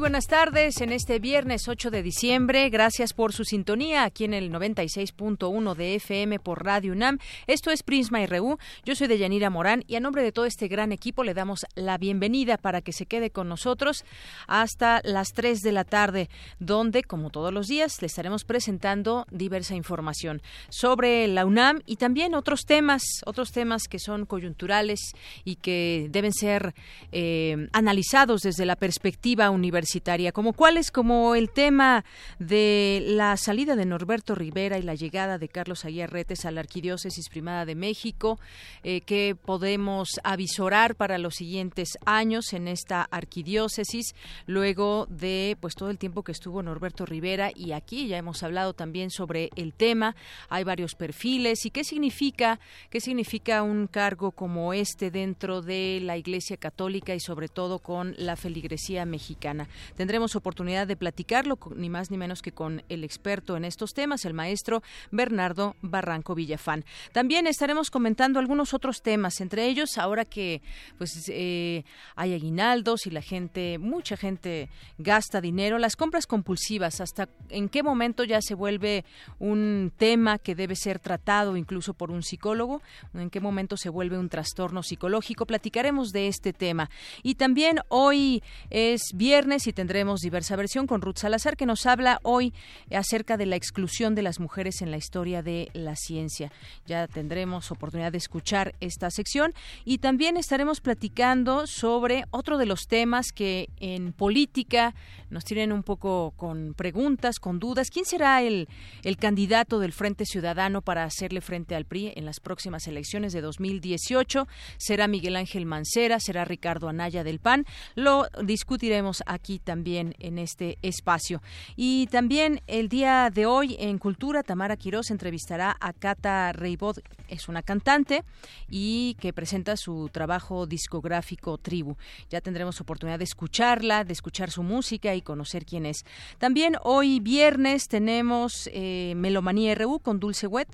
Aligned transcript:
Buenas 0.00 0.26
tardes 0.26 0.80
en 0.80 0.92
este 0.92 1.20
viernes 1.20 1.68
8 1.68 1.90
de 1.90 2.02
diciembre. 2.02 2.68
Gracias 2.68 3.12
por 3.12 3.32
su 3.32 3.44
sintonía 3.44 4.04
aquí 4.04 4.24
en 4.24 4.34
el 4.34 4.50
96.1 4.50 5.74
de 5.74 5.94
FM 5.94 6.40
por 6.40 6.64
Radio 6.64 6.92
UNAM. 6.92 7.18
Esto 7.46 7.70
es 7.70 7.82
Prisma 7.82 8.24
RU. 8.26 8.58
Yo 8.84 8.96
soy 8.96 9.06
Deyanira 9.06 9.50
Morán 9.50 9.84
y 9.86 9.94
a 9.94 10.00
nombre 10.00 10.22
de 10.22 10.32
todo 10.32 10.46
este 10.46 10.66
gran 10.66 10.90
equipo 10.90 11.22
le 11.22 11.32
damos 11.32 11.64
la 11.76 11.96
bienvenida 11.96 12.58
para 12.58 12.80
que 12.80 12.92
se 12.92 13.06
quede 13.06 13.30
con 13.30 13.48
nosotros 13.48 14.04
hasta 14.48 15.00
las 15.04 15.28
3 15.28 15.60
de 15.60 15.72
la 15.72 15.84
tarde, 15.84 16.28
donde, 16.58 17.04
como 17.04 17.30
todos 17.30 17.52
los 17.52 17.68
días, 17.68 18.00
le 18.00 18.06
estaremos 18.06 18.44
presentando 18.44 19.26
diversa 19.30 19.76
información 19.76 20.42
sobre 20.70 21.28
la 21.28 21.46
UNAM 21.46 21.82
y 21.86 21.96
también 21.96 22.34
otros 22.34 22.62
temas, 22.66 23.02
otros 23.26 23.52
temas 23.52 23.84
que 23.88 24.00
son 24.00 24.26
coyunturales 24.26 25.12
y 25.44 25.56
que 25.56 26.08
deben 26.10 26.32
ser 26.32 26.74
eh, 27.12 27.68
analizados 27.72 28.40
desde 28.40 28.66
la 28.66 28.76
perspectiva 28.76 29.50
universitaria 29.50 29.84
como 30.32 30.52
cuáles, 30.52 30.90
como 30.90 31.34
el 31.34 31.50
tema 31.50 32.04
de 32.38 33.02
la 33.06 33.36
salida 33.36 33.76
de 33.76 33.84
Norberto 33.84 34.34
Rivera 34.34 34.78
y 34.78 34.82
la 34.82 34.94
llegada 34.94 35.38
de 35.38 35.48
Carlos 35.48 35.84
Aguirretes 35.84 36.44
a 36.44 36.50
la 36.50 36.60
Arquidiócesis 36.60 37.28
Primada 37.28 37.64
de 37.64 37.74
México, 37.74 38.38
eh, 38.82 39.02
que 39.02 39.36
podemos 39.36 40.20
avisorar 40.24 40.96
para 40.96 41.18
los 41.18 41.36
siguientes 41.36 41.96
años 42.04 42.52
en 42.52 42.68
esta 42.68 43.06
arquidiócesis, 43.10 44.14
luego 44.46 45.06
de 45.08 45.56
pues 45.60 45.74
todo 45.74 45.90
el 45.90 45.98
tiempo 45.98 46.22
que 46.22 46.32
estuvo 46.32 46.62
Norberto 46.62 47.06
Rivera 47.06 47.50
y 47.54 47.72
aquí 47.72 48.08
ya 48.08 48.18
hemos 48.18 48.42
hablado 48.42 48.74
también 48.74 49.10
sobre 49.10 49.50
el 49.56 49.72
tema, 49.72 50.16
hay 50.48 50.64
varios 50.64 50.94
perfiles. 50.94 51.64
Y 51.66 51.70
qué 51.70 51.84
significa, 51.84 52.58
qué 52.90 53.00
significa 53.00 53.62
un 53.62 53.86
cargo 53.86 54.32
como 54.32 54.72
este 54.72 55.10
dentro 55.10 55.62
de 55.62 56.00
la 56.02 56.16
Iglesia 56.16 56.56
Católica 56.56 57.14
y 57.14 57.20
sobre 57.20 57.48
todo 57.48 57.78
con 57.78 58.14
la 58.18 58.36
feligresía 58.36 59.04
mexicana. 59.04 59.68
Tendremos 59.96 60.36
oportunidad 60.36 60.86
de 60.86 60.96
platicarlo 60.96 61.58
ni 61.74 61.90
más 61.90 62.10
ni 62.10 62.16
menos 62.16 62.42
que 62.42 62.52
con 62.52 62.82
el 62.88 63.04
experto 63.04 63.56
en 63.56 63.64
estos 63.64 63.94
temas, 63.94 64.24
el 64.24 64.34
maestro 64.34 64.82
Bernardo 65.10 65.76
Barranco 65.82 66.34
Villafán. 66.34 66.84
También 67.12 67.46
estaremos 67.46 67.90
comentando 67.90 68.38
algunos 68.38 68.74
otros 68.74 69.02
temas, 69.02 69.40
entre 69.40 69.66
ellos 69.66 69.98
ahora 69.98 70.24
que 70.24 70.62
pues 70.98 71.28
eh, 71.28 71.84
hay 72.16 72.34
aguinaldos 72.34 73.06
y 73.06 73.10
la 73.10 73.22
gente, 73.22 73.78
mucha 73.78 74.16
gente 74.16 74.68
gasta 74.98 75.40
dinero, 75.40 75.78
las 75.78 75.96
compras 75.96 76.26
compulsivas, 76.26 77.00
hasta 77.00 77.28
en 77.50 77.68
qué 77.68 77.82
momento 77.82 78.24
ya 78.24 78.40
se 78.40 78.54
vuelve 78.54 79.04
un 79.38 79.92
tema 79.96 80.38
que 80.38 80.54
debe 80.54 80.76
ser 80.76 80.98
tratado 80.98 81.56
incluso 81.56 81.94
por 81.94 82.10
un 82.10 82.22
psicólogo, 82.22 82.82
en 83.14 83.30
qué 83.30 83.40
momento 83.40 83.76
se 83.76 83.88
vuelve 83.88 84.18
un 84.18 84.28
trastorno 84.28 84.82
psicológico. 84.82 85.46
Platicaremos 85.46 86.10
de 86.10 86.28
este 86.28 86.52
tema. 86.52 86.90
Y 87.22 87.36
también 87.36 87.80
hoy 87.88 88.42
es 88.70 89.02
viernes 89.14 89.63
y 89.66 89.72
tendremos 89.72 90.20
diversa 90.20 90.56
versión 90.56 90.86
con 90.86 91.00
Ruth 91.00 91.18
Salazar 91.18 91.56
que 91.56 91.66
nos 91.66 91.86
habla 91.86 92.18
hoy 92.22 92.52
acerca 92.90 93.36
de 93.36 93.46
la 93.46 93.56
exclusión 93.56 94.14
de 94.14 94.22
las 94.22 94.40
mujeres 94.40 94.82
en 94.82 94.90
la 94.90 94.96
historia 94.96 95.42
de 95.42 95.70
la 95.72 95.96
ciencia. 95.96 96.52
Ya 96.86 97.06
tendremos 97.06 97.70
oportunidad 97.70 98.12
de 98.12 98.18
escuchar 98.18 98.74
esta 98.80 99.10
sección 99.10 99.54
y 99.84 99.98
también 99.98 100.36
estaremos 100.36 100.80
platicando 100.80 101.66
sobre 101.66 102.24
otro 102.30 102.58
de 102.58 102.66
los 102.66 102.86
temas 102.86 103.32
que 103.32 103.68
en 103.78 104.12
política 104.12 104.94
nos 105.30 105.44
tienen 105.44 105.72
un 105.72 105.82
poco 105.82 106.32
con 106.36 106.74
preguntas, 106.74 107.40
con 107.40 107.58
dudas. 107.58 107.90
¿Quién 107.90 108.04
será 108.04 108.42
el, 108.42 108.68
el 109.02 109.16
candidato 109.16 109.78
del 109.78 109.92
Frente 109.92 110.26
Ciudadano 110.26 110.82
para 110.82 111.04
hacerle 111.04 111.40
frente 111.40 111.74
al 111.74 111.84
PRI 111.86 112.12
en 112.16 112.24
las 112.24 112.40
próximas 112.40 112.86
elecciones 112.86 113.32
de 113.32 113.40
2018? 113.40 114.46
¿Será 114.76 115.08
Miguel 115.08 115.36
Ángel 115.36 115.66
Mancera? 115.66 116.20
¿Será 116.20 116.44
Ricardo 116.44 116.88
Anaya 116.88 117.24
del 117.24 117.40
PAN? 117.40 117.66
Lo 117.94 118.28
discutiremos 118.44 119.22
aquí 119.26 119.53
también 119.58 120.14
en 120.18 120.38
este 120.38 120.78
espacio. 120.82 121.42
Y 121.76 122.06
también 122.08 122.60
el 122.66 122.88
día 122.88 123.30
de 123.30 123.46
hoy 123.46 123.76
en 123.78 123.98
Cultura, 123.98 124.42
Tamara 124.42 124.76
Quiroz 124.76 125.10
entrevistará 125.10 125.76
a 125.80 125.92
Cata 125.92 126.52
Reibod, 126.52 126.98
es 127.28 127.48
una 127.48 127.62
cantante 127.62 128.24
y 128.68 129.16
que 129.20 129.32
presenta 129.32 129.76
su 129.76 130.08
trabajo 130.12 130.66
discográfico 130.66 131.58
Tribu. 131.58 131.96
Ya 132.30 132.40
tendremos 132.40 132.80
oportunidad 132.80 133.18
de 133.18 133.24
escucharla, 133.24 134.04
de 134.04 134.12
escuchar 134.12 134.50
su 134.50 134.62
música 134.62 135.14
y 135.14 135.22
conocer 135.22 135.64
quién 135.64 135.86
es. 135.86 136.04
También 136.38 136.76
hoy 136.82 137.20
viernes 137.20 137.88
tenemos 137.88 138.68
eh, 138.72 139.14
Melomanía 139.16 139.74
RU 139.74 140.00
con 140.00 140.20
Dulce 140.20 140.46
Wet 140.46 140.68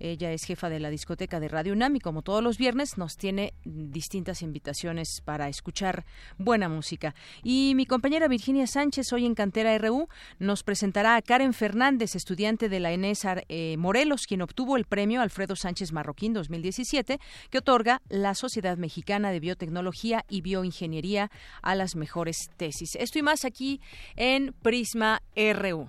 ella 0.00 0.32
es 0.32 0.44
jefa 0.44 0.68
de 0.68 0.80
la 0.80 0.90
discoteca 0.90 1.40
de 1.40 1.48
Radio 1.48 1.72
UNAM 1.72 1.96
y 1.96 2.00
como 2.00 2.22
todos 2.22 2.42
los 2.42 2.58
viernes 2.58 2.98
nos 2.98 3.16
tiene 3.16 3.54
distintas 3.64 4.42
invitaciones 4.42 5.20
para 5.24 5.48
escuchar 5.48 6.04
buena 6.38 6.68
música. 6.68 7.14
Y 7.42 7.72
mi 7.74 7.86
compañera 7.86 8.28
Virginia 8.28 8.66
Sánchez, 8.66 9.12
hoy 9.12 9.26
en 9.26 9.34
Cantera 9.34 9.76
RU, 9.78 10.08
nos 10.38 10.62
presentará 10.62 11.16
a 11.16 11.22
Karen 11.22 11.52
Fernández, 11.52 12.14
estudiante 12.14 12.68
de 12.68 12.80
la 12.80 12.92
ENESAR 12.92 13.44
eh, 13.48 13.76
Morelos, 13.78 14.26
quien 14.26 14.42
obtuvo 14.42 14.76
el 14.76 14.84
premio 14.84 15.20
Alfredo 15.20 15.56
Sánchez 15.56 15.92
Marroquín 15.92 16.32
2017, 16.32 17.20
que 17.50 17.58
otorga 17.58 18.02
la 18.08 18.34
Sociedad 18.34 18.76
Mexicana 18.76 19.30
de 19.30 19.40
Biotecnología 19.40 20.24
y 20.28 20.40
Bioingeniería 20.40 21.30
a 21.62 21.74
las 21.74 21.96
mejores 21.96 22.50
tesis. 22.56 22.96
Esto 22.96 23.18
y 23.18 23.22
más 23.22 23.44
aquí 23.44 23.80
en 24.16 24.54
Prisma 24.62 25.22
RU. 25.34 25.88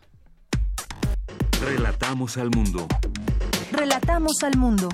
Relatamos 1.61 2.37
al 2.37 2.49
mundo. 2.51 2.87
Relatamos 3.71 4.43
al 4.43 4.57
mundo. 4.57 4.89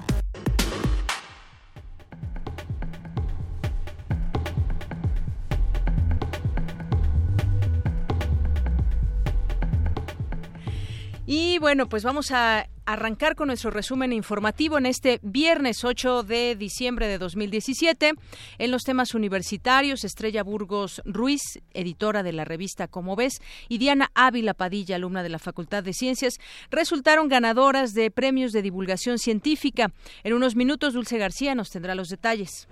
Y 11.25 11.57
bueno, 11.59 11.89
pues 11.89 12.03
vamos 12.03 12.31
a 12.31 12.67
arrancar 12.85 13.35
con 13.35 13.47
nuestro 13.47 13.71
resumen 13.71 14.13
informativo 14.13 14.77
en 14.77 14.85
este 14.85 15.19
viernes 15.23 15.83
8 15.83 16.23
de 16.23 16.55
diciembre 16.55 17.07
de 17.07 17.17
2017. 17.17 18.13
En 18.57 18.71
los 18.71 18.83
temas 18.83 19.13
universitarios, 19.13 20.03
Estrella 20.03 20.43
Burgos 20.43 21.01
Ruiz, 21.05 21.41
editora 21.73 22.23
de 22.23 22.33
la 22.33 22.45
revista 22.45 22.87
Como 22.87 23.15
ves, 23.15 23.41
y 23.69 23.77
Diana 23.77 24.11
Ávila 24.13 24.53
Padilla, 24.53 24.95
alumna 24.95 25.23
de 25.23 25.29
la 25.29 25.39
Facultad 25.39 25.83
de 25.83 25.93
Ciencias, 25.93 26.35
resultaron 26.69 27.27
ganadoras 27.27 27.93
de 27.93 28.11
premios 28.11 28.51
de 28.51 28.61
divulgación 28.61 29.19
científica. 29.19 29.91
En 30.23 30.33
unos 30.33 30.55
minutos, 30.55 30.93
Dulce 30.93 31.17
García 31.17 31.55
nos 31.55 31.69
tendrá 31.69 31.95
los 31.95 32.09
detalles. 32.09 32.67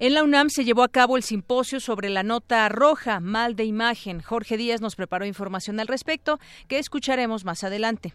En 0.00 0.12
la 0.12 0.24
UNAM 0.24 0.50
se 0.50 0.64
llevó 0.64 0.82
a 0.82 0.88
cabo 0.88 1.16
el 1.16 1.22
simposio 1.22 1.78
sobre 1.78 2.10
la 2.10 2.24
nota 2.24 2.68
roja, 2.68 3.20
mal 3.20 3.54
de 3.54 3.64
imagen. 3.64 4.20
Jorge 4.20 4.56
Díaz 4.56 4.80
nos 4.80 4.96
preparó 4.96 5.24
información 5.24 5.78
al 5.78 5.86
respecto 5.86 6.40
que 6.66 6.78
escucharemos 6.78 7.44
más 7.44 7.62
adelante. 7.62 8.12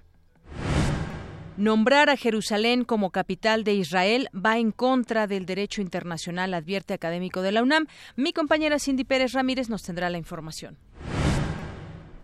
Nombrar 1.59 2.09
a 2.09 2.15
Jerusalén 2.15 2.85
como 2.85 3.09
capital 3.09 3.65
de 3.65 3.73
Israel 3.73 4.29
va 4.33 4.57
en 4.59 4.71
contra 4.71 5.27
del 5.27 5.45
derecho 5.45 5.81
internacional, 5.81 6.53
advierte 6.53 6.93
académico 6.93 7.41
de 7.41 7.51
la 7.51 7.61
UNAM. 7.61 7.87
Mi 8.15 8.31
compañera 8.31 8.79
Cindy 8.79 9.03
Pérez 9.03 9.33
Ramírez 9.33 9.67
nos 9.67 9.83
tendrá 9.83 10.09
la 10.09 10.17
información. 10.17 10.77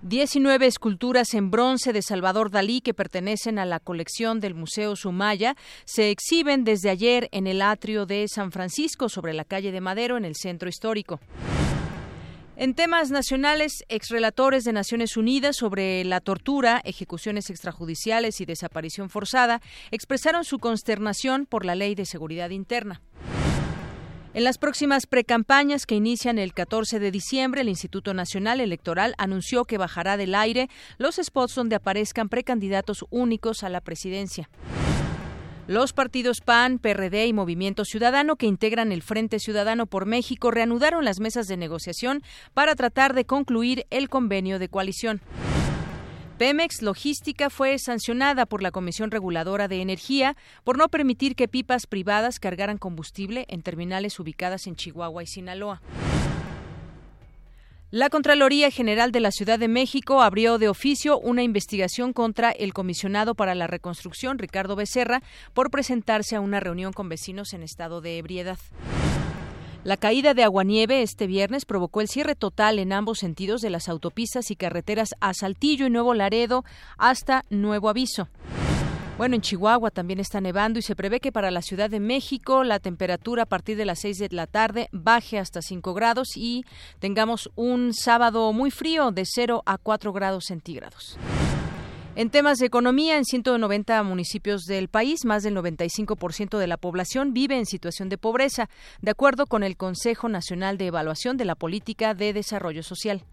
19 0.04 0.68
esculturas 0.68 1.34
en 1.34 1.52
bronce 1.52 1.92
de 1.92 2.02
Salvador 2.02 2.50
Dalí 2.50 2.80
que 2.80 2.94
pertenecen 2.94 3.60
a 3.60 3.66
la 3.66 3.82
colección 3.82 4.40
del 4.40 4.54
Museo 4.54 4.96
Sumaya 4.96 5.58
se 5.84 6.12
exhiben 6.12 6.64
desde 6.64 6.90
ayer 6.90 7.28
en 7.34 7.46
el 7.46 7.62
atrio 7.62 8.06
de 8.06 8.30
San 8.30 8.54
Francisco 8.54 9.10
sobre 9.10 9.34
la 9.34 9.44
calle 9.44 9.74
de 9.74 9.82
Madero 9.82 10.16
en 10.16 10.24
el 10.24 10.36
centro 10.38 10.70
histórico. 10.70 11.20
En 12.58 12.74
temas 12.74 13.12
nacionales, 13.12 13.84
exrelatores 13.90 14.64
de 14.64 14.72
Naciones 14.72 15.18
Unidas 15.18 15.58
sobre 15.58 16.06
la 16.06 16.22
tortura, 16.22 16.82
ejecuciones 16.86 17.50
extrajudiciales 17.50 18.40
y 18.40 18.46
desaparición 18.46 19.10
forzada 19.10 19.62
expresaron 19.92 20.46
su 20.46 20.60
consternación 20.60 21.48
por 21.48 21.66
la 21.66 21.76
Ley 21.76 21.96
de 21.96 22.06
Seguridad 22.06 22.52
Interna. 22.52 23.02
En 24.34 24.46
las 24.46 24.58
próximas 24.58 25.06
precampañas 25.06 25.86
que 25.86 25.96
inician 25.96 26.40
el 26.40 26.54
14 26.54 27.00
de 27.00 27.12
diciembre, 27.12 27.60
el 27.60 27.70
Instituto 27.70 28.14
Nacional 28.14 28.62
Electoral 28.62 29.16
anunció 29.18 29.66
que 29.66 29.78
bajará 29.78 30.16
del 30.16 30.34
aire 30.34 30.70
los 30.98 31.18
spots 31.22 31.56
donde 31.56 31.76
aparezcan 31.76 32.30
precandidatos 32.30 33.06
únicos 33.10 33.64
a 33.64 33.70
la 33.70 33.82
presidencia. 33.82 34.50
Los 35.68 35.94
partidos 35.94 36.42
PAN, 36.42 36.78
PRD 36.78 37.26
y 37.26 37.34
Movimiento 37.34 37.86
Ciudadano 37.86 38.36
que 38.36 38.46
integran 38.46 38.92
el 38.92 39.02
Frente 39.02 39.40
Ciudadano 39.40 39.88
por 39.88 40.06
México 40.06 40.52
reanudaron 40.52 41.04
las 41.04 41.20
mesas 41.20 41.48
de 41.48 41.58
negociación 41.58 42.22
para 42.54 42.76
tratar 42.76 43.16
de 43.16 43.26
concluir 43.26 43.88
el 43.90 44.08
convenio 44.08 44.60
de 44.60 44.70
coalición. 44.70 45.22
Pemex 46.38 46.84
Logística 46.84 47.50
fue 47.50 47.80
sancionada 47.80 48.46
por 48.46 48.62
la 48.62 48.70
Comisión 48.70 49.10
Reguladora 49.10 49.68
de 49.68 49.82
Energía 49.82 50.38
por 50.64 50.78
no 50.78 50.88
permitir 50.88 51.36
que 51.36 51.48
pipas 51.48 51.88
privadas 51.88 52.40
cargaran 52.40 52.78
combustible 52.78 53.46
en 53.48 53.64
terminales 53.64 54.20
ubicadas 54.20 54.68
en 54.68 54.76
Chihuahua 54.76 55.24
y 55.24 55.28
Sinaloa. 55.28 55.82
La 57.92 58.10
Contraloría 58.10 58.72
General 58.72 59.12
de 59.12 59.20
la 59.20 59.32
Ciudad 59.32 59.60
de 59.60 59.68
México 59.68 60.24
abrió 60.24 60.58
de 60.58 60.68
oficio 60.68 61.20
una 61.20 61.44
investigación 61.44 62.14
contra 62.14 62.50
el 62.50 62.74
comisionado 62.74 63.36
para 63.36 63.54
la 63.54 63.68
reconstrucción, 63.68 64.40
Ricardo 64.40 64.76
Becerra, 64.76 65.22
por 65.54 65.70
presentarse 65.70 66.36
a 66.36 66.42
una 66.42 66.60
reunión 66.60 66.94
con 66.94 67.10
vecinos 67.10 67.54
en 67.54 67.62
estado 67.62 68.02
de 68.02 68.18
ebriedad. 68.18 68.58
La 69.84 69.98
caída 69.98 70.34
de 70.34 70.44
aguanieve 70.44 71.04
este 71.04 71.28
viernes 71.28 71.66
provocó 71.66 72.02
el 72.02 72.08
cierre 72.08 72.34
total 72.36 72.80
en 72.80 72.92
ambos 72.92 73.20
sentidos 73.20 73.62
de 73.62 73.70
las 73.70 73.88
autopistas 73.88 74.50
y 74.50 74.56
carreteras 74.56 75.10
a 75.20 75.36
Saltillo 75.36 75.86
y 75.86 75.92
Nuevo 75.92 76.16
Laredo 76.16 76.66
hasta 76.98 77.46
nuevo 77.52 77.88
aviso. 77.88 78.28
Bueno, 79.18 79.36
en 79.36 79.42
Chihuahua 79.42 79.92
también 79.92 80.20
está 80.20 80.42
nevando 80.42 80.78
y 80.78 80.82
se 80.82 80.94
prevé 80.94 81.22
que 81.22 81.32
para 81.32 81.50
la 81.50 81.62
Ciudad 81.62 81.90
de 81.90 82.02
México 82.02 82.66
la 82.66 82.80
temperatura 82.80 83.44
a 83.44 83.46
partir 83.46 83.78
de 83.78 83.86
las 83.86 84.00
6 84.00 84.18
de 84.18 84.28
la 84.32 84.46
tarde 84.46 84.90
baje 84.92 85.40
hasta 85.40 85.62
5 85.62 85.94
grados 85.94 86.36
y 86.36 86.66
tengamos 87.00 87.50
un 87.56 87.94
sábado 87.94 88.52
muy 88.52 88.72
frío 88.72 89.12
de 89.12 89.24
0 89.26 89.64
a 89.66 89.78
4 89.78 90.12
grados 90.12 90.46
centígrados. 90.48 91.18
En 92.18 92.30
temas 92.30 92.58
de 92.58 92.66
economía, 92.66 93.18
en 93.18 93.24
190 93.24 94.04
municipios 94.04 94.64
del 94.64 94.90
país, 94.90 95.24
más 95.24 95.44
del 95.44 95.56
95% 95.56 96.58
de 96.58 96.68
la 96.68 96.78
población 96.78 97.34
vive 97.34 97.58
en 97.58 97.66
situación 97.66 98.10
de 98.10 98.18
pobreza, 98.18 98.70
de 99.02 99.12
acuerdo 99.12 99.48
con 99.48 99.64
el 99.64 99.78
Consejo 99.78 100.28
Nacional 100.28 100.78
de 100.78 100.88
Evaluación 100.88 101.38
de 101.38 101.46
la 101.46 101.56
Política 101.56 102.14
de 102.14 102.34
Desarrollo 102.34 102.84
Social. 102.84 103.24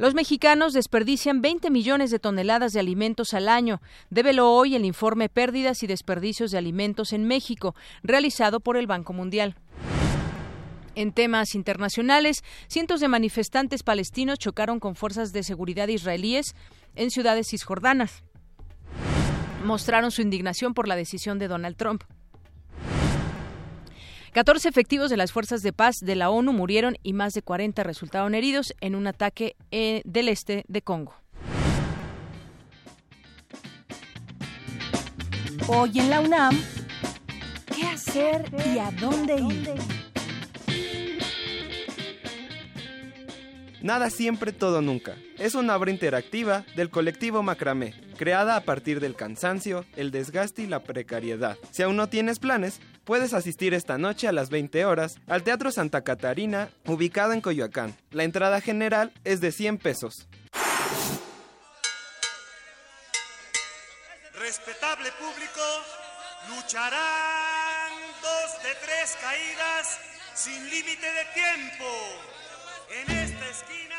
Los 0.00 0.14
mexicanos 0.14 0.72
desperdician 0.72 1.42
20 1.42 1.68
millones 1.68 2.10
de 2.10 2.18
toneladas 2.18 2.72
de 2.72 2.80
alimentos 2.80 3.34
al 3.34 3.50
año. 3.50 3.82
Débelo 4.08 4.50
hoy 4.50 4.74
el 4.74 4.86
informe 4.86 5.28
Pérdidas 5.28 5.82
y 5.82 5.86
Desperdicios 5.86 6.50
de 6.50 6.56
Alimentos 6.56 7.12
en 7.12 7.26
México, 7.26 7.74
realizado 8.02 8.60
por 8.60 8.78
el 8.78 8.86
Banco 8.86 9.12
Mundial. 9.12 9.56
En 10.94 11.12
temas 11.12 11.54
internacionales, 11.54 12.42
cientos 12.66 13.00
de 13.00 13.08
manifestantes 13.08 13.82
palestinos 13.82 14.38
chocaron 14.38 14.80
con 14.80 14.96
fuerzas 14.96 15.34
de 15.34 15.42
seguridad 15.42 15.88
israelíes 15.88 16.54
en 16.94 17.10
ciudades 17.10 17.48
cisjordanas. 17.50 18.24
Mostraron 19.66 20.12
su 20.12 20.22
indignación 20.22 20.72
por 20.72 20.88
la 20.88 20.96
decisión 20.96 21.38
de 21.38 21.48
Donald 21.48 21.76
Trump. 21.76 22.04
14 24.32 24.68
efectivos 24.68 25.10
de 25.10 25.16
las 25.16 25.32
fuerzas 25.32 25.62
de 25.62 25.72
paz 25.72 25.98
de 26.00 26.14
la 26.14 26.30
ONU 26.30 26.52
murieron 26.52 26.96
y 27.02 27.14
más 27.14 27.34
de 27.34 27.42
40 27.42 27.82
resultaron 27.82 28.34
heridos 28.34 28.74
en 28.80 28.94
un 28.94 29.08
ataque 29.08 29.56
eh, 29.72 30.02
del 30.04 30.28
este 30.28 30.64
de 30.68 30.82
Congo. 30.82 31.14
Hoy 35.66 35.98
en 35.98 36.10
la 36.10 36.20
UNAM, 36.20 36.56
¿qué 37.74 37.86
hacer 37.86 38.44
y 38.72 38.78
a 38.78 38.90
dónde 38.92 39.36
ir? 39.36 40.09
Nada 43.82 44.10
siempre, 44.10 44.52
todo 44.52 44.82
nunca. 44.82 45.16
Es 45.38 45.54
una 45.54 45.74
obra 45.74 45.90
interactiva 45.90 46.64
del 46.76 46.90
colectivo 46.90 47.42
Macramé, 47.42 47.94
creada 48.18 48.56
a 48.56 48.60
partir 48.60 49.00
del 49.00 49.16
cansancio, 49.16 49.86
el 49.96 50.10
desgaste 50.10 50.62
y 50.62 50.66
la 50.66 50.82
precariedad. 50.82 51.56
Si 51.70 51.82
aún 51.82 51.96
no 51.96 52.08
tienes 52.08 52.38
planes, 52.38 52.80
puedes 53.04 53.32
asistir 53.32 53.72
esta 53.72 53.96
noche 53.96 54.28
a 54.28 54.32
las 54.32 54.50
20 54.50 54.84
horas 54.84 55.18
al 55.26 55.42
Teatro 55.42 55.72
Santa 55.72 56.02
Catarina, 56.02 56.68
ubicado 56.84 57.32
en 57.32 57.40
Coyoacán. 57.40 57.96
La 58.10 58.24
entrada 58.24 58.60
general 58.60 59.12
es 59.24 59.40
de 59.40 59.50
100 59.50 59.78
pesos. 59.78 60.28
Respetable 64.38 65.10
público, 65.12 65.62
lucharán 66.50 67.92
dos 68.20 68.62
de 68.62 68.74
tres 68.84 69.16
caídas 69.22 70.00
sin 70.34 70.68
límite 70.68 71.06
de 71.06 71.24
tiempo. 71.34 71.86
En 72.90 73.10
esta 73.16 73.48
esquina... 73.48 73.96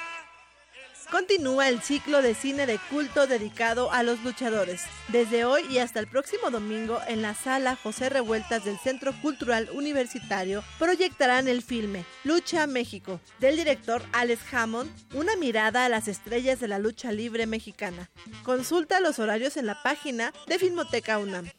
Continúa 1.10 1.68
el 1.68 1.82
ciclo 1.82 2.22
de 2.22 2.34
cine 2.34 2.66
de 2.66 2.78
culto 2.90 3.28
dedicado 3.28 3.92
a 3.92 4.02
los 4.02 4.22
luchadores. 4.24 4.84
Desde 5.10 5.44
hoy 5.44 5.64
y 5.70 5.80
hasta 5.80 6.00
el 6.00 6.08
próximo 6.08 6.52
domingo 6.52 7.00
en 7.08 7.22
la 7.22 7.34
sala 7.34 7.76
José 7.76 8.10
Revueltas 8.10 8.64
del 8.64 8.78
Centro 8.78 9.14
Cultural 9.22 9.70
Universitario 9.74 10.64
proyectarán 10.80 11.48
el 11.50 11.62
filme 11.64 12.06
Lucha 12.24 12.66
México 12.66 13.20
del 13.40 13.58
director 13.58 14.02
Alex 14.14 14.42
Hammond, 14.54 14.90
una 15.14 15.36
mirada 15.36 15.86
a 15.86 15.90
las 15.90 16.08
estrellas 16.08 16.60
de 16.60 16.70
la 16.70 16.80
lucha 16.80 17.12
libre 17.12 17.46
mexicana. 17.46 18.10
Consulta 18.44 19.02
los 19.02 19.20
horarios 19.20 19.58
en 19.58 19.66
la 19.66 19.84
página 19.84 20.34
de 20.48 20.60
Filmoteca 20.60 21.18
UNAM 21.18 21.50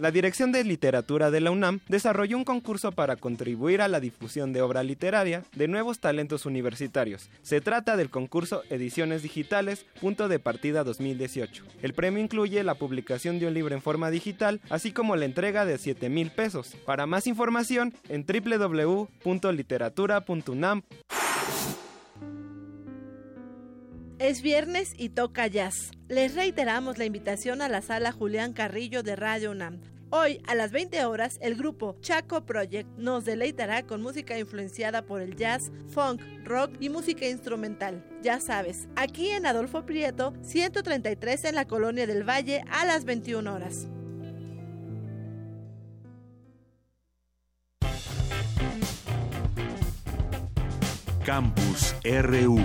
la 0.00 0.10
Dirección 0.10 0.50
de 0.50 0.64
Literatura 0.64 1.30
de 1.30 1.40
la 1.40 1.50
UNAM 1.50 1.80
desarrolló 1.86 2.38
un 2.38 2.44
concurso 2.44 2.90
para 2.90 3.16
contribuir 3.16 3.82
a 3.82 3.88
la 3.88 4.00
difusión 4.00 4.54
de 4.54 4.62
obra 4.62 4.82
literaria 4.82 5.44
de 5.54 5.68
nuevos 5.68 5.98
talentos 5.98 6.46
universitarios. 6.46 7.28
Se 7.42 7.60
trata 7.60 7.98
del 7.98 8.08
concurso 8.08 8.62
Ediciones 8.70 9.22
Digitales, 9.22 9.84
punto 10.00 10.28
de 10.28 10.38
partida 10.38 10.84
2018. 10.84 11.64
El 11.82 11.92
premio 11.92 12.22
incluye 12.22 12.64
la 12.64 12.76
publicación 12.76 13.38
de 13.38 13.46
un 13.46 13.52
libro 13.52 13.74
en 13.74 13.82
forma 13.82 14.10
digital, 14.10 14.62
así 14.70 14.90
como 14.90 15.16
la 15.16 15.26
entrega 15.26 15.66
de 15.66 15.76
7 15.76 16.08
mil 16.08 16.30
pesos. 16.30 16.74
Para 16.86 17.04
más 17.04 17.26
información, 17.26 17.92
en 18.08 18.24
www.literatura.unam. 18.24 20.82
Es 24.20 24.42
viernes 24.42 24.92
y 24.98 25.08
toca 25.08 25.46
jazz. 25.46 25.92
Les 26.08 26.34
reiteramos 26.34 26.98
la 26.98 27.06
invitación 27.06 27.62
a 27.62 27.70
la 27.70 27.80
sala 27.80 28.12
Julián 28.12 28.52
Carrillo 28.52 29.02
de 29.02 29.16
Radio 29.16 29.50
UNAM. 29.50 29.80
Hoy, 30.10 30.42
a 30.46 30.54
las 30.54 30.72
20 30.72 31.06
horas, 31.06 31.38
el 31.40 31.54
grupo 31.54 31.96
Chaco 32.02 32.44
Project 32.44 32.86
nos 32.98 33.24
deleitará 33.24 33.86
con 33.86 34.02
música 34.02 34.38
influenciada 34.38 35.06
por 35.06 35.22
el 35.22 35.36
jazz, 35.36 35.72
funk, 35.88 36.20
rock 36.44 36.72
y 36.80 36.90
música 36.90 37.26
instrumental. 37.26 38.04
Ya 38.20 38.40
sabes, 38.40 38.88
aquí 38.94 39.30
en 39.30 39.46
Adolfo 39.46 39.86
Prieto, 39.86 40.34
133 40.42 41.44
en 41.46 41.54
la 41.54 41.64
Colonia 41.64 42.06
del 42.06 42.28
Valle, 42.28 42.62
a 42.70 42.84
las 42.84 43.06
21 43.06 43.50
horas. 43.50 43.88
Campus 51.24 51.94
RU 52.04 52.60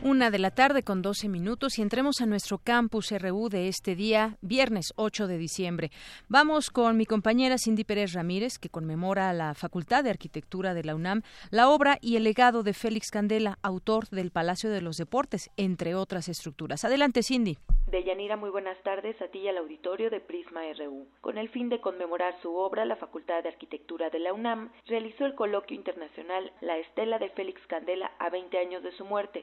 Una 0.00 0.30
de 0.30 0.38
la 0.38 0.52
tarde 0.52 0.84
con 0.84 1.02
12 1.02 1.28
minutos 1.28 1.76
y 1.76 1.82
entremos 1.82 2.20
a 2.20 2.26
nuestro 2.26 2.58
campus 2.58 3.10
RU 3.10 3.48
de 3.48 3.66
este 3.66 3.96
día, 3.96 4.36
viernes 4.42 4.92
8 4.94 5.26
de 5.26 5.38
diciembre. 5.38 5.90
Vamos 6.28 6.70
con 6.70 6.96
mi 6.96 7.04
compañera 7.04 7.58
Cindy 7.58 7.82
Pérez 7.82 8.12
Ramírez, 8.12 8.60
que 8.60 8.68
conmemora 8.68 9.28
a 9.28 9.32
la 9.32 9.54
Facultad 9.54 10.04
de 10.04 10.10
Arquitectura 10.10 10.72
de 10.72 10.84
la 10.84 10.94
UNAM, 10.94 11.22
la 11.50 11.68
obra 11.68 11.98
y 12.00 12.14
el 12.14 12.22
legado 12.22 12.62
de 12.62 12.74
Félix 12.74 13.10
Candela, 13.10 13.58
autor 13.60 14.08
del 14.10 14.30
Palacio 14.30 14.70
de 14.70 14.82
los 14.82 14.98
Deportes, 14.98 15.50
entre 15.56 15.96
otras 15.96 16.28
estructuras. 16.28 16.84
Adelante, 16.84 17.24
Cindy. 17.24 17.58
Deyanira, 17.90 18.36
muy 18.36 18.50
buenas 18.50 18.76
tardes 18.82 19.20
a 19.22 19.28
ti 19.28 19.38
y 19.38 19.48
al 19.48 19.56
auditorio 19.56 20.10
de 20.10 20.20
Prisma 20.20 20.60
RU. 20.78 21.08
Con 21.22 21.38
el 21.38 21.48
fin 21.48 21.70
de 21.70 21.80
conmemorar 21.80 22.34
su 22.42 22.54
obra, 22.54 22.84
la 22.84 22.96
Facultad 22.96 23.42
de 23.42 23.48
Arquitectura 23.48 24.10
de 24.10 24.18
la 24.18 24.34
UNAM 24.34 24.70
realizó 24.86 25.24
el 25.24 25.34
coloquio 25.34 25.74
internacional 25.74 26.52
La 26.60 26.76
Estela 26.76 27.18
de 27.18 27.30
Félix 27.30 27.66
Candela 27.66 28.12
a 28.18 28.28
20 28.28 28.58
años 28.58 28.82
de 28.82 28.92
su 28.92 29.06
muerte, 29.06 29.42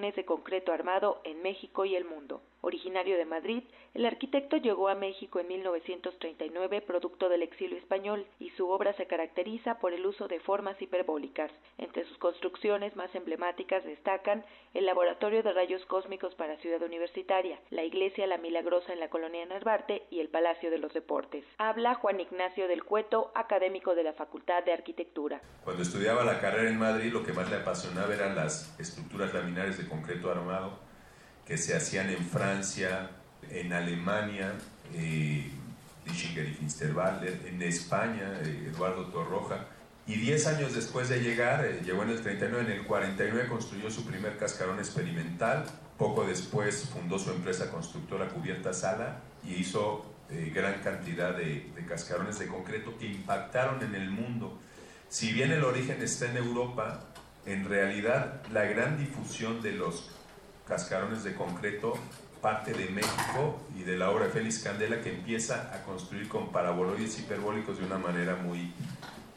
de 0.00 0.24
concreto 0.24 0.72
armado 0.72 1.20
en 1.24 1.40
México 1.42 1.84
y 1.84 1.94
el 1.94 2.04
mundo. 2.04 2.42
Originario 2.64 3.18
de 3.18 3.26
Madrid, 3.26 3.62
el 3.92 4.06
arquitecto 4.06 4.56
llegó 4.56 4.88
a 4.88 4.94
México 4.94 5.38
en 5.38 5.48
1939 5.48 6.80
producto 6.80 7.28
del 7.28 7.42
exilio 7.42 7.76
español 7.76 8.26
y 8.40 8.50
su 8.50 8.70
obra 8.70 8.94
se 8.94 9.06
caracteriza 9.06 9.78
por 9.78 9.92
el 9.92 10.06
uso 10.06 10.28
de 10.28 10.40
formas 10.40 10.80
hiperbólicas. 10.80 11.50
Entre 11.76 12.06
sus 12.06 12.16
construcciones 12.16 12.96
más 12.96 13.14
emblemáticas 13.14 13.84
destacan 13.84 14.44
el 14.72 14.86
Laboratorio 14.86 15.42
de 15.42 15.52
Rayos 15.52 15.84
Cósmicos 15.86 16.34
para 16.36 16.56
Ciudad 16.56 16.82
Universitaria, 16.82 17.60
la 17.70 17.84
Iglesia 17.84 18.26
La 18.26 18.38
Milagrosa 18.38 18.94
en 18.94 19.00
la 19.00 19.10
colonia 19.10 19.44
Narvarte 19.44 20.04
y 20.10 20.20
el 20.20 20.30
Palacio 20.30 20.70
de 20.70 20.78
los 20.78 20.94
Deportes. 20.94 21.44
Habla 21.58 21.96
Juan 21.96 22.18
Ignacio 22.18 22.66
del 22.66 22.84
Cueto, 22.84 23.30
académico 23.34 23.94
de 23.94 24.04
la 24.04 24.14
Facultad 24.14 24.64
de 24.64 24.72
Arquitectura. 24.72 25.42
Cuando 25.64 25.82
estudiaba 25.82 26.24
la 26.24 26.40
carrera 26.40 26.70
en 26.70 26.78
Madrid, 26.78 27.12
lo 27.12 27.22
que 27.22 27.34
más 27.34 27.50
le 27.50 27.56
apasionaba 27.56 28.14
eran 28.14 28.34
las 28.34 28.80
estructuras 28.80 29.34
laminares 29.34 29.76
de 29.76 29.86
concreto 29.86 30.30
armado 30.30 30.93
que 31.46 31.58
se 31.58 31.76
hacían 31.76 32.10
en 32.10 32.24
Francia, 32.26 33.10
en 33.50 33.72
Alemania, 33.72 34.54
eh, 34.94 35.50
y 36.06 37.48
en 37.48 37.62
España, 37.62 38.40
eh, 38.42 38.70
Eduardo 38.72 39.06
Torroja, 39.06 39.66
y 40.06 40.16
10 40.16 40.46
años 40.48 40.74
después 40.74 41.08
de 41.08 41.20
llegar, 41.20 41.64
eh, 41.64 41.80
llegó 41.82 42.02
en 42.02 42.10
el 42.10 42.20
39, 42.20 42.72
en 42.72 42.78
el 42.80 42.86
49 42.86 43.48
construyó 43.48 43.90
su 43.90 44.04
primer 44.04 44.36
cascarón 44.36 44.78
experimental, 44.78 45.64
poco 45.96 46.26
después 46.26 46.90
fundó 46.92 47.18
su 47.18 47.30
empresa 47.30 47.70
constructora 47.70 48.28
Cubierta 48.28 48.74
Sala 48.74 49.20
y 49.42 49.54
hizo 49.54 50.04
eh, 50.30 50.52
gran 50.54 50.80
cantidad 50.82 51.34
de, 51.34 51.70
de, 51.74 51.86
cascarones 51.86 52.38
de 52.38 52.48
concreto 52.48 52.98
que 52.98 53.06
impactaron 53.06 53.82
en 53.82 53.94
el 53.94 54.10
mundo. 54.10 54.58
Si 55.08 55.32
bien 55.32 55.52
el 55.52 55.64
origen 55.64 56.02
está 56.02 56.30
en 56.30 56.36
Europa, 56.36 57.00
en 57.46 57.64
realidad 57.64 58.42
la 58.52 58.64
gran 58.64 58.98
difusión 58.98 59.62
de 59.62 59.72
los 59.72 60.10
cascarones 60.66 61.24
de 61.24 61.34
concreto 61.34 61.94
parte 62.44 62.74
de 62.74 62.90
México 62.90 63.58
y 63.74 63.84
de 63.84 63.96
la 63.96 64.10
obra 64.10 64.26
de 64.26 64.30
Félix 64.30 64.62
Candela 64.62 65.00
que 65.00 65.08
empieza 65.08 65.74
a 65.74 65.82
construir 65.82 66.28
con 66.28 66.52
paraboloides 66.52 67.18
hiperbólicos 67.18 67.78
de 67.78 67.86
una 67.86 67.96
manera 67.96 68.36
muy 68.36 68.70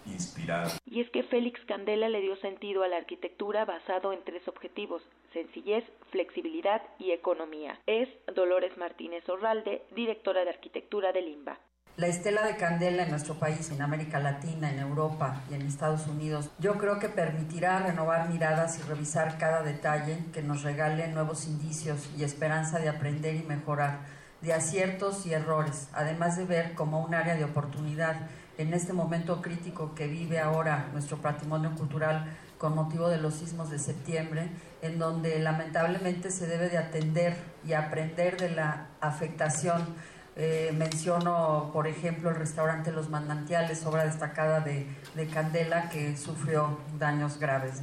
inspirada. 0.06 0.72
Y 0.86 1.00
es 1.00 1.10
que 1.12 1.24
Félix 1.24 1.64
Candela 1.68 2.10
le 2.10 2.20
dio 2.20 2.36
sentido 2.38 2.84
a 2.84 2.90
la 2.90 2.98
arquitectura 2.98 3.64
basado 3.64 4.12
en 4.12 4.24
tres 4.26 4.46
objetivos, 4.50 5.02
sencillez, 5.32 5.86
flexibilidad 6.12 6.82
y 7.00 7.12
economía. 7.12 7.80
Es 7.86 8.10
Dolores 8.36 8.76
Martínez 8.78 9.28
Orralde, 9.30 9.84
directora 9.96 10.44
de 10.44 10.50
arquitectura 10.50 11.14
de 11.14 11.22
Limba 11.22 11.60
la 11.98 12.06
estela 12.06 12.46
de 12.46 12.58
candela 12.58 13.04
en 13.04 13.10
nuestro 13.10 13.40
país, 13.40 13.72
en 13.72 13.82
América 13.82 14.20
Latina, 14.20 14.70
en 14.70 14.78
Europa 14.78 15.42
y 15.50 15.56
en 15.56 15.64
Estados 15.64 16.06
Unidos, 16.06 16.52
yo 16.60 16.78
creo 16.78 17.00
que 17.00 17.10
permitirá 17.10 17.80
renovar 17.80 18.30
miradas 18.30 18.78
y 18.78 18.84
revisar 18.84 19.40
cada 19.40 19.64
detalle 19.64 20.20
que 20.32 20.44
nos 20.44 20.62
regale 20.62 21.08
nuevos 21.08 21.48
indicios 21.48 22.08
y 22.16 22.24
esperanza 22.24 22.78
de 22.78 22.90
aprender 22.90 23.34
y 23.34 23.42
mejorar, 23.42 24.02
de 24.44 24.54
aciertos 24.54 25.26
y 25.26 25.34
errores, 25.34 25.88
además 25.92 26.38
de 26.38 26.46
ver 26.46 26.76
como 26.76 27.04
un 27.04 27.16
área 27.16 27.34
de 27.34 27.46
oportunidad 27.46 28.28
en 28.60 28.76
este 28.76 28.94
momento 28.94 29.42
crítico 29.42 29.96
que 29.96 30.06
vive 30.06 30.40
ahora 30.40 30.90
nuestro 30.94 31.18
patrimonio 31.18 31.74
cultural 31.74 32.28
con 32.60 32.76
motivo 32.76 33.10
de 33.10 33.18
los 33.18 33.34
sismos 33.34 33.72
de 33.72 33.80
septiembre, 33.80 34.50
en 34.84 35.00
donde 35.00 35.40
lamentablemente 35.40 36.30
se 36.30 36.46
debe 36.46 36.70
de 36.70 36.78
atender 36.78 37.36
y 37.66 37.74
aprender 37.74 38.38
de 38.38 38.52
la 38.52 38.86
afectación 39.02 39.96
eh, 40.40 40.72
menciono, 40.72 41.72
por 41.74 41.88
ejemplo, 41.88 42.30
el 42.30 42.36
restaurante 42.36 42.92
Los 42.92 43.10
Manantiales, 43.10 43.84
obra 43.88 44.06
destacada 44.06 44.60
de, 44.60 44.88
Candela, 45.34 45.90
que 45.90 46.16
sufrió 46.16 46.78
daños 47.00 47.40
graves. 47.40 47.82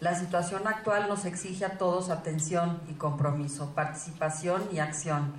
La 0.00 0.16
situación 0.16 0.66
actual 0.66 1.08
nos 1.08 1.24
exige 1.24 1.64
a 1.64 1.78
todos 1.78 2.10
atención 2.10 2.80
y 2.88 2.94
compromiso, 2.94 3.76
participación 3.76 4.64
y 4.72 4.80
acción. 4.80 5.34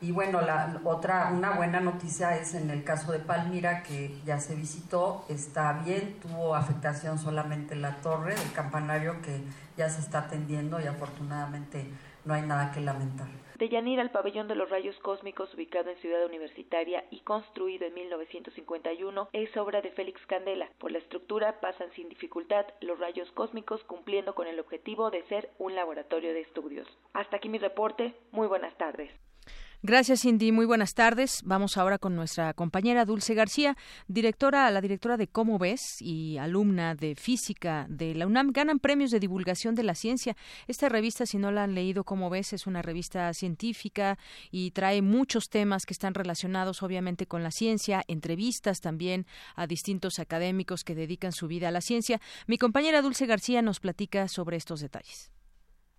Y 0.00 0.10
bueno, 0.10 0.40
la 0.40 0.80
otra, 0.82 1.30
una 1.32 1.52
buena 1.52 1.78
noticia 1.78 2.36
es 2.36 2.54
en 2.54 2.70
el 2.70 2.82
caso 2.82 3.12
de 3.12 3.20
Palmira, 3.20 3.84
que 3.84 4.20
ya 4.26 4.40
se 4.40 4.56
visitó, 4.56 5.24
está 5.28 5.74
bien, 5.84 6.18
tuvo 6.20 6.56
afectación 6.56 7.20
solamente 7.20 7.76
la 7.76 7.96
torre 7.98 8.34
del 8.34 8.52
campanario 8.52 9.22
que 9.22 9.44
ya 9.76 9.88
se 9.88 10.00
está 10.00 10.20
atendiendo 10.20 10.80
y 10.80 10.88
afortunadamente 10.88 11.88
no 12.24 12.34
hay 12.34 12.42
nada 12.42 12.72
que 12.72 12.80
lamentar. 12.80 13.28
De 13.60 13.68
Yanira, 13.68 14.00
el 14.00 14.08
pabellón 14.08 14.48
de 14.48 14.54
los 14.54 14.70
rayos 14.70 14.98
cósmicos, 15.00 15.52
ubicado 15.52 15.90
en 15.90 15.98
Ciudad 15.98 16.24
Universitaria 16.24 17.04
y 17.10 17.20
construido 17.20 17.84
en 17.84 17.92
1951, 17.92 19.28
es 19.34 19.54
obra 19.58 19.82
de 19.82 19.90
Félix 19.90 20.24
Candela. 20.24 20.70
Por 20.78 20.90
la 20.92 20.96
estructura 20.96 21.60
pasan 21.60 21.92
sin 21.92 22.08
dificultad 22.08 22.64
los 22.80 22.98
rayos 22.98 23.30
cósmicos, 23.32 23.84
cumpliendo 23.84 24.34
con 24.34 24.46
el 24.46 24.58
objetivo 24.60 25.10
de 25.10 25.24
ser 25.24 25.50
un 25.58 25.74
laboratorio 25.74 26.32
de 26.32 26.40
estudios. 26.40 26.88
Hasta 27.12 27.36
aquí 27.36 27.50
mi 27.50 27.58
reporte. 27.58 28.14
Muy 28.32 28.48
buenas 28.48 28.74
tardes. 28.78 29.10
Gracias, 29.82 30.20
Cindy. 30.20 30.52
Muy 30.52 30.66
buenas 30.66 30.92
tardes. 30.92 31.40
Vamos 31.42 31.78
ahora 31.78 31.96
con 31.96 32.14
nuestra 32.14 32.52
compañera 32.52 33.06
Dulce 33.06 33.32
García, 33.32 33.78
directora, 34.08 34.70
la 34.70 34.82
directora 34.82 35.16
de 35.16 35.26
Cómo 35.26 35.58
ves 35.58 36.02
y 36.02 36.36
alumna 36.36 36.94
de 36.94 37.14
física 37.14 37.86
de 37.88 38.14
la 38.14 38.26
UNAM. 38.26 38.50
Ganan 38.52 38.78
premios 38.78 39.10
de 39.10 39.20
divulgación 39.20 39.74
de 39.74 39.82
la 39.82 39.94
ciencia. 39.94 40.36
Esta 40.68 40.90
revista, 40.90 41.24
si 41.24 41.38
no 41.38 41.50
la 41.50 41.64
han 41.64 41.74
leído, 41.74 42.04
Cómo 42.04 42.28
ves, 42.28 42.52
es 42.52 42.66
una 42.66 42.82
revista 42.82 43.32
científica 43.32 44.18
y 44.50 44.72
trae 44.72 45.00
muchos 45.00 45.48
temas 45.48 45.86
que 45.86 45.94
están 45.94 46.12
relacionados, 46.12 46.82
obviamente, 46.82 47.26
con 47.26 47.42
la 47.42 47.50
ciencia, 47.50 48.04
entrevistas 48.06 48.82
también 48.82 49.24
a 49.56 49.66
distintos 49.66 50.18
académicos 50.18 50.84
que 50.84 50.94
dedican 50.94 51.32
su 51.32 51.48
vida 51.48 51.68
a 51.68 51.72
la 51.72 51.80
ciencia. 51.80 52.20
Mi 52.46 52.58
compañera 52.58 53.00
Dulce 53.00 53.24
García 53.24 53.62
nos 53.62 53.80
platica 53.80 54.28
sobre 54.28 54.58
estos 54.58 54.80
detalles. 54.80 55.30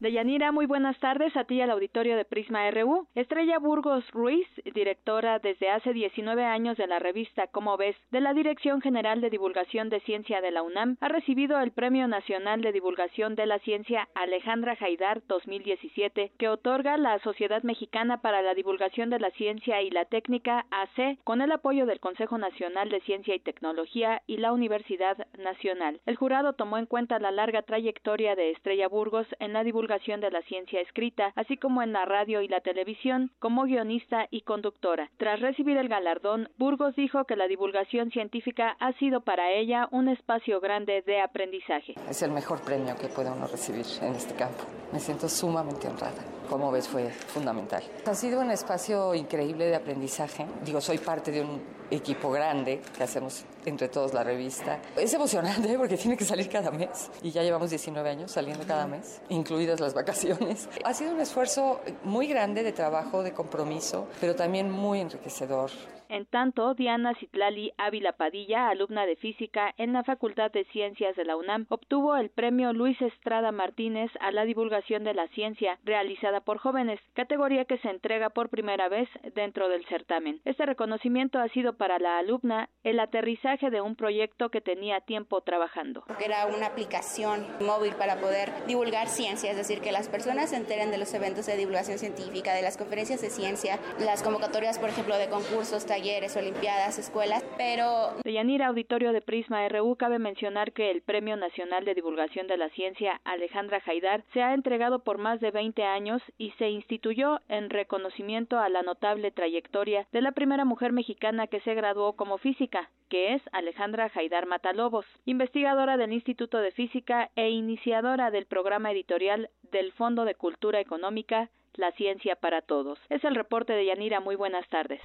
Deyanira, 0.01 0.51
muy 0.51 0.65
buenas 0.65 0.99
tardes 0.99 1.37
a 1.37 1.43
ti 1.43 1.61
al 1.61 1.69
auditorio 1.69 2.17
de 2.17 2.25
Prisma 2.25 2.71
RU. 2.71 3.07
Estrella 3.13 3.59
Burgos 3.59 4.03
Ruiz, 4.09 4.47
directora 4.73 5.37
desde 5.37 5.69
hace 5.69 5.93
19 5.93 6.43
años 6.43 6.75
de 6.77 6.87
la 6.87 6.97
revista 6.97 7.45
Como 7.45 7.77
ves, 7.77 7.95
de 8.09 8.19
la 8.19 8.33
Dirección 8.33 8.81
General 8.81 9.21
de 9.21 9.29
Divulgación 9.29 9.89
de 9.89 9.99
Ciencia 9.99 10.41
de 10.41 10.49
la 10.49 10.63
UNAM, 10.63 10.97
ha 11.01 11.07
recibido 11.07 11.59
el 11.59 11.69
Premio 11.69 12.07
Nacional 12.07 12.61
de 12.61 12.71
Divulgación 12.71 13.35
de 13.35 13.45
la 13.45 13.59
Ciencia 13.59 14.09
Alejandra 14.15 14.75
Jaidar 14.75 15.21
2017, 15.27 16.31
que 16.35 16.49
otorga 16.49 16.97
la 16.97 17.19
Sociedad 17.19 17.61
Mexicana 17.61 18.21
para 18.21 18.41
la 18.41 18.55
Divulgación 18.55 19.11
de 19.11 19.19
la 19.19 19.29
Ciencia 19.29 19.83
y 19.83 19.91
la 19.91 20.05
Técnica 20.05 20.65
AC, 20.71 21.19
con 21.23 21.41
el 21.41 21.51
apoyo 21.51 21.85
del 21.85 21.99
Consejo 21.99 22.39
Nacional 22.39 22.89
de 22.89 23.01
Ciencia 23.01 23.35
y 23.35 23.39
Tecnología 23.39 24.23
y 24.25 24.37
la 24.37 24.51
Universidad 24.51 25.27
Nacional. 25.37 26.01
El 26.07 26.15
jurado 26.15 26.53
tomó 26.53 26.79
en 26.79 26.87
cuenta 26.87 27.19
la 27.19 27.29
larga 27.29 27.61
trayectoria 27.61 28.35
de 28.35 28.49
Estrella 28.49 28.87
Burgos 28.87 29.27
en 29.37 29.53
la 29.53 29.63
divulgación 29.63 29.90
de 29.91 30.31
la 30.31 30.41
ciencia 30.43 30.79
escrita, 30.79 31.33
así 31.35 31.57
como 31.57 31.81
en 31.81 31.91
la 31.91 32.05
radio 32.05 32.41
y 32.41 32.47
la 32.47 32.61
televisión, 32.61 33.31
como 33.39 33.63
guionista 33.63 34.27
y 34.31 34.41
conductora. 34.41 35.09
Tras 35.17 35.41
recibir 35.41 35.75
el 35.75 35.89
galardón, 35.89 36.49
Burgos 36.57 36.95
dijo 36.95 37.25
que 37.25 37.35
la 37.35 37.47
divulgación 37.47 38.09
científica 38.11 38.77
ha 38.79 38.93
sido 38.93 39.21
para 39.21 39.51
ella 39.51 39.89
un 39.91 40.07
espacio 40.07 40.61
grande 40.61 41.01
de 41.01 41.19
aprendizaje. 41.19 41.95
Es 42.09 42.21
el 42.21 42.31
mejor 42.31 42.61
premio 42.61 42.95
que 42.95 43.07
puede 43.07 43.29
uno 43.31 43.47
recibir 43.47 43.85
en 44.01 44.15
este 44.15 44.33
campo. 44.35 44.63
Me 44.93 44.99
siento 44.99 45.27
sumamente 45.27 45.87
honrada. 45.87 46.23
Como 46.49 46.71
ves, 46.71 46.87
fue 46.87 47.09
fundamental. 47.09 47.83
Ha 48.05 48.13
sido 48.13 48.39
un 48.39 48.51
espacio 48.51 49.13
increíble 49.13 49.65
de 49.65 49.75
aprendizaje. 49.75 50.45
Digo, 50.63 50.79
soy 50.79 50.97
parte 50.97 51.31
de 51.31 51.41
un 51.41 51.80
equipo 51.91 52.31
grande 52.31 52.81
que 52.97 53.03
hacemos 53.03 53.45
entre 53.65 53.89
todos 53.89 54.13
la 54.13 54.23
revista. 54.23 54.79
Es 54.95 55.13
emocionante 55.13 55.77
porque 55.77 55.97
tiene 55.97 56.17
que 56.17 56.25
salir 56.25 56.49
cada 56.49 56.71
mes 56.71 57.11
y 57.21 57.31
ya 57.31 57.43
llevamos 57.43 57.69
19 57.69 58.09
años 58.09 58.31
saliendo 58.31 58.65
cada 58.65 58.87
mes, 58.87 59.21
incluidas 59.29 59.79
las 59.79 59.93
vacaciones. 59.93 60.67
Ha 60.83 60.93
sido 60.93 61.13
un 61.13 61.21
esfuerzo 61.21 61.79
muy 62.03 62.27
grande 62.27 62.63
de 62.63 62.71
trabajo, 62.71 63.23
de 63.23 63.33
compromiso, 63.33 64.07
pero 64.19 64.35
también 64.35 64.71
muy 64.71 64.99
enriquecedor. 64.99 65.69
En 66.11 66.25
tanto, 66.25 66.73
Diana 66.73 67.15
Citlali 67.15 67.71
Ávila 67.77 68.11
Padilla, 68.11 68.67
alumna 68.67 69.05
de 69.05 69.15
física 69.15 69.73
en 69.77 69.93
la 69.93 70.03
Facultad 70.03 70.51
de 70.51 70.65
Ciencias 70.65 71.15
de 71.15 71.23
la 71.23 71.37
UNAM, 71.37 71.67
obtuvo 71.69 72.17
el 72.17 72.29
premio 72.29 72.73
Luis 72.73 73.01
Estrada 73.01 73.53
Martínez 73.53 74.11
a 74.19 74.31
la 74.31 74.43
divulgación 74.43 75.05
de 75.05 75.13
la 75.13 75.29
ciencia 75.29 75.79
realizada 75.85 76.41
por 76.41 76.57
jóvenes, 76.57 76.99
categoría 77.13 77.63
que 77.63 77.77
se 77.77 77.89
entrega 77.89 78.29
por 78.29 78.49
primera 78.49 78.89
vez 78.89 79.07
dentro 79.35 79.69
del 79.69 79.85
certamen. 79.85 80.41
Este 80.43 80.65
reconocimiento 80.65 81.39
ha 81.39 81.47
sido 81.47 81.77
para 81.77 81.97
la 81.97 82.17
alumna 82.17 82.67
el 82.83 82.99
aterrizaje 82.99 83.69
de 83.69 83.79
un 83.79 83.95
proyecto 83.95 84.49
que 84.49 84.59
tenía 84.59 84.99
tiempo 84.99 85.39
trabajando. 85.39 86.03
Era 86.19 86.45
una 86.47 86.65
aplicación 86.65 87.47
móvil 87.61 87.93
para 87.95 88.17
poder 88.17 88.51
divulgar 88.67 89.07
ciencia, 89.07 89.49
es 89.49 89.55
decir, 89.55 89.79
que 89.79 89.93
las 89.93 90.09
personas 90.09 90.49
se 90.49 90.57
enteren 90.57 90.91
de 90.91 90.97
los 90.97 91.13
eventos 91.13 91.45
de 91.45 91.55
divulgación 91.55 91.99
científica, 91.99 92.53
de 92.53 92.63
las 92.63 92.75
conferencias 92.75 93.21
de 93.21 93.29
ciencia, 93.29 93.79
las 93.97 94.23
convocatorias, 94.23 94.77
por 94.77 94.89
ejemplo, 94.89 95.15
de 95.15 95.29
concursos, 95.29 95.85
talleres, 95.85 96.00
olimpiadas, 96.35 96.97
escuelas, 96.97 97.43
pero... 97.57 98.15
De 98.23 98.33
Yanira 98.33 98.67
Auditorio 98.67 99.13
de 99.13 99.21
Prisma 99.21 99.67
RU 99.69 99.95
cabe 99.97 100.17
mencionar 100.17 100.71
que 100.71 100.89
el 100.89 101.03
Premio 101.03 101.37
Nacional 101.37 101.85
de 101.85 101.93
Divulgación 101.93 102.47
de 102.47 102.57
la 102.57 102.69
Ciencia 102.69 103.21
Alejandra 103.23 103.81
Jaidar 103.81 104.23
se 104.33 104.41
ha 104.41 104.55
entregado 104.55 105.03
por 105.03 105.19
más 105.19 105.39
de 105.41 105.51
20 105.51 105.83
años 105.83 106.23
y 106.39 106.51
se 106.57 106.69
instituyó 106.69 107.39
en 107.49 107.69
reconocimiento 107.69 108.57
a 108.57 108.69
la 108.69 108.81
notable 108.81 109.29
trayectoria 109.29 110.07
de 110.11 110.21
la 110.21 110.31
primera 110.31 110.65
mujer 110.65 110.91
mexicana 110.91 111.45
que 111.45 111.59
se 111.61 111.75
graduó 111.75 112.13
como 112.13 112.39
física, 112.39 112.89
que 113.09 113.35
es 113.35 113.41
Alejandra 113.51 114.09
Jaidar 114.09 114.47
Matalobos, 114.47 115.05
investigadora 115.25 115.97
del 115.97 116.13
Instituto 116.13 116.57
de 116.57 116.71
Física 116.71 117.29
e 117.35 117.51
iniciadora 117.51 118.31
del 118.31 118.47
programa 118.47 118.91
editorial 118.91 119.51
del 119.71 119.91
Fondo 119.91 120.25
de 120.25 120.33
Cultura 120.33 120.79
Económica 120.79 121.49
La 121.75 121.91
Ciencia 121.91 122.35
para 122.35 122.63
Todos. 122.63 122.97
Es 123.09 123.23
el 123.23 123.35
reporte 123.35 123.73
de 123.73 123.85
Yanira. 123.85 124.19
Muy 124.19 124.35
buenas 124.35 124.67
tardes. 124.69 125.01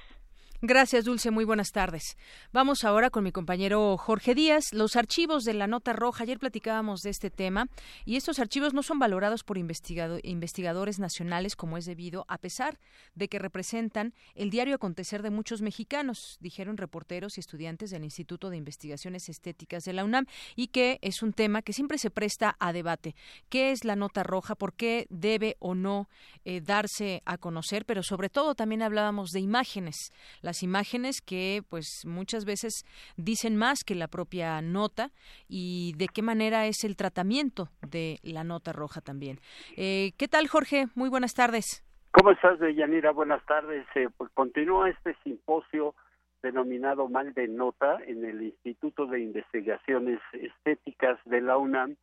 Gracias, 0.63 1.05
Dulce. 1.05 1.29
Muy 1.29 1.45
buenas 1.45 1.69
tardes. 1.69 2.17
Vamos 2.51 2.83
ahora 2.83 3.11
con 3.11 3.23
mi 3.23 3.31
compañero 3.31 3.95
Jorge 3.95 4.33
Díaz. 4.33 4.73
Los 4.73 4.95
archivos 4.95 5.43
de 5.43 5.53
la 5.53 5.67
Nota 5.67 5.93
Roja. 5.93 6.23
Ayer 6.23 6.39
platicábamos 6.39 7.01
de 7.01 7.11
este 7.11 7.29
tema 7.29 7.67
y 8.05 8.15
estos 8.15 8.39
archivos 8.39 8.73
no 8.73 8.81
son 8.81 8.97
valorados 8.97 9.43
por 9.43 9.59
investigadores 9.59 10.97
nacionales 10.97 11.55
como 11.55 11.77
es 11.77 11.85
debido, 11.85 12.25
a 12.27 12.39
pesar 12.39 12.79
de 13.13 13.27
que 13.27 13.37
representan 13.37 14.15
el 14.33 14.49
diario 14.49 14.73
acontecer 14.73 15.21
de 15.21 15.29
muchos 15.29 15.61
mexicanos, 15.61 16.37
dijeron 16.39 16.77
reporteros 16.77 17.37
y 17.37 17.41
estudiantes 17.41 17.91
del 17.91 18.03
Instituto 18.03 18.49
de 18.49 18.57
Investigaciones 18.57 19.29
Estéticas 19.29 19.83
de 19.83 19.93
la 19.93 20.05
UNAM 20.05 20.25
y 20.55 20.69
que 20.69 20.97
es 21.03 21.21
un 21.21 21.33
tema 21.33 21.61
que 21.61 21.73
siempre 21.73 21.99
se 21.99 22.09
presta 22.09 22.55
a 22.59 22.73
debate. 22.73 23.15
¿Qué 23.49 23.71
es 23.71 23.85
la 23.85 23.95
Nota 23.95 24.23
Roja? 24.23 24.55
¿Por 24.55 24.73
qué 24.73 25.05
debe 25.11 25.55
o 25.59 25.75
no 25.75 26.09
eh, 26.45 26.61
darse 26.61 27.21
a 27.25 27.37
conocer? 27.37 27.85
Pero 27.85 28.01
sobre 28.01 28.29
todo 28.29 28.55
también 28.55 28.81
hablábamos 28.81 29.29
de 29.29 29.39
imágenes 29.39 30.11
las 30.47 30.63
imágenes 30.63 31.19
que 31.19 31.61
pues 31.69 32.05
muchas 32.05 32.45
veces 32.45 32.85
dicen 33.17 33.57
más 33.57 33.83
que 33.85 33.95
la 33.95 34.07
propia 34.07 34.61
nota 34.61 35.09
y 35.49 35.91
de 35.97 36.07
qué 36.07 36.21
manera 36.21 36.67
es 36.67 36.85
el 36.85 36.95
tratamiento 36.95 37.67
de 37.85 38.19
la 38.23 38.45
nota 38.45 38.71
roja 38.71 39.01
también. 39.01 39.39
Eh, 39.75 40.13
¿Qué 40.17 40.29
tal, 40.29 40.47
Jorge? 40.47 40.85
Muy 40.95 41.09
buenas 41.09 41.33
tardes. 41.33 41.83
¿Cómo 42.11 42.31
estás, 42.31 42.57
Yanira? 42.59 43.11
Buenas 43.11 43.45
tardes. 43.45 43.85
Eh, 43.95 44.07
pues 44.15 44.31
continúa 44.33 44.89
este 44.89 45.17
simposio 45.25 45.95
denominado 46.41 47.09
Mal 47.09 47.33
de 47.33 47.49
Nota 47.49 47.97
en 48.07 48.23
el 48.23 48.41
Instituto 48.43 49.05
de 49.05 49.19
Investigaciones 49.19 50.21
Estéticas 50.31 51.19
de 51.25 51.41
la 51.41 51.57
UNAM, 51.57 51.97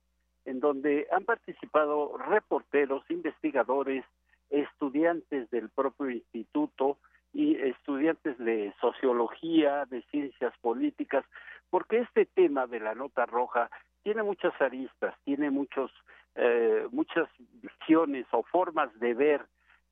en 0.44 0.60
donde 0.60 1.06
han 1.10 1.24
participado 1.24 2.18
reporteros, 2.18 3.02
investigadores, 3.08 4.04
estudiantes 4.50 5.48
del 5.48 5.70
propio 5.70 6.10
instituto 6.10 6.98
y 7.34 7.56
estudiantes 7.56 8.38
de 8.38 8.72
sociología, 8.80 9.84
de 9.86 10.02
ciencias 10.10 10.56
políticas, 10.60 11.24
porque 11.68 11.98
este 11.98 12.26
tema 12.26 12.66
de 12.66 12.78
la 12.80 12.94
nota 12.94 13.26
roja 13.26 13.68
tiene 14.04 14.22
muchas 14.22 14.58
aristas, 14.60 15.14
tiene 15.24 15.50
muchos, 15.50 15.90
eh, 16.36 16.86
muchas 16.92 17.28
visiones 17.60 18.26
o 18.30 18.44
formas 18.44 18.96
de 19.00 19.14
ver 19.14 19.44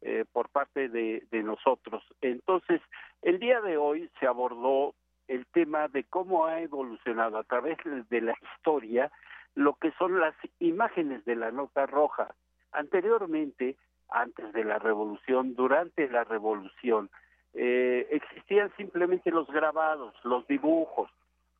eh, 0.02 0.24
por 0.32 0.48
parte 0.50 0.88
de, 0.88 1.22
nosotros. 1.42 2.04
Entonces, 2.20 2.80
el 3.22 3.40
día 3.40 3.60
de 3.60 3.76
hoy 3.76 4.08
se 4.20 4.26
abordó 4.26 4.94
el 5.26 5.46
tema 5.46 5.88
de 5.88 6.04
cómo 6.04 6.46
ha 6.46 6.60
evolucionado 6.60 7.38
a 7.38 7.44
través 7.44 7.78
de 8.08 8.20
la 8.20 8.34
historia 8.42 9.10
lo 9.54 9.74
que 9.74 9.90
son 9.92 10.20
las 10.20 10.34
imágenes 10.60 11.24
de 11.24 11.36
la 11.36 11.50
nota 11.50 11.86
roja. 11.86 12.34
Anteriormente, 12.72 13.76
antes 14.08 14.52
de 14.52 14.64
la 14.64 14.78
revolución, 14.78 15.54
durante 15.54 16.08
la 16.08 16.24
revolución, 16.24 17.10
eh, 17.54 18.06
existían 18.10 18.72
simplemente 18.76 19.30
los 19.30 19.46
grabados, 19.48 20.14
los 20.24 20.46
dibujos. 20.46 21.10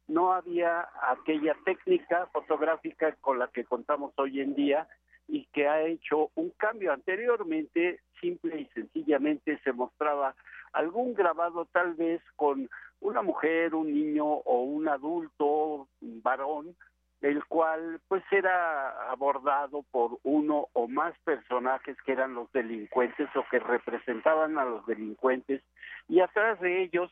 No 0.08 0.32
había 0.32 0.88
aquella 1.10 1.54
técnica 1.64 2.26
fotográfica 2.32 3.14
con 3.20 3.38
la 3.38 3.48
que 3.48 3.64
contamos 3.64 4.12
hoy 4.16 4.40
en 4.40 4.54
día 4.54 4.88
y 5.28 5.46
que 5.52 5.68
ha 5.68 5.82
hecho 5.82 6.30
un 6.34 6.50
cambio. 6.50 6.92
Anteriormente, 6.92 8.00
simple 8.20 8.60
y 8.60 8.66
sencillamente 8.66 9.58
se 9.64 9.72
mostraba 9.72 10.34
algún 10.72 11.14
grabado 11.14 11.66
tal 11.66 11.94
vez 11.94 12.20
con 12.36 12.68
una 13.00 13.22
mujer, 13.22 13.74
un 13.74 13.92
niño 13.92 14.24
o 14.24 14.62
un 14.62 14.88
adulto, 14.88 15.88
un 16.00 16.22
varón, 16.22 16.74
el 17.22 17.44
cual 17.44 18.00
pues 18.08 18.24
era 18.32 19.10
abordado 19.10 19.84
por 19.92 20.18
uno 20.24 20.66
o 20.72 20.88
más 20.88 21.16
personajes 21.20 21.96
que 22.04 22.12
eran 22.12 22.34
los 22.34 22.50
delincuentes 22.52 23.28
o 23.36 23.44
que 23.48 23.60
representaban 23.60 24.58
a 24.58 24.64
los 24.64 24.84
delincuentes 24.86 25.62
y 26.08 26.20
atrás 26.20 26.60
de 26.60 26.82
ellos 26.82 27.10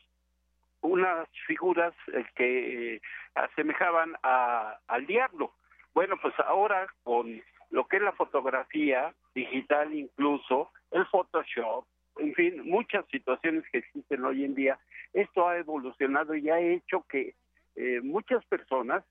unas 0.81 1.27
figuras 1.47 1.93
eh, 2.13 2.25
que 2.35 2.95
eh, 2.95 3.01
asemejaban 3.35 4.15
a, 4.23 4.77
al 4.87 5.05
diablo. 5.07 5.53
Bueno, 5.93 6.17
pues 6.21 6.33
ahora 6.39 6.87
con 7.03 7.41
lo 7.69 7.87
que 7.87 7.97
es 7.97 8.03
la 8.03 8.11
fotografía 8.11 9.13
digital 9.33 9.93
incluso, 9.93 10.71
el 10.91 11.05
Photoshop, 11.05 11.85
en 12.17 12.33
fin, 12.33 12.67
muchas 12.67 13.05
situaciones 13.07 13.63
que 13.71 13.77
existen 13.77 14.25
hoy 14.25 14.43
en 14.43 14.55
día, 14.55 14.77
esto 15.13 15.47
ha 15.47 15.57
evolucionado 15.57 16.35
y 16.35 16.49
ha 16.49 16.59
hecho 16.59 17.05
que 17.07 17.35
eh, 17.75 18.01
muchas 18.01 18.43
personas 18.45 19.05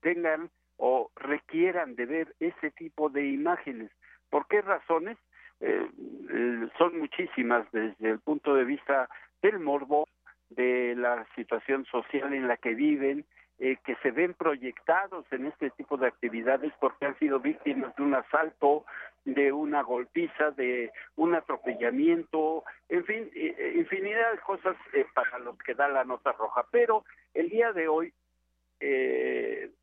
tengan 0.00 0.50
o 0.76 1.10
requieran 1.16 1.94
de 1.96 2.06
ver 2.06 2.34
ese 2.40 2.70
tipo 2.72 3.08
de 3.08 3.26
imágenes. 3.26 3.90
¿Por 4.30 4.46
qué 4.46 4.60
razones? 4.60 5.16
Eh, 5.60 5.88
eh, 6.30 6.68
son 6.76 6.98
muchísimas 6.98 7.70
desde 7.72 8.10
el 8.10 8.20
punto 8.20 8.54
de 8.54 8.64
vista 8.64 9.08
del 9.42 9.58
morbo, 9.58 10.06
de 10.50 10.94
la 10.96 11.26
situación 11.34 11.84
social 11.86 12.32
en 12.34 12.46
la 12.46 12.56
que 12.56 12.74
viven, 12.74 13.24
eh, 13.58 13.78
que 13.84 13.96
se 13.96 14.10
ven 14.10 14.34
proyectados 14.34 15.24
en 15.30 15.46
este 15.46 15.70
tipo 15.70 15.96
de 15.96 16.08
actividades 16.08 16.72
porque 16.78 17.06
han 17.06 17.18
sido 17.18 17.40
víctimas 17.40 17.96
de 17.96 18.02
un 18.02 18.14
asalto, 18.14 18.84
de 19.24 19.50
una 19.50 19.82
golpiza, 19.82 20.50
de 20.50 20.92
un 21.16 21.34
atropellamiento, 21.34 22.64
en 22.90 23.04
fin, 23.06 23.30
eh, 23.34 23.72
infinidad 23.76 24.32
de 24.32 24.38
cosas 24.40 24.76
para 25.14 25.38
los 25.38 25.56
que 25.58 25.74
da 25.74 25.88
la 25.88 26.04
nota 26.04 26.32
roja. 26.32 26.66
Pero 26.70 27.04
el 27.32 27.48
día 27.48 27.72
de 27.72 27.88
hoy, 27.88 28.12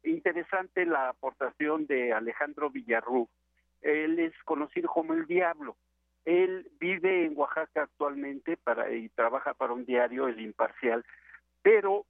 interesante 0.04 0.86
la 0.86 1.10
aportación 1.10 1.88
de 1.88 2.14
Alejandro 2.14 2.70
Villarrú. 2.70 3.28
Él 3.82 4.20
es 4.20 4.34
conocido 4.46 4.90
como 4.90 5.14
el 5.14 5.26
Diablo. 5.26 5.76
Él 6.26 6.68
vive 6.80 7.26
en 7.26 7.38
Oaxaca 7.38 7.84
actualmente 7.84 8.56
para 8.58 8.92
y 8.92 9.10
trabaja 9.10 9.54
para 9.54 9.74
un 9.74 9.86
diario, 9.86 10.28
El 10.28 10.40
Imparcial, 10.40 11.04
pero 11.62 12.06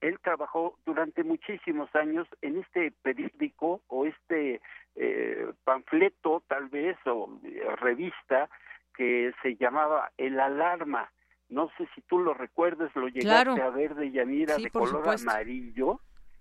él 0.00 0.18
trabajó 0.20 0.76
durante 0.84 1.22
muchísimos 1.22 1.94
años 1.94 2.26
en 2.40 2.58
este 2.58 2.90
periódico 3.02 3.80
o 3.86 4.04
este 4.04 4.60
eh, 4.96 5.52
panfleto 5.62 6.42
tal 6.48 6.68
vez 6.68 6.96
o 7.06 7.38
eh, 7.44 7.62
revista 7.76 8.50
que 8.96 9.32
se 9.42 9.54
llamaba 9.54 10.10
El 10.18 10.40
Alarma. 10.40 11.10
No 11.52 11.70
sé 11.76 11.86
si 11.94 12.00
tú 12.02 12.18
lo 12.18 12.32
recuerdas, 12.32 12.90
lo 12.96 13.08
llegaste 13.08 13.60
a 13.60 13.68
ver 13.68 13.94
de 13.94 14.10
Yanira 14.10 14.56
de 14.56 14.70
color 14.70 15.06
amarillo 15.06 16.00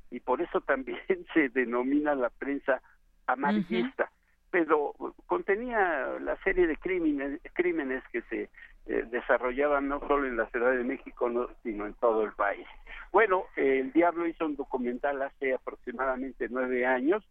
y 0.10 0.22
por 0.22 0.42
eso 0.42 0.62
también 0.62 1.00
se 1.34 1.50
denomina 1.50 2.16
la 2.16 2.30
prensa 2.30 2.82
amarillista. 3.28 4.10
Pero 4.50 4.94
contenía 5.28 6.18
la 6.22 6.38
serie 6.44 6.66
de 6.66 6.78
crímenes, 6.78 7.42
crímenes 7.54 8.04
que 8.12 8.22
se 8.24 8.50
eh, 8.86 9.06
desarrollaban 9.12 9.90
no 9.90 10.00
solo 10.08 10.28
en 10.28 10.38
la 10.38 10.48
Ciudad 10.48 10.72
de 10.72 10.84
México, 10.84 11.30
sino 11.62 11.86
en 11.86 11.94
todo 11.96 12.24
el 12.24 12.32
país. 12.32 12.66
Bueno, 13.12 13.46
el 13.58 13.92
Diablo 13.92 14.28
hizo 14.28 14.46
un 14.46 14.56
documental 14.56 15.22
hace 15.22 15.54
aproximadamente 15.54 16.48
nueve 16.50 16.86
años 16.86 17.24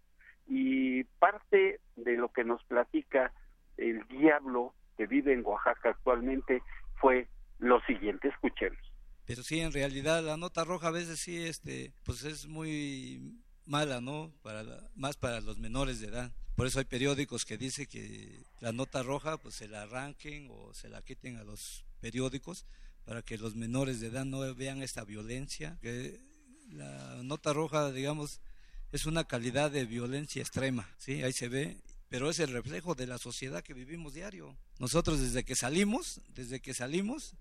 y 0.47 1.05
parte 1.19 1.81
de 1.97 2.17
lo 2.17 2.29
que 2.29 2.45
nos 2.45 2.63
platica 2.65 3.33
el 3.79 4.07
Diablo 4.09 4.75
que 4.99 5.07
vive 5.07 5.33
en 5.33 5.45
Oaxaca 5.47 5.91
actualmente 5.91 6.63
fue 6.97 7.27
lo 7.61 7.81
siguiente, 7.83 8.29
escuchemos. 8.29 8.79
Pero 9.27 9.43
sí, 9.43 9.61
en 9.61 9.73
realidad 9.73 10.25
la 10.25 10.37
nota 10.37 10.65
roja 10.65 10.89
a 10.89 10.93
veces 10.93 11.21
sí, 11.21 11.37
este, 11.45 11.93
pues 12.05 12.25
es 12.25 12.47
muy 12.47 13.41
mala, 13.65 14.01
¿no? 14.01 14.33
Más 14.97 15.17
para 15.17 15.41
los 15.41 15.59
menores 15.59 16.01
de 16.01 16.09
edad. 16.09 16.33
Por 16.57 16.67
eso 16.67 16.81
hay 16.81 16.85
periódicos 16.85 17.45
que 17.45 17.57
dicen 17.57 17.87
que 17.87 18.43
la 18.61 18.73
nota 18.73 19.03
roja 19.03 19.39
pues 19.39 19.55
se 19.55 19.69
la 19.69 19.83
arranquen 19.83 20.49
o 20.51 20.75
se 20.75 20.89
la 20.89 21.01
quiten 21.03 21.37
a 21.37 21.45
los 21.45 21.85
periódicos 22.01 22.67
para 23.05 23.23
que 23.23 23.39
los 23.39 23.55
menores 23.55 24.01
de 24.01 24.09
edad 24.09 24.25
no 24.25 24.55
vean 24.55 24.83
esta 24.83 25.05
violencia. 25.05 25.79
Que 25.81 26.21
la 26.71 27.23
nota 27.23 27.53
roja, 27.53 27.91
digamos, 27.93 28.41
es 28.93 29.07
una 29.07 29.25
calidad 29.25 29.71
de 29.71 29.85
violencia 29.85 30.43
extrema, 30.43 30.89
¿sí? 30.99 31.23
Ahí 31.23 31.33
se 31.33 31.49
ve, 31.49 31.77
pero 32.09 32.29
es 32.29 32.41
el 32.41 32.53
reflejo 32.53 32.95
de 32.95 33.07
la 33.07 33.19
sociedad 33.19 33.63
que 33.63 33.75
vivimos 33.75 34.15
diario. 34.15 34.57
Nosotros 34.79 35.21
desde 35.21 35.45
que 35.45 35.55
salimos, 35.55 36.21
desde 36.35 36.61
que 36.61 36.75
salimos, 36.75 37.37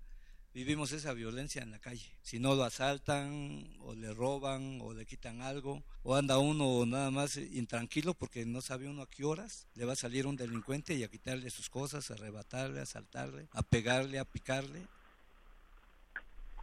vivimos 0.52 0.92
esa 0.92 1.12
violencia 1.12 1.62
en 1.62 1.70
la 1.70 1.78
calle. 1.78 2.10
Si 2.22 2.38
no 2.38 2.54
lo 2.54 2.64
asaltan 2.64 3.64
o 3.80 3.94
le 3.94 4.12
roban 4.12 4.80
o 4.82 4.92
le 4.92 5.06
quitan 5.06 5.42
algo 5.42 5.82
o 6.02 6.16
anda 6.16 6.38
uno 6.38 6.84
nada 6.86 7.10
más 7.10 7.36
intranquilo 7.36 8.14
porque 8.14 8.44
no 8.44 8.60
sabe 8.60 8.88
uno 8.88 9.02
a 9.02 9.10
qué 9.10 9.24
horas 9.24 9.68
le 9.74 9.84
va 9.84 9.92
a 9.92 9.96
salir 9.96 10.26
un 10.26 10.36
delincuente 10.36 10.94
y 10.94 11.04
a 11.04 11.08
quitarle 11.08 11.50
sus 11.50 11.70
cosas, 11.70 12.10
a 12.10 12.14
arrebatarle, 12.14 12.80
a 12.80 12.84
asaltarle, 12.84 13.48
a 13.52 13.62
pegarle, 13.62 14.18
a 14.18 14.24
picarle. 14.24 14.80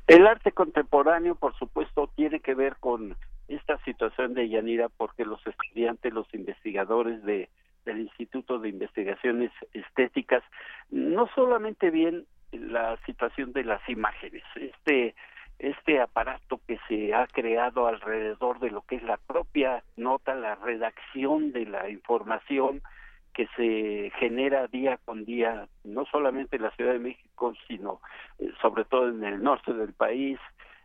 El 0.07 0.25
arte 0.25 0.51
contemporáneo, 0.51 1.35
por 1.35 1.57
supuesto, 1.57 2.09
tiene 2.15 2.39
que 2.39 2.55
ver 2.55 2.77
con 2.79 3.15
esta 3.49 3.77
situación 3.83 4.33
de 4.33 4.49
Yanira 4.49 4.89
porque 4.89 5.25
los 5.25 5.45
estudiantes, 5.45 6.13
los 6.13 6.33
investigadores 6.33 7.23
de 7.23 7.49
del 7.87 8.01
Instituto 8.01 8.59
de 8.59 8.69
Investigaciones 8.69 9.49
Estéticas 9.73 10.43
no 10.91 11.27
solamente 11.33 11.89
bien 11.89 12.25
la 12.59 12.97
situación 13.05 13.53
de 13.53 13.63
las 13.63 13.87
imágenes. 13.89 14.43
Este 14.55 15.15
este 15.59 15.99
aparato 15.99 16.61
que 16.67 16.77
se 16.87 17.15
ha 17.15 17.25
creado 17.25 17.87
alrededor 17.87 18.59
de 18.59 18.69
lo 18.69 18.81
que 18.81 18.97
es 18.97 19.03
la 19.03 19.17
propia 19.17 19.83
nota, 19.95 20.35
la 20.35 20.55
redacción 20.55 21.51
de 21.51 21.65
la 21.65 21.89
información 21.89 22.81
que 23.33 23.47
se 23.55 24.11
genera 24.19 24.67
día 24.67 24.97
con 25.05 25.25
día, 25.25 25.67
no 25.83 26.05
solamente 26.05 26.55
en 26.57 26.63
la 26.63 26.71
Ciudad 26.71 26.93
de 26.93 26.99
México, 26.99 27.53
sino 27.67 28.01
eh, 28.39 28.51
sobre 28.61 28.83
todo 28.85 29.09
en 29.09 29.23
el 29.23 29.41
norte 29.41 29.73
del 29.73 29.93
país, 29.93 30.39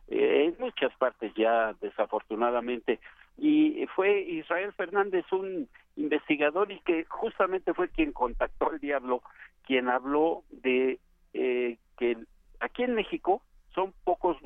eh, 0.08 0.44
en 0.46 0.56
muchas 0.58 0.94
partes 0.96 1.32
ya 1.35 1.74
desafortunadamente. 1.80 2.98
Y 3.38 3.87
fue 3.94 4.20
Israel 4.20 4.72
Fernández 4.74 5.24
un 5.32 5.68
investigador 5.96 6.70
y 6.70 6.80
que 6.80 7.04
justamente 7.06 7.72
fue 7.74 7.88
quien 7.88 8.12
contactó 8.12 8.70
al 8.70 8.78
diablo, 8.80 9.22
quien 9.66 9.88
habló 9.88 10.44
de 10.50 10.98
eh, 11.32 11.78
que 11.98 12.16
aquí 12.60 12.82
en 12.82 12.94
México 12.94 13.42
son 13.74 13.92
pocos 14.04 14.36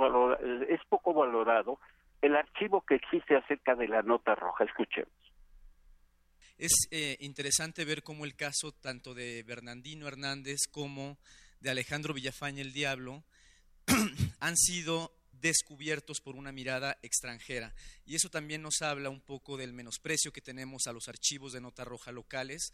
es 0.69 0.81
poco 0.89 1.13
valorado 1.15 1.79
el 2.23 2.37
archivo 2.37 2.85
que 2.87 2.95
existe 2.95 3.37
acerca 3.37 3.75
de 3.75 3.89
la 3.89 4.03
nota 4.03 4.35
roja. 4.35 4.65
Escuchemos. 4.65 5.13
Es 6.59 6.73
eh, 6.91 7.17
interesante 7.21 7.85
ver 7.85 8.03
cómo 8.03 8.25
el 8.25 8.35
caso 8.35 8.73
tanto 8.73 9.15
de 9.15 9.43
Bernardino 9.43 10.09
Hernández 10.09 10.61
como 10.71 11.19
de 11.61 11.71
Alejandro 11.71 12.15
Villafaña 12.15 12.63
el 12.63 12.73
Diablo 12.73 13.25
han 14.41 14.57
sido 14.57 15.13
descubiertos 15.33 16.21
por 16.21 16.35
una 16.37 16.53
mirada 16.53 16.99
extranjera. 17.03 17.75
Y 18.07 18.15
eso 18.15 18.31
también 18.31 18.63
nos 18.63 18.81
habla 18.81 19.11
un 19.11 19.21
poco 19.21 19.57
del 19.57 19.75
menosprecio 19.75 20.33
que 20.33 20.41
tenemos 20.41 20.87
a 20.87 20.93
los 20.93 21.09
archivos 21.09 21.53
de 21.53 21.61
nota 21.61 21.85
roja 21.85 22.11
locales. 22.11 22.73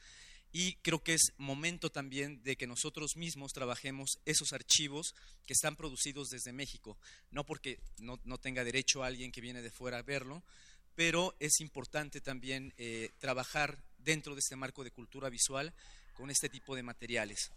Y 0.53 0.75
creo 0.83 1.03
que 1.03 1.15
es 1.15 1.33
momento 1.38 1.91
también 1.91 2.43
de 2.43 2.57
que 2.57 2.67
nosotros 2.67 3.17
mismos 3.17 3.53
trabajemos 3.53 4.21
esos 4.27 4.53
archivos 4.53 5.15
que 5.47 5.55
están 5.55 5.77
producidos 5.77 6.29
desde 6.29 6.53
México. 6.53 6.99
No 7.31 7.45
porque 7.45 7.79
no, 7.99 8.19
tenga 8.38 8.62
derecho 8.62 9.03
a 9.03 9.07
alguien 9.07 9.33
que 9.33 9.41
viene 9.41 9.62
de 9.62 9.71
fuera 9.71 9.99
a 9.99 10.03
verlo, 10.03 10.43
pero 10.95 11.35
es 11.41 11.61
importante 11.61 12.21
también 12.21 12.75
eh, 12.77 13.09
trabajar 13.19 13.79
dentro 13.99 14.35
de 14.35 14.41
este 14.41 14.57
marco 14.57 14.85
de 14.85 14.91
cultura 14.91 15.31
visual 15.31 15.73
con 16.15 16.29
este 16.29 16.51
tipo 16.51 16.77
de 16.77 16.83
materiales. 16.83 17.51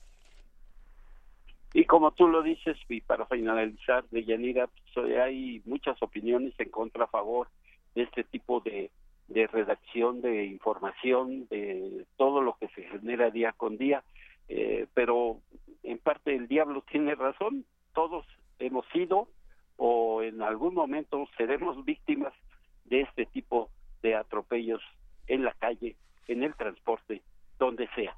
Y 1.74 1.84
como 1.84 2.12
tú 2.12 2.30
lo 2.30 2.42
dices, 2.42 2.78
y 2.88 3.02
para 3.02 3.26
finalizar, 3.26 4.08
de 4.10 4.24
Yanira, 4.24 4.68
pues, 4.94 5.20
hay 5.20 5.62
muchas 5.66 6.02
opiniones 6.02 6.54
en 6.58 6.70
contra, 6.70 7.04
a 7.04 7.08
favor 7.08 7.50
de 7.94 8.04
este 8.04 8.24
tipo 8.24 8.62
de, 8.62 8.90
de 9.28 9.48
redacción, 9.48 10.22
de 10.22 10.46
información, 10.46 11.48
de 11.48 12.06
todo 12.18 12.42
lo 12.42 12.58
que 12.58 12.68
se 12.70 12.84
genera 12.84 13.32
día 13.32 13.54
con 13.54 13.78
día. 13.78 14.04
Eh, 14.48 14.88
pero 14.94 15.42
en 15.84 15.98
parte 15.98 16.36
el 16.36 16.48
diablo 16.48 16.84
tiene 16.92 17.16
razón, 17.16 17.66
todos 17.94 18.26
hemos 18.60 18.86
sido 18.90 19.28
o 19.78 20.22
en 20.22 20.42
algún 20.42 20.74
momento 20.74 21.28
seremos 21.38 21.84
víctimas 21.84 22.34
de 22.86 23.02
este 23.02 23.26
tipo 23.26 23.70
de 24.02 24.16
atropellos 24.16 24.82
en 25.28 25.44
la 25.44 25.54
calle, 25.54 25.96
en 26.28 26.44
el 26.44 26.56
transporte, 26.56 27.22
donde 27.58 27.90
sea. 27.96 28.16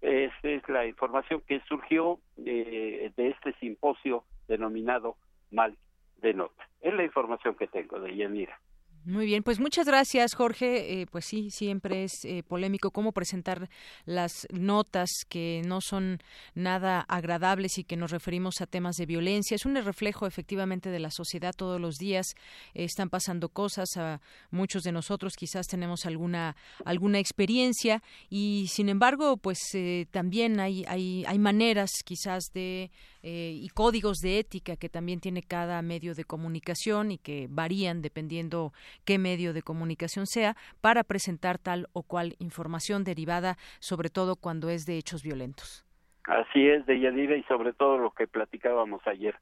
Esta 0.00 0.48
es 0.48 0.66
la 0.68 0.86
información 0.86 1.42
que 1.46 1.60
surgió 1.68 2.18
de, 2.36 3.12
de 3.16 3.28
este 3.28 3.52
simposio 3.60 4.24
denominado 4.48 5.16
Mal 5.50 5.76
de 6.22 6.32
Nota. 6.34 6.68
Es 6.80 6.94
la 6.94 7.04
información 7.04 7.54
que 7.54 7.66
tengo 7.66 8.00
de 8.00 8.16
Yanira. 8.16 8.58
Muy 9.06 9.24
bien, 9.24 9.42
pues 9.42 9.58
muchas 9.58 9.86
gracias, 9.86 10.34
Jorge. 10.34 11.00
Eh, 11.00 11.06
pues 11.06 11.24
sí, 11.24 11.50
siempre 11.50 12.04
es 12.04 12.22
eh, 12.24 12.42
polémico 12.42 12.90
cómo 12.90 13.12
presentar 13.12 13.70
las 14.04 14.46
notas 14.52 15.10
que 15.26 15.62
no 15.64 15.80
son 15.80 16.18
nada 16.54 17.00
agradables 17.08 17.78
y 17.78 17.84
que 17.84 17.96
nos 17.96 18.10
referimos 18.10 18.60
a 18.60 18.66
temas 18.66 18.96
de 18.96 19.06
violencia. 19.06 19.54
Es 19.54 19.64
un 19.64 19.76
reflejo 19.76 20.26
efectivamente 20.26 20.90
de 20.90 20.98
la 20.98 21.10
sociedad 21.10 21.54
todos 21.56 21.80
los 21.80 21.94
días. 21.94 22.26
están 22.74 23.08
pasando 23.08 23.48
cosas 23.48 23.88
a 23.96 24.20
muchos 24.50 24.82
de 24.82 24.92
nosotros, 24.92 25.32
quizás 25.34 25.66
tenemos 25.66 26.04
alguna 26.04 26.54
alguna 26.84 27.20
experiencia 27.20 28.02
y 28.28 28.66
sin 28.68 28.90
embargo, 28.90 29.38
pues 29.38 29.60
eh, 29.72 30.08
también 30.10 30.60
hay, 30.60 30.84
hay 30.86 31.24
hay 31.26 31.38
maneras 31.38 31.90
quizás 32.04 32.44
de 32.52 32.90
y 33.22 33.68
códigos 33.74 34.16
de 34.20 34.38
ética 34.38 34.76
que 34.76 34.88
también 34.88 35.20
tiene 35.20 35.42
cada 35.42 35.82
medio 35.82 36.14
de 36.14 36.24
comunicación 36.24 37.10
y 37.12 37.18
que 37.18 37.48
varían 37.50 38.00
dependiendo 38.00 38.72
qué 39.04 39.18
medio 39.18 39.52
de 39.52 39.62
comunicación 39.62 40.26
sea, 40.26 40.56
para 40.80 41.04
presentar 41.04 41.58
tal 41.58 41.88
o 41.92 42.02
cual 42.02 42.34
información 42.38 43.04
derivada, 43.04 43.56
sobre 43.78 44.10
todo 44.10 44.36
cuando 44.36 44.70
es 44.70 44.86
de 44.86 44.96
hechos 44.96 45.22
violentos. 45.22 45.84
Así 46.24 46.68
es, 46.68 46.86
de 46.86 47.00
Yadira, 47.00 47.36
y 47.36 47.42
sobre 47.44 47.72
todo 47.72 47.98
lo 47.98 48.12
que 48.12 48.26
platicábamos 48.26 49.04
ayer. 49.06 49.36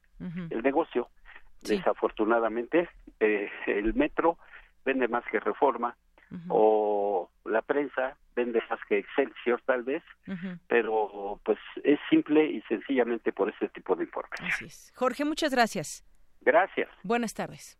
El 0.49 0.63
negocio, 0.63 1.09
desafortunadamente, 1.61 2.89
eh, 3.19 3.49
el 3.67 3.93
metro 3.93 4.37
vende 4.85 5.07
más 5.07 5.23
que 5.31 5.39
Reforma, 5.39 5.95
o 6.47 7.29
la 7.45 7.61
prensa 7.61 8.15
vende 8.35 8.61
más 8.69 8.79
que 8.87 8.99
Excelsior 8.99 9.61
tal 9.65 9.83
vez, 9.83 10.03
pero 10.67 11.39
pues 11.43 11.57
es 11.83 11.99
simple 12.09 12.45
y 12.45 12.61
sencillamente 12.61 13.31
por 13.31 13.49
ese 13.49 13.67
tipo 13.69 13.95
de 13.95 14.03
informes. 14.03 14.93
Jorge, 14.95 15.25
muchas 15.25 15.51
gracias. 15.51 16.05
Gracias. 16.41 16.89
Buenas 17.03 17.33
tardes. 17.33 17.77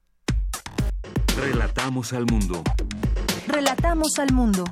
Relatamos 1.37 2.13
al 2.13 2.25
mundo. 2.25 2.63
Relatamos 3.47 4.19
al 4.19 4.33
mundo. 4.33 4.63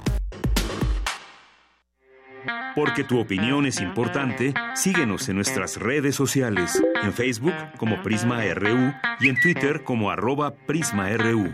Porque 2.75 3.03
tu 3.03 3.19
opinión 3.19 3.65
es 3.65 3.81
importante, 3.81 4.53
síguenos 4.75 5.27
en 5.29 5.35
nuestras 5.35 5.77
redes 5.77 6.15
sociales, 6.15 6.79
en 7.01 7.11
Facebook 7.11 7.55
como 7.77 8.01
Prisma 8.03 8.43
RU 8.53 8.93
y 9.19 9.29
en 9.29 9.39
Twitter 9.41 9.83
como 9.83 10.11
arroba 10.11 10.53
PrismaRU. 10.53 11.51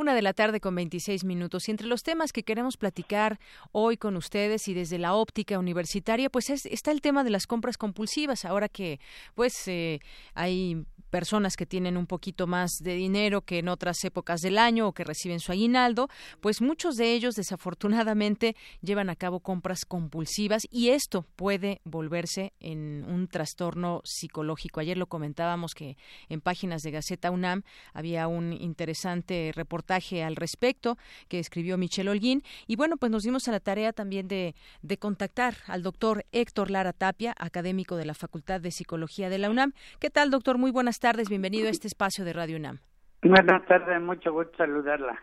Una 0.00 0.14
de 0.14 0.22
la 0.22 0.32
tarde 0.32 0.60
con 0.60 0.74
26 0.74 1.24
minutos. 1.24 1.68
Y 1.68 1.72
entre 1.72 1.86
los 1.86 2.02
temas 2.02 2.32
que 2.32 2.42
queremos 2.42 2.78
platicar 2.78 3.38
hoy 3.72 3.98
con 3.98 4.16
ustedes 4.16 4.66
y 4.68 4.72
desde 4.72 4.98
la 4.98 5.12
óptica 5.14 5.58
universitaria, 5.58 6.30
pues 6.30 6.48
está 6.48 6.90
el 6.90 7.02
tema 7.02 7.22
de 7.22 7.30
las 7.30 7.46
compras 7.46 7.76
compulsivas. 7.76 8.46
Ahora 8.46 8.68
que 8.68 8.98
pues 9.34 9.68
eh, 9.68 10.00
hay 10.32 10.86
personas 11.10 11.56
que 11.56 11.66
tienen 11.66 11.96
un 11.96 12.06
poquito 12.06 12.46
más 12.46 12.70
de 12.80 12.94
dinero 12.94 13.42
que 13.42 13.58
en 13.58 13.68
otras 13.68 14.02
épocas 14.04 14.40
del 14.40 14.58
año 14.58 14.88
o 14.88 14.92
que 14.92 15.04
reciben 15.04 15.40
su 15.40 15.52
aguinaldo, 15.52 16.08
pues 16.40 16.62
muchos 16.62 16.96
de 16.96 17.12
ellos 17.12 17.34
desafortunadamente 17.34 18.56
llevan 18.80 19.10
a 19.10 19.16
cabo 19.16 19.40
compras 19.40 19.84
compulsivas 19.84 20.62
y 20.70 20.90
esto 20.90 21.26
puede 21.36 21.80
volverse 21.84 22.52
en 22.60 23.04
un 23.08 23.28
trastorno 23.28 24.00
psicológico. 24.04 24.80
Ayer 24.80 24.96
lo 24.96 25.06
comentábamos 25.06 25.74
que 25.74 25.96
en 26.28 26.40
páginas 26.40 26.82
de 26.82 26.92
Gaceta 26.92 27.30
UNAM 27.30 27.62
había 27.92 28.28
un 28.28 28.52
interesante 28.52 29.52
reportaje 29.54 30.22
al 30.22 30.36
respecto 30.36 30.96
que 31.28 31.38
escribió 31.38 31.76
Michelle 31.76 32.10
Holguín 32.10 32.42
y 32.66 32.76
bueno, 32.76 32.96
pues 32.96 33.10
nos 33.10 33.24
dimos 33.24 33.48
a 33.48 33.52
la 33.52 33.60
tarea 33.60 33.92
también 33.92 34.28
de, 34.28 34.54
de 34.82 34.98
contactar 34.98 35.56
al 35.66 35.82
doctor 35.82 36.24
Héctor 36.32 36.70
Lara 36.70 36.92
Tapia, 36.92 37.34
académico 37.38 37.96
de 37.96 38.04
la 38.04 38.14
Facultad 38.14 38.60
de 38.60 38.70
Psicología 38.70 39.28
de 39.28 39.38
la 39.38 39.50
UNAM. 39.50 39.72
¿Qué 39.98 40.10
tal, 40.10 40.30
doctor? 40.30 40.58
Muy 40.58 40.70
buenas 40.70 40.99
tardes, 41.00 41.28
bienvenido 41.28 41.66
a 41.66 41.70
este 41.70 41.88
espacio 41.88 42.24
de 42.24 42.32
Radio 42.32 42.56
UNAM. 42.56 42.78
Buenas 43.22 43.66
tardes, 43.66 44.00
mucho 44.00 44.32
gusto 44.32 44.56
saludarla. 44.58 45.18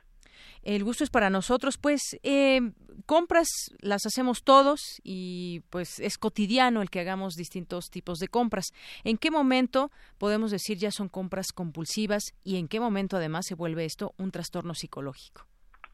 El 0.63 0.83
gusto 0.83 1.03
es 1.03 1.09
para 1.09 1.29
nosotros, 1.29 1.77
pues 1.77 2.19
eh, 2.23 2.59
compras 3.05 3.47
las 3.79 4.05
hacemos 4.05 4.43
todos 4.43 4.99
y 5.03 5.61
pues 5.69 5.99
es 5.99 6.17
cotidiano 6.17 6.81
el 6.81 6.89
que 6.89 6.99
hagamos 6.99 7.35
distintos 7.35 7.89
tipos 7.91 8.17
de 8.17 8.27
compras. 8.27 8.65
¿En 9.03 9.17
qué 9.17 9.31
momento 9.31 9.91
podemos 10.17 10.51
decir 10.51 10.77
ya 10.77 10.91
son 10.91 11.09
compras 11.09 11.53
compulsivas 11.53 12.23
y 12.43 12.59
en 12.59 12.67
qué 12.67 12.79
momento 12.79 13.17
además 13.17 13.45
se 13.47 13.55
vuelve 13.55 13.85
esto 13.85 14.13
un 14.17 14.31
trastorno 14.31 14.73
psicológico? 14.73 15.43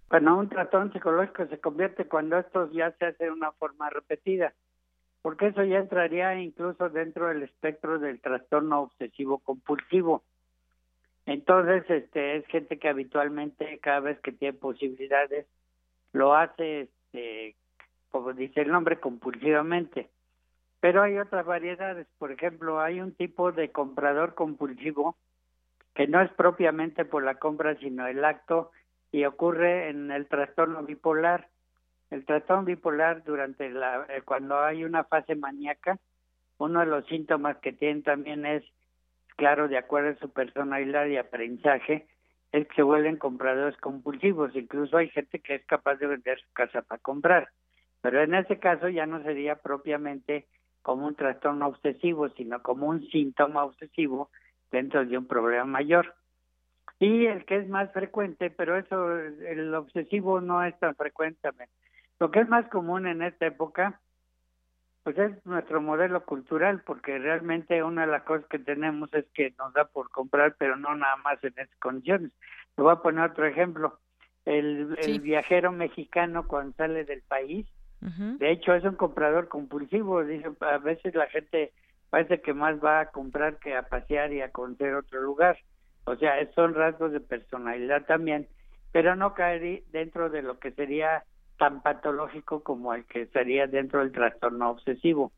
Bueno, 0.09 0.39
un 0.39 0.47
trastorno 0.49 0.91
psicológico 0.93 1.45
se 1.47 1.59
convierte 1.59 2.07
cuando 2.07 2.37
esto 2.37 2.71
ya 2.71 2.91
se 2.97 3.05
hace 3.05 3.25
de 3.25 3.31
una 3.31 3.51
forma 3.51 3.89
repetida 3.89 4.53
porque 5.23 5.47
eso 5.47 5.63
ya 5.63 5.79
entraría 5.79 6.35
incluso 6.35 6.89
dentro 6.89 7.29
del 7.29 7.43
espectro 7.43 7.97
del 7.97 8.19
trastorno 8.19 8.81
obsesivo 8.81 9.39
compulsivo. 9.39 10.21
Entonces, 11.25 11.89
este 11.89 12.35
es 12.35 12.45
gente 12.47 12.77
que 12.77 12.89
habitualmente 12.89 13.79
cada 13.79 14.01
vez 14.01 14.19
que 14.19 14.33
tiene 14.33 14.57
posibilidades 14.57 15.47
lo 16.11 16.35
hace 16.35 16.81
este 16.81 17.55
como 18.11 18.33
dice 18.33 18.61
el 18.61 18.71
nombre 18.71 18.99
compulsivamente. 18.99 20.09
Pero 20.81 21.01
hay 21.01 21.17
otras 21.17 21.45
variedades, 21.45 22.05
por 22.17 22.31
ejemplo, 22.31 22.81
hay 22.81 22.99
un 22.99 23.15
tipo 23.15 23.53
de 23.53 23.71
comprador 23.71 24.35
compulsivo 24.35 25.15
que 25.95 26.05
no 26.05 26.21
es 26.21 26.29
propiamente 26.33 27.05
por 27.05 27.23
la 27.23 27.35
compra, 27.35 27.75
sino 27.77 28.05
el 28.07 28.25
acto 28.25 28.71
y 29.11 29.23
ocurre 29.23 29.89
en 29.89 30.11
el 30.11 30.27
trastorno 30.27 30.83
bipolar 30.83 31.47
el 32.13 32.25
trastorno 32.25 32.65
bipolar 32.65 33.23
durante 33.23 33.69
la 33.71 34.05
eh, 34.07 34.21
cuando 34.23 34.59
hay 34.59 34.83
una 34.83 35.03
fase 35.03 35.35
maníaca, 35.35 35.97
uno 36.59 36.81
de 36.81 36.85
los 36.85 37.05
síntomas 37.07 37.57
que 37.57 37.73
tienen 37.73 38.03
también 38.03 38.45
es, 38.45 38.63
claro, 39.35 39.67
de 39.67 39.77
acuerdo 39.77 40.11
a 40.11 40.19
su 40.19 40.31
personalidad 40.31 41.07
y 41.07 41.17
aprendizaje, 41.17 42.05
es 42.51 42.67
que 42.67 42.75
se 42.75 42.83
vuelven 42.83 43.17
compradores 43.17 43.75
compulsivos. 43.77 44.55
Incluso 44.55 44.97
hay 44.97 45.09
gente 45.09 45.39
que 45.39 45.55
es 45.55 45.65
capaz 45.65 45.95
de 45.95 46.05
vender 46.05 46.39
su 46.39 46.53
casa 46.53 46.83
para 46.83 47.01
comprar. 47.01 47.49
Pero 48.01 48.21
en 48.21 48.35
ese 48.35 48.59
caso 48.59 48.89
ya 48.89 49.07
no 49.07 49.23
sería 49.23 49.55
propiamente 49.55 50.45
como 50.83 51.07
un 51.07 51.15
trastorno 51.15 51.65
obsesivo, 51.65 52.29
sino 52.29 52.61
como 52.61 52.87
un 52.87 53.07
síntoma 53.07 53.63
obsesivo 53.63 54.29
dentro 54.71 55.03
de 55.03 55.17
un 55.17 55.25
problema 55.25 55.65
mayor. 55.65 56.13
Y 56.99 57.25
el 57.25 57.43
que 57.45 57.57
es 57.57 57.67
más 57.67 57.91
frecuente, 57.91 58.51
pero 58.51 58.77
eso, 58.77 59.17
el 59.19 59.73
obsesivo 59.73 60.41
no 60.41 60.63
es 60.63 60.77
tan 60.77 60.95
frecuente, 60.95 61.49
lo 62.19 62.31
que 62.31 62.41
es 62.41 62.49
más 62.49 62.67
común 62.69 63.07
en 63.07 63.21
esta 63.21 63.47
época, 63.47 63.99
pues 65.03 65.17
es 65.17 65.45
nuestro 65.45 65.81
modelo 65.81 66.23
cultural, 66.23 66.81
porque 66.85 67.19
realmente 67.19 67.83
una 67.83 68.05
de 68.05 68.11
las 68.11 68.23
cosas 68.23 68.45
que 68.47 68.59
tenemos 68.59 69.13
es 69.13 69.25
que 69.33 69.53
nos 69.57 69.73
da 69.73 69.85
por 69.85 70.09
comprar, 70.09 70.55
pero 70.57 70.77
no 70.77 70.95
nada 70.95 71.17
más 71.17 71.43
en 71.43 71.53
esas 71.57 71.75
condiciones. 71.79 72.31
Le 72.77 72.83
voy 72.83 72.93
a 72.93 73.01
poner 73.01 73.29
otro 73.31 73.45
ejemplo. 73.45 73.99
El, 74.45 74.95
viajero 75.21 75.71
mexicano 75.71 76.47
cuando 76.47 76.75
sale 76.75 77.05
del 77.05 77.21
país, 77.21 77.67
de 78.01 78.51
hecho 78.51 78.73
es 78.73 78.83
un 78.83 78.95
comprador 78.95 79.47
compulsivo. 79.47 80.23
Dice, 80.23 80.51
a 80.59 80.77
veces 80.77 81.15
la 81.15 81.27
gente 81.27 81.71
parece 82.09 82.41
que 82.41 82.53
más 82.53 82.83
va 82.83 83.01
a 83.01 83.05
comprar 83.07 83.57
que 83.59 83.75
a 83.75 83.83
pasear 83.83 84.31
y 84.33 84.41
a 84.41 84.51
conocer 84.51 84.95
otro 84.95 85.21
lugar. 85.21 85.57
O 86.05 86.15
sea, 86.15 86.35
son 86.53 86.73
rasgos 86.73 87.13
de 87.13 87.21
personalidad 87.21 88.05
también, 88.05 88.47
pero 88.91 89.15
no 89.15 89.33
caer 89.33 89.83
dentro 89.91 90.29
de 90.29 90.41
lo 90.41 90.59
que 90.59 90.71
sería 90.71 91.23
tan 91.63 91.81
patológico 91.81 92.61
como 92.61 92.93
el 92.93 93.05
que 93.05 93.27
sería 93.27 93.67
dentro 93.67 94.01
del 94.01 94.11
trastorno 94.11 94.71
obsesivo. 94.71 95.31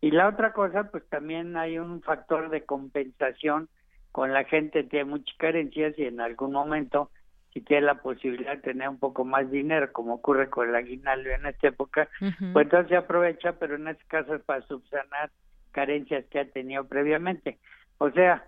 Y 0.00 0.12
la 0.12 0.28
otra 0.28 0.52
cosa, 0.52 0.92
pues 0.92 1.04
también 1.08 1.56
hay 1.56 1.76
un 1.76 2.02
factor 2.02 2.50
de 2.50 2.64
compensación 2.64 3.68
con 4.12 4.32
la 4.32 4.44
gente 4.44 4.82
que 4.82 4.90
tiene 4.90 5.06
muchas 5.06 5.36
carencias 5.38 5.98
y 5.98 6.04
en 6.04 6.20
algún 6.20 6.52
momento 6.52 7.10
si 7.52 7.62
tiene 7.62 7.86
la 7.86 7.96
posibilidad 8.00 8.52
de 8.52 8.62
tener 8.62 8.88
un 8.88 9.00
poco 9.00 9.24
más 9.24 9.50
dinero, 9.50 9.92
como 9.92 10.14
ocurre 10.14 10.48
con 10.48 10.68
el 10.68 10.76
aguinaldo 10.76 11.30
en 11.30 11.44
esta 11.44 11.66
época, 11.66 12.08
pues 12.52 12.66
entonces 12.66 12.90
se 12.90 12.96
aprovecha, 12.96 13.54
pero 13.58 13.74
en 13.74 13.88
este 13.88 14.04
caso 14.06 14.36
es 14.36 14.42
para 14.44 14.64
subsanar 14.68 15.32
carencias 15.72 16.24
que 16.26 16.38
ha 16.38 16.44
tenido 16.44 16.84
previamente. 16.84 17.58
O 17.98 18.08
sea, 18.12 18.44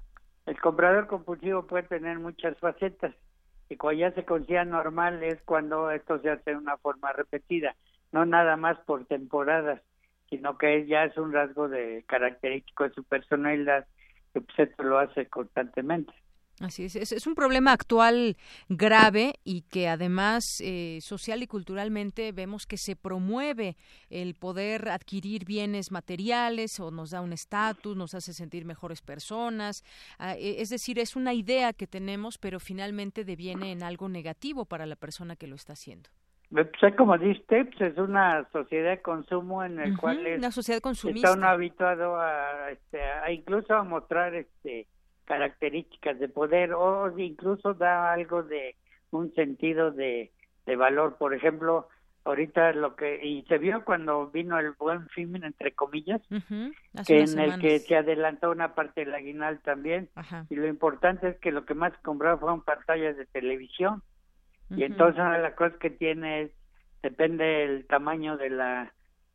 el 0.46 0.56
comprador 0.60 1.08
compulsivo 1.08 1.66
puede 1.66 1.82
tener 1.82 2.20
muchas 2.20 2.56
facetas 2.58 3.12
y 3.72 3.76
cuando 3.76 4.00
ya 4.00 4.12
se 4.12 4.24
considera 4.24 4.64
normal 4.66 5.22
es 5.22 5.40
cuando 5.44 5.90
esto 5.90 6.20
se 6.20 6.28
hace 6.28 6.50
de 6.50 6.56
una 6.56 6.76
forma 6.76 7.12
repetida, 7.12 7.74
no 8.12 8.26
nada 8.26 8.56
más 8.58 8.78
por 8.80 9.06
temporadas, 9.06 9.80
sino 10.28 10.58
que 10.58 10.86
ya 10.86 11.04
es 11.04 11.16
un 11.16 11.32
rasgo 11.32 11.68
de 11.68 12.04
característico 12.06 12.84
de 12.84 12.94
su 12.94 13.02
personalidad 13.04 13.86
que 14.34 14.42
pues 14.42 14.58
esto 14.58 14.82
lo 14.82 14.98
hace 14.98 15.26
constantemente. 15.26 16.12
Así 16.62 16.84
es, 16.84 16.94
es, 16.94 17.26
un 17.26 17.34
problema 17.34 17.72
actual 17.72 18.36
grave 18.68 19.34
y 19.44 19.62
que 19.62 19.88
además 19.88 20.44
eh, 20.62 20.98
social 21.00 21.42
y 21.42 21.48
culturalmente 21.48 22.30
vemos 22.30 22.66
que 22.66 22.76
se 22.78 22.94
promueve 22.94 23.76
el 24.10 24.34
poder 24.34 24.88
adquirir 24.88 25.44
bienes 25.44 25.90
materiales 25.90 26.78
o 26.78 26.92
nos 26.92 27.10
da 27.10 27.20
un 27.20 27.32
estatus, 27.32 27.96
nos 27.96 28.14
hace 28.14 28.32
sentir 28.32 28.64
mejores 28.64 29.02
personas. 29.02 29.82
Ah, 30.18 30.34
e, 30.36 30.62
es 30.62 30.68
decir, 30.68 31.00
es 31.00 31.16
una 31.16 31.34
idea 31.34 31.72
que 31.72 31.88
tenemos, 31.88 32.38
pero 32.38 32.60
finalmente 32.60 33.24
deviene 33.24 33.72
en 33.72 33.82
algo 33.82 34.08
negativo 34.08 34.64
para 34.64 34.86
la 34.86 34.94
persona 34.94 35.34
que 35.34 35.48
lo 35.48 35.56
está 35.56 35.72
haciendo. 35.72 36.10
Pues, 36.52 36.68
como 36.96 37.16
dice, 37.18 37.64
pues, 37.64 37.80
es 37.80 37.98
una 37.98 38.46
sociedad 38.52 38.90
de 38.90 39.02
consumo 39.02 39.64
en 39.64 39.80
el 39.80 39.96
cual 39.96 40.24
es, 40.26 40.38
una 40.38 40.52
sociedad 40.52 40.80
consumista. 40.80 41.28
está 41.28 41.38
uno 41.38 41.48
habituado 41.48 42.20
a, 42.20 42.70
este, 42.70 43.02
a 43.02 43.32
incluso 43.32 43.74
a 43.74 43.82
mostrar 43.82 44.34
este 44.34 44.86
características 45.24 46.18
de 46.18 46.28
poder 46.28 46.74
o 46.74 47.16
incluso 47.18 47.74
da 47.74 48.12
algo 48.12 48.42
de 48.42 48.76
un 49.10 49.32
sentido 49.34 49.90
de, 49.90 50.30
de 50.66 50.76
valor. 50.76 51.16
Por 51.18 51.34
ejemplo, 51.34 51.88
ahorita 52.24 52.72
lo 52.72 52.94
que 52.96 53.24
y 53.24 53.42
se 53.42 53.58
vio 53.58 53.84
cuando 53.84 54.28
vino 54.28 54.58
el 54.58 54.72
buen 54.72 55.08
fin 55.08 55.42
entre 55.42 55.72
comillas 55.72 56.20
que 57.06 57.20
en 57.20 57.38
el 57.38 57.58
que 57.58 57.80
se 57.80 57.96
adelantó 57.96 58.50
una 58.50 58.74
parte 58.74 59.04
del 59.04 59.14
aguinal 59.14 59.60
también 59.60 60.08
y 60.48 60.54
lo 60.54 60.68
importante 60.68 61.28
es 61.28 61.38
que 61.38 61.50
lo 61.50 61.64
que 61.64 61.74
más 61.74 61.92
compraba 62.02 62.38
fueron 62.38 62.62
pantallas 62.62 63.16
de 63.16 63.26
televisión. 63.26 64.02
Y 64.70 64.84
entonces 64.84 65.20
una 65.20 65.36
de 65.36 65.42
las 65.42 65.54
cosas 65.54 65.76
que 65.78 65.90
tiene 65.90 66.42
es 66.42 66.50
depende 67.02 67.44
del 67.44 67.86
tamaño 67.86 68.36
de 68.36 68.50
la 68.50 68.92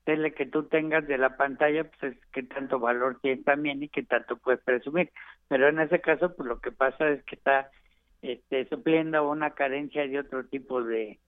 tele 0.08 0.34
que 0.34 0.46
tú 0.46 0.63
tengas 0.63 1.06
de 1.06 1.17
la 1.17 1.36
pantalla, 1.36 1.84
pues 1.84 2.13
es 2.13 2.26
que 2.32 2.41
tanto 2.41 2.80
valor 2.80 3.20
tiene 3.22 3.43
también 3.43 3.84
y 3.84 3.89
que 3.89 4.04
tanto 4.04 4.38
puedes 4.38 4.62
presumir. 4.62 5.12
Pero 5.50 5.67
en 5.67 5.82
ese 5.82 6.00
caso, 6.00 6.34
pues 6.34 6.48
lo 6.48 6.62
que 6.62 6.72
pasa 6.72 7.10
es 7.10 7.22
que 7.26 7.36
está 7.36 7.70
este, 8.22 8.70
supliendo 8.70 9.30
una 9.30 9.50
carencia 9.50 10.08
de 10.08 10.17
otro 10.17 10.46
tipo 10.46 10.82
de, 10.82 11.20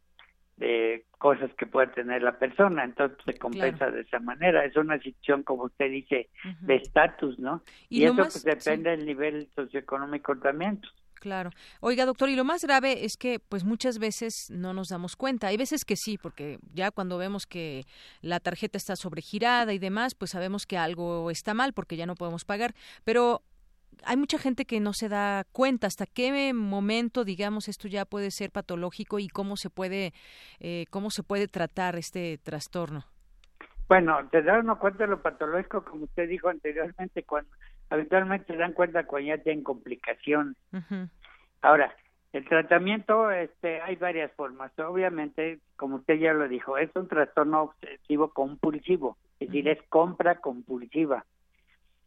de 0.56 1.04
cosas 1.18 1.52
que 1.56 1.66
puede 1.66 1.88
tener 1.88 2.24
la 2.24 2.40
persona, 2.40 2.86
entonces 2.86 3.18
se 3.26 3.38
compensa 3.38 3.92
de 3.92 4.00
esa 4.00 4.20
manera. 4.20 4.64
Es 4.64 4.78
una 4.78 4.98
situación, 5.00 5.44
como 5.44 5.64
usted 5.64 5.92
dice, 5.92 6.30
de 6.62 6.76
estatus, 6.76 7.38
¿no? 7.38 7.62
Y, 7.90 8.06
eso 8.06 8.16
pues 8.16 8.46
depende 8.46 8.92
del 8.92 9.06
nivel 9.06 9.50
socioeconómico 9.56 10.38
también. 10.38 10.80
Claro. 11.20 11.52
Oiga, 11.82 12.06
doctor, 12.06 12.30
y 12.30 12.36
lo 12.36 12.44
más 12.44 12.64
grave 12.64 13.06
es 13.06 13.18
que 13.18 13.40
pues 13.40 13.64
muchas 13.64 14.00
veces 14.00 14.48
no 14.50 14.74
nos 14.74 14.88
damos 14.88 15.16
cuenta. 15.16 15.48
Hay 15.48 15.58
veces 15.58 15.86
que 15.86 15.96
sí, 15.96 16.18
porque 16.18 16.60
ya 16.74 16.92
cuando 16.92 17.18
vemos 17.18 17.46
que 17.46 17.86
la 18.22 18.40
tarjeta 18.40 18.78
está 18.78 18.96
sobregirada 18.96 19.74
y 19.74 19.80
demás, 19.80 20.16
pues 20.16 20.32
sabemos 20.32 20.66
que 20.66 20.78
algo 20.78 21.30
está 21.32 21.54
mal 21.54 21.74
porque 21.74 21.98
ya 21.98 22.06
no 22.06 22.16
podemos 22.16 22.46
pagar, 22.46 22.74
pero 23.04 23.42
hay 24.04 24.18
mucha 24.18 24.38
gente 24.38 24.66
que 24.66 24.80
no 24.80 24.94
se 24.94 25.10
da 25.10 25.46
cuenta 25.52 25.88
hasta 25.88 26.06
qué 26.06 26.54
momento, 26.54 27.24
digamos, 27.24 27.68
esto 27.68 27.88
ya 27.88 28.06
puede 28.06 28.32
ser 28.32 28.52
patológico 28.52 29.20
y 29.20 29.28
cómo 29.28 29.58
se 29.58 29.70
puede, 29.70 30.14
eh, 30.60 30.86
cómo 30.90 31.10
se 31.12 31.24
puede 31.24 31.48
tratar 31.48 31.96
este 31.96 32.38
trastorno. 32.38 33.06
Bueno, 33.88 34.20
te 34.32 34.44
das 34.44 34.64
cuenta 34.80 35.06
de 35.06 35.10
lo 35.10 35.22
patológico, 35.22 35.84
como 35.84 36.04
usted 36.06 36.30
dijo 36.30 36.48
anteriormente, 36.48 37.24
cuando 37.24 37.50
habitualmente 37.90 38.54
se 38.54 38.58
dan 38.58 38.74
cuenta 38.74 39.06
cuando 39.06 39.28
ya 39.30 39.38
tienen 39.38 39.64
complicaciones. 39.64 40.56
Ahora, 41.62 41.94
el 42.32 42.48
tratamiento, 42.48 43.32
este, 43.32 43.82
hay 43.82 43.96
varias 43.96 44.32
formas. 44.34 44.72
Obviamente, 44.80 45.60
como 45.76 45.98
usted 45.98 46.16
ya 46.16 46.34
lo 46.34 46.48
dijo, 46.48 46.78
es 46.78 46.90
un 46.96 47.08
trastorno 47.08 47.64
obsesivo 47.64 48.30
compulsivo, 48.30 49.18
es 49.40 49.48
decir, 49.48 49.68
es 49.68 49.82
compra 49.90 50.36
compulsiva. 50.36 51.26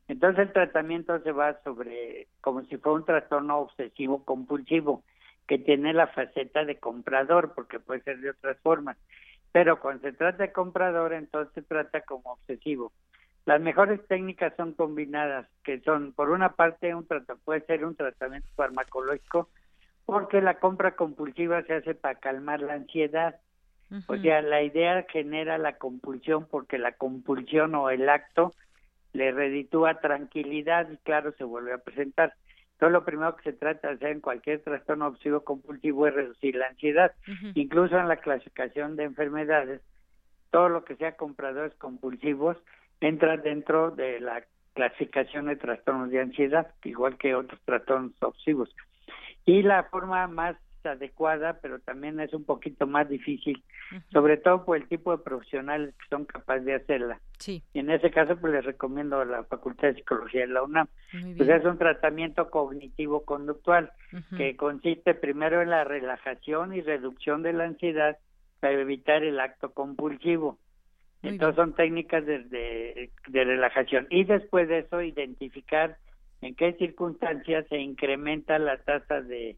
Entonces 0.09 0.47
el 0.47 0.53
tratamiento 0.53 1.19
se 1.21 1.33
va 1.33 1.61
sobre, 1.65 2.29
como 2.41 2.63
si 2.65 2.77
fuera 2.77 2.99
un 2.99 3.05
trastorno 3.05 3.59
obsesivo 3.59 4.25
compulsivo, 4.25 5.03
que 5.47 5.59
tiene 5.59 5.93
la 5.93 6.07
faceta 6.07 6.65
de 6.65 6.79
comprador, 6.79 7.53
porque 7.55 7.81
puede 7.81 8.03
ser 8.03 8.21
de 8.21 8.31
otras 8.31 8.59
formas. 8.61 8.97
Pero 9.51 9.81
cuando 9.81 10.03
se 10.03 10.13
trata 10.13 10.45
de 10.45 10.53
comprador, 10.53 11.13
entonces 11.13 11.53
se 11.55 11.63
trata 11.63 12.01
como 12.03 12.33
obsesivo. 12.33 12.93
Las 13.45 13.61
mejores 13.61 14.01
técnicas 14.07 14.55
son 14.57 14.73
combinadas, 14.73 15.49
que 15.65 15.81
son, 15.81 16.13
por 16.13 16.31
una 16.31 16.53
parte, 16.53 16.95
un 16.95 17.07
puede 17.45 17.65
ser 17.67 17.85
un 17.85 17.97
tratamiento 17.97 18.49
farmacológico, 18.55 19.49
porque 20.05 20.41
la 20.41 20.59
compra 20.59 20.95
compulsiva 20.95 21.63
se 21.63 21.75
hace 21.75 21.95
para 21.95 22.19
calmar 22.19 22.61
la 22.61 22.75
ansiedad. 22.75 23.37
O 24.07 24.17
sea, 24.17 24.41
la 24.41 24.63
idea 24.63 25.05
genera 25.11 25.59
la 25.59 25.77
compulsión 25.77 26.47
porque 26.51 26.79
la 26.79 26.93
compulsión 26.93 27.75
o 27.75 27.91
el 27.91 28.09
acto 28.09 28.55
le 29.13 29.33
reditúa 29.33 30.01
tranquilidad 30.01 30.89
y 30.91 30.97
claro, 30.99 31.33
se 31.37 31.45
vuelve 31.45 31.75
a 31.75 31.79
presentar. 31.79 32.33
Entonces, 32.73 32.93
lo 32.93 33.05
primero 33.05 33.37
que 33.37 33.51
se 33.51 33.53
trata 33.53 33.89
de 33.89 33.95
hacer 33.95 34.09
en 34.09 34.21
cualquier 34.21 34.63
trastorno 34.63 35.09
obsesivo 35.09 35.45
compulsivo 35.45 36.07
es 36.07 36.15
reducir 36.15 36.57
la 36.57 36.69
ansiedad. 36.69 37.13
Incluso 37.55 37.99
en 37.99 38.09
la 38.09 38.17
clasificación 38.17 38.97
de 38.97 39.05
enfermedades, 39.05 39.83
todo 40.51 40.69
lo 40.69 40.85
que 40.85 40.97
sea 40.97 41.17
compradores 41.17 41.75
compulsivos 41.75 42.57
entra 43.03 43.37
dentro 43.37 43.91
de 43.91 44.21
la 44.21 44.45
clasificación 44.75 45.47
de 45.47 45.57
trastornos 45.57 46.11
de 46.11 46.21
ansiedad, 46.21 46.73
igual 46.85 47.19
que 47.19 47.35
otros 47.35 47.61
trastornos 47.65 48.13
obsesivos. 48.21 48.75
Y 49.45 49.63
la 49.63 49.85
forma 49.85 50.27
más 50.29 50.57
adecuada, 50.85 51.59
pero 51.61 51.79
también 51.81 52.21
es 52.21 52.33
un 52.33 52.45
poquito 52.45 52.87
más 52.87 53.09
difícil, 53.09 53.63
sobre 54.13 54.37
todo 54.37 54.65
por 54.65 54.77
el 54.77 54.89
tipo 54.89 55.17
de 55.17 55.23
profesionales 55.23 55.95
que 55.95 56.09
son 56.09 56.25
capaces 56.25 56.65
de 56.65 56.75
hacerla. 56.75 57.21
Sí. 57.39 57.63
Y 57.73 57.81
en 57.81 57.91
ese 57.91 58.11
caso, 58.11 58.37
pues 58.37 58.53
les 58.53 58.65
recomiendo 58.65 59.21
a 59.21 59.25
la 59.25 59.45
Facultad 59.45 59.89
de 59.89 59.95
Psicología 59.95 60.43
de 60.43 60.49
la 60.49 60.63
UNAM. 60.63 60.89
Pues 61.37 61.49
es 61.49 61.65
un 61.65 61.79
tratamiento 61.79 62.51
cognitivo-conductual 62.51 63.93
que 64.37 64.57
consiste 64.57 65.15
primero 65.15 65.63
en 65.63 65.71
la 65.71 65.85
relajación 65.85 66.75
y 66.75 66.81
reducción 66.81 67.43
de 67.43 67.53
la 67.53 67.65
ansiedad 67.65 68.17
para 68.61 68.81
evitar 68.81 69.23
el 69.25 69.41
acto 69.41 69.73
compulsivo. 69.73 70.59
Entonces 71.23 71.57
son 71.57 71.75
técnicas 71.75 72.27
de, 72.27 73.11
de, 73.29 73.45
relajación. 73.45 74.07
Y 74.11 74.25
después 74.25 74.69
de 74.69 74.81
eso, 74.81 75.01
identificar 75.03 75.97
en 76.41 76.55
qué 76.57 76.73
circunstancias 76.75 77.65
se 77.69 77.79
incrementa 77.79 78.59
la 78.59 78.79
tasa 78.79 79.21
de, 79.21 79.57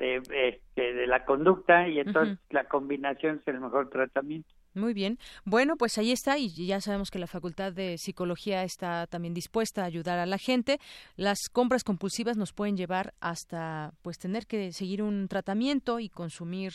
de, 0.00 0.16
este, 0.16 0.94
de 0.94 1.06
la 1.06 1.24
conducta 1.24 1.88
y 1.88 2.00
entonces 2.00 2.38
la 2.50 2.64
combinación 2.64 3.36
es 3.40 3.48
el 3.48 3.60
mejor 3.60 3.88
tratamiento. 3.90 4.48
Muy 4.76 4.92
bien. 4.92 5.18
Bueno, 5.46 5.78
pues 5.78 5.96
ahí 5.96 6.12
está 6.12 6.36
y 6.36 6.50
ya 6.50 6.82
sabemos 6.82 7.10
que 7.10 7.18
la 7.18 7.26
Facultad 7.26 7.72
de 7.72 7.96
Psicología 7.96 8.62
está 8.62 9.06
también 9.06 9.32
dispuesta 9.32 9.80
a 9.80 9.86
ayudar 9.86 10.18
a 10.18 10.26
la 10.26 10.36
gente. 10.36 10.80
Las 11.16 11.48
compras 11.50 11.82
compulsivas 11.82 12.36
nos 12.36 12.52
pueden 12.52 12.76
llevar 12.76 13.14
hasta 13.20 13.94
pues 14.02 14.18
tener 14.18 14.46
que 14.46 14.74
seguir 14.74 15.02
un 15.02 15.28
tratamiento 15.28 15.98
y 15.98 16.10
consumir 16.10 16.74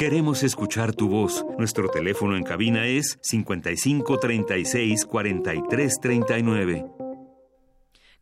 Queremos 0.00 0.42
escuchar 0.44 0.94
tu 0.94 1.10
voz. 1.10 1.44
Nuestro 1.58 1.90
teléfono 1.90 2.34
en 2.34 2.42
cabina 2.42 2.86
es 2.86 3.18
55 3.20 4.18
36 4.18 5.04
43 5.04 6.00
39. 6.00 6.86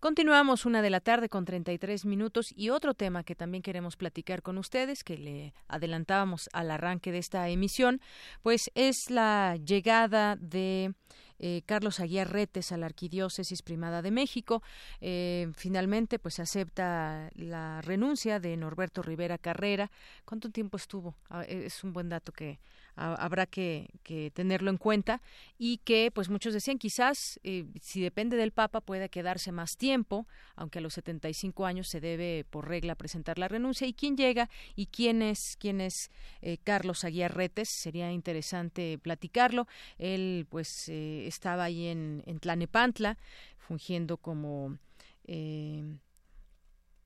Continuamos 0.00 0.66
una 0.66 0.82
de 0.82 0.90
la 0.90 0.98
tarde 0.98 1.28
con 1.28 1.44
33 1.44 2.04
minutos 2.04 2.46
y 2.56 2.70
otro 2.70 2.94
tema 2.94 3.22
que 3.22 3.36
también 3.36 3.62
queremos 3.62 3.96
platicar 3.96 4.42
con 4.42 4.58
ustedes, 4.58 5.04
que 5.04 5.18
le 5.18 5.54
adelantábamos 5.68 6.48
al 6.52 6.72
arranque 6.72 7.12
de 7.12 7.18
esta 7.18 7.48
emisión, 7.48 8.00
pues 8.42 8.72
es 8.74 9.08
la 9.08 9.56
llegada 9.64 10.34
de 10.34 10.94
eh, 11.38 11.62
Carlos 11.66 12.01
Aguiar 12.01 12.33
Retes 12.33 12.72
a 12.72 12.77
la 12.77 12.87
Arquidiócesis 12.87 13.62
Primada 13.62 14.03
de 14.03 14.11
México. 14.11 14.62
Eh, 15.01 15.51
finalmente, 15.55 16.18
pues 16.18 16.40
acepta 16.40 17.31
la 17.35 17.81
renuncia 17.83 18.40
de 18.40 18.57
Norberto 18.57 19.03
Rivera 19.03 19.38
Carrera. 19.38 19.90
¿Cuánto 20.24 20.51
tiempo 20.51 20.77
estuvo? 20.77 21.14
Ah, 21.31 21.44
es 21.44 21.85
un 21.85 21.92
buen 21.92 22.09
dato 22.09 22.33
que 22.33 22.59
habrá 22.98 23.46
que, 23.46 23.88
tenerlo 24.34 24.70
en 24.70 24.76
cuenta 24.76 25.20
y 25.58 25.78
que 25.78 26.11
pues 26.12 26.28
muchos 26.28 26.54
decían 26.54 26.78
quizás 26.78 27.38
eh, 27.44 27.66
si 27.80 28.00
depende 28.00 28.37
del 28.37 28.52
Papa 28.52 28.80
puede 28.80 29.08
quedarse 29.08 29.52
más 29.52 29.76
tiempo, 29.76 30.26
aunque 30.56 30.78
a 30.78 30.82
los 30.82 30.94
75 30.94 31.66
años 31.66 31.88
se 31.88 32.00
debe 32.00 32.44
por 32.48 32.68
regla 32.68 32.94
presentar 32.94 33.38
la 33.38 33.48
renuncia. 33.48 33.87
Y 33.87 33.92
quién 33.92 34.16
llega 34.16 34.48
y 34.74 34.87
quién 34.87 35.22
es 35.22 35.56
quién 35.58 35.80
es 35.80 36.11
eh, 36.42 36.58
Carlos 36.64 37.04
Aguiar 37.04 37.37
Retes 37.37 37.68
sería 37.68 38.11
interesante 38.11 38.98
platicarlo. 38.98 39.66
Él 39.98 40.46
pues 40.48 40.88
eh, 40.88 41.26
estaba 41.26 41.64
ahí 41.64 41.87
en, 41.87 42.22
en 42.26 42.40
Tlanepantla 42.40 43.18
fungiendo 43.58 44.16
como 44.16 44.78
eh, 45.24 45.84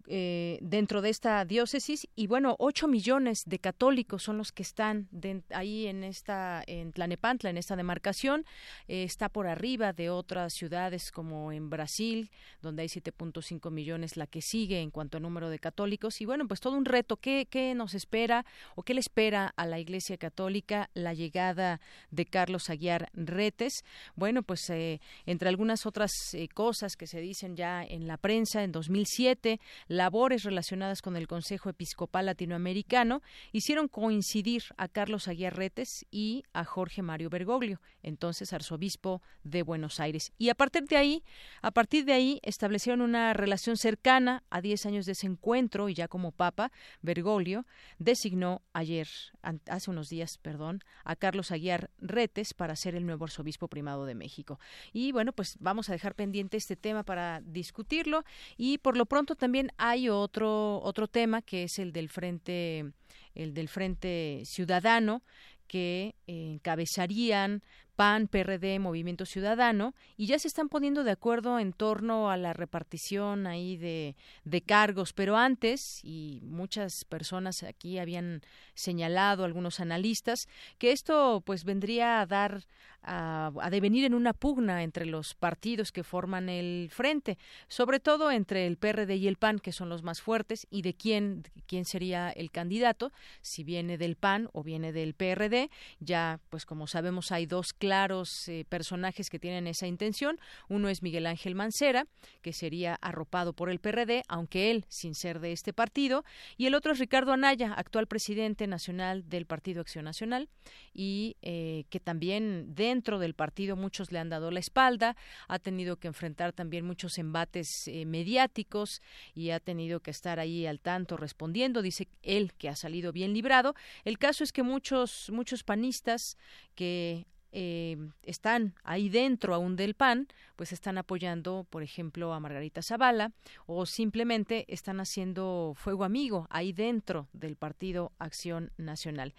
dentro 0.06 1.02
de 1.02 1.10
esta 1.10 1.44
diócesis 1.44 2.08
y 2.14 2.26
bueno, 2.26 2.56
ocho 2.58 2.88
millones 2.88 3.42
de 3.46 3.58
católicos 3.58 4.22
son 4.22 4.38
los 4.38 4.52
que 4.52 4.62
están 4.62 5.08
ahí 5.50 5.86
en 5.86 6.04
esta, 6.04 6.62
en 6.66 6.92
Tlanepantla, 6.92 7.50
en 7.50 7.56
esta 7.56 7.76
demarcación, 7.76 8.44
eh, 8.88 9.04
está 9.04 9.28
por 9.28 9.46
arriba 9.46 9.92
de 9.92 10.10
otras 10.10 10.52
ciudades 10.54 11.10
como 11.10 11.52
en 11.52 11.70
Brasil, 11.70 12.30
donde 12.60 12.82
hay 12.82 12.88
7.5 12.88 13.70
millones, 13.70 14.16
la 14.16 14.26
que 14.26 14.42
sigue 14.42 14.80
en 14.80 14.90
cuanto 14.90 15.16
a 15.18 15.20
número 15.20 15.50
de 15.50 15.58
católicos. 15.58 16.20
Y 16.20 16.26
bueno, 16.26 16.46
pues 16.46 16.60
todo 16.60 16.76
un 16.76 16.84
reto, 16.84 17.16
¿qué, 17.16 17.46
qué 17.48 17.74
nos 17.74 17.94
espera 17.94 18.44
o 18.74 18.82
qué 18.82 18.94
le 18.94 19.00
espera 19.00 19.52
a 19.56 19.66
la 19.66 19.78
Iglesia 19.78 20.16
Católica 20.16 20.90
la 20.94 21.14
llegada 21.14 21.80
de 22.10 22.26
Carlos 22.26 22.70
Aguiar 22.70 23.10
Retes? 23.14 23.84
Bueno, 24.14 24.42
pues 24.42 24.68
eh, 24.70 25.00
entre 25.26 25.48
algunas 25.48 25.86
otras 25.86 26.12
cosas 26.54 26.96
que 26.96 27.06
se 27.06 27.20
dicen 27.20 27.56
ya 27.56 27.84
en 27.84 28.06
la 28.06 28.16
prensa, 28.16 28.62
en 28.62 28.72
2007, 28.72 29.60
labores 29.92 30.42
relacionadas 30.42 31.02
con 31.02 31.16
el 31.16 31.28
Consejo 31.28 31.68
Episcopal 31.68 32.26
Latinoamericano 32.26 33.22
hicieron 33.52 33.88
coincidir 33.88 34.62
a 34.78 34.88
Carlos 34.88 35.28
Aguiar 35.28 35.54
Retes 35.54 36.06
y 36.10 36.44
a 36.54 36.64
Jorge 36.64 37.02
Mario 37.02 37.28
Bergoglio, 37.28 37.80
entonces 38.02 38.52
arzobispo 38.52 39.20
de 39.44 39.62
Buenos 39.62 40.00
Aires. 40.00 40.32
Y 40.38 40.48
a 40.48 40.54
partir 40.54 40.84
de 40.84 40.96
ahí, 40.96 41.24
a 41.60 41.70
partir 41.70 42.06
de 42.06 42.14
ahí 42.14 42.40
establecieron 42.42 43.02
una 43.02 43.34
relación 43.34 43.76
cercana 43.76 44.42
a 44.48 44.62
10 44.62 44.86
años 44.86 45.06
de 45.06 45.12
ese 45.12 45.26
encuentro 45.26 45.90
y 45.90 45.94
ya 45.94 46.08
como 46.08 46.32
papa, 46.32 46.72
Bergoglio 47.02 47.66
designó 47.98 48.62
ayer, 48.72 49.08
hace 49.42 49.90
unos 49.90 50.08
días, 50.08 50.38
perdón, 50.38 50.80
a 51.04 51.16
Carlos 51.16 51.50
Aguiar 51.50 51.90
Retes 51.98 52.54
para 52.54 52.76
ser 52.76 52.94
el 52.94 53.04
nuevo 53.04 53.26
arzobispo 53.26 53.68
primado 53.68 54.06
de 54.06 54.14
México. 54.14 54.58
Y 54.92 55.12
bueno, 55.12 55.32
pues 55.32 55.56
vamos 55.60 55.90
a 55.90 55.92
dejar 55.92 56.14
pendiente 56.14 56.56
este 56.56 56.76
tema 56.76 57.02
para 57.02 57.42
discutirlo 57.42 58.24
y 58.56 58.78
por 58.78 58.96
lo 58.96 59.04
pronto 59.04 59.36
también 59.36 59.70
hay 59.84 60.08
otro 60.08 60.80
otro 60.80 61.08
tema 61.08 61.42
que 61.42 61.64
es 61.64 61.80
el 61.80 61.92
del 61.92 62.08
frente 62.08 62.92
el 63.34 63.52
del 63.52 63.68
frente 63.68 64.42
ciudadano 64.44 65.22
que 65.66 66.14
encabezarían 66.28 67.64
PAN, 67.96 68.28
PRD, 68.28 68.78
Movimiento 68.78 69.26
Ciudadano, 69.26 69.94
y 70.16 70.26
ya 70.26 70.38
se 70.38 70.48
están 70.48 70.68
poniendo 70.68 71.04
de 71.04 71.10
acuerdo 71.10 71.58
en 71.58 71.72
torno 71.72 72.30
a 72.30 72.36
la 72.36 72.52
repartición 72.52 73.46
ahí 73.46 73.76
de, 73.76 74.16
de 74.44 74.60
cargos, 74.62 75.12
pero 75.12 75.36
antes, 75.36 76.00
y 76.02 76.40
muchas 76.42 77.04
personas 77.04 77.62
aquí 77.62 77.98
habían 77.98 78.42
señalado, 78.74 79.44
algunos 79.44 79.80
analistas, 79.80 80.48
que 80.78 80.92
esto 80.92 81.42
pues 81.44 81.64
vendría 81.64 82.20
a 82.20 82.26
dar 82.26 82.64
a, 83.02 83.50
devenir 83.70 84.04
en 84.04 84.14
una 84.14 84.32
pugna 84.32 84.82
entre 84.82 85.06
los 85.06 85.34
partidos 85.34 85.92
que 85.92 86.04
forman 86.04 86.48
el 86.48 86.88
frente, 86.90 87.38
sobre 87.68 88.00
todo 88.00 88.30
entre 88.30 88.66
el 88.66 88.76
PRD 88.76 89.16
y 89.16 89.28
el 89.28 89.36
PAN, 89.36 89.58
que 89.58 89.72
son 89.72 89.88
los 89.88 90.02
más 90.02 90.20
fuertes, 90.20 90.66
y 90.70 90.82
de 90.82 90.94
quién, 90.94 91.44
quién 91.66 91.84
sería 91.84 92.30
el 92.30 92.50
candidato, 92.50 93.12
si 93.40 93.64
viene 93.64 93.98
del 93.98 94.16
PAN 94.16 94.48
o 94.52 94.62
viene 94.62 94.92
del 94.92 95.14
PRD. 95.14 95.70
Ya, 96.00 96.40
pues 96.48 96.66
como 96.66 96.86
sabemos, 96.86 97.32
hay 97.32 97.46
dos 97.46 97.72
claros 97.72 98.48
eh, 98.48 98.64
personajes 98.68 99.30
que 99.30 99.38
tienen 99.38 99.66
esa 99.66 99.86
intención. 99.86 100.38
Uno 100.68 100.88
es 100.88 101.02
Miguel 101.02 101.26
Ángel 101.26 101.54
Mancera, 101.54 102.06
que 102.42 102.52
sería 102.52 102.96
arropado 103.00 103.52
por 103.52 103.70
el 103.70 103.80
PRD, 103.80 104.22
aunque 104.28 104.70
él 104.70 104.84
sin 104.88 105.14
ser 105.14 105.40
de 105.40 105.52
este 105.52 105.72
partido, 105.72 106.24
y 106.56 106.66
el 106.66 106.74
otro 106.74 106.92
es 106.92 106.98
Ricardo 106.98 107.32
Anaya, 107.32 107.72
actual 107.74 108.06
presidente 108.06 108.66
nacional 108.66 109.28
del 109.28 109.46
Partido 109.46 109.80
Acción 109.80 110.04
Nacional, 110.04 110.48
y 110.94 111.36
eh, 111.42 111.84
que 111.90 112.00
también 112.00 112.74
de 112.74 112.91
dentro 112.92 113.18
del 113.18 113.32
partido 113.32 113.74
muchos 113.74 114.12
le 114.12 114.18
han 114.18 114.28
dado 114.28 114.50
la 114.50 114.60
espalda, 114.60 115.16
ha 115.48 115.58
tenido 115.58 115.96
que 115.96 116.08
enfrentar 116.08 116.52
también 116.52 116.84
muchos 116.84 117.16
embates 117.16 117.88
eh, 117.88 118.04
mediáticos 118.04 119.00
y 119.34 119.50
ha 119.50 119.60
tenido 119.60 120.00
que 120.00 120.10
estar 120.10 120.38
ahí 120.38 120.66
al 120.66 120.78
tanto 120.78 121.16
respondiendo. 121.16 121.80
Dice 121.80 122.08
él 122.22 122.52
que 122.58 122.68
ha 122.68 122.76
salido 122.76 123.10
bien 123.12 123.32
librado. 123.32 123.74
El 124.04 124.18
caso 124.18 124.44
es 124.44 124.52
que 124.52 124.62
muchos, 124.62 125.30
muchos 125.32 125.64
panistas 125.64 126.36
que 126.74 127.26
eh, 127.50 127.96
están 128.24 128.74
ahí 128.82 129.08
dentro 129.08 129.54
aún 129.54 129.74
del 129.76 129.94
PAN, 129.94 130.28
pues 130.56 130.72
están 130.72 130.98
apoyando, 130.98 131.66
por 131.70 131.82
ejemplo, 131.82 132.34
a 132.34 132.40
Margarita 132.40 132.82
Zavala 132.82 133.32
o 133.66 133.86
simplemente 133.86 134.66
están 134.68 135.00
haciendo 135.00 135.74
fuego 135.76 136.04
amigo 136.04 136.46
ahí 136.50 136.72
dentro 136.72 137.28
del 137.32 137.56
Partido 137.56 138.12
Acción 138.18 138.70
Nacional. 138.76 139.34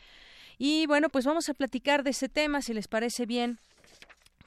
Y 0.58 0.86
bueno, 0.88 1.10
pues 1.10 1.26
vamos 1.26 1.50
a 1.50 1.54
platicar 1.54 2.04
de 2.04 2.12
ese 2.12 2.30
tema, 2.30 2.62
si 2.62 2.74
les 2.74 2.88
parece 2.88 3.26
bien 3.26 3.60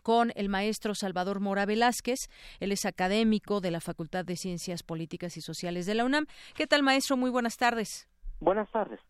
con 0.02 0.32
el 0.36 0.48
maestro 0.48 0.94
Salvador 0.94 1.40
Mora 1.40 1.66
Velázquez. 1.66 2.28
Él 2.60 2.70
es 2.70 2.84
académico 2.84 3.60
de 3.60 3.72
la 3.72 3.80
Facultad 3.80 4.24
de 4.24 4.36
Ciencias 4.36 4.84
Políticas 4.84 5.36
y 5.36 5.40
Sociales 5.40 5.84
de 5.84 5.94
la 5.94 6.04
UNAM. 6.04 6.26
¿Qué 6.54 6.68
tal, 6.68 6.84
maestro? 6.84 7.16
Muy 7.16 7.30
buenas 7.30 7.56
tardes. 7.56 8.06
Buenas 8.38 8.70
tardes. 8.70 9.00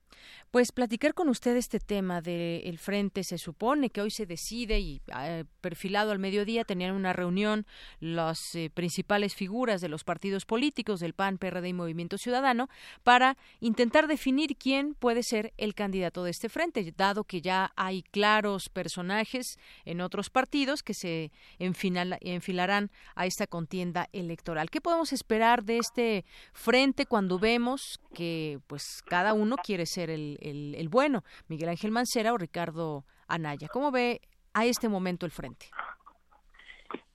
Pues 0.51 0.73
platicar 0.73 1.13
con 1.13 1.29
usted 1.29 1.57
este 1.57 1.81
tema 1.81 2.23
del 2.23 2.79
frente, 2.79 3.25
se 3.25 3.37
supone 3.37 3.91
que 3.91 4.01
hoy 4.01 4.11
se 4.11 4.27
decide 4.27 4.79
y 4.79 5.03
eh, 5.19 5.45
perfilado 5.61 6.13
al 6.13 6.19
mediodía 6.19 6.65
tenían 6.65 6.95
una 6.95 7.13
reunión 7.13 7.67
las 8.01 8.55
eh, 8.55 8.71
principales 8.73 9.35
figuras 9.35 9.81
de 9.81 9.89
los 9.89 10.05
partidos 10.05 10.47
políticos 10.47 11.01
del 11.01 11.15
PAN, 11.15 11.39
PRD 11.39 11.69
y 11.69 11.73
Movimiento 11.73 12.17
Ciudadano 12.17 12.69
para 13.03 13.37
intentar 13.61 14.07
definir 14.07 14.57
quién 14.57 14.95
puede 14.95 15.23
ser 15.23 15.53
el 15.59 15.75
candidato 15.75 16.25
de 16.25 16.31
este 16.31 16.49
frente, 16.49 16.95
dado 16.97 17.25
que 17.25 17.43
ya 17.43 17.73
hay 17.77 18.03
claros 18.03 18.69
personajes 18.69 19.59
en 19.85 20.01
otros 20.01 20.31
partidos 20.31 20.83
que 20.83 20.95
se 20.95 21.33
enfilarán 21.59 22.91
a 23.15 23.27
esta 23.27 23.47
contienda 23.47 24.09
electoral. 24.13 24.71
¿Qué 24.71 24.81
podemos 24.81 25.13
esperar 25.13 25.65
de 25.65 25.79
este 25.79 26.25
frente 26.53 27.05
cuando 27.05 27.39
vemos 27.39 28.01
que 28.15 28.59
pues 28.69 29.03
cada 29.07 29.35
uno 29.35 29.57
quiere 29.57 29.85
ser 29.85 29.96
el, 30.05 30.39
el, 30.41 30.89
bueno, 30.89 31.25
Miguel 31.49 31.71
Ángel 31.71 31.91
Mancera 31.91 32.33
o 32.33 32.39
Ricardo 32.39 33.05
Anaya. 33.29 33.69
¿Cómo 33.73 33.91
ve 33.91 34.21
a 34.55 34.65
este 34.65 34.89
momento 34.89 35.27
el 35.27 35.33
frente? 35.33 35.67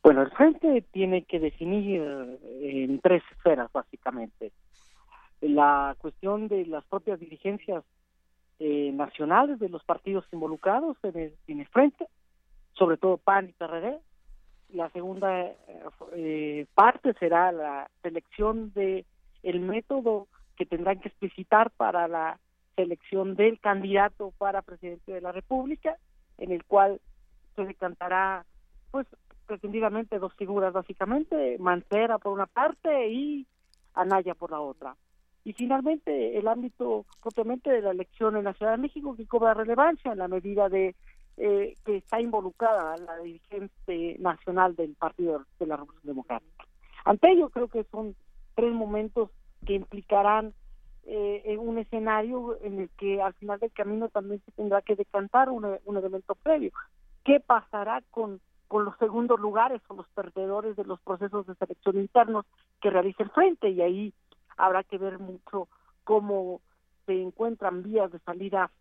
Bueno, 0.04 0.24
el 0.24 0.32
frente 0.32 0.84
tiene 0.92 1.24
que 1.24 1.40
definir 1.40 2.02
eh, 2.02 2.84
en 2.84 3.00
tres 3.00 3.24
esferas, 3.32 3.72
básicamente. 3.72 4.52
La 5.42 5.96
cuestión 6.00 6.48
de 6.48 6.66
las 6.66 6.84
propias 6.86 7.20
dirigencias 7.20 7.84
eh, 8.60 8.92
nacionales 8.94 9.60
de 9.60 9.70
los 9.70 9.84
partidos 9.84 10.26
involucrados 10.32 10.98
en 11.04 11.18
el, 11.18 11.34
en 11.48 11.60
el 11.62 11.68
frente, 11.68 12.08
sobre 12.74 12.98
todo 12.98 13.18
PAN 13.18 13.50
y 13.50 13.54
PRD. 13.54 14.00
La 14.70 14.90
segunda 14.90 15.52
eh, 16.14 16.66
parte 16.74 17.14
será 17.20 17.52
la 17.52 17.90
selección 18.02 18.72
de 18.74 19.06
el 19.44 19.60
método 19.60 20.28
que 20.56 20.66
tendrán 20.66 21.00
que 21.00 21.10
explicitar 21.10 21.72
para 21.72 22.08
la 22.08 22.40
selección 22.82 23.36
del 23.36 23.60
candidato 23.60 24.34
para 24.38 24.62
presidente 24.62 25.12
de 25.14 25.22
la 25.22 25.32
República, 25.32 25.98
en 26.38 26.52
el 26.52 26.64
cual 26.66 27.00
se 27.56 27.66
decantará, 27.66 28.46
pues, 28.90 29.08
pretendidamente 29.46 30.18
dos 30.20 30.34
figuras 30.36 30.74
básicamente, 30.74 31.58
Mancera 31.60 32.18
por 32.18 32.34
una 32.34 32.48
parte 32.48 33.10
y 33.10 33.46
Anaya 33.94 34.34
por 34.34 34.52
la 34.52 34.62
otra. 34.62 34.96
Y 35.44 35.54
finalmente 35.54 36.38
el 36.38 36.48
ámbito 36.48 37.06
propiamente 37.22 37.70
de 37.70 37.82
la 37.82 37.92
elección 37.92 38.38
en 38.38 38.46
la 38.46 38.54
Ciudad 38.54 38.74
de 38.74 38.78
México 38.78 39.16
que 39.16 39.28
cobra 39.28 39.54
relevancia 39.54 40.12
en 40.12 40.20
la 40.20 40.28
medida 40.28 40.70
de 40.70 40.96
eh, 41.38 41.76
que 41.86 41.98
está 41.98 42.22
involucrada 42.22 42.98
la 42.98 43.18
dirigente 43.18 44.16
nacional 44.20 44.76
del 44.76 44.96
Partido 44.96 45.46
de 45.60 45.66
la 45.66 45.78
Revolución 45.78 46.06
Democrática. 46.06 46.66
Ante 47.06 47.32
ello 47.32 47.50
creo 47.50 47.68
que 47.68 47.84
son 47.86 48.16
tres 48.56 48.72
momentos 48.72 49.32
que 49.66 49.74
implicarán 49.74 50.54
eh, 51.06 51.58
un 51.60 51.78
escenario 51.78 52.58
en 52.62 52.80
el 52.80 52.90
que 52.92 53.22
al 53.22 53.34
final 53.34 53.60
del 53.60 53.72
camino 53.72 54.10
también 54.10 54.42
se 54.46 54.52
tendrá 54.52 54.82
que 54.82 54.96
decantar 54.96 55.50
un, 55.50 55.66
elemento 55.98 56.36
previo. 56.36 56.72
¿Qué 57.24 57.40
pasará 57.40 58.02
con 58.12 58.40
con 58.68 58.86
los 58.86 58.98
segundos 59.00 59.38
lugares 59.38 59.82
o 59.90 59.96
los 59.96 60.08
perdedores 60.16 60.78
de 60.78 60.86
los 60.86 60.98
procesos 61.02 61.46
de 61.46 61.56
selección 61.56 61.98
internos 61.98 62.46
que 62.80 62.90
realiza 62.90 63.22
el 63.24 63.30
frente 63.32 63.70
y 63.70 63.82
ahí 63.82 64.14
habrá 64.56 64.82
que 64.84 64.98
ver 64.98 65.20
mucho 65.20 65.68
cómo 66.06 66.62
se 67.06 67.22
encuentran 67.22 67.84
vías 67.84 68.10
de 68.14 68.20
salida 68.20 68.72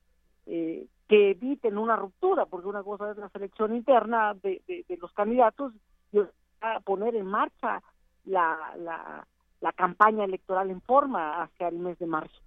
eh, 0.47 0.87
que 1.09 1.31
eviten 1.31 1.77
una 1.77 1.97
ruptura, 1.97 2.47
porque 2.47 2.69
una 2.69 2.85
cosa 2.85 3.11
es 3.11 3.17
la 3.17 3.31
selección 3.31 3.75
interna 3.75 4.35
de, 4.35 4.63
de, 4.69 4.97
los 4.97 5.13
candidatos 5.13 5.73
y 6.13 6.21
a 6.61 6.79
poner 6.81 7.17
en 7.17 7.27
marcha 7.27 7.83
la, 8.27 8.57
la, 8.79 9.27
la 9.61 9.73
campaña 9.73 10.25
electoral 10.25 10.71
en 10.71 10.81
forma 10.81 11.43
hacia 11.43 11.69
el 11.69 11.79
mes 11.79 11.99
de 11.99 12.07
marzo. 12.07 12.41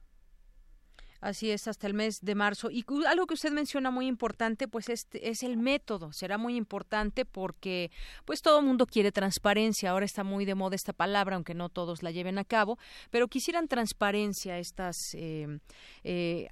Así 1.24 1.52
es, 1.52 1.70
hasta 1.70 1.88
el 1.88 1.94
mes 1.94 2.20
de 2.22 2.36
marzo. 2.36 2.70
Y 2.70 2.84
algo 3.08 3.28
que 3.28 3.36
usted 3.36 3.52
menciona 3.54 3.92
muy 3.92 4.08
importante, 4.08 4.68
pues 4.68 4.90
es, 4.90 5.08
es 5.14 5.42
el 5.44 5.56
método. 5.56 6.12
Será 6.12 6.38
muy 6.38 6.58
importante 6.58 7.24
porque, 7.24 7.92
pues 8.26 8.42
todo 8.42 8.60
el 8.60 8.66
mundo 8.66 8.86
quiere 8.86 9.14
transparencia. 9.14 9.92
Ahora 9.92 10.06
está 10.06 10.26
muy 10.26 10.44
de 10.44 10.54
moda 10.54 10.76
esta 10.76 10.92
palabra, 10.92 11.38
aunque 11.38 11.54
no 11.54 11.70
todos 11.70 12.04
la 12.04 12.12
lleven 12.12 12.40
a 12.40 12.44
cabo. 12.44 12.78
Pero 13.10 13.30
quisieran 13.30 13.70
transparencia 13.70 14.60
estas, 14.60 14.98
eh, 15.14 15.60
eh, 16.04 16.50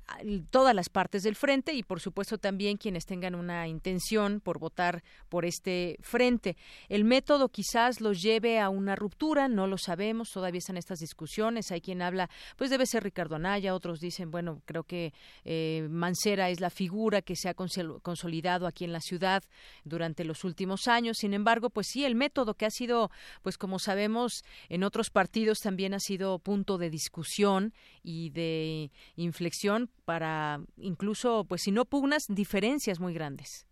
todas 0.51 0.73
las 0.73 0.87
partes 0.87 1.23
del 1.23 1.35
frente 1.35 1.73
y, 1.73 1.83
por 1.83 1.99
supuesto, 1.99 2.37
también 2.37 2.77
quienes 2.77 3.05
tengan 3.05 3.35
una 3.35 3.67
intención 3.67 4.39
por 4.39 4.57
votar 4.57 5.03
por 5.27 5.43
este 5.43 5.97
frente. 5.99 6.55
El 6.87 7.03
método 7.03 7.49
quizás 7.49 7.99
los 7.99 8.21
lleve 8.21 8.61
a 8.61 8.69
una 8.69 8.95
ruptura, 8.95 9.49
no 9.49 9.67
lo 9.67 9.77
sabemos. 9.77 10.31
Todavía 10.31 10.59
están 10.59 10.77
estas 10.77 10.99
discusiones. 10.99 11.73
Hay 11.73 11.81
quien 11.81 12.01
habla, 12.01 12.29
pues 12.55 12.69
debe 12.69 12.85
ser 12.85 13.03
Ricardo 13.03 13.35
Anaya. 13.35 13.75
Otros 13.75 13.99
dicen, 13.99 14.31
bueno, 14.31 14.60
creo 14.65 14.83
que 14.83 15.13
eh, 15.43 15.87
Mancera 15.89 16.49
es 16.49 16.59
la 16.59 16.69
figura 16.69 17.21
que 17.21 17.35
se 17.35 17.49
ha 17.49 17.53
consolidado 17.53 18.67
aquí 18.67 18.85
en 18.85 18.93
la 18.93 18.99
ciudad 18.99 19.43
durante 19.83 20.23
los 20.23 20.43
últimos 20.43 20.87
años. 20.87 21.17
Sin 21.17 21.33
embargo, 21.33 21.69
pues 21.69 21.87
sí, 21.87 22.05
el 22.05 22.15
método 22.15 22.53
que 22.53 22.65
ha 22.65 22.69
sido, 22.69 23.09
pues 23.41 23.57
como 23.57 23.79
sabemos, 23.79 24.43
en 24.69 24.83
otros 24.83 25.09
partidos 25.09 25.59
también 25.59 25.93
ha 25.93 25.99
sido 25.99 26.39
punto 26.39 26.77
de 26.77 26.89
discusión 26.89 27.73
y 28.03 28.29
de 28.31 28.91
inflexión 29.15 29.89
para 30.05 30.59
incluso, 30.77 31.45
pues 31.45 31.61
si 31.61 31.71
no 31.71 31.85
pugnas, 31.85 32.23
diferencias 32.27 32.99
muy 32.99 33.13
grandes. 33.13 33.67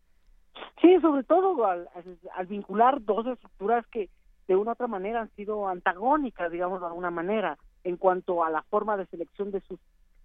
Sí, 0.81 0.97
sobre 1.01 1.23
todo 1.23 1.65
al, 1.65 1.89
al 2.35 2.45
vincular 2.47 3.03
dos 3.03 3.27
estructuras 3.27 3.85
que 3.87 4.09
de 4.47 4.55
una 4.55 4.71
u 4.71 4.73
otra 4.73 4.87
manera 4.87 5.21
han 5.21 5.29
sido 5.35 5.67
antagónicas, 5.67 6.51
digamos 6.51 6.79
de 6.79 6.87
alguna 6.87 7.11
manera, 7.11 7.57
en 7.83 7.97
cuanto 7.97 8.43
a 8.43 8.49
la 8.49 8.63
forma 8.63 8.97
de 8.97 9.05
selección 9.05 9.51
de 9.51 9.61
sus 9.61 9.79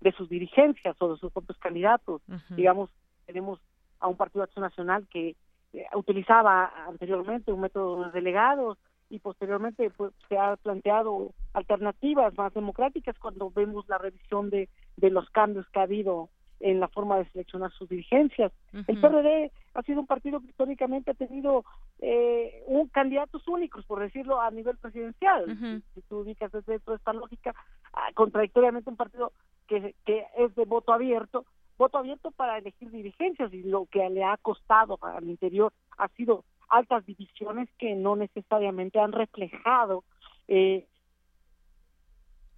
de 0.05 0.13
sus 0.13 0.29
dirigencias 0.29 0.95
o 1.01 1.13
de 1.13 1.19
sus 1.19 1.33
propios 1.33 1.59
candidatos. 1.59 2.21
Digamos, 2.51 2.91
tenemos 3.25 3.59
a 4.01 4.07
un 4.07 4.19
Partido 4.19 4.43
de 4.43 4.45
Acción 4.45 4.63
Nacional 4.63 5.09
que 5.11 5.35
eh, 5.73 5.87
utilizaba 5.95 6.71
anteriormente 6.87 7.53
un 7.53 7.63
método 7.63 8.05
de 8.05 8.13
delegados 8.13 8.77
y 9.09 9.19
posteriormente 9.19 9.89
pues, 9.97 10.13
se 10.29 10.37
ha 10.37 10.57
planteado 10.57 11.33
alternativas 11.55 12.37
más 12.37 12.53
democráticas 12.53 13.19
cuando 13.19 13.51
vemos 13.51 13.89
la 13.89 13.97
revisión 13.97 14.51
de, 14.51 14.69
de 14.99 15.11
los 15.11 15.29
cambios 15.31 15.67
que 15.71 15.81
ha 15.81 15.85
habido 15.85 16.29
en 16.61 16.81
la 16.81 16.89
forma 16.89 17.19
de 17.19 17.27
seleccionar 17.31 17.71
sus 17.73 17.89
dirigencias. 17.89 18.53
El 18.73 19.01
PRD 19.01 19.51
ha 19.75 19.83
sido 19.83 20.01
un 20.01 20.07
partido 20.07 20.41
que 20.41 20.47
históricamente 20.47 21.11
ha 21.11 21.15
tenido 21.15 21.65
eh, 22.01 22.63
un 22.67 22.89
candidatos 22.89 23.47
únicos, 23.49 23.85
por 23.85 24.01
decirlo, 24.01 24.41
a 24.41 24.51
nivel 24.51 24.77
presidencial. 24.79 25.83
Si 25.95 26.01
tú 26.03 26.19
ubicas 26.21 26.53
desde 26.53 26.79
toda 26.81 26.97
esta 26.97 27.13
lógica, 27.13 27.55
ah, 27.93 28.09
contradictoriamente 28.15 28.89
un 28.89 28.97
partido 28.97 29.33
que, 29.69 29.95
que 30.05 30.27
es 30.37 30.55
de 30.55 30.65
voto 30.65 30.93
abierto, 30.93 31.45
voto 31.79 31.99
abierto 31.99 32.31
para 32.31 32.59
elegir 32.59 32.91
dirigencias 32.91 33.53
y 33.53 33.63
lo 33.63 33.87
que 33.87 34.09
le 34.11 34.25
ha 34.25 34.37
costado 34.37 34.99
al 35.03 35.29
interior 35.29 35.73
ha 35.99 36.09
sido 36.09 36.45
altas 36.69 37.05
divisiones 37.07 37.69
que 37.79 37.95
no 37.95 38.17
necesariamente 38.17 38.99
han 38.99 39.13
reflejado. 39.13 40.05
Eh, 40.49 40.87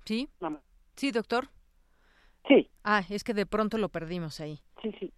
sí, 0.04 0.28
sí, 0.96 1.11
doctor. 1.11 1.48
Sí. 2.48 2.70
Ah, 2.84 3.02
es 3.11 3.24
que 3.24 3.34
de 3.34 3.46
pronto 3.46 3.78
lo 3.78 3.88
perdimos 3.88 4.40
ahí. 4.40 4.61
Sí, 4.82 4.94
sí. 5.00 5.12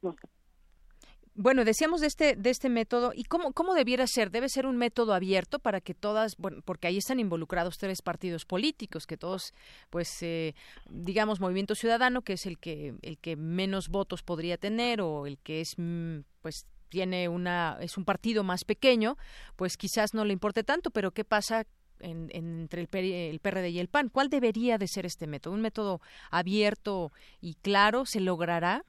Bueno, 1.40 1.64
decíamos 1.64 2.00
de 2.00 2.08
este 2.08 2.34
de 2.34 2.50
este 2.50 2.68
método 2.68 3.12
y 3.14 3.22
cómo 3.22 3.52
cómo 3.52 3.74
debiera 3.74 4.08
ser. 4.08 4.32
Debe 4.32 4.48
ser 4.48 4.66
un 4.66 4.76
método 4.76 5.14
abierto 5.14 5.60
para 5.60 5.80
que 5.80 5.94
todas, 5.94 6.34
porque 6.64 6.88
ahí 6.88 6.96
están 6.96 7.20
involucrados 7.20 7.78
tres 7.78 8.02
partidos 8.02 8.44
políticos 8.44 9.06
que 9.06 9.16
todos, 9.16 9.54
pues, 9.88 10.20
eh, 10.24 10.56
digamos, 10.90 11.38
Movimiento 11.38 11.76
Ciudadano, 11.76 12.22
que 12.22 12.32
es 12.32 12.44
el 12.44 12.58
que 12.58 12.96
el 13.02 13.18
que 13.18 13.36
menos 13.36 13.88
votos 13.88 14.24
podría 14.24 14.56
tener 14.56 15.00
o 15.00 15.26
el 15.26 15.38
que 15.38 15.60
es, 15.60 15.74
mm, 15.76 16.24
pues, 16.42 16.66
tiene 16.88 17.28
una 17.28 17.78
es 17.80 17.96
un 17.96 18.04
partido 18.04 18.42
más 18.42 18.64
pequeño, 18.64 19.16
pues 19.54 19.76
quizás 19.76 20.14
no 20.14 20.24
le 20.24 20.32
importe 20.32 20.64
tanto. 20.64 20.90
Pero 20.90 21.12
qué 21.12 21.24
pasa 21.24 21.68
entre 22.00 22.80
el, 22.80 22.88
el, 23.12 23.38
PRD 23.38 23.68
y 23.70 23.78
el 23.78 23.86
PAN. 23.86 24.08
¿Cuál 24.08 24.28
debería 24.28 24.76
de 24.76 24.88
ser 24.88 25.06
este 25.06 25.28
método? 25.28 25.54
¿Un 25.54 25.60
método 25.60 26.00
abierto 26.32 27.12
y 27.40 27.54
claro? 27.54 28.06
¿Se 28.06 28.18
logrará? 28.18 28.84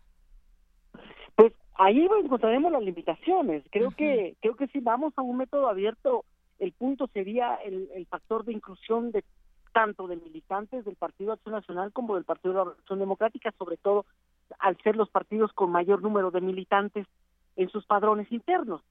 Ahí 1.80 2.08
encontraremos 2.24 2.72
las 2.72 2.84
limitaciones. 2.84 3.64
Creo 3.72 3.92
que 3.92 4.36
creo 4.42 4.56
que 4.56 4.68
si 4.68 4.80
vamos 4.80 5.14
a 5.16 5.22
un 5.22 5.38
método 5.38 5.68
abierto, 5.68 6.26
el 6.60 6.74
punto 6.74 7.08
sería 7.08 7.56
el, 7.56 7.90
el 7.96 8.06
factor 8.06 8.44
de 8.44 8.54
inclusión 8.54 9.12
de 9.12 9.24
tanto 9.72 10.08
de 10.08 10.18
militantes 10.18 10.84
del 10.84 10.96
Partido 10.96 11.32
Acción 11.32 11.56
Nacional 11.56 11.94
como 11.94 12.16
del 12.16 12.26
Partido 12.26 12.52
de 12.54 12.58
la 12.58 12.64
Revolución 12.66 13.00
Democrática, 13.00 13.54
sobre 13.58 13.78
todo 13.78 14.06
al 14.60 14.78
ser 14.84 14.96
los 14.96 15.10
partidos 15.10 15.54
con 15.54 15.72
mayor 15.72 16.02
número 16.02 16.32
de 16.32 16.42
militantes 16.42 17.08
en 17.56 17.70
sus 17.70 17.86
padrones 17.86 18.32
internos. 18.32 18.82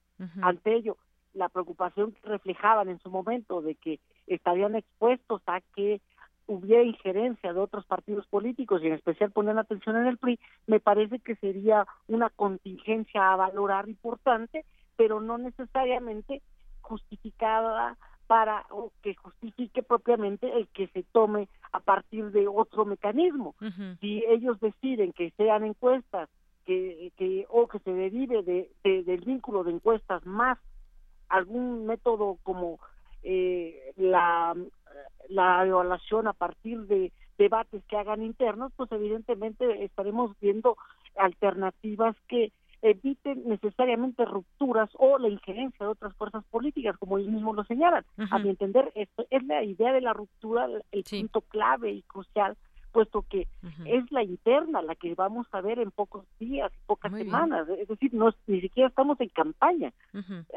Ante 0.40 0.74
ello, 0.74 0.96
la 1.34 1.48
preocupación 1.48 2.12
que 2.12 2.28
reflejaban 2.28 2.88
en 2.88 2.98
su 3.00 3.10
momento 3.10 3.60
de 3.60 3.74
que 3.74 4.00
estarían 4.26 4.74
expuestos 4.74 5.42
a 5.46 5.60
que 5.76 6.00
hubiera 6.48 6.82
injerencia 6.82 7.52
de 7.52 7.60
otros 7.60 7.86
partidos 7.86 8.26
políticos 8.26 8.82
y 8.82 8.88
en 8.88 8.94
especial 8.94 9.30
poner 9.30 9.56
atención 9.56 9.96
en 9.96 10.06
el 10.06 10.18
PRI, 10.18 10.40
me 10.66 10.80
parece 10.80 11.20
que 11.20 11.36
sería 11.36 11.86
una 12.08 12.30
contingencia 12.30 13.32
a 13.32 13.36
valorar 13.36 13.88
importante, 13.88 14.64
pero 14.96 15.20
no 15.20 15.38
necesariamente 15.38 16.42
justificada 16.80 17.96
para 18.26 18.66
o 18.70 18.92
que 19.02 19.14
justifique 19.14 19.82
propiamente 19.82 20.50
el 20.56 20.68
que 20.68 20.88
se 20.88 21.02
tome 21.02 21.48
a 21.72 21.80
partir 21.80 22.30
de 22.30 22.48
otro 22.48 22.84
mecanismo. 22.84 23.54
Si 24.00 24.24
ellos 24.26 24.58
deciden 24.60 25.12
que 25.12 25.30
sean 25.36 25.64
encuestas 25.64 26.28
que, 26.64 27.12
que 27.16 27.46
o 27.48 27.66
que 27.68 27.78
se 27.80 27.92
derive 27.92 28.42
de, 28.42 28.70
del 28.84 29.20
vínculo 29.20 29.64
de 29.64 29.72
encuestas 29.72 30.24
más 30.26 30.58
algún 31.28 31.86
método 31.86 32.38
como 32.42 32.78
eh, 33.22 33.92
la 33.96 34.54
la 35.28 35.66
evaluación 35.66 36.26
a 36.26 36.32
partir 36.32 36.86
de 36.86 37.12
debates 37.36 37.82
que 37.84 37.96
hagan 37.96 38.22
internos, 38.22 38.72
pues 38.76 38.90
evidentemente 38.92 39.84
estaremos 39.84 40.32
viendo 40.40 40.76
alternativas 41.16 42.16
que 42.26 42.52
eviten 42.82 43.42
necesariamente 43.48 44.24
rupturas 44.24 44.88
o 44.94 45.18
la 45.18 45.28
injerencia 45.28 45.84
de 45.84 45.92
otras 45.92 46.14
fuerzas 46.14 46.44
políticas, 46.50 46.96
como 46.98 47.18
ellos 47.18 47.32
mismos 47.32 47.56
lo 47.56 47.64
señalan. 47.64 48.04
A 48.30 48.38
mi 48.38 48.50
entender, 48.50 48.92
esto 48.94 49.26
es 49.30 49.42
la 49.44 49.62
idea 49.64 49.92
de 49.92 50.00
la 50.00 50.12
ruptura 50.12 50.68
el 50.92 51.04
punto 51.04 51.40
clave 51.42 51.90
y 51.90 52.02
crucial 52.02 52.56
puesto 52.92 53.24
que 53.28 53.46
es 53.84 54.10
la 54.10 54.22
interna 54.22 54.82
la 54.82 54.94
que 54.94 55.14
vamos 55.14 55.46
a 55.52 55.60
ver 55.60 55.78
en 55.78 55.90
pocos 55.90 56.24
días, 56.38 56.72
pocas 56.86 57.12
semanas, 57.12 57.68
es 57.68 57.88
decir, 57.88 58.12
no 58.14 58.30
ni 58.46 58.60
siquiera 58.60 58.88
estamos 58.88 59.20
en 59.20 59.28
campaña, 59.28 59.92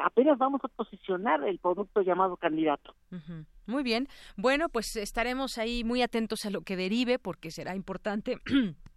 apenas 0.03 0.37
vamos 0.37 0.61
a 0.63 0.67
posicionar 0.67 1.43
el 1.43 1.59
producto 1.59 2.01
llamado 2.01 2.37
candidato. 2.37 2.95
Muy 3.67 3.83
bien, 3.83 4.07
bueno, 4.37 4.69
pues 4.69 4.95
estaremos 4.95 5.57
ahí 5.57 5.83
muy 5.83 6.01
atentos 6.01 6.45
a 6.45 6.49
lo 6.49 6.61
que 6.61 6.75
derive 6.75 7.19
porque 7.19 7.51
será 7.51 7.75
importante 7.75 8.37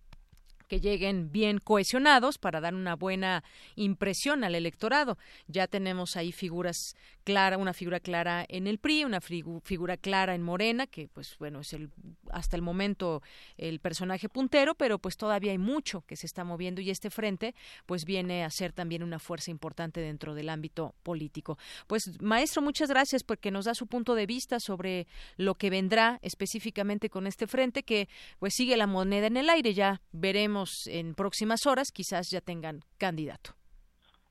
lleguen 0.80 1.30
bien 1.32 1.58
cohesionados 1.58 2.38
para 2.38 2.60
dar 2.60 2.74
una 2.74 2.96
buena 2.96 3.44
impresión 3.76 4.44
al 4.44 4.54
electorado. 4.54 5.18
Ya 5.46 5.66
tenemos 5.66 6.16
ahí 6.16 6.32
figuras 6.32 6.96
clara, 7.24 7.58
una 7.58 7.72
figura 7.72 8.00
clara 8.00 8.44
en 8.48 8.66
el 8.66 8.78
PRI, 8.78 9.04
una 9.04 9.20
figura 9.20 9.96
clara 9.96 10.34
en 10.34 10.42
Morena, 10.42 10.86
que 10.86 11.08
pues 11.08 11.36
bueno, 11.38 11.60
es 11.60 11.72
el 11.72 11.90
hasta 12.30 12.56
el 12.56 12.62
momento 12.62 13.22
el 13.56 13.80
personaje 13.80 14.28
puntero, 14.28 14.74
pero 14.74 14.98
pues 14.98 15.16
todavía 15.16 15.52
hay 15.52 15.58
mucho 15.58 16.02
que 16.02 16.16
se 16.16 16.26
está 16.26 16.44
moviendo 16.44 16.80
y 16.80 16.90
este 16.90 17.10
frente 17.10 17.54
pues 17.86 18.04
viene 18.04 18.44
a 18.44 18.50
ser 18.50 18.72
también 18.72 19.02
una 19.02 19.18
fuerza 19.18 19.50
importante 19.50 20.00
dentro 20.00 20.34
del 20.34 20.48
ámbito 20.48 20.94
político. 21.02 21.58
Pues 21.86 22.20
maestro, 22.20 22.62
muchas 22.62 22.88
gracias 22.88 23.22
porque 23.22 23.50
nos 23.50 23.64
da 23.64 23.74
su 23.74 23.86
punto 23.86 24.14
de 24.14 24.26
vista 24.26 24.60
sobre 24.60 25.06
lo 25.36 25.54
que 25.54 25.70
vendrá 25.70 26.18
específicamente 26.22 27.08
con 27.08 27.26
este 27.26 27.46
frente 27.46 27.82
que 27.82 28.08
pues 28.38 28.54
sigue 28.54 28.76
la 28.76 28.86
moneda 28.86 29.26
en 29.26 29.36
el 29.36 29.48
aire, 29.48 29.74
ya 29.74 30.02
veremos 30.12 30.63
en 30.86 31.14
próximas 31.14 31.66
horas, 31.66 31.92
quizás 31.92 32.30
ya 32.30 32.40
tengan 32.40 32.80
candidato. 32.98 33.54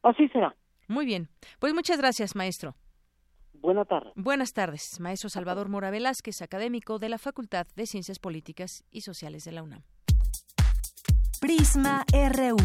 Así 0.01 0.27
será. 0.29 0.55
Muy 0.87 1.05
bien. 1.05 1.29
Pues 1.59 1.73
muchas 1.73 1.97
gracias, 1.97 2.35
maestro. 2.35 2.75
Buenas 3.53 3.87
tardes. 3.87 4.11
Buenas 4.15 4.53
tardes, 4.53 4.99
maestro 4.99 5.29
Salvador 5.29 5.69
Mora 5.69 5.89
Velázquez, 5.89 6.41
académico 6.41 6.99
de 6.99 7.07
la 7.07 7.17
Facultad 7.17 7.65
de 7.75 7.85
Ciencias 7.85 8.19
Políticas 8.19 8.83
y 8.91 9.01
Sociales 9.01 9.45
de 9.45 9.53
la 9.53 9.63
UNAM. 9.63 9.83
Prisma 11.39 12.05
RU. 12.11 12.57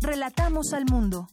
Relatamos 0.00 0.72
al 0.72 0.84
mundo. 0.86 1.28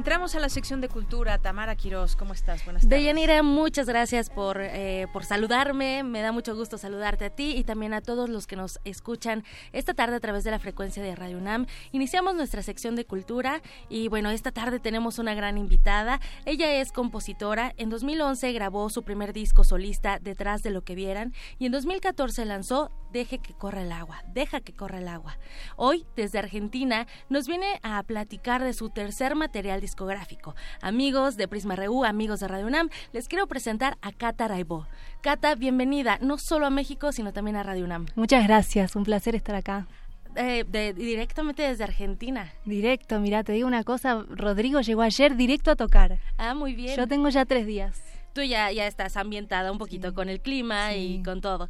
Entramos 0.07 0.37
a 0.37 0.39
la 0.39 0.49
sección 0.49 0.81
de 0.81 0.89
cultura. 0.89 1.39
Tamara 1.39 1.75
Quiroz, 1.75 2.15
¿cómo 2.15 2.33
estás? 2.33 2.65
Buenas 2.65 2.83
tardes. 2.83 2.97
Deyanira, 2.97 3.43
muchas 3.43 3.89
gracias 3.89 4.31
por, 4.31 4.61
eh, 4.61 5.09
por 5.13 5.25
saludarme. 5.25 6.05
Me 6.05 6.23
da 6.23 6.31
mucho 6.31 6.55
gusto 6.55 6.79
saludarte 6.79 7.25
a 7.25 7.31
ti 7.31 7.57
y 7.57 7.65
también 7.65 7.93
a 7.93 8.01
todos 8.01 8.29
los 8.29 8.47
que 8.47 8.55
nos 8.55 8.79
escuchan 8.85 9.43
esta 9.73 9.95
tarde 9.95 10.15
a 10.15 10.21
través 10.21 10.45
de 10.45 10.53
la 10.53 10.61
frecuencia 10.61 11.03
de 11.03 11.17
Radio 11.17 11.39
UNAM. 11.39 11.67
Iniciamos 11.91 12.37
nuestra 12.37 12.63
sección 12.63 12.95
de 12.95 13.05
cultura 13.05 13.63
y 13.89 14.07
bueno, 14.07 14.31
esta 14.31 14.53
tarde 14.53 14.79
tenemos 14.79 15.19
una 15.19 15.35
gran 15.35 15.59
invitada. 15.59 16.21
Ella 16.45 16.73
es 16.75 16.93
compositora. 16.93 17.75
En 17.77 17.91
2011 17.91 18.53
grabó 18.53 18.89
su 18.91 19.03
primer 19.03 19.33
disco 19.33 19.65
solista, 19.65 20.21
Detrás 20.21 20.63
de 20.63 20.71
lo 20.71 20.83
que 20.83 20.95
vieran, 20.95 21.35
y 21.59 21.67
en 21.67 21.73
2014 21.73 22.45
lanzó 22.45 22.93
Deje 23.13 23.39
que 23.39 23.55
corra 23.55 23.83
el 23.83 23.93
agua, 23.93 24.23
deja 24.35 24.61
que 24.61 24.73
corra 24.73 24.99
el 24.99 25.09
agua. 25.09 25.39
Hoy, 25.77 26.05
desde 26.17 26.39
Argentina, 26.39 27.07
nos 27.29 27.47
viene 27.47 27.79
a 27.83 28.03
platicar 28.03 28.63
de 28.63 28.73
su 28.73 28.91
tercer 28.91 29.35
material 29.35 29.81
discográfico. 29.81 30.55
Amigos 30.83 31.37
de 31.37 31.49
Prisma 31.49 31.77
Reú, 31.77 32.05
amigos 32.05 32.41
de 32.41 32.49
Radio 32.49 32.67
UNAM, 32.67 32.89
les 33.13 33.29
quiero 33.29 33.47
presentar 33.47 33.97
a 34.03 34.13
Cata 34.13 34.49
Raibó. 34.49 34.87
Cata, 35.23 35.55
bienvenida 35.55 36.19
no 36.21 36.37
solo 36.39 36.67
a 36.67 36.71
México, 36.71 37.13
sino 37.13 37.33
también 37.33 37.57
a 37.57 37.63
Radio 37.63 37.85
UNAM. 37.85 38.07
Muchas 38.17 38.47
gracias, 38.47 38.97
un 38.97 39.05
placer 39.05 39.35
estar 39.35 39.55
acá. 39.55 39.87
Eh, 40.35 40.65
directamente 40.95 41.63
desde 41.63 41.85
Argentina. 41.85 42.53
Directo, 42.67 43.19
mira, 43.21 43.43
te 43.43 43.53
digo 43.53 43.67
una 43.67 43.85
cosa, 43.85 44.25
Rodrigo 44.29 44.83
llegó 44.83 45.01
ayer 45.01 45.37
directo 45.37 45.71
a 45.71 45.77
tocar. 45.77 46.19
Ah, 46.37 46.55
muy 46.55 46.75
bien. 46.75 46.95
Yo 46.97 47.07
tengo 47.07 47.31
ya 47.31 47.47
tres 47.47 47.67
días 47.67 48.03
tú 48.37 48.43
ya, 48.43 48.71
ya 48.71 48.87
estás 48.87 49.17
ambientada 49.17 49.73
un 49.73 49.79
poquito 49.79 50.15
con 50.15 50.29
el 50.29 50.41
clima 50.41 50.95
y 50.95 51.23
con 51.23 51.41
todo. 51.41 51.69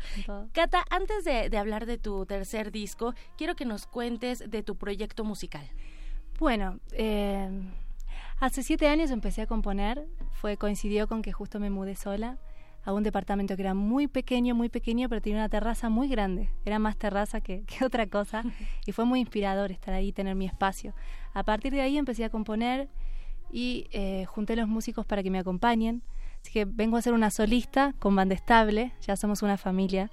Cata, 0.53 0.85
antes 0.91 1.25
de, 1.25 1.49
de, 1.49 1.59
hablar 1.59 1.87
de 1.87 1.97
tu 1.97 2.27
tercer 2.27 2.71
disco, 2.71 3.15
quiero 3.39 3.57
que 3.57 3.65
nos 3.65 3.87
cuentes 3.87 4.51
de 4.51 4.63
tu 4.63 4.77
proyecto 4.77 5.25
musical. 5.25 5.67
Bueno, 6.39 6.81
eh, 6.93 7.49
Hace 8.39 8.63
siete 8.63 8.87
años 8.89 9.11
empecé 9.11 9.41
a 9.41 9.47
componer, 9.47 10.07
fue 10.33 10.59
coincidió 10.59 11.09
con 11.09 11.23
que 11.23 11.33
justo 11.33 11.59
me 11.59 11.71
mudé 11.71 11.97
sola 11.97 12.37
a 12.85 12.93
un 12.93 13.03
departamento 13.03 13.57
que 13.57 13.63
era 13.63 13.73
muy 13.73 14.09
pequeño, 14.09 14.55
muy 14.55 14.69
pequeño, 14.69 15.09
pero 15.09 15.23
tenía 15.23 15.39
una 15.39 15.49
terraza 15.49 15.89
muy 15.89 16.07
grande. 16.09 16.51
Era 16.67 16.79
más 16.79 16.99
terraza 16.99 17.41
que, 17.41 17.65
otra 17.83 18.07
cosa 18.07 18.43
y 18.87 18.93
fue 18.93 19.07
muy 19.07 19.21
inspirador 19.21 19.73
estar 19.73 19.95
ahí, 19.95 20.13
tener 20.13 20.35
mi 20.35 20.45
espacio. 20.45 20.95
A 21.33 21.45
partir 21.45 21.73
de 21.73 21.81
ahí 21.81 21.97
empecé 21.97 22.25
a 22.25 22.31
componer 22.31 22.91
y 23.51 23.87
eh, 23.91 24.27
junté 24.27 24.55
los 24.55 24.69
músicos 24.69 25.07
para 25.07 25.23
que 25.23 25.31
me 25.31 25.39
acompañen. 25.39 26.03
Así 26.47 26.53
que 26.53 26.65
vengo 26.65 26.97
a 26.97 27.03
ser 27.03 27.13
una 27.13 27.33
solista 27.33 27.93
con 27.99 28.15
banda 28.15 28.37
estable, 28.37 28.93
ya 29.01 29.17
somos 29.17 29.43
una 29.43 29.57
familia. 29.57 30.13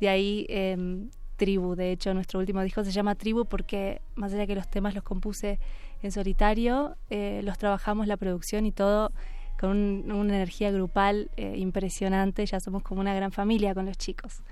De 0.00 0.08
ahí 0.08 0.46
em, 0.48 1.10
Tribu, 1.34 1.74
de 1.74 1.90
hecho 1.90 2.14
nuestro 2.14 2.38
último 2.38 2.62
disco 2.62 2.84
se 2.84 2.92
llama 2.92 3.16
Tribu 3.16 3.46
porque 3.46 4.00
más 4.14 4.32
allá 4.32 4.46
que 4.46 4.54
los 4.54 4.68
temas 4.68 4.94
los 4.94 5.02
compuse 5.02 5.58
en 6.04 6.12
solitario, 6.12 6.94
eh, 7.10 7.40
los 7.42 7.58
trabajamos 7.58 8.06
la 8.06 8.16
producción 8.16 8.64
y 8.64 8.70
todo 8.70 9.10
con 9.58 10.08
una 10.08 10.36
energía 10.36 10.70
grupal 10.70 11.32
eh, 11.36 11.56
impresionante, 11.56 12.46
ya 12.46 12.60
somos 12.60 12.84
como 12.84 13.00
una 13.00 13.12
gran 13.12 13.32
familia 13.32 13.74
con 13.74 13.86
los 13.86 13.98
chicos. 13.98 14.42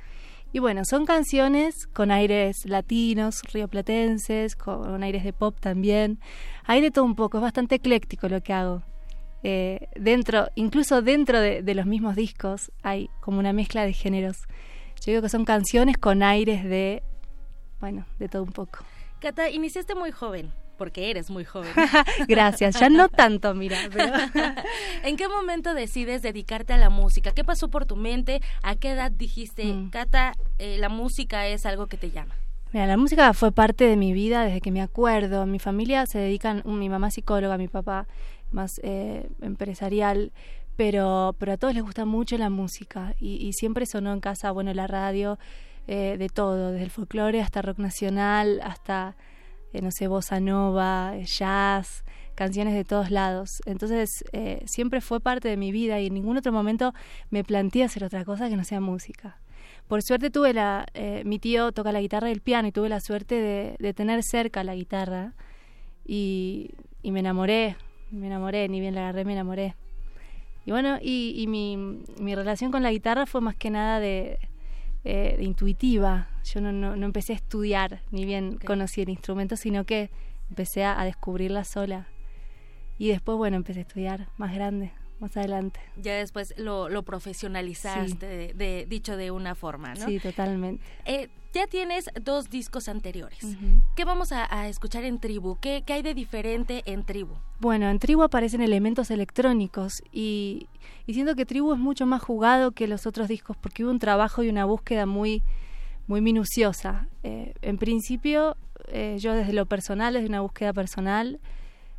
Y 0.53 0.59
bueno, 0.59 0.83
son 0.85 1.07
canciones 1.07 1.87
con 1.93 2.11
aires 2.11 2.57
latinos, 2.65 3.41
rioplatenses, 3.53 4.57
con 4.57 5.01
aires 5.05 5.23
de 5.23 5.33
pop 5.33 5.61
también. 5.61 6.19
Hay 6.65 6.81
de 6.81 6.91
todo 6.91 7.05
un 7.05 7.15
poco, 7.15 7.39
es 7.39 7.43
bastante 7.43 7.77
ecléctico 7.77 8.29
lo 8.29 8.41
que 8.41 8.53
hago. 8.53 8.83
Eh, 9.47 9.89
dentro, 9.95 10.49
incluso 10.55 11.03
dentro 11.03 11.39
de, 11.39 11.63
de, 11.63 11.75
los 11.75 11.85
mismos 11.85 12.17
discos 12.17 12.73
hay 12.83 13.11
como 13.21 13.39
una 13.39 13.53
mezcla 13.53 13.85
de 13.85 13.93
géneros. 13.93 14.39
Yo 14.97 15.13
digo 15.13 15.23
que 15.23 15.29
son 15.29 15.45
canciones 15.45 15.99
con 15.99 16.23
aires 16.23 16.65
de, 16.65 17.03
bueno, 17.79 18.07
de 18.19 18.29
todo 18.29 18.43
un 18.43 18.53
poco. 18.53 18.79
Cata, 19.21 19.51
iniciaste 19.51 19.95
muy 19.95 20.13
joven 20.13 20.51
porque 20.77 21.11
eres 21.11 21.31
muy 21.31 21.45
joven. 21.45 21.71
Gracias, 22.29 22.79
ya 22.81 22.89
no 22.89 23.09
tanto, 23.09 23.55
mira. 23.55 23.79
¿En 25.05 25.17
qué 25.17 25.29
momento 25.29 25.75
decides 25.75 26.23
dedicarte 26.23 26.73
a 26.73 26.79
la 26.79 26.91
música? 26.91 27.33
¿Qué 27.33 27.45
pasó 27.45 27.69
por 27.69 27.87
tu 27.87 27.97
mente? 27.97 28.41
¿A 28.63 28.77
qué 28.77 28.93
edad 28.93 29.11
dijiste, 29.11 29.65
mm. 29.65 29.91
Cata, 29.91 30.35
eh, 30.59 30.79
la 30.79 30.89
música 30.89 31.47
es 31.47 31.67
algo 31.67 31.87
que 31.87 31.97
te 31.97 32.11
llama? 32.11 32.35
Mira, 32.73 32.87
la 32.87 32.97
música 32.97 33.33
fue 33.35 33.53
parte 33.53 33.85
de 33.85 33.97
mi 33.97 34.13
vida 34.13 34.45
desde 34.45 34.61
que 34.61 34.73
me 34.73 34.83
acuerdo. 34.83 35.47
Mi 35.47 35.61
familia 35.61 36.07
se 36.07 36.19
dedican, 36.19 36.63
mi 36.65 36.89
mamá 36.89 37.11
psicóloga, 37.11 37.57
mi 37.57 37.69
papá 37.69 38.09
más 38.55 38.81
eh, 38.83 39.29
empresarial, 39.43 40.33
pero, 40.77 41.37
pero 41.39 41.53
a 41.53 41.57
todos 41.57 41.75
les 41.75 41.83
gusta 41.83 42.05
mucho 42.05 42.39
la 42.39 42.51
música 42.51 43.15
y, 43.21 43.53
siempre 43.53 43.87
sonó 43.87 44.13
en 44.13 44.21
casa, 44.21 44.51
bueno, 44.51 44.73
la 44.75 44.87
radio, 44.87 45.39
eh, 45.87 46.17
de 46.19 46.29
todo, 46.29 46.73
desde 46.73 46.85
el 46.85 46.91
folclore 46.91 47.41
hasta 47.43 47.63
rock 47.63 47.79
nacional, 47.79 48.61
hasta 48.63 49.17
eh, 49.75 49.83
no 49.83 49.91
sé, 49.91 50.07
bossa 50.07 50.39
nova, 50.39 51.15
jazz, 51.25 52.05
canciones 52.37 52.75
de 52.75 52.85
todos 52.85 53.11
lados. 53.11 53.61
Entonces, 53.67 54.25
eh, 54.33 54.63
siempre 54.67 55.01
fue 55.01 55.19
parte 55.19 55.49
de 55.49 55.57
mi 55.57 55.73
vida 55.73 56.01
y 56.01 56.07
en 56.07 56.15
ningún 56.15 56.37
otro 56.37 56.53
momento 56.53 56.95
me 57.31 57.43
planteé 57.43 57.83
hacer 57.83 58.05
otra 58.05 58.25
cosa 58.25 58.49
que 58.49 58.57
no 58.57 58.63
sea 58.63 58.81
música. 58.81 59.41
Por 59.89 60.03
suerte 60.03 60.31
tuve 60.31 60.55
la, 60.55 60.87
eh, 60.95 61.23
mi 61.27 61.41
tío 61.41 61.73
toca 61.73 61.91
la 61.91 62.01
guitarra 62.01 62.29
y 62.29 62.33
el 62.33 62.41
piano 62.41 62.69
y 62.69 62.73
tuve 62.73 62.89
la 62.89 63.01
suerte 63.01 63.35
de, 63.35 63.77
de 63.81 63.95
tener 63.95 64.23
cerca 64.23 64.63
la 64.63 64.77
guitarra 64.77 65.35
y, 66.05 66.71
y, 67.03 67.11
me 67.11 67.21
enamoré, 67.21 67.77
me 68.15 68.27
enamoré, 68.27 68.69
ni 68.69 68.81
bien 68.81 68.95
la 68.95 69.03
agarré, 69.03 69.25
me 69.25 69.33
enamoré. 69.33 69.75
Y 70.67 70.71
bueno, 70.71 70.99
y, 71.01 71.35
y 71.37 71.47
mi, 71.47 71.77
mi 72.19 72.35
relación 72.35 72.73
con 72.73 72.83
la 72.83 72.91
guitarra 72.91 73.27
fue 73.27 73.41
más 73.41 73.55
que 73.55 73.71
nada 73.71 74.01
de, 74.01 74.39
eh, 75.05 75.37
intuitiva. 75.41 76.29
Yo 76.45 76.63
no, 76.63 76.73
no, 76.73 77.05
empecé 77.05 77.35
a 77.35 77.37
estudiar, 77.37 78.01
ni 78.11 78.25
bien 78.25 78.59
conocí 78.65 79.03
el 79.03 79.11
instrumento, 79.11 79.57
sino 79.57 79.85
que 79.85 80.11
empecé 80.49 80.85
a, 80.85 81.05
descubrirla 81.05 81.65
sola. 81.65 82.09
Y 82.99 83.09
después, 83.09 83.37
bueno, 83.37 83.57
empecé 83.57 83.81
a 83.81 83.83
estudiar 83.83 84.29
más 84.39 84.55
grande. 84.55 84.93
Más 85.21 85.37
adelante. 85.37 85.81
Ya 85.97 86.15
después 86.15 86.55
lo, 86.57 86.89
lo 86.89 87.03
profesionalizaste, 87.03 88.55
de, 88.55 88.87
dicho 88.89 89.17
de 89.17 89.31
una 89.31 89.55
forma, 89.55 89.95
¿no? 89.95 90.07
Sí, 90.07 90.19
totalmente. 90.19 90.83
Eh, 91.05 91.29
ya 91.53 91.69
tienes 91.69 92.11
dos 92.21 92.51
discos 92.51 92.89
anteriores. 92.89 93.39
¿Qué 93.95 94.05
vamos 94.05 94.33
a, 94.33 94.69
escuchar 94.69 95.05
en 95.05 95.21
Tribu? 95.21 95.57
¿Qué, 95.61 95.85
¿Qué, 95.87 95.93
hay 95.93 96.03
de 96.03 96.13
diferente 96.13 96.83
en 96.85 97.05
Tribu? 97.05 97.35
Bueno, 97.61 97.89
en 97.89 98.01
Tribu 98.01 98.23
aparecen 98.23 98.61
elementos 98.61 99.11
electrónicos 99.13 100.03
y, 100.11 100.69
y 101.07 101.15
siento 101.15 101.37
que 101.37 101.47
Tribu 101.47 101.73
es 101.73 101.79
mucho 101.79 102.07
más 102.07 102.23
jugado 102.23 102.73
que 102.73 102.89
los 102.89 103.07
otros 103.07 103.29
discos 103.29 103.57
porque 103.57 103.85
hubo 103.85 103.93
un 103.93 104.01
trabajo 104.01 104.43
y 104.43 104.49
una 104.49 104.65
búsqueda 104.65 105.07
muy, 105.07 105.45
muy 106.09 106.21
minuciosa. 106.21 107.07
Eh, 107.23 107.55
en 107.63 107.79
principio, 107.79 108.57
eh, 108.89 109.17
yo 109.21 109.35
desde 109.35 109.53
lo 109.53 109.67
personal, 109.67 110.15
desde 110.15 110.27
una 110.27 110.41
búsqueda 110.41 110.73
personal, 110.73 111.39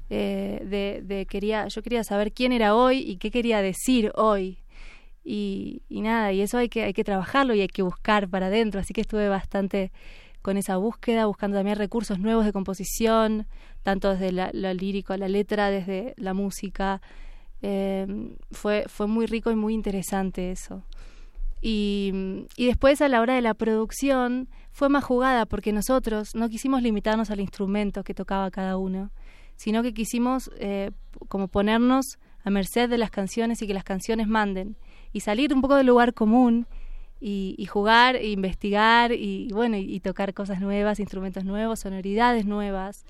eh, 0.09 1.01
de, 1.05 1.25
quería, 1.25 1.67
yo 1.67 1.81
quería 1.81 2.03
saber 2.03 2.31
quién 2.31 2.51
era 2.51 2.75
hoy 2.75 2.99
y 2.99 3.17
qué 3.17 3.31
quería 3.31 3.61
decir 3.61 4.11
hoy. 4.15 4.59
Y, 5.23 5.81
nada, 5.89 6.31
y 6.31 6.41
eso 6.41 6.59
hay 6.59 6.69
que, 6.69 6.83
hay 6.83 6.93
que 6.93 7.03
trabajarlo 7.03 7.55
y 7.55 7.61
hay 7.61 7.67
que 7.67 7.81
buscar 7.81 8.29
para 8.29 8.47
adentro. 8.47 8.79
Así 8.79 8.93
que 8.93 9.01
estuve 9.01 9.27
bastante 9.27 9.91
con 10.43 10.57
esa 10.57 10.77
búsqueda, 10.77 11.25
buscando 11.25 11.57
también 11.57 11.77
recursos 11.77 12.19
nuevos 12.19 12.45
de 12.45 12.53
composición, 12.53 13.47
tanto 13.81 14.15
desde 14.15 14.31
lo 14.31 14.73
lírico, 14.75 15.17
la 15.17 15.27
letra, 15.27 15.71
desde 15.71 16.13
la 16.17 16.35
música. 16.35 17.01
Em, 17.63 18.35
fue, 18.51 18.85
fue 18.87 19.07
muy 19.07 19.25
rico 19.25 19.49
y 19.49 19.55
muy 19.55 19.73
interesante 19.73 20.51
eso. 20.51 20.83
Y, 21.61 22.45
y, 22.55 22.67
después 22.67 23.01
a 23.01 23.07
la 23.09 23.21
hora 23.21 23.33
de 23.33 23.41
la 23.41 23.55
producción 23.55 24.49
fue 24.71 24.87
más 24.87 25.03
jugada 25.03 25.47
porque 25.47 25.71
nosotros 25.71 26.35
no 26.35 26.47
quisimos 26.47 26.83
limitarnos 26.83 27.31
al 27.31 27.39
instrumento 27.39 28.03
que 28.03 28.13
tocaba 28.13 28.51
cada 28.51 28.77
uno, 28.77 29.09
sino 29.55 29.83
que 29.83 29.93
quisimos 29.93 30.51
eh, 30.59 30.91
como 31.27 31.47
ponernos 31.47 32.17
a 32.43 32.49
merced 32.49 32.89
de 32.89 32.97
las 32.97 33.11
canciones 33.11 33.61
y 33.61 33.67
que 33.67 33.73
las 33.73 33.83
canciones 33.83 34.27
manden 34.27 34.75
y 35.13 35.21
salir 35.21 35.53
un 35.53 35.61
poco 35.61 35.75
del 35.75 35.87
lugar 35.87 36.13
común 36.13 36.67
y, 37.19 37.65
jugar, 37.65 38.15
e 38.17 38.27
investigar 38.27 39.11
y, 39.11 39.47
bueno, 39.51 39.77
y, 39.77 39.99
tocar 39.99 40.33
cosas 40.35 40.59
nuevas, 40.59 40.99
instrumentos 40.99 41.43
nuevos, 41.43 41.79
sonoridades 41.79 42.45
nuevas. 42.45 43.03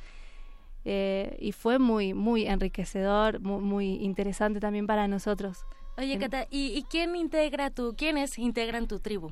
Eh, 0.86 1.36
y 1.42 1.52
fue 1.52 1.80
muy, 1.80 2.14
muy 2.14 2.46
enriquecedor, 2.46 3.42
muy, 3.42 3.62
muy 3.62 3.88
interesante 3.96 4.62
también 4.62 4.88
para 4.88 5.10
nosotros. 5.10 5.66
Oye, 5.98 6.18
Cata, 6.18 6.48
¿y, 6.52 6.84
quién 6.90 7.16
integra 7.16 7.70
tu, 7.70 7.96
quiénes 7.96 8.38
integran 8.38 8.88
tu 8.88 9.00
tribu? 9.00 9.32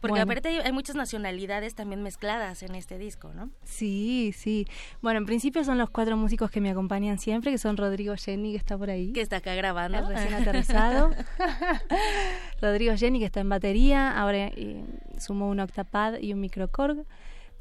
Porque 0.00 0.20
aparte 0.20 0.48
hay, 0.48 0.72
muchas 0.72 0.96
nacionalidades 0.96 1.74
también 1.74 2.02
mezcladas 2.02 2.62
en 2.62 2.74
este 2.74 2.98
disco, 2.98 3.32
¿no? 3.34 3.50
Sí, 3.64 4.32
sí. 4.36 4.66
Bueno, 5.02 5.18
en 5.18 5.26
principio 5.26 5.62
son 5.62 5.78
los 5.78 5.90
cuatro 5.90 6.16
músicos 6.16 6.50
que 6.50 6.60
me 6.60 6.70
acompañan 6.70 7.18
siempre, 7.18 7.52
que 7.52 7.58
son 7.58 7.76
Rodrigo 7.76 8.14
Jenny, 8.16 8.52
que 8.52 8.56
está 8.56 8.76
por 8.76 8.90
ahí. 8.90 9.12
Que 9.12 9.20
está 9.20 9.36
acá 9.36 9.54
grabando. 9.54 10.08
Recién 10.08 10.34
aterrizado. 10.40 11.10
Rodrigo 12.60 12.96
Jenny, 12.96 13.20
que 13.20 13.26
está 13.26 13.40
en 13.40 13.48
batería, 13.48 14.18
ahora 14.18 14.48
eh, 14.48 14.82
sumó 15.18 15.48
un 15.48 15.60
octapad 15.60 16.18
y 16.18 16.32
un 16.32 16.40
microcorg. 16.40 17.04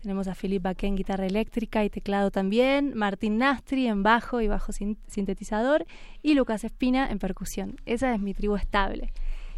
Tenemos 0.02 0.28
a 0.28 0.36
Philip 0.36 0.64
Baquet 0.64 0.88
en 0.88 0.95
guitarra 0.95 1.26
eléctrica 1.26 1.84
y 1.84 1.89
teclado 1.89 2.32
también, 2.32 2.93
Martín 2.95 3.38
Nastri 3.38 3.88
en 3.88 4.02
bajo 4.02 4.39
y 4.39 4.47
bajo 4.47 4.72
sintetizador 4.72 5.86
y 6.24 6.36
Lucas 6.36 6.64
Espina 6.64 7.10
en 7.10 7.20
percusión. 7.20 7.76
Esa 7.86 8.14
es 8.14 8.22
mi 8.22 8.34
tribu 8.34 8.56
estable. 8.56 9.12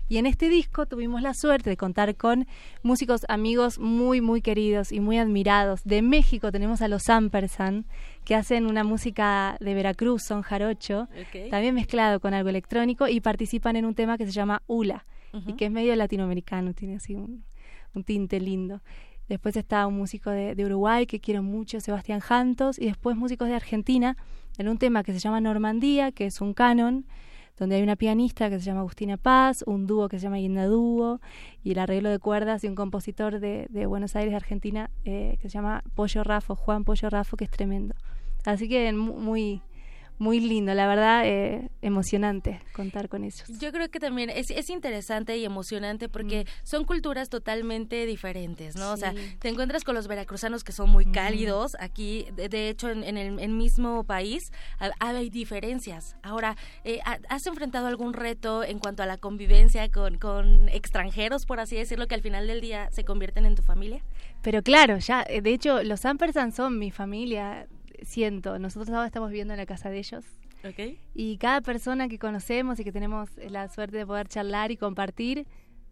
Y 0.10 0.18
en 0.18 0.26
este 0.26 0.50
disco 0.50 0.88
tuvimos 0.88 1.22
la 1.22 1.34
suerte 1.34 1.70
de 1.70 1.78
contar 1.78 2.18
con 2.18 2.46
músicos 2.84 3.22
amigos 3.30 3.80
muy, 3.80 4.20
muy 4.20 4.42
queridos 4.42 4.92
y 4.92 5.00
muy 5.00 5.18
admirados. 5.18 5.86
De 5.86 6.02
México 6.02 6.52
tenemos 6.52 6.82
a 6.82 6.90
los 6.90 7.08
Ampersand, 7.08 7.86
que 8.26 8.36
hacen 8.36 8.66
una 8.66 8.84
música 8.84 9.56
de 9.62 9.74
Veracruz, 9.74 10.24
son 10.28 10.42
jarocho, 10.42 11.08
también 11.50 11.76
mezclado 11.76 12.20
con 12.20 12.34
algo 12.34 12.50
electrónico 12.50 13.08
y 13.08 13.22
participan 13.22 13.78
en 13.78 13.86
un 13.86 13.96
tema 13.96 14.18
que 14.18 14.26
se 14.26 14.34
llama 14.34 14.64
Ula, 14.68 15.06
y 15.46 15.54
que 15.54 15.68
es 15.68 15.72
medio 15.72 15.96
latinoamericano, 15.96 16.74
tiene 16.74 16.96
así 16.96 17.16
un, 17.16 17.46
un 17.94 18.04
tinte 18.04 18.42
lindo. 18.42 18.82
Después 19.32 19.56
está 19.56 19.88
un 19.88 19.96
músico 19.96 20.30
de, 20.30 20.66
Uruguay 20.66 21.06
que 21.06 21.22
quiero 21.22 21.42
mucho, 21.42 21.80
Sebastián 21.80 22.20
Jantos, 22.20 22.78
y 22.78 22.88
después 22.88 23.16
músicos 23.16 23.48
de 23.48 23.56
Argentina 23.56 24.18
en 24.58 24.68
un 24.68 24.78
tema 24.78 25.04
que 25.04 25.14
se 25.14 25.20
llama 25.20 25.40
Normandía, 25.40 26.12
que 26.12 26.26
es 26.26 26.42
un 26.42 26.54
canon, 26.54 27.06
donde 27.58 27.78
hay 27.78 27.82
una 27.82 27.96
pianista 27.96 28.50
que 28.50 28.60
se 28.60 28.66
llama 28.66 28.82
Agustina 28.82 29.16
Paz, 29.16 29.64
un 29.66 29.88
dúo 29.88 30.10
que 30.10 30.20
se 30.20 30.24
llama 30.24 30.36
Guinda 30.36 30.66
Dúo, 30.66 31.22
y 31.64 31.72
el 31.72 31.80
arreglo 31.80 32.10
de 32.10 32.20
cuerdas 32.20 32.62
de 32.62 32.68
un 32.68 32.76
compositor 32.76 33.40
de, 33.40 33.86
Buenos 33.86 34.18
Aires, 34.18 34.34
Argentina, 34.34 34.92
eh, 35.06 35.38
que 35.42 35.48
se 35.48 35.54
llama 35.54 35.82
Pollo 35.96 36.26
Rafo, 36.26 36.58
Juan 36.58 36.84
Pollo 36.84 37.10
Rafo, 37.10 37.38
que 37.38 37.46
es 37.46 37.52
tremendo. 37.52 37.96
Así 38.44 38.68
que 38.68 38.92
muy, 38.92 39.62
muy 40.18 40.40
lindo, 40.40 40.74
la 40.74 40.88
verdad, 40.88 41.24
eh, 41.26 41.70
emocionante 41.82 42.62
contar 42.74 43.10
con 43.10 43.24
ellos. 43.24 43.44
Yo 43.60 43.72
creo 43.72 43.90
que 43.90 44.00
también 44.00 44.30
es, 44.30 44.52
es 44.52 44.70
interesante 44.70 45.38
y 45.38 45.46
emocionante 45.46 46.10
porque 46.10 46.44
mm. 46.44 46.48
son 46.64 46.86
culturas 46.86 47.30
totalmente 47.30 48.06
diferentes, 48.06 48.76
¿no? 48.76 48.92
O 48.92 48.98
sea, 48.98 49.14
te 49.40 49.50
encuentras 49.50 49.84
con 49.84 49.96
los 49.96 50.08
veracruzanos 50.08 50.64
que 50.64 50.72
son 50.72 50.90
muy 50.90 51.06
mm. 51.06 51.12
cálidos, 51.12 51.76
aquí, 51.80 52.28
de, 52.36 52.70
hecho, 52.70 52.90
en, 52.90 53.18
el 53.18 53.50
mismo 53.50 54.04
país 54.04 54.52
hay 55.00 55.30
diferencias. 55.30 56.16
Ahora, 56.24 56.56
eh, 56.84 57.00
¿has 57.30 57.46
enfrentado 57.48 57.88
algún 57.88 58.14
reto 58.14 58.64
en 58.64 58.80
cuanto 58.80 59.04
a 59.04 59.06
la 59.06 59.18
convivencia 59.18 59.90
con, 59.90 60.18
con 60.18 60.70
extranjeros, 60.70 61.46
por 61.46 61.60
así 61.60 61.76
decirlo, 61.76 62.08
que 62.08 62.16
al 62.16 62.22
final 62.22 62.48
del 62.48 62.62
día 62.62 62.90
se 62.92 63.04
convierten 63.04 63.46
en 63.46 63.56
tu 63.56 63.64
familia? 63.64 64.04
Pero 64.42 64.64
claro, 64.64 64.98
ya, 64.98 65.24
eh, 65.28 65.42
de 65.42 65.54
hecho, 65.54 65.84
los 65.84 66.06
Ampersand 66.06 66.54
son 66.54 66.80
mi 66.80 66.92
familia 66.92 67.68
siento, 68.02 68.60
nosotros 68.60 68.90
ahora 68.90 69.08
estamos 69.08 69.30
viviendo 69.30 69.54
en 69.54 69.60
la 69.60 69.66
casa 69.66 69.90
de 69.90 70.00
ellos. 70.00 70.26
Y 71.14 71.38
cada 71.38 71.62
persona 71.62 72.08
que 72.08 72.20
conocemos 72.20 72.80
y 72.80 72.84
que 72.84 72.92
tenemos 72.92 73.30
la 73.38 73.68
suerte 73.68 73.98
de 73.98 74.06
poder 74.06 74.28
charlar 74.28 74.72
y 74.72 74.78
compartir, 74.78 75.48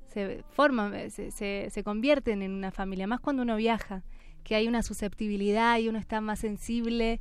se 0.07 0.43
forman, 0.51 1.09
se, 1.11 1.31
se, 1.31 1.83
convierten 1.83 2.41
en 2.41 2.51
una 2.51 2.71
familia, 2.71 3.07
más 3.07 3.19
cuando 3.19 3.43
uno 3.43 3.55
viaja, 3.55 4.03
que 4.43 4.55
hay 4.55 4.67
una 4.67 4.83
susceptibilidad 4.83 5.77
y 5.79 5.89
uno 5.89 5.99
está 5.99 6.21
más 6.21 6.39
sensible 6.39 7.19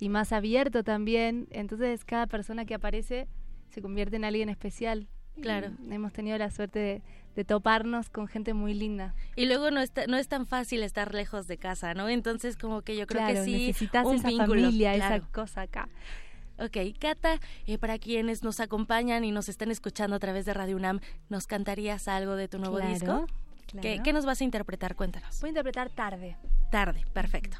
y 0.00 0.08
más 0.08 0.32
abierto 0.32 0.82
también. 0.84 1.48
Entonces 1.50 2.04
cada 2.04 2.26
persona 2.26 2.64
que 2.64 2.74
aparece 2.74 3.28
se 3.70 3.82
convierte 3.82 4.16
en 4.16 4.24
alguien 4.24 4.48
especial. 4.48 5.08
Claro. 5.40 5.70
hemos 5.88 6.12
tenido 6.12 6.36
la 6.36 6.50
suerte 6.50 6.78
de, 6.80 7.02
de 7.38 7.44
toparnos 7.44 8.10
con 8.10 8.26
gente 8.26 8.52
muy 8.52 8.74
linda. 8.74 9.14
Y 9.36 9.46
luego 9.46 9.70
no, 9.70 9.78
está, 9.78 10.08
no 10.08 10.16
es 10.16 10.26
tan 10.26 10.44
fácil 10.44 10.82
estar 10.82 11.14
lejos 11.14 11.46
de 11.46 11.56
casa, 11.56 11.94
¿no? 11.94 12.08
Entonces 12.08 12.56
como 12.56 12.82
que 12.82 12.96
yo 12.96 13.06
creo 13.06 13.24
que 13.28 13.44
sí, 13.44 13.68
necesitas 13.68 14.04
esa 14.12 14.28
familia, 14.28 14.96
esa 14.96 15.20
cosa 15.20 15.60
acá. 15.60 15.88
Ok, 16.58 16.76
Cata, 16.98 17.38
eh, 17.68 17.78
para 17.78 18.00
quienes 18.00 18.42
nos 18.42 18.58
acompañan 18.58 19.22
y 19.22 19.30
nos 19.30 19.48
están 19.48 19.70
escuchando 19.70 20.16
a 20.16 20.18
través 20.18 20.46
de 20.46 20.54
Radio 20.54 20.74
UNAM, 20.74 20.98
¿nos 21.28 21.46
cantarías 21.46 22.08
algo 22.08 22.34
de 22.34 22.48
tu 22.48 22.58
nuevo 22.58 22.80
disco? 22.80 23.28
¿Qué, 23.80 24.00
¿Qué, 24.02 24.12
nos 24.12 24.26
vas 24.26 24.40
a 24.40 24.44
interpretar? 24.44 24.96
Cuéntanos. 24.96 25.40
Voy 25.40 25.46
a 25.46 25.50
interpretar 25.50 25.90
Tarde. 25.90 26.36
Tarde, 26.72 27.04
perfecto. 27.12 27.58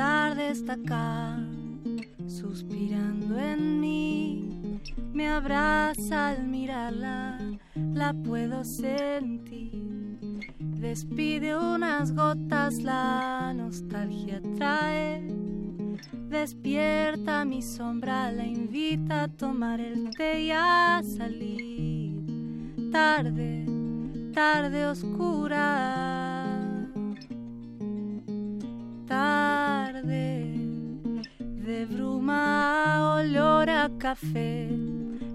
Tarde 0.00 0.48
está 0.48 0.72
acá, 0.72 1.38
suspirando 2.26 3.38
en 3.38 3.80
mí, 3.80 4.80
me 5.12 5.28
abraza 5.28 6.30
al 6.30 6.48
mirarla, 6.48 7.38
la 7.74 8.14
puedo 8.14 8.64
sentir. 8.64 10.18
Despide 10.58 11.54
unas 11.54 12.14
gotas, 12.14 12.78
la 12.78 13.52
nostalgia 13.54 14.40
trae. 14.56 15.22
Despierta 16.30 17.44
mi 17.44 17.60
sombra, 17.60 18.32
la 18.32 18.46
invita 18.46 19.24
a 19.24 19.28
tomar 19.28 19.80
el 19.80 20.08
té 20.16 20.44
y 20.44 20.50
a 20.50 21.02
salir. 21.04 22.24
Tarde, 22.90 23.66
tarde 24.32 24.86
oscura 24.86 26.29
tarde 29.10 30.54
de 31.66 31.84
bruma, 31.84 33.16
olor 33.16 33.68
a 33.68 33.90
café, 33.98 34.68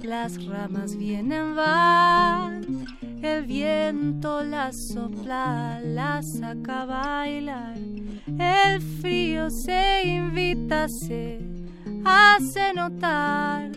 las 0.02 0.46
ramas 0.46 0.96
vienen, 0.96 1.58
van, 1.58 2.86
el 3.22 3.44
viento 3.46 4.44
las 4.44 4.88
sopla, 4.94 5.82
las 5.84 6.38
saca 6.40 6.84
a 6.84 6.86
bailar, 6.86 7.78
el 8.40 8.82
frío 9.02 9.50
se 9.50 10.04
invita, 10.06 10.88
se 10.88 11.42
hace 12.06 12.74
notar, 12.74 13.72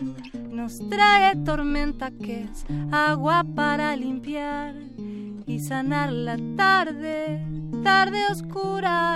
nos 0.49 0.79
trae 0.87 1.35
tormenta 1.43 2.09
que 2.09 2.43
es 2.43 2.65
agua 2.89 3.43
para 3.53 3.97
limpiar 3.97 4.75
y 5.49 5.59
sanar 5.59 6.11
la 6.11 6.37
tarde, 6.55 7.43
tarde 7.83 8.19
oscura. 8.31 9.15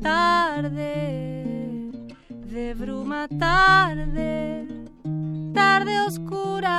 Tarde 0.00 1.90
de 2.28 2.74
bruma, 2.74 3.26
tarde 3.26 4.68
oscura, 6.06 6.78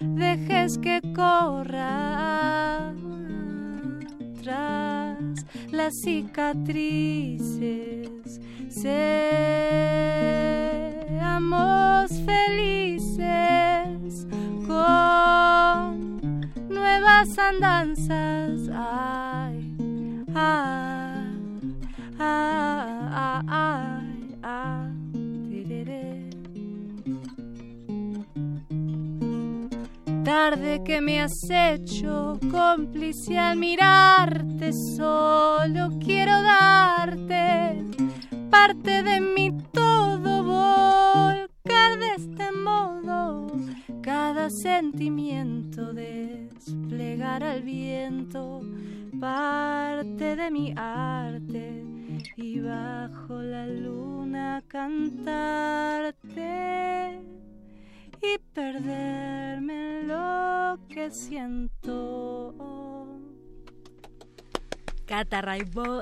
dejes 0.00 0.78
que 0.78 1.00
corra 1.14 2.92
tras 4.42 5.46
las 5.70 5.92
cicatrices. 6.02 7.06
Seamos 11.36 12.08
felices 12.24 13.26
con 14.66 16.00
nuevas 16.70 17.38
andanzas. 17.38 18.46
Tarde 30.26 30.82
que 30.84 31.00
me 31.00 31.22
has 31.22 31.48
hecho 31.48 32.36
cómplice 32.50 33.38
al 33.38 33.56
mirarte, 33.56 34.72
solo 34.72 35.90
quiero 36.04 36.32
darte 36.42 37.84
parte 38.50 39.04
de 39.04 39.20
mi 39.20 39.56
todo, 39.72 40.42
volcar 40.42 41.98
de 42.00 42.14
este 42.16 42.50
modo 42.50 43.46
cada 44.02 44.50
sentimiento, 44.50 45.92
desplegar 45.92 47.44
al 47.44 47.62
viento 47.62 48.62
parte 49.20 50.34
de 50.34 50.50
mi 50.50 50.74
arte 50.76 51.84
y 52.36 52.58
bajo 52.58 53.40
la 53.42 53.68
luna 53.68 54.60
cantarte 54.66 56.16
perderme 58.56 60.00
en 60.00 60.08
lo 60.08 60.78
que 60.88 61.10
siento. 61.10 62.54
Cata 65.04 65.42
Raibo. 65.42 66.00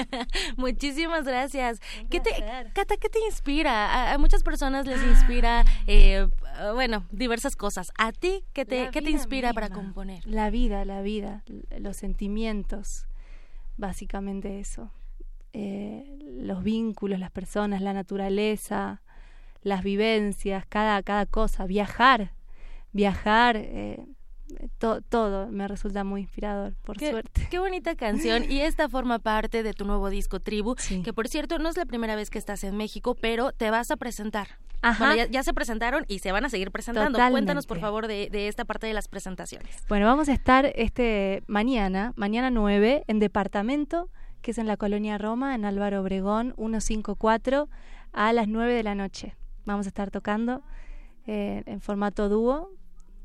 Muchísimas 0.56 1.24
gracias. 1.24 1.80
¿Qué 2.10 2.18
te, 2.18 2.30
Cata, 2.74 2.96
¿qué 2.96 3.08
te 3.08 3.20
inspira? 3.20 4.12
A, 4.12 4.18
muchas 4.18 4.42
personas 4.42 4.86
les 4.86 5.02
inspira, 5.04 5.64
eh, 5.86 6.28
bueno, 6.74 7.06
diversas 7.12 7.54
cosas. 7.54 7.92
¿A 7.96 8.10
ti 8.10 8.44
qué 8.52 8.64
te, 8.64 8.90
¿qué 8.90 9.00
te 9.00 9.10
inspira 9.10 9.52
para 9.52 9.70
componer? 9.70 10.26
La 10.26 10.50
vida, 10.50 10.84
la 10.84 11.00
vida, 11.00 11.44
los 11.78 11.96
sentimientos, 11.96 13.06
básicamente 13.76 14.58
eso. 14.58 14.90
Eh, 15.52 16.18
los 16.20 16.64
vínculos, 16.64 17.20
las 17.20 17.30
personas, 17.30 17.80
la 17.80 17.92
naturaleza, 17.92 19.00
las 19.64 19.82
vivencias, 19.82 20.64
cada, 20.68 21.02
cada 21.02 21.26
cosa, 21.26 21.66
viajar, 21.66 22.32
viajar, 22.92 23.56
eh, 23.56 24.06
todo 25.08 25.48
me 25.50 25.66
resulta 25.66 26.04
muy 26.04 26.20
inspirador, 26.20 26.74
por 26.82 26.98
suerte. 26.98 27.48
Qué 27.50 27.58
bonita 27.58 27.96
canción 27.96 28.44
y 28.48 28.60
esta 28.60 28.88
forma 28.88 29.18
parte 29.18 29.62
de 29.62 29.72
tu 29.72 29.84
nuevo 29.84 30.10
disco 30.10 30.38
Tribu, 30.38 30.76
que 31.02 31.12
por 31.12 31.28
cierto 31.28 31.58
no 31.58 31.70
es 31.70 31.76
la 31.76 31.86
primera 31.86 32.14
vez 32.14 32.30
que 32.30 32.38
estás 32.38 32.62
en 32.62 32.76
México, 32.76 33.16
pero 33.20 33.52
te 33.52 33.70
vas 33.70 33.90
a 33.90 33.96
presentar. 33.96 34.48
Ajá. 34.82 35.16
ya, 35.16 35.42
se 35.42 35.54
presentaron 35.54 36.04
y 36.08 36.18
se 36.18 36.30
van 36.30 36.44
a 36.44 36.50
seguir 36.50 36.70
presentando. 36.70 37.18
Cuéntanos 37.30 37.66
por 37.66 37.80
favor 37.80 38.06
de, 38.06 38.28
de, 38.30 38.48
esta 38.48 38.66
parte 38.66 38.86
de 38.86 38.92
las 38.92 39.08
presentaciones. 39.08 39.82
Bueno, 39.88 40.04
vamos 40.04 40.28
a 40.28 40.34
estar 40.34 40.70
este 40.74 41.42
mañana, 41.46 42.12
mañana 42.16 42.50
9, 42.50 43.04
en 43.06 43.18
Departamento, 43.18 44.10
que 44.42 44.50
es 44.50 44.58
en 44.58 44.66
la 44.66 44.76
Colonia 44.76 45.16
Roma, 45.16 45.54
en 45.54 45.64
Álvaro 45.64 46.02
Obregón, 46.02 46.52
154, 46.58 47.70
a 48.12 48.32
las 48.34 48.46
9 48.46 48.74
de 48.74 48.82
la 48.82 48.94
noche 48.94 49.34
vamos 49.64 49.86
a 49.86 49.88
estar 49.88 50.10
tocando 50.10 50.62
eh, 51.26 51.62
en 51.66 51.80
formato 51.80 52.28
dúo. 52.28 52.70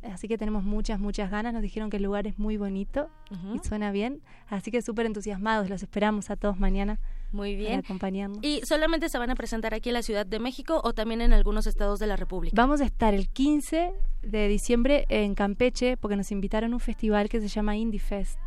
Así 0.02 0.30
que 0.30 0.38
tenemos 0.38 0.64
muchas, 0.64 1.00
muchas 1.00 1.30
ganas. 1.30 1.54
Nos 1.54 1.62
dijeron 1.62 1.90
que 1.90 1.98
el 1.98 2.04
lugar 2.04 2.26
es 2.26 2.40
muy 2.40 2.56
bonito 2.56 3.10
y 3.54 3.60
suena 3.68 3.92
bien. 3.92 4.22
Así 4.48 4.72
que 4.72 4.82
súper 4.82 5.06
entusiasmados. 5.06 5.70
Los 5.70 5.84
esperamos 5.84 6.30
a 6.30 6.38
todos 6.38 6.58
mañana. 6.58 7.00
Muy 7.32 7.56
bien. 7.56 7.80
acompañarnos. 7.80 8.40
¿Y 8.42 8.62
solamente 8.66 9.10
se 9.10 9.18
van 9.18 9.30
a 9.30 9.36
presentar 9.36 9.74
aquí 9.74 9.90
en 9.90 9.94
la 9.94 10.02
Ciudad 10.02 10.26
de 10.26 10.40
México 10.40 10.82
o 10.84 10.94
también 10.94 11.22
en 11.22 11.34
algunos 11.34 11.68
estados 11.68 12.00
de 12.00 12.08
la 12.08 12.16
República? 12.16 12.56
Vamos 12.56 12.82
a 12.82 12.86
estar 12.86 13.14
el 13.14 13.28
15 13.28 13.92
de 14.24 14.48
diciembre 14.48 15.06
en 15.10 15.36
Campeche 15.36 15.98
porque 15.98 16.16
nos 16.16 16.32
invitaron 16.32 16.72
a 16.72 16.76
un 16.78 16.80
festival 16.80 17.30
que 17.30 17.42
se 17.42 17.48
llama 17.48 17.76
Indie 17.76 18.00
Fest. 18.00 18.40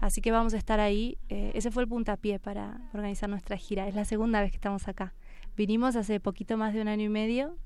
Así 0.00 0.20
que 0.20 0.32
vamos 0.32 0.54
a 0.54 0.58
estar 0.58 0.80
ahí. 0.80 1.18
Eh, 1.28 1.52
ese 1.54 1.70
fue 1.70 1.82
el 1.82 1.88
puntapié 1.88 2.38
para 2.38 2.80
organizar 2.92 3.28
nuestra 3.28 3.56
gira. 3.56 3.88
Es 3.88 3.94
la 3.94 4.04
segunda 4.04 4.40
vez 4.40 4.50
que 4.50 4.56
estamos 4.56 4.86
acá. 4.86 5.14
Vinimos 5.56 5.96
hace 5.96 6.20
poquito 6.20 6.56
más 6.56 6.74
de 6.74 6.82
un 6.82 6.88
año 6.88 7.04
y 7.04 7.08
medio 7.08 7.56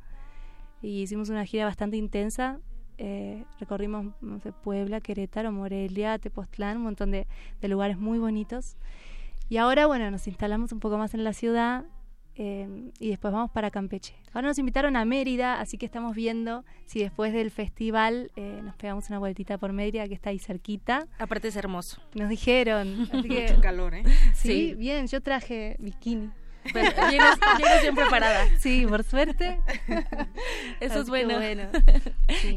y 0.81 1.03
hicimos 1.03 1.29
una 1.29 1.45
gira 1.45 1.65
bastante 1.65 1.97
intensa. 1.97 2.61
Eh, 2.99 3.45
recorrimos 3.59 4.07
no 4.21 4.39
sé, 4.41 4.53
Puebla, 4.53 5.01
Querétaro, 5.01 5.51
Morelia, 5.51 6.19
Tepoztlán, 6.19 6.77
un 6.77 6.85
montón 6.85 7.11
de, 7.11 7.27
lugares 7.63 7.99
muy 7.99 8.19
bonitos. 8.19 8.77
Y 9.49 9.57
ahora, 9.57 9.87
bueno, 9.87 10.11
nos 10.11 10.29
instalamos 10.29 10.73
un 10.73 10.81
poco 10.81 10.99
más 10.99 11.15
en 11.15 11.25
la 11.25 11.33
ciudad 11.33 11.85
eh, 12.37 12.91
y 13.01 13.09
después 13.09 13.33
vamos 13.33 13.51
para 13.51 13.71
Campeche. 13.73 14.15
Ahora 14.33 14.47
nos 14.47 14.59
invitaron 14.59 14.95
a 14.97 15.05
Mérida, 15.05 15.61
así 15.61 15.77
que 15.77 15.87
estamos 15.87 16.15
viendo 16.15 16.65
si 16.87 17.01
después 17.01 17.33
del 17.33 17.51
festival 17.51 18.31
eh, 18.37 18.61
nos 18.63 18.77
pegamos 18.77 19.09
una 19.09 19.19
vueltita 19.19 19.59
por 19.59 19.73
Mérida, 19.73 20.07
que 20.07 20.15
está 20.15 20.31
ahí 20.31 20.39
cerquita. 20.39 21.09
Aparte 21.19 21.49
es 21.49 21.57
hermoso. 21.57 22.01
Nos 22.15 22.29
dijeron. 22.29 23.09
Así 23.13 23.23
que, 23.29 23.49
Mucho 23.49 23.61
calor, 23.61 23.95
¿eh? 23.95 24.05
sí, 24.35 24.75
bien, 24.75 25.09
yo 25.09 25.21
traje 25.21 25.77
bikini. 25.81 26.31
Pues, 26.73 26.95
vienes, 27.11 27.83
bien 27.83 27.95
preparada. 27.95 28.47
Sí, 28.59 28.87
por 28.87 29.03
suerte. 29.05 29.61
Eso 30.81 31.01
es 31.01 31.09
bueno. 31.09 31.39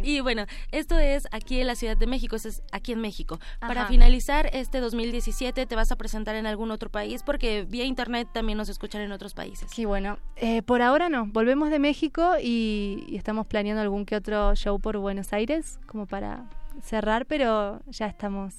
Y 0.04 0.20
bueno, 0.20 0.46
esto 0.72 1.00
es 1.00 1.28
aquí 1.32 1.60
en 1.60 1.68
la 1.68 1.76
Ciudad 1.76 1.98
de 1.98 2.08
México, 2.08 2.36
eso 2.36 2.50
es 2.50 2.62
aquí 2.72 2.92
en 2.92 3.02
México. 3.02 3.40
Para 3.60 3.88
finalizar 3.88 4.50
este 4.54 4.80
2017, 4.80 5.66
¿te 5.66 5.76
vas 5.76 5.92
a 5.92 5.96
presentar 5.96 6.36
en 6.36 6.46
algún 6.46 6.72
otro 6.72 6.90
país? 6.90 7.24
Porque 7.24 7.66
vía 7.68 7.86
internet 7.86 8.28
también 8.34 8.58
nos 8.58 8.70
escuchan 8.70 9.02
en 9.02 9.12
otros 9.12 9.34
países. 9.34 9.70
Sí, 9.72 9.86
bueno, 9.86 10.20
eh, 10.36 10.62
por 10.62 10.82
ahora 10.82 11.10
no. 11.10 11.26
Volvemos 11.28 11.70
de 11.70 11.80
México 11.80 12.36
y, 12.42 13.06
estamos 13.14 13.48
planeando 13.48 13.82
algún 13.82 14.06
que 14.06 14.16
otro 14.16 14.56
show 14.56 14.80
por 14.80 14.98
Buenos 14.98 15.34
Aires, 15.34 15.80
como 15.88 16.06
para 16.06 16.46
cerrar, 16.82 17.26
pero 17.26 17.82
ya 17.88 18.08
estamos 18.08 18.54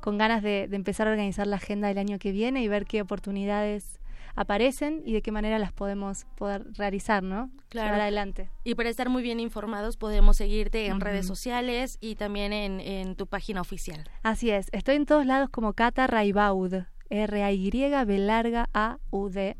con 0.00 0.18
ganas 0.18 0.42
de, 0.42 0.68
de 0.68 0.76
empezar 0.76 1.08
a 1.08 1.10
organizar 1.10 1.46
la 1.46 1.56
agenda 1.56 1.88
del 1.88 1.98
año 1.98 2.18
que 2.18 2.32
viene 2.32 2.62
y 2.62 2.68
ver 2.68 2.86
qué 2.86 3.02
oportunidades 3.02 3.98
aparecen 4.38 5.02
y 5.04 5.12
de 5.12 5.20
qué 5.20 5.32
manera 5.32 5.58
las 5.58 5.72
podemos 5.72 6.24
poder 6.36 6.64
realizar, 6.74 7.22
¿no? 7.22 7.50
Claro. 7.68 8.00
adelante. 8.00 8.50
Y 8.64 8.76
para 8.76 8.88
estar 8.88 9.08
muy 9.08 9.22
bien 9.22 9.40
informados 9.40 9.96
podemos 9.96 10.36
seguirte 10.36 10.86
en 10.86 11.00
redes 11.00 11.26
sociales 11.26 11.98
y 12.00 12.14
también 12.14 12.52
en, 12.52 12.80
en, 12.80 13.16
tu 13.16 13.26
página 13.26 13.60
oficial. 13.60 14.08
Así 14.22 14.50
es, 14.50 14.68
estoy 14.72 14.94
en 14.94 15.06
todos 15.06 15.26
lados 15.26 15.50
como 15.50 15.72
Cata 15.72 16.06
Raibaud, 16.06 16.84
R-A-Y, 17.10 18.04
B 18.06 18.18
larga 18.18 18.68
A-U-D. 18.72 19.56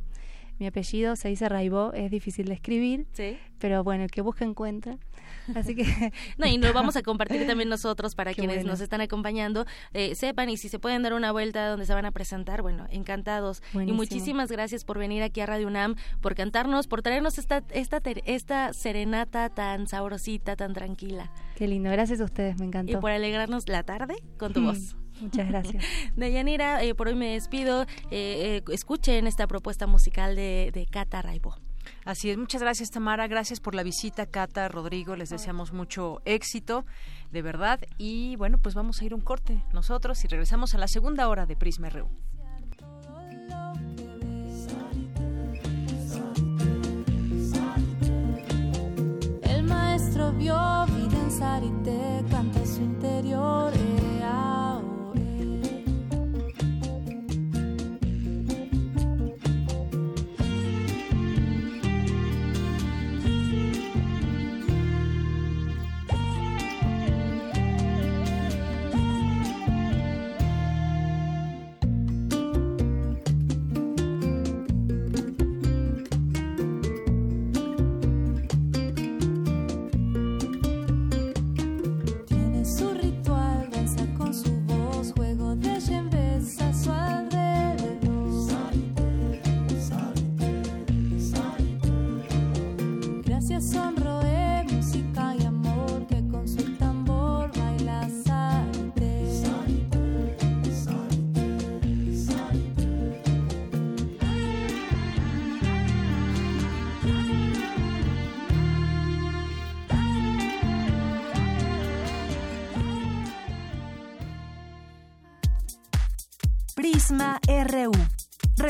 Mi 0.58 0.66
apellido 0.66 1.16
se 1.16 1.28
dice 1.28 1.48
Raibó, 1.48 1.92
es 1.92 2.10
difícil 2.10 2.46
de 2.46 2.54
escribir, 2.54 3.06
¿Sí? 3.12 3.38
pero 3.58 3.84
bueno, 3.84 4.04
el 4.04 4.10
que 4.10 4.22
busca 4.22 4.44
encuentra. 4.44 4.98
Así 5.54 5.74
que... 5.74 5.84
no, 6.38 6.46
y 6.46 6.58
lo 6.58 6.72
vamos 6.72 6.96
a 6.96 7.02
compartir 7.02 7.46
también 7.46 7.68
nosotros 7.68 8.14
para 8.14 8.34
quienes 8.34 8.64
nos 8.64 8.80
están 8.80 9.00
acompañando, 9.00 9.66
eh, 9.92 10.14
sepan 10.14 10.50
y 10.50 10.56
si 10.56 10.68
se 10.68 10.78
pueden 10.78 11.02
dar 11.02 11.14
una 11.14 11.32
vuelta 11.32 11.68
donde 11.68 11.86
se 11.86 11.94
van 11.94 12.04
a 12.04 12.12
presentar, 12.12 12.62
bueno, 12.62 12.86
encantados. 12.90 13.62
Y 13.74 13.92
muchísimas 13.92 14.50
gracias 14.50 14.84
por 14.84 14.98
venir 14.98 15.22
aquí 15.22 15.40
a 15.40 15.46
Radio 15.46 15.66
UNAM, 15.66 15.96
por 16.20 16.34
cantarnos, 16.34 16.86
por 16.86 17.02
traernos 17.02 17.38
esta, 17.38 17.64
esta, 17.70 18.00
esta 18.24 18.72
serenata 18.72 19.48
tan 19.50 19.86
sabrosita, 19.86 20.56
tan 20.56 20.72
tranquila. 20.72 21.30
Qué 21.56 21.66
lindo, 21.66 21.90
gracias 21.90 22.20
a 22.20 22.24
ustedes, 22.24 22.58
me 22.58 22.66
encantó. 22.66 22.92
Y 22.92 22.96
por 22.96 23.10
alegrarnos 23.10 23.68
la 23.68 23.82
tarde 23.82 24.16
con 24.36 24.52
tu 24.52 24.62
voz. 24.62 24.96
Muchas 25.20 25.48
gracias. 25.48 25.84
Deyanira, 26.16 26.82
eh, 26.82 26.94
por 26.94 27.08
hoy 27.08 27.14
me 27.14 27.32
despido. 27.32 27.82
Eh, 28.10 28.62
eh, 28.68 28.72
escuchen 28.72 29.26
esta 29.26 29.46
propuesta 29.46 29.86
musical 29.86 30.36
de, 30.36 30.70
de 30.72 30.86
Cata 30.86 31.22
Raibo. 31.22 31.56
Así 32.04 32.30
es, 32.30 32.38
muchas 32.38 32.62
gracias 32.62 32.90
Tamara, 32.90 33.26
gracias 33.26 33.60
por 33.60 33.74
la 33.74 33.82
visita 33.82 34.26
Cata, 34.26 34.68
Rodrigo, 34.68 35.16
les 35.16 35.30
deseamos 35.30 35.72
mucho 35.72 36.20
éxito, 36.24 36.84
de 37.30 37.42
verdad, 37.42 37.80
y 37.98 38.36
bueno, 38.36 38.58
pues 38.58 38.74
vamos 38.74 39.00
a 39.00 39.04
ir 39.04 39.14
un 39.14 39.20
corte 39.20 39.62
nosotros 39.72 40.24
y 40.24 40.28
regresamos 40.28 40.74
a 40.74 40.78
la 40.78 40.88
segunda 40.88 41.28
hora 41.28 41.46
de 41.46 41.56
Prisma 41.56 41.90
RU. 41.90 42.08
vio 50.38 50.86
vida 50.86 51.18
en 51.24 51.30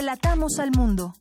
Relatamos 0.09 0.59
al 0.59 0.71
mundo. 0.71 1.13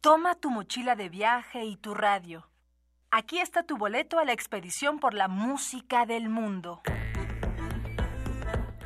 Toma 0.00 0.34
tu 0.34 0.50
mochila 0.50 0.96
de 0.96 1.08
viaje 1.08 1.64
y 1.64 1.76
tu 1.76 1.94
radio. 1.94 2.48
Aquí 3.12 3.38
está 3.38 3.62
tu 3.62 3.76
boleto 3.76 4.18
a 4.18 4.24
la 4.24 4.32
expedición 4.32 4.98
por 4.98 5.14
la 5.14 5.28
música 5.28 6.06
del 6.06 6.28
mundo. 6.28 6.82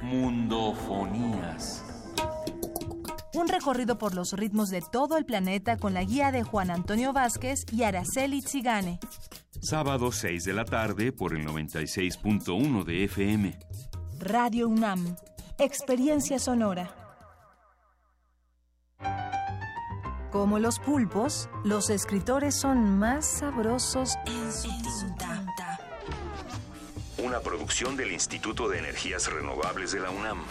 Mundofonías. 0.03 1.83
Un 3.33 3.49
recorrido 3.49 3.97
por 3.97 4.15
los 4.15 4.35
ritmos 4.35 4.69
de 4.69 4.83
todo 4.93 5.17
el 5.17 5.25
planeta 5.25 5.79
con 5.79 5.95
la 5.95 6.05
guía 6.05 6.33
de 6.33 6.43
Juan 6.43 6.71
Antonio 6.71 7.15
Vázquez 7.15 7.65
y 7.73 7.85
Araceli 7.85 8.43
Zigane. 8.43 9.01
Sábado 9.63 10.13
6 10.13 10.45
de 10.45 10.53
la 10.53 10.67
tarde 10.67 11.13
por 11.13 11.35
el 11.35 11.47
96.1 11.47 12.85
de 12.85 13.05
FM. 13.05 13.59
Radio 14.19 14.69
UNAM. 14.69 15.17
Experiencia 15.61 16.39
sonora. 16.39 16.95
Como 20.31 20.61
los 20.61 20.79
pulpos, 20.79 21.51
los 21.65 21.91
escritores 21.91 22.55
son 22.55 22.97
más 22.97 23.27
sabrosos 23.27 24.15
en 24.27 24.53
su 24.53 24.69
tinta. 25.17 25.81
Una 27.19 27.41
producción 27.41 27.97
del 27.97 28.13
Instituto 28.13 28.69
de 28.69 28.79
Energías 28.79 29.29
Renovables 29.33 29.91
de 29.91 29.99
la 29.99 30.11
UNAM. 30.11 30.45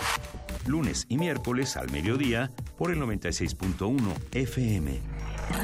Lunes 0.66 1.06
y 1.08 1.18
miércoles 1.18 1.78
al 1.78 1.90
mediodía 1.90 2.52
por 2.78 2.92
el 2.92 3.00
96.1 3.00 4.14
FM. 4.34 5.00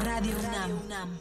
Radio 0.04 0.32
UNAM. 0.86 1.18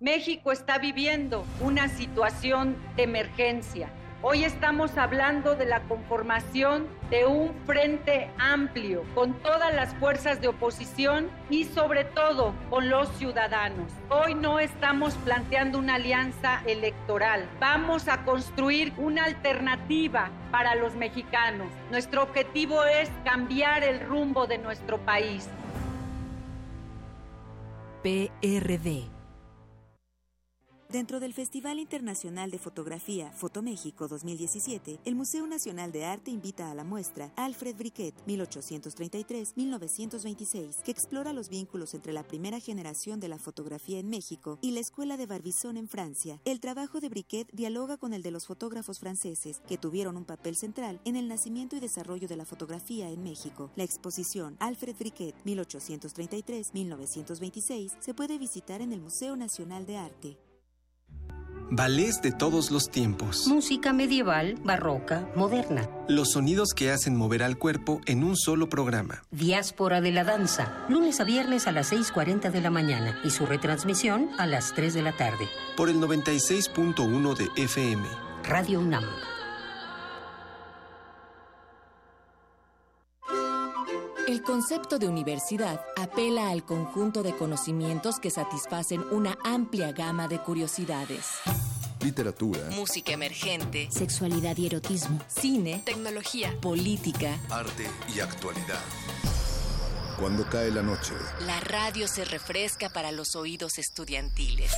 México 0.00 0.50
está 0.50 0.78
viviendo 0.78 1.46
una 1.60 1.88
situación 1.88 2.76
de 2.96 3.04
emergencia. 3.04 3.92
Hoy 4.26 4.42
estamos 4.42 4.96
hablando 4.96 5.54
de 5.54 5.66
la 5.66 5.80
conformación 5.82 6.86
de 7.10 7.26
un 7.26 7.52
frente 7.66 8.30
amplio 8.38 9.04
con 9.14 9.34
todas 9.34 9.74
las 9.74 9.94
fuerzas 9.96 10.40
de 10.40 10.48
oposición 10.48 11.28
y 11.50 11.64
sobre 11.64 12.04
todo 12.04 12.54
con 12.70 12.88
los 12.88 13.06
ciudadanos. 13.18 13.92
Hoy 14.08 14.34
no 14.34 14.60
estamos 14.60 15.12
planteando 15.26 15.78
una 15.78 15.96
alianza 15.96 16.62
electoral. 16.64 17.46
Vamos 17.60 18.08
a 18.08 18.24
construir 18.24 18.94
una 18.96 19.24
alternativa 19.24 20.30
para 20.50 20.74
los 20.74 20.94
mexicanos. 20.94 21.68
Nuestro 21.90 22.22
objetivo 22.22 22.82
es 22.82 23.10
cambiar 23.24 23.84
el 23.84 24.00
rumbo 24.00 24.46
de 24.46 24.56
nuestro 24.56 24.96
país. 25.04 25.50
PRD. 28.02 29.13
Dentro 30.94 31.18
del 31.18 31.34
Festival 31.34 31.80
Internacional 31.80 32.52
de 32.52 32.60
Fotografía 32.60 33.32
Fotoméxico 33.32 34.06
2017, 34.06 35.00
el 35.04 35.16
Museo 35.16 35.44
Nacional 35.44 35.90
de 35.90 36.04
Arte 36.04 36.30
invita 36.30 36.70
a 36.70 36.74
la 36.76 36.84
muestra 36.84 37.32
Alfred 37.34 37.74
Briquet 37.74 38.14
1833-1926, 38.28 40.82
que 40.82 40.92
explora 40.92 41.32
los 41.32 41.48
vínculos 41.48 41.94
entre 41.94 42.12
la 42.12 42.22
primera 42.22 42.60
generación 42.60 43.18
de 43.18 43.26
la 43.26 43.38
fotografía 43.38 43.98
en 43.98 44.08
México 44.08 44.60
y 44.62 44.70
la 44.70 44.78
Escuela 44.78 45.16
de 45.16 45.26
Barbizon 45.26 45.78
en 45.78 45.88
Francia. 45.88 46.40
El 46.44 46.60
trabajo 46.60 47.00
de 47.00 47.08
Briquet 47.08 47.50
dialoga 47.52 47.96
con 47.96 48.14
el 48.14 48.22
de 48.22 48.30
los 48.30 48.46
fotógrafos 48.46 49.00
franceses, 49.00 49.62
que 49.66 49.78
tuvieron 49.78 50.16
un 50.16 50.24
papel 50.24 50.54
central 50.54 51.00
en 51.04 51.16
el 51.16 51.26
nacimiento 51.26 51.74
y 51.74 51.80
desarrollo 51.80 52.28
de 52.28 52.36
la 52.36 52.44
fotografía 52.44 53.10
en 53.10 53.24
México. 53.24 53.72
La 53.74 53.82
exposición 53.82 54.56
Alfred 54.60 54.94
Briquet 54.96 55.34
1833-1926 55.44 57.96
se 57.98 58.14
puede 58.14 58.38
visitar 58.38 58.80
en 58.80 58.92
el 58.92 59.00
Museo 59.00 59.34
Nacional 59.34 59.86
de 59.86 59.96
Arte. 59.96 60.38
Ballets 61.70 62.20
de 62.22 62.32
todos 62.32 62.70
los 62.70 62.90
tiempos. 62.90 63.46
Música 63.46 63.92
medieval, 63.92 64.56
barroca, 64.64 65.28
moderna. 65.34 65.88
Los 66.08 66.32
sonidos 66.32 66.74
que 66.74 66.90
hacen 66.90 67.16
mover 67.16 67.42
al 67.42 67.58
cuerpo 67.58 68.00
en 68.06 68.22
un 68.22 68.36
solo 68.36 68.68
programa. 68.68 69.22
Diáspora 69.30 70.00
de 70.00 70.12
la 70.12 70.24
danza, 70.24 70.84
lunes 70.88 71.20
a 71.20 71.24
viernes 71.24 71.66
a 71.66 71.72
las 71.72 71.92
6.40 71.92 72.50
de 72.50 72.60
la 72.60 72.70
mañana 72.70 73.18
y 73.24 73.30
su 73.30 73.46
retransmisión 73.46 74.30
a 74.38 74.46
las 74.46 74.74
3 74.74 74.94
de 74.94 75.02
la 75.02 75.12
tarde. 75.12 75.48
Por 75.76 75.88
el 75.88 75.96
96.1 75.96 77.36
de 77.36 77.62
FM. 77.62 78.04
Radio 78.44 78.80
UNAM. 78.80 79.04
El 84.26 84.42
concepto 84.42 84.98
de 84.98 85.06
universidad 85.08 85.80
apela 85.96 86.48
al 86.50 86.64
conjunto 86.64 87.22
de 87.22 87.36
conocimientos 87.36 88.18
que 88.18 88.30
satisfacen 88.30 89.02
una 89.10 89.36
amplia 89.44 89.92
gama 89.92 90.28
de 90.28 90.38
curiosidades. 90.38 91.26
Literatura, 92.00 92.60
Música 92.70 93.12
emergente, 93.12 93.88
sexualidad 93.90 94.56
y 94.58 94.66
erotismo, 94.66 95.18
cine, 95.28 95.82
tecnología, 95.84 96.54
política. 96.60 97.38
arte 97.50 97.86
y 98.14 98.20
actualidad. 98.20 98.80
Cuando 100.18 100.48
cae 100.48 100.70
la 100.70 100.82
noche, 100.82 101.12
La 101.46 101.60
radio 101.60 102.06
se 102.06 102.24
refresca 102.24 102.88
para 102.90 103.10
los 103.12 103.36
oídos 103.36 103.78
estudiantiles. 103.78 104.72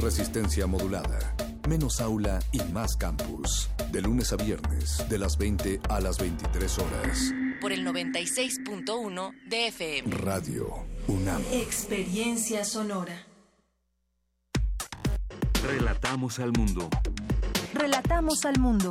resistencia 0.00 0.66
modulada. 0.66 1.34
Menos 1.68 2.00
aula 2.00 2.40
y 2.52 2.60
más 2.72 2.96
campus. 2.96 3.68
De 3.92 4.00
lunes 4.00 4.32
a 4.32 4.36
viernes, 4.36 5.04
de 5.08 5.18
las 5.18 5.36
20 5.36 5.80
a 5.88 6.00
las 6.00 6.18
23 6.18 6.78
horas. 6.78 7.32
Por 7.60 7.72
el 7.72 7.86
96.1 7.86 9.34
de 9.46 9.66
FM. 9.66 10.16
Radio 10.16 10.86
UNAM. 11.06 11.42
Experiencia 11.52 12.64
sonora. 12.64 13.26
Relatamos 15.62 16.38
al 16.38 16.52
mundo. 16.52 16.88
Relatamos 17.74 18.46
al 18.46 18.58
mundo. 18.58 18.90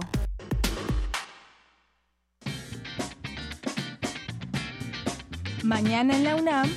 Mañana 5.63 6.15
en 6.15 6.23
la 6.23 6.35
UNAM, 6.35 6.69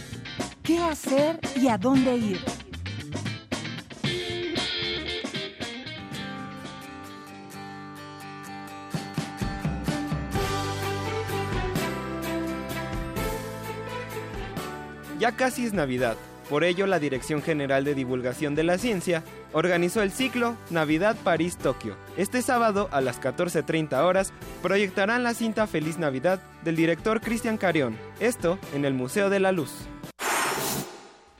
¿qué 0.62 0.78
hacer 0.78 1.38
y 1.56 1.68
a 1.68 1.76
dónde 1.76 2.16
ir? 2.16 2.51
Ya 15.22 15.30
casi 15.30 15.64
es 15.64 15.72
Navidad. 15.72 16.16
Por 16.50 16.64
ello, 16.64 16.88
la 16.88 16.98
Dirección 16.98 17.42
General 17.42 17.84
de 17.84 17.94
Divulgación 17.94 18.56
de 18.56 18.64
la 18.64 18.76
Ciencia 18.76 19.22
organizó 19.52 20.02
el 20.02 20.10
ciclo 20.10 20.56
Navidad 20.68 21.16
París-Tokio. 21.22 21.94
Este 22.16 22.42
sábado 22.42 22.88
a 22.90 23.00
las 23.00 23.20
14.30 23.20 24.02
horas 24.02 24.32
proyectarán 24.62 25.22
la 25.22 25.34
cinta 25.34 25.68
Feliz 25.68 25.96
Navidad 25.96 26.40
del 26.64 26.74
director 26.74 27.20
Cristian 27.20 27.56
Carión, 27.56 27.96
esto 28.18 28.58
en 28.74 28.84
el 28.84 28.94
Museo 28.94 29.30
de 29.30 29.38
la 29.38 29.52
Luz. 29.52 29.70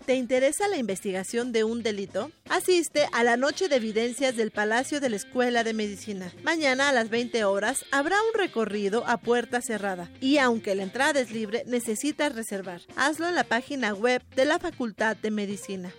¿Te 0.07 0.17
interesa 0.17 0.67
la 0.67 0.79
investigación 0.79 1.53
de 1.53 1.63
un 1.63 1.85
delito? 1.85 2.33
Asiste 2.49 3.07
a 3.13 3.23
la 3.23 3.37
Noche 3.37 3.69
de 3.69 3.77
Evidencias 3.77 4.37
del 4.37 4.51
Palacio 4.51 5.01
de 5.01 5.09
la 5.09 5.17
Escuela 5.17 5.63
de 5.63 5.75
Medicina. 5.75 6.33
Mañana 6.43 6.89
a 6.89 6.93
las 6.93 7.09
20 7.09 7.45
horas 7.45 7.85
habrá 7.93 8.17
un 8.17 8.39
recorrido 8.39 9.07
a 9.07 9.19
puerta 9.19 9.61
cerrada 9.61 10.11
y 10.21 10.39
aunque 10.39 10.75
la 10.75 10.83
entrada 10.83 11.21
es 11.21 11.31
libre, 11.31 11.63
necesitas 11.67 12.35
reservar. 12.35 12.81
Hazlo 12.97 13.29
en 13.29 13.37
la 13.37 13.45
página 13.45 13.95
web 13.95 14.23
de 14.35 14.45
la 14.45 14.59
Facultad 14.59 15.17
de 15.17 15.31
Medicina. 15.31 15.93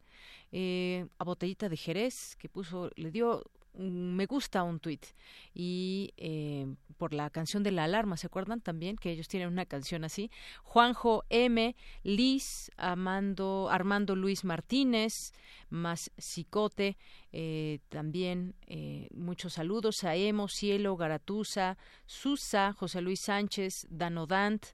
eh, 0.51 1.07
a 1.17 1.23
Botellita 1.23 1.69
de 1.69 1.77
Jerez, 1.77 2.35
que 2.37 2.49
puso, 2.49 2.91
le 2.95 3.11
dio 3.11 3.43
me 3.77 4.25
gusta 4.25 4.63
un 4.63 4.79
tuit 4.79 5.05
y 5.53 6.13
eh, 6.17 6.67
por 6.97 7.13
la 7.13 7.29
canción 7.29 7.63
de 7.63 7.71
la 7.71 7.83
alarma, 7.83 8.17
¿se 8.17 8.27
acuerdan 8.27 8.61
también 8.61 8.95
que 8.97 9.11
ellos 9.11 9.27
tienen 9.27 9.49
una 9.49 9.65
canción 9.65 10.03
así? 10.03 10.31
Juanjo 10.63 11.23
M, 11.29 11.75
Liz, 12.03 12.71
Armando 12.77 13.69
Luis 14.15 14.43
Martínez, 14.43 15.33
más 15.69 16.11
Cicote, 16.19 16.97
eh, 17.31 17.79
también 17.89 18.55
eh, 18.65 19.07
muchos 19.13 19.53
saludos 19.53 20.03
a 20.03 20.15
Emo, 20.15 20.47
Cielo, 20.47 20.97
Garatusa, 20.97 21.77
Susa, 22.05 22.73
José 22.73 23.01
Luis 23.01 23.19
Sánchez, 23.19 23.85
Danodant, 23.89 24.65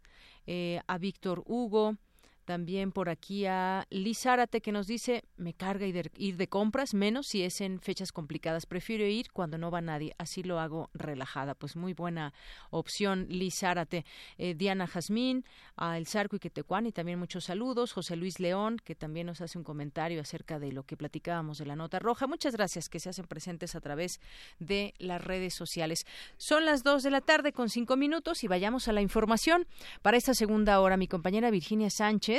a 0.88 0.98
Víctor 0.98 1.42
Hugo, 1.46 1.96
también 2.46 2.92
por 2.92 3.10
aquí 3.10 3.46
a 3.46 3.86
Liz 3.90 4.24
que 4.62 4.72
nos 4.72 4.88
dice, 4.88 5.24
me 5.38 5.54
carga 5.54 5.86
ir 5.86 6.38
de, 6.38 6.48
compras, 6.48 6.94
menos 6.94 7.28
si 7.28 7.44
es 7.44 7.62
en 7.62 7.80
fechas 7.80 8.12
complicadas. 8.12 8.66
Prefiero 8.66 9.06
ir 9.06 9.32
cuando 9.32 9.58
no 9.58 9.72
va 9.72 9.82
nadie, 9.82 10.14
así 10.18 10.44
lo 10.44 10.60
hago 10.60 10.90
relajada. 10.94 11.56
Pues 11.56 11.76
muy 11.76 11.94
buena 11.94 12.34
opción, 12.70 13.28
Liz 13.30 13.62
eh, 13.64 14.56
Diana 14.56 14.88
Jazmín, 14.88 15.46
a 15.76 15.98
El 15.98 16.08
Zarco 16.08 16.36
y 16.36 16.40
Quetecuán 16.40 16.86
y 16.86 16.92
también 16.92 17.20
muchos 17.20 17.46
saludos. 17.46 17.94
José 17.94 18.16
Luis 18.16 18.40
León, 18.40 18.78
que 18.84 18.96
también 18.96 19.28
nos 19.28 19.42
hace 19.42 19.58
un 19.58 19.64
comentario 19.64 20.22
acerca 20.22 20.60
de 20.60 20.72
lo 20.72 20.84
que 20.84 20.98
platicábamos 20.98 21.58
de 21.58 21.66
la 21.66 21.76
nota 21.76 22.00
roja. 22.00 22.28
Muchas 22.28 22.56
gracias 22.56 22.90
que 22.90 23.00
se 23.00 23.10
hacen 23.10 23.26
presentes 23.26 23.76
a 23.76 23.82
través 23.82 24.20
de 24.60 24.94
las 24.98 25.24
redes 25.24 25.54
sociales. 25.54 26.06
Son 26.38 26.66
las 26.66 26.84
dos 26.84 27.04
de 27.04 27.12
la 27.12 27.22
tarde 27.22 27.54
con 27.54 27.70
cinco 27.70 27.96
minutos 27.96 28.44
y 28.44 28.48
vayamos 28.48 28.88
a 28.88 28.94
la 28.94 29.02
información. 29.02 29.66
Para 30.02 30.18
esta 30.18 30.34
segunda 30.34 30.80
hora, 30.80 30.98
mi 30.98 31.08
compañera 31.08 31.50
Virginia 31.50 31.90
Sánchez 31.90 32.33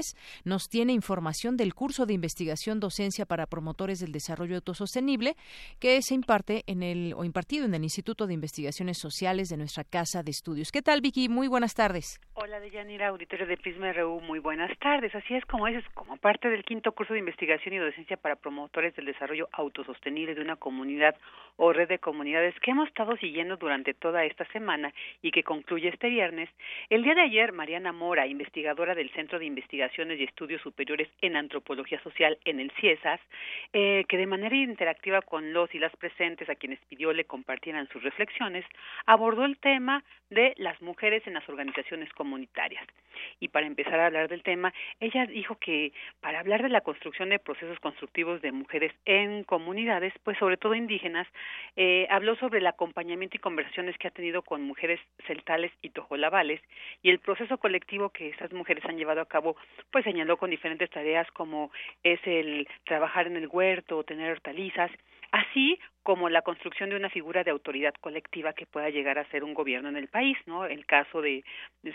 nos 0.45 0.69
tiene 0.69 0.93
información 0.93 1.57
del 1.57 1.75
curso 1.75 2.07
de 2.07 2.15
investigación 2.15 2.81
docencia 2.81 3.27
para 3.27 3.47
promotores 3.47 4.01
del 4.01 4.13
desarrollo 4.13 4.57
autosostenible 4.57 5.37
que 5.79 6.01
se 6.03 6.15
imparte 6.15 6.63
en 6.67 6.83
el 6.83 7.15
o 7.17 7.25
impartido 7.25 7.65
en 7.67 7.75
el 7.75 7.83
Instituto 7.83 8.27
de 8.27 8.35
Investigaciones 8.35 8.99
Sociales 8.99 9.49
de 9.49 9.57
nuestra 9.57 9.85
casa 9.85 10.23
de 10.23 10.31
estudios. 10.31 10.73
¿Qué 10.73 10.83
tal, 10.83 11.01
Vicky? 11.01 11.29
Muy 11.29 11.49
buenas 11.49 11.75
tardes. 11.75 12.21
Hola, 12.35 12.61
Deyanira, 12.61 13.09
auditorio 13.09 13.47
de 13.47 13.57
Prisma 13.57 13.93
RU. 13.93 14.21
Muy 14.21 14.39
buenas 14.39 14.77
tardes. 14.79 15.15
Así 15.15 15.35
es 15.35 15.45
como 15.47 15.69
es, 15.69 15.85
como 15.95 16.17
parte 16.17 16.49
del 16.49 16.65
quinto 16.65 16.93
curso 16.93 17.13
de 17.13 17.21
investigación 17.21 17.75
y 17.75 17.79
docencia 17.79 18.17
para 18.17 18.37
promotores 18.37 18.95
del 18.97 19.07
desarrollo 19.07 19.49
autosostenible 19.53 20.35
de 20.35 20.41
una 20.41 20.57
comunidad 20.57 21.15
o 21.57 21.73
red 21.73 21.89
de 21.89 21.99
comunidades 21.99 22.55
que 22.61 22.73
hemos 22.73 22.89
estado 22.89 23.17
siguiendo 23.17 23.57
durante 23.57 23.95
toda 23.95 24.25
esta 24.25 24.45
semana 24.47 24.93
y 25.23 25.31
que 25.31 25.45
concluye 25.45 25.89
este 25.89 26.09
viernes. 26.09 26.51
El 26.91 27.05
día 27.05 27.15
de 27.15 27.23
ayer, 27.23 27.53
Mariana 27.53 27.93
Mora, 27.93 28.27
investigadora 28.27 28.95
del 28.95 29.11
Centro 29.11 29.39
de 29.39 29.47
Investigación 29.47 29.84
y 29.97 30.25
Estudios 30.25 30.63
Superiores 30.63 31.09
en 31.21 31.37
Antropología 31.37 32.03
Social 32.03 32.39
en 32.45 32.61
el 32.61 32.71
CIESAS, 32.73 33.21
eh, 33.73 34.05
que 34.09 34.17
de 34.17 34.27
manera 34.27 34.55
interactiva 34.57 35.23
con 35.23 35.53
los 35.53 35.75
y 35.75 35.79
las 35.79 35.95
presentes 35.97 36.49
a 36.49 36.55
quienes 36.55 36.79
pidió 36.89 37.13
le 37.13 37.25
compartieran 37.25 37.89
sus 37.89 38.03
reflexiones, 38.03 38.65
abordó 39.07 39.45
el 39.45 39.59
tema 39.59 40.05
de 40.31 40.55
las 40.57 40.81
mujeres 40.83 41.27
en 41.27 41.35
las 41.35 41.49
organizaciones 41.49 42.13
comunitarias. 42.13 42.87
Y 43.41 43.49
para 43.49 43.67
empezar 43.67 44.01
a 44.01 44.07
hablar 44.07 44.29
del 44.29 44.43
tema, 44.43 44.73
ella 45.01 45.27
dijo 45.27 45.57
que 45.57 45.93
para 46.21 46.41
hablar 46.41 46.63
de 46.63 46.69
la 46.69 46.81
construcción 46.81 47.31
de 47.31 47.39
procesos 47.39 47.79
constructivos 47.81 48.43
de 48.43 48.53
mujeres 48.53 48.93
en 49.05 49.45
comunidades, 49.45 50.13
pues 50.25 50.39
sobre 50.39 50.57
todo 50.57 50.75
indígenas, 50.75 51.27
eh, 51.77 52.07
habló 52.11 52.37
sobre 52.37 52.59
el 52.59 52.67
acompañamiento 52.67 53.37
y 53.37 53.41
conversaciones 53.41 53.97
que 53.99 54.09
ha 54.09 54.11
tenido 54.11 54.43
con 54.43 54.63
mujeres 54.63 55.01
celtales 55.27 55.73
y 55.83 55.91
tojolabales 55.91 56.61
y 57.03 57.11
el 57.11 57.19
proceso 57.19 57.59
colectivo 57.59 58.11
que 58.11 58.31
esas 58.31 58.53
mujeres 58.53 58.85
han 58.85 58.97
llevado 58.97 59.21
a 59.21 59.27
cabo 59.27 59.57
pues 59.91 60.05
señaló 60.05 60.37
con 60.37 60.51
diferentes 60.51 60.91
tareas 60.91 61.31
como 61.33 61.71
es 62.03 62.21
el 62.25 62.69
trabajar 62.85 63.27
en 63.27 63.37
el 63.37 63.49
huerto 63.49 63.99
o 63.99 64.05
tener 64.05 64.33
hortalizas, 64.33 64.91
así 65.33 65.79
como 66.03 66.29
la 66.29 66.43
construcción 66.43 66.91
de 66.91 66.97
una 66.97 67.11
figura 67.11 67.45
de 67.45 67.51
autoridad 67.51 67.95
colectiva 68.01 68.53
que 68.53 68.67
pueda 68.67 68.91
llegar 68.91 69.19
a 69.19 69.29
ser 69.31 69.43
un 69.43 69.55
gobierno 69.55 69.89
en 69.89 69.97
el 69.97 70.09
país, 70.09 70.37
¿no? 70.47 70.67
El 70.67 70.87
caso 70.87 71.23
de, 71.23 71.45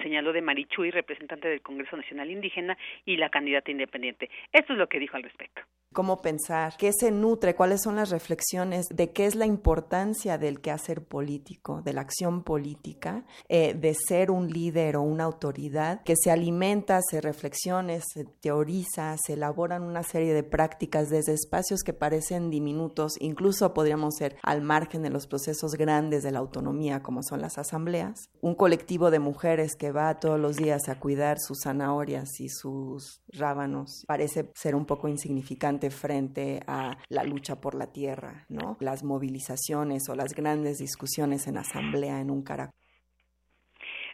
señaló 0.01 0.34
de 0.34 0.41
Marichuy, 0.41 0.91
representante 0.91 1.47
del 1.47 1.61
Congreso 1.61 1.95
Nacional 1.95 2.32
Indígena 2.32 2.77
y 3.05 3.17
la 3.17 3.30
candidata 3.30 3.71
independiente. 3.71 4.30
Esto 4.51 4.73
es 4.73 4.80
lo 4.80 4.89
que 4.89 4.99
dijo 4.99 5.15
al 5.15 5.23
respecto 5.23 5.61
cómo 5.94 6.22
pensar, 6.22 6.76
qué 6.78 6.92
se 6.94 7.12
nutre, 7.12 7.56
cuáles 7.56 7.82
son 7.82 7.96
las 7.96 8.10
reflexiones 8.10 8.88
de 8.90 9.12
qué 9.12 9.26
es 9.26 9.36
la 9.36 9.46
importancia 9.46 10.38
del 10.38 10.62
quehacer 10.62 11.04
político, 11.04 11.82
de 11.82 11.94
la 11.94 12.02
acción 12.02 12.44
política, 12.44 13.26
eh, 13.48 13.74
de 13.74 13.94
ser 13.94 14.32
un 14.32 14.50
líder 14.50 14.98
o 14.98 15.02
una 15.02 15.24
autoridad 15.24 16.02
que 16.04 16.16
se 16.16 16.32
alimenta, 16.32 17.00
se 17.02 17.22
reflexiona, 17.22 18.00
se 18.02 18.26
teoriza, 18.26 19.16
se 19.18 19.34
elaboran 19.34 19.84
una 19.84 20.04
serie 20.04 20.34
de 20.34 20.44
prácticas 20.44 21.10
desde 21.10 21.34
espacios 21.34 21.82
que 21.82 21.94
parecen 21.94 22.50
diminutos, 22.50 23.14
incluso 23.20 23.74
podríamos 23.74 24.16
ser 24.16 24.36
al 24.44 24.62
margen 24.62 25.02
de 25.02 25.10
los 25.10 25.28
procesos 25.28 25.74
grandes 25.74 26.24
de 26.24 26.32
la 26.32 26.40
autonomía 26.40 27.02
como 27.02 27.24
son 27.24 27.42
las 27.42 27.58
asambleas. 27.58 28.30
Un 28.42 28.56
colectivo 28.56 29.12
de 29.12 29.20
mujeres 29.20 29.76
que 29.76 29.92
va 29.92 30.20
todos 30.20 30.40
los 30.40 30.56
días 30.58 30.88
a 30.90 31.00
cuidar 31.00 31.40
sus 31.40 31.60
zanahorias 31.64 32.40
y 32.40 32.50
sus 32.50 33.22
rábanos 33.28 34.04
parece 34.08 34.52
ser 34.56 34.76
un 34.76 34.86
poco 34.86 35.08
insignificante 35.08 35.78
frente 35.89 36.59
a 36.67 36.97
la 37.07 37.23
lucha 37.23 37.61
por 37.61 37.75
la 37.75 37.91
tierra, 37.93 38.45
¿no? 38.49 38.77
Las 38.82 39.03
movilizaciones 39.03 40.09
o 40.09 40.15
las 40.15 40.34
grandes 40.34 40.77
discusiones 40.77 41.47
en 41.47 41.57
asamblea 41.57 42.19
en 42.19 42.30
un 42.30 42.43
caracol. 42.43 42.73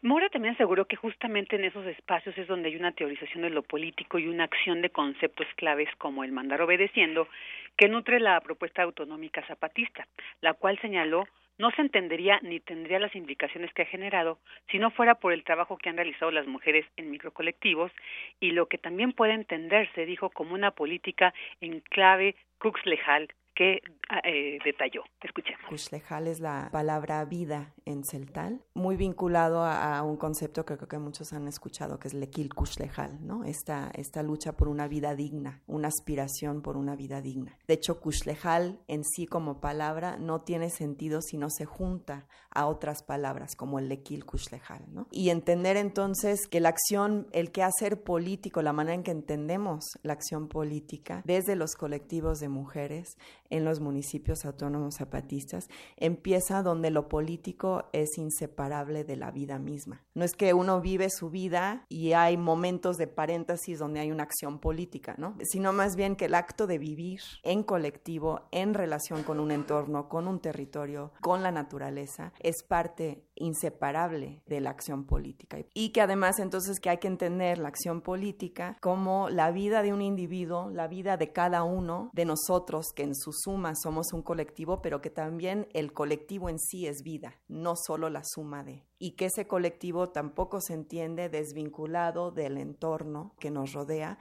Mora 0.05 0.29
también 0.29 0.53
aseguró 0.53 0.85
que 0.85 0.97
justamente 0.97 1.55
en 1.55 1.63
esos 1.63 1.83
espacios 1.87 2.37
es 2.37 2.47
donde 2.47 2.69
hay 2.69 2.75
una 2.75 2.91
teorización 2.91 3.41
de 3.41 3.49
lo 3.49 3.63
político 3.63 4.19
y 4.19 4.27
una 4.27 4.43
acción 4.43 4.83
de 4.83 4.91
conceptos 4.91 5.47
claves 5.55 5.89
como 5.97 6.23
el 6.23 6.31
mandar 6.31 6.61
obedeciendo 6.61 7.27
que 7.75 7.87
nutre 7.87 8.19
la 8.19 8.39
propuesta 8.41 8.83
autonómica 8.83 9.43
zapatista, 9.47 10.07
la 10.41 10.53
cual 10.53 10.77
señaló 10.79 11.25
no 11.57 11.71
se 11.71 11.81
entendería 11.81 12.39
ni 12.41 12.59
tendría 12.59 12.99
las 12.99 13.15
implicaciones 13.15 13.73
que 13.73 13.83
ha 13.83 13.85
generado 13.85 14.39
si 14.69 14.79
no 14.79 14.91
fuera 14.91 15.15
por 15.15 15.33
el 15.33 15.43
trabajo 15.43 15.77
que 15.77 15.89
han 15.89 15.97
realizado 15.97 16.31
las 16.31 16.47
mujeres 16.47 16.85
en 16.97 17.11
microcolectivos 17.11 17.91
y 18.39 18.51
lo 18.51 18.67
que 18.67 18.77
también 18.77 19.13
puede 19.13 19.33
entenderse, 19.33 20.05
dijo, 20.05 20.29
como 20.29 20.53
una 20.53 20.71
política 20.71 21.33
en 21.61 21.79
clave 21.81 22.35
Cux 22.57 22.85
lejal 22.85 23.29
que 23.55 23.79
ah, 24.09 24.19
eh, 24.23 24.59
detalló. 24.63 25.03
Escuchemos. 25.21 25.61
Kuxlejal 25.69 26.27
es 26.27 26.39
la 26.39 26.69
palabra 26.71 27.23
vida 27.25 27.73
en 27.85 28.03
celtal, 28.03 28.61
muy 28.73 28.95
vinculado 28.95 29.63
a, 29.63 30.03
un 30.03 30.17
concepto 30.17 30.65
que 30.65 30.75
creo 30.75 30.87
que 30.87 30.97
muchos 30.99 31.33
han 31.33 31.47
escuchado, 31.47 31.97
que 31.97 32.07
es 32.07 32.13
lequil 32.13 32.53
Kuxlejal, 32.53 33.25
¿no? 33.25 33.43
Esta, 33.43 33.91
esta 33.95 34.21
lucha 34.21 34.57
por 34.57 34.67
una 34.67 34.87
vida 34.87 35.15
digna, 35.15 35.61
una 35.67 35.87
aspiración 35.87 36.61
por 36.61 36.77
una 36.77 36.95
vida 36.95 37.21
digna. 37.21 37.57
De 37.67 37.75
hecho, 37.75 37.99
Kuxlejal 37.99 38.79
en 38.87 39.03
sí 39.03 39.25
como 39.25 39.61
palabra 39.61 40.17
no 40.17 40.41
tiene 40.41 40.69
sentido 40.69 41.21
si 41.21 41.37
no 41.37 41.49
se 41.49 41.65
junta 41.65 42.27
a 42.51 42.67
otras 42.67 43.03
palabras 43.03 43.55
como 43.55 43.79
el 43.79 43.89
lequil 43.89 44.25
Kuxlejal, 44.25 44.83
¿no? 44.93 45.07
Y 45.11 45.29
entender 45.29 45.77
entonces 45.77 46.47
que 46.47 46.59
la 46.59 46.69
acción, 46.69 47.27
el 47.31 47.51
quehacer 47.51 48.03
político, 48.03 48.61
la 48.61 48.73
manera 48.73 48.95
en 48.95 49.03
que 49.03 49.11
entendemos 49.11 49.85
la 50.03 50.13
acción 50.13 50.47
política 50.47 51.21
desde 51.25 51.55
los 51.55 51.75
colectivos 51.75 52.39
de 52.39 52.49
mujeres 52.49 53.17
en 53.49 53.65
los 53.65 53.79
municipios 53.79 54.45
autónomos 54.45 54.95
zapatistas 54.95 55.67
empieza 55.97 56.63
donde 56.63 56.91
lo 56.91 57.07
político 57.07 57.85
es 57.93 58.17
inseparable 58.17 59.03
de 59.03 59.15
la 59.15 59.31
vida 59.31 59.59
misma. 59.59 60.03
No 60.13 60.23
es 60.23 60.33
que 60.33 60.53
uno 60.53 60.81
vive 60.81 61.09
su 61.09 61.29
vida 61.29 61.85
y 61.89 62.13
hay 62.13 62.37
momentos 62.37 62.97
de 62.97 63.07
paréntesis 63.07 63.79
donde 63.79 63.99
hay 63.99 64.11
una 64.11 64.23
acción 64.23 64.59
política, 64.59 65.15
¿no? 65.17 65.35
Sino 65.43 65.73
más 65.73 65.95
bien 65.95 66.15
que 66.15 66.25
el 66.25 66.35
acto 66.35 66.67
de 66.67 66.77
vivir 66.77 67.21
en 67.43 67.63
colectivo, 67.63 68.41
en 68.51 68.73
relación 68.73 69.23
con 69.23 69.39
un 69.39 69.51
entorno, 69.51 70.09
con 70.09 70.27
un 70.27 70.39
territorio, 70.39 71.11
con 71.21 71.43
la 71.43 71.51
naturaleza, 71.51 72.33
es 72.39 72.63
parte 72.63 73.25
inseparable 73.35 74.41
de 74.45 74.61
la 74.61 74.69
acción 74.69 75.05
política. 75.05 75.57
Y 75.73 75.89
que 75.89 76.01
además 76.01 76.39
entonces 76.39 76.79
que 76.79 76.89
hay 76.89 76.97
que 76.97 77.07
entender 77.07 77.57
la 77.57 77.67
acción 77.67 78.01
política 78.01 78.77
como 78.81 79.29
la 79.29 79.51
vida 79.51 79.83
de 79.83 79.93
un 79.93 80.01
individuo, 80.01 80.69
la 80.69 80.87
vida 80.87 81.17
de 81.17 81.31
cada 81.31 81.63
uno 81.63 82.09
de 82.13 82.25
nosotros, 82.25 82.87
que 82.95 83.03
en 83.03 83.15
su 83.15 83.31
suma 83.43 83.73
somos 83.75 84.13
un 84.13 84.23
colectivo, 84.23 84.81
pero 84.81 85.01
que 85.01 85.09
también 85.09 85.67
el 85.73 85.93
colectivo 85.93 86.49
en 86.49 86.59
sí 86.59 86.87
es 86.87 87.03
vida, 87.03 87.35
no 87.47 87.75
solo 87.75 88.09
la 88.09 88.23
suma 88.23 88.63
de. 88.63 88.83
Y 88.99 89.15
que 89.15 89.25
ese 89.25 89.47
colectivo 89.47 90.09
tampoco 90.09 90.61
se 90.61 90.73
entiende 90.73 91.29
desvinculado 91.29 92.31
del 92.31 92.57
entorno 92.57 93.35
que 93.39 93.51
nos 93.51 93.73
rodea. 93.73 94.17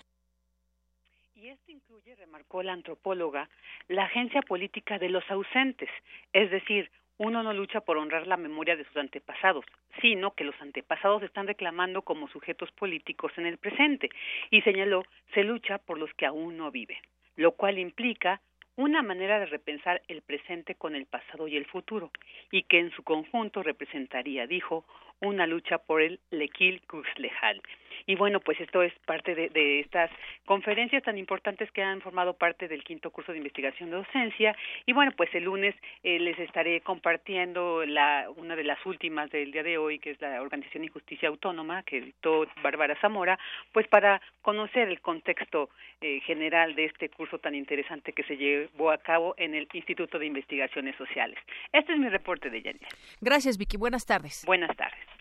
Y 1.35 1.49
esto 1.49 1.71
incluye, 1.71 2.15
remarcó 2.17 2.63
la 2.63 2.73
antropóloga, 2.73 3.49
la 3.89 4.05
agencia 4.05 4.43
política 4.43 4.99
de 4.99 5.09
los 5.09 5.25
ausentes, 5.31 5.91
es 6.33 6.51
decir, 6.51 6.91
uno 7.19 7.43
no 7.43 7.53
lucha 7.53 7.81
por 7.81 7.97
honrar 7.97 8.27
la 8.27 8.37
memoria 8.37 8.77
de 8.77 8.85
sus 8.85 8.97
antepasados, 8.97 9.65
sino 10.01 10.33
que 10.33 10.45
los 10.45 10.61
antepasados 10.61 11.23
están 11.23 11.47
reclamando 11.47 12.03
como 12.03 12.29
sujetos 12.29 12.71
políticos 12.73 13.33
en 13.37 13.47
el 13.47 13.59
presente, 13.59 14.11
y 14.51 14.63
señaló, 14.63 15.05
se 15.33 15.45
lucha 15.45 15.79
por 15.79 15.99
los 15.99 16.13
que 16.15 16.27
aún 16.27 16.57
no 16.57 16.71
viven, 16.71 16.99
lo 17.37 17.53
cual 17.53 17.79
implica 17.79 18.41
una 18.77 19.03
manera 19.03 19.39
de 19.39 19.47
repensar 19.47 20.03
el 20.09 20.23
presente 20.23 20.75
con 20.75 20.95
el 20.95 21.07
pasado 21.07 21.47
y 21.47 21.57
el 21.57 21.67
futuro, 21.67 22.11
y 22.51 22.65
que 22.65 22.81
en 22.81 22.91
su 22.93 23.03
conjunto 23.03 23.63
representaría, 23.63 24.47
dijo, 24.47 24.85
una 25.21 25.47
lucha 25.47 25.79
por 25.79 26.03
el 26.03 26.21
Lequil 26.31 26.83
Kuxlejal. 26.87 27.61
Y 28.07 28.17
bueno, 28.17 28.41
pues 28.41 28.61
esto 28.61 28.83
es 28.83 28.93
parte 29.07 29.35
de, 29.35 29.81
estas 29.81 30.11
conferencias 30.45 31.03
tan 31.03 31.17
importantes 31.17 31.71
que 31.73 31.83
han 31.83 32.01
formado 32.01 32.35
parte 32.35 32.69
del 32.69 32.85
quinto 32.85 33.11
curso 33.11 33.33
de 33.33 33.39
investigación 33.39 33.91
de 33.91 33.97
docencia. 33.97 34.55
Y 34.87 34.93
bueno, 34.93 35.13
pues 35.17 35.35
el 35.35 35.45
lunes 35.45 35.75
eh, 36.03 36.19
les 36.19 36.39
estaré 36.39 36.81
compartiendo 36.83 37.85
la, 37.87 38.29
una 38.37 38.57
de 38.57 38.65
las 38.65 38.85
últimas 38.85 39.31
del 39.31 39.53
día 39.53 39.63
de 39.63 39.79
hoy, 39.79 39.99
que 39.99 40.11
es 40.11 40.21
la 40.21 40.43
Organización 40.43 40.85
y 40.85 40.89
Justicia 40.89 41.29
Autónoma, 41.29 41.83
que 41.85 41.99
editó 41.99 42.47
Bárbara 42.63 42.99
Zamora, 43.01 43.39
pues 43.73 43.89
para 43.89 44.21
conocer 44.43 44.89
el 44.89 45.01
contexto 45.01 45.71
eh, 46.01 46.21
general 46.21 46.75
de 46.75 46.87
este 46.87 47.09
curso 47.09 47.39
tan 47.39 47.55
interesante 47.55 48.13
que 48.13 48.25
se 48.25 48.37
llevó 48.37 48.91
a 48.91 48.99
cabo 48.99 49.35
en 49.39 49.55
el 49.55 49.69
Instituto 49.73 50.19
de 50.19 50.27
Investigaciones 50.27 50.97
Sociales. 50.97 51.39
Este 51.73 51.93
es 51.93 51.99
mi 51.99 52.09
reporte 52.09 52.51
de 52.51 52.63
Yanira. 52.63 52.89
Gracias, 53.21 53.57
Vicky. 53.57 53.77
Buenas 53.77 54.05
tardes. 54.05 54.45
Buenas 54.47 54.77
tardes. 54.77 55.14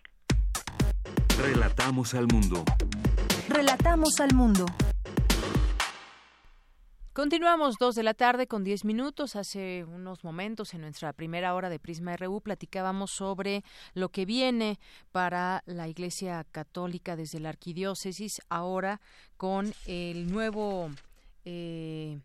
Relatamos 1.38 2.14
al 2.14 2.28
mundo. 2.28 2.64
Relatamos 3.50 4.20
al 4.20 4.34
mundo. 4.36 4.66
Continuamos 7.12 7.76
dos 7.80 7.96
de 7.96 8.04
la 8.04 8.14
tarde 8.14 8.48
con 8.48 8.64
diez 8.64 8.86
minutos. 8.86 9.36
Hace 9.36 9.84
unos 9.84 10.24
momentos 10.24 10.74
en 10.74 10.82
nuestra 10.82 11.12
primera 11.12 11.56
hora 11.56 11.70
de 11.70 11.80
Prisma 11.80 12.16
RU 12.18 12.42
platicábamos 12.42 13.12
sobre 13.12 13.64
lo 13.94 14.10
que 14.10 14.26
viene 14.26 14.80
para 15.12 15.64
la 15.66 15.88
Iglesia 15.88 16.46
Católica 16.52 17.16
desde 17.16 17.40
la 17.40 17.50
Arquidiócesis 17.50 18.42
ahora 18.50 19.02
con 19.36 19.74
el 19.88 20.32
nuevo 20.32 20.92
eh, 21.46 22.20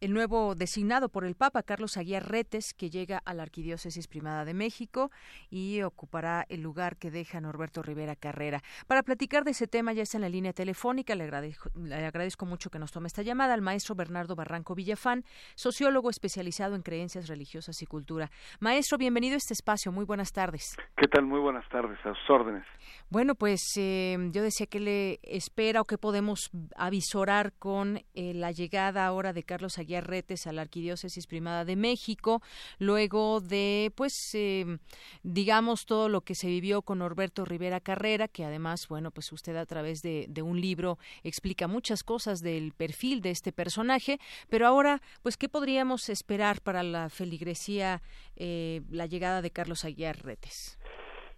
el 0.00 0.14
nuevo 0.14 0.54
designado 0.54 1.10
por 1.10 1.26
el 1.26 1.34
Papa, 1.34 1.62
Carlos 1.62 1.98
Aguiar 1.98 2.26
Retes, 2.26 2.72
que 2.72 2.88
llega 2.88 3.18
a 3.18 3.34
la 3.34 3.42
Arquidiócesis 3.42 4.08
Primada 4.08 4.46
de 4.46 4.54
México 4.54 5.10
y 5.50 5.82
ocupará 5.82 6.46
el 6.48 6.62
lugar 6.62 6.96
que 6.96 7.10
deja 7.10 7.40
Norberto 7.40 7.82
Rivera 7.82 8.16
Carrera. 8.16 8.62
Para 8.86 9.02
platicar 9.02 9.44
de 9.44 9.50
ese 9.50 9.66
tema 9.66 9.92
ya 9.92 10.02
está 10.02 10.16
en 10.16 10.22
la 10.22 10.30
línea 10.30 10.54
telefónica, 10.54 11.14
le 11.14 11.24
agradezco, 11.24 11.70
le 11.74 11.94
agradezco 11.94 12.46
mucho 12.46 12.70
que 12.70 12.78
nos 12.78 12.92
tome 12.92 13.08
esta 13.08 13.20
llamada 13.20 13.52
al 13.52 13.60
maestro 13.60 13.94
Bernardo 13.94 14.34
Barranco 14.34 14.74
Villafán, 14.74 15.22
sociólogo 15.54 16.08
especializado 16.08 16.76
en 16.76 16.82
creencias 16.82 17.28
religiosas 17.28 17.82
y 17.82 17.86
cultura. 17.86 18.30
Maestro, 18.58 18.96
bienvenido 18.96 19.34
a 19.34 19.38
este 19.38 19.52
espacio, 19.52 19.92
muy 19.92 20.06
buenas 20.06 20.32
tardes. 20.32 20.76
¿Qué 20.96 21.08
tal? 21.08 21.26
Muy 21.26 21.40
buenas 21.40 21.68
tardes, 21.68 21.98
a 22.06 22.14
sus 22.14 22.30
órdenes. 22.30 22.64
Bueno, 23.10 23.34
pues 23.34 23.60
eh, 23.76 24.16
yo 24.32 24.42
decía 24.42 24.66
que 24.66 24.80
le 24.80 25.20
espera 25.22 25.82
o 25.82 25.84
que 25.84 25.98
podemos 25.98 26.50
avisorar 26.74 27.52
con 27.52 27.98
eh, 28.14 28.32
la 28.32 28.50
llegada 28.50 29.04
ahora 29.04 29.34
de 29.34 29.42
Carlos 29.42 29.76
Aguiar 29.78 29.89
A 29.96 30.52
la 30.52 30.62
Arquidiócesis 30.62 31.26
Primada 31.26 31.64
de 31.64 31.76
México, 31.76 32.40
luego 32.78 33.40
de, 33.40 33.92
pues, 33.96 34.34
eh, 34.34 34.78
digamos, 35.22 35.86
todo 35.86 36.08
lo 36.08 36.20
que 36.20 36.34
se 36.34 36.46
vivió 36.46 36.82
con 36.82 36.98
Norberto 37.00 37.44
Rivera 37.44 37.80
Carrera, 37.80 38.28
que 38.28 38.44
además, 38.44 38.86
bueno, 38.88 39.10
pues 39.10 39.32
usted 39.32 39.56
a 39.56 39.66
través 39.66 40.02
de, 40.02 40.28
un 40.42 40.60
libro 40.60 40.98
explica 41.22 41.66
muchas 41.68 42.02
cosas 42.02 42.40
del 42.40 42.72
perfil 42.72 43.20
de 43.20 43.30
este 43.30 43.52
personaje, 43.52 44.18
pero 44.48 44.66
ahora, 44.66 45.00
pues, 45.22 45.36
¿qué 45.36 45.48
podríamos 45.48 46.08
esperar 46.08 46.60
para 46.62 46.82
la 46.82 47.10
feligresía, 47.10 48.00
eh, 48.36 48.82
la 48.90 49.06
llegada 49.06 49.42
de 49.42 49.50
Carlos 49.50 49.84
Aguiar 49.84 50.24
Retes? 50.24 50.78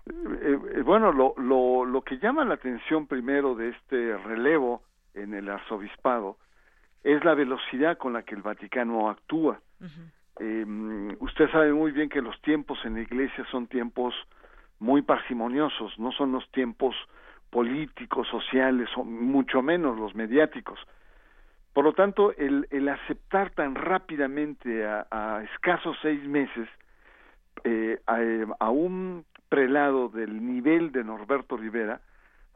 Eh, 0.06 0.82
bueno, 0.84 1.12
lo, 1.12 1.34
lo, 1.36 1.84
lo 1.84 2.02
que 2.02 2.18
llama 2.18 2.44
la 2.44 2.54
atención 2.54 3.06
primero 3.06 3.54
de 3.54 3.70
este 3.70 4.16
relevo 4.18 4.82
en 5.14 5.34
el 5.34 5.48
arzobispado 5.48 6.36
es 7.04 7.24
la 7.24 7.34
velocidad 7.34 7.98
con 7.98 8.12
la 8.12 8.22
que 8.22 8.34
el 8.34 8.42
Vaticano 8.42 9.10
actúa. 9.10 9.60
eh, 10.40 11.16
usted 11.20 11.50
sabe 11.50 11.72
muy 11.72 11.92
bien 11.92 12.08
que 12.08 12.22
los 12.22 12.40
tiempos 12.42 12.78
en 12.84 12.94
la 12.94 13.00
Iglesia 13.00 13.44
son 13.50 13.66
tiempos 13.66 14.14
muy 14.78 15.02
parsimoniosos, 15.02 15.98
no 15.98 16.12
son 16.12 16.32
los 16.32 16.50
tiempos 16.50 16.96
políticos, 17.50 18.26
sociales, 18.28 18.88
o 18.96 19.04
mucho 19.04 19.62
menos 19.62 19.98
los 19.98 20.14
mediáticos. 20.14 20.78
Por 21.72 21.84
lo 21.84 21.92
tanto, 21.92 22.34
el, 22.36 22.66
el 22.70 22.88
aceptar 22.88 23.50
tan 23.50 23.74
rápidamente 23.74 24.86
a, 24.86 25.06
a 25.10 25.42
escasos 25.44 25.96
seis 26.02 26.22
meses 26.26 26.68
eh, 27.64 28.00
a, 28.06 28.18
a, 28.64 28.70
un 28.70 29.24
prelado 29.48 30.08
del 30.08 30.44
nivel 30.44 30.92
de 30.92 31.04
Norberto 31.04 31.56
Rivera 31.56 32.00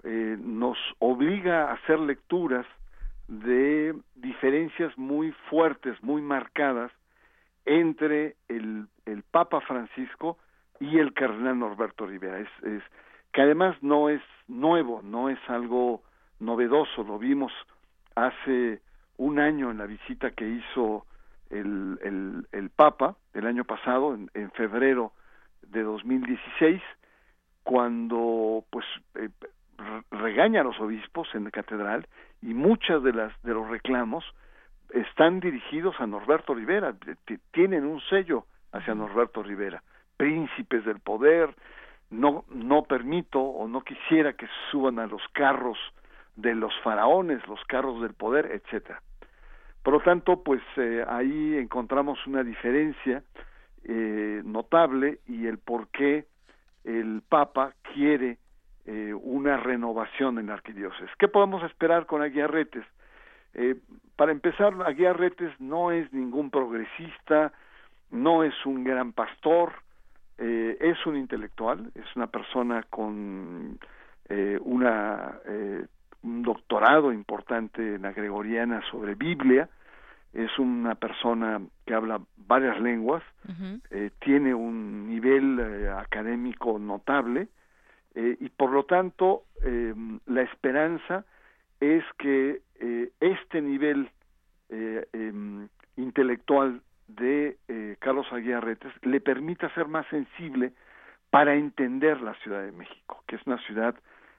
eh, 0.03 0.37
nos 0.39 0.79
obliga 0.99 1.71
a 1.71 1.75
hacer 1.75 1.99
lecturas 2.01 2.67
de 3.29 3.95
diferencias 4.15 4.97
muy 4.97 5.33
fuertes, 5.51 6.01
muy 6.03 6.23
marcadas 6.23 6.93
entre 7.65 8.37
el, 8.49 8.87
el 9.05 9.23
Papa 9.25 9.61
Francisco 9.61 10.39
y 10.79 10.99
el 10.99 11.13
cardenal 11.13 11.59
Norberto 11.59 12.07
Rivera. 12.07 12.39
Es, 12.39 12.49
es, 12.63 12.83
que 13.33 13.43
además 13.43 13.77
no 13.83 14.09
es 14.09 14.23
nuevo, 14.49 15.03
no 15.03 15.29
es 15.29 15.39
algo 15.49 16.03
novedoso, 16.39 17.03
lo 17.03 17.19
vimos 17.19 17.53
hace 18.15 18.81
un 19.19 19.39
año 19.39 19.71
en 19.71 19.79
la 19.79 19.87
visita 19.87 20.31
que 20.31 20.49
hizo 20.49 21.07
el, 21.51 21.99
el, 22.03 22.47
el 22.53 22.71
Papa 22.71 23.17
el 23.35 23.47
año 23.47 23.65
pasado, 23.65 24.15
en, 24.15 24.31
en 24.35 24.51
febrero 24.53 25.13
de 25.63 25.83
2016, 25.83 26.81
cuando 27.63 28.65
pues 28.71 28.87
eh, 29.17 29.29
regaña 30.11 30.61
a 30.61 30.65
los 30.65 30.79
obispos 30.81 31.29
en 31.35 31.45
la 31.45 31.51
catedral 31.51 32.07
y 32.43 32.55
muchas 32.55 33.03
de 33.03 33.13
las 33.13 33.43
de 33.43 33.55
los 33.55 33.69
reclamos 33.69 34.25
están 34.91 35.41
dirigidos 35.41 35.97
a 36.01 36.07
Norberto 36.07 36.55
Rivera, 36.55 36.95
tienen 37.53 37.85
un 37.85 38.01
sello 38.03 38.47
hacia 38.73 38.95
Norberto 38.95 39.43
Rivera, 39.43 39.83
príncipes 40.17 40.85
del 40.85 41.01
poder, 41.01 41.55
no 42.11 42.45
no 42.49 42.85
permito 42.85 43.41
o 43.41 43.67
no 43.69 43.81
quisiera 43.83 44.35
que 44.35 44.47
suban 44.71 44.99
a 44.99 45.07
los 45.07 45.23
carros 45.33 45.79
de 46.37 46.55
los 46.55 46.73
faraones, 46.83 47.47
los 47.49 47.63
carros 47.65 48.01
del 48.01 48.15
poder, 48.15 48.47
etcétera. 48.53 49.01
Por 49.83 49.95
lo 49.95 50.01
tanto, 50.01 50.43
pues 50.43 50.63
eh, 50.77 51.05
ahí 51.09 51.57
encontramos 51.57 52.25
una 52.27 52.43
diferencia 52.43 53.23
eh, 53.85 54.43
notable 54.45 55.21
y 55.27 55.47
el 55.47 55.59
por 55.59 55.89
qué 55.89 56.27
el 56.85 57.23
Papa 57.29 57.75
quiere 57.95 58.39
renovación 59.67 60.39
en 60.39 60.47
la 60.47 60.55
arquidiócesis. 60.55 61.11
¿Qué 61.19 61.29
podemos 61.29 61.63
esperar 61.65 62.07
con 62.07 62.23
Aguiarretes? 62.23 62.85
Eh, 63.55 63.77
para 64.17 64.33
empezar, 64.33 64.75
Aguiarretes 64.85 65.53
no 65.61 65.91
es 65.91 66.13
ningún 66.13 66.51
progresista, 66.51 67.53
no 68.11 68.45
es 68.45 68.55
un 68.65 68.85
gran 68.85 69.13
pastor, 69.13 69.73
eh, 70.39 70.77
es 70.81 71.05
un 71.07 71.17
intelectual, 71.17 71.91
es 71.95 72.05
una 72.15 72.27
persona 72.27 72.85
con 72.89 73.79
eh, 74.29 74.59
una, 74.63 75.39
eh, 75.47 75.87
un 76.23 76.43
doctorado 76.43 77.13
importante 77.13 77.97
en 77.97 78.03
la 78.03 78.13
gregoriana 78.13 78.83
sobre 78.91 79.15
Biblia, 79.15 79.69
es 80.37 80.59
una 80.59 80.95
persona 80.95 81.61
que 81.87 81.95
habla 81.95 82.21
varias 82.37 82.79
lenguas, 82.81 83.23
eh, 83.91 84.11
tiene 84.21 84.55
un 84.55 85.09
nivel 85.09 85.59
eh, 85.59 85.89
académico 85.89 86.79
notable 86.79 87.49
eh, 88.17 88.37
y 88.41 88.49
por 88.49 88.73
lo 88.73 88.85
tanto 88.85 89.45
em, 89.63 90.19
la 90.27 90.43
esperanza 90.43 91.25
es 91.81 92.05
que 92.19 92.63
este 93.21 93.63
nivel 93.63 94.11
em, 94.69 95.69
intelectual 95.97 96.83
de 97.09 97.57
Carlos 98.01 98.27
Aguiarretes 98.33 98.93
le 99.03 99.21
permita 99.21 99.73
ser 99.75 99.87
más 99.87 100.07
sensible 100.09 100.73
para 101.31 101.55
entender 101.55 102.21
la 102.21 102.35
Ciudad 102.35 102.63
de 102.63 102.73
México, 102.73 103.23
que 103.27 103.37
es 103.37 103.47
una 103.47 103.59
ciudad 103.59 103.95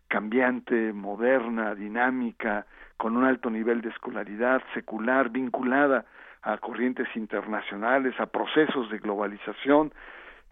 cambiante, 0.08 0.94
moderna, 0.94 1.76
dinámica, 1.76 2.66
con 2.98 3.16
un 3.16 3.24
alto 3.24 3.50
nivel 3.50 3.82
de 3.82 3.90
escolaridad, 3.90 4.62
secular, 4.74 5.30
vinculada 5.30 6.06
a 6.42 6.58
corrientes 6.58 7.08
internacionales, 7.16 8.20
a 8.20 8.26
procesos 8.28 8.90
de 8.90 9.00
globalización, 9.00 9.94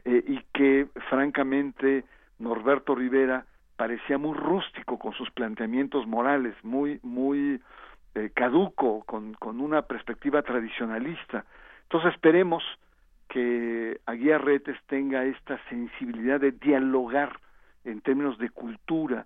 eh, 0.03 0.23
y 0.27 0.39
que 0.53 0.87
francamente 1.09 2.03
Norberto 2.39 2.95
Rivera 2.95 3.45
parecía 3.75 4.17
muy 4.17 4.37
rústico 4.37 4.97
con 4.97 5.13
sus 5.13 5.29
planteamientos 5.31 6.07
morales, 6.07 6.55
muy, 6.63 6.99
muy 7.03 7.61
eh, 8.15 8.31
caduco, 8.33 9.03
con, 9.03 9.33
con 9.33 9.59
una 9.59 9.83
perspectiva 9.83 10.41
tradicionalista. 10.41 11.45
Entonces 11.83 12.13
esperemos 12.13 12.63
que 13.27 13.99
Aguiarretes 14.05 14.77
tenga 14.87 15.25
esta 15.25 15.59
sensibilidad 15.69 16.39
de 16.39 16.51
dialogar 16.51 17.39
en 17.83 18.01
términos 18.01 18.37
de 18.37 18.49
cultura, 18.49 19.25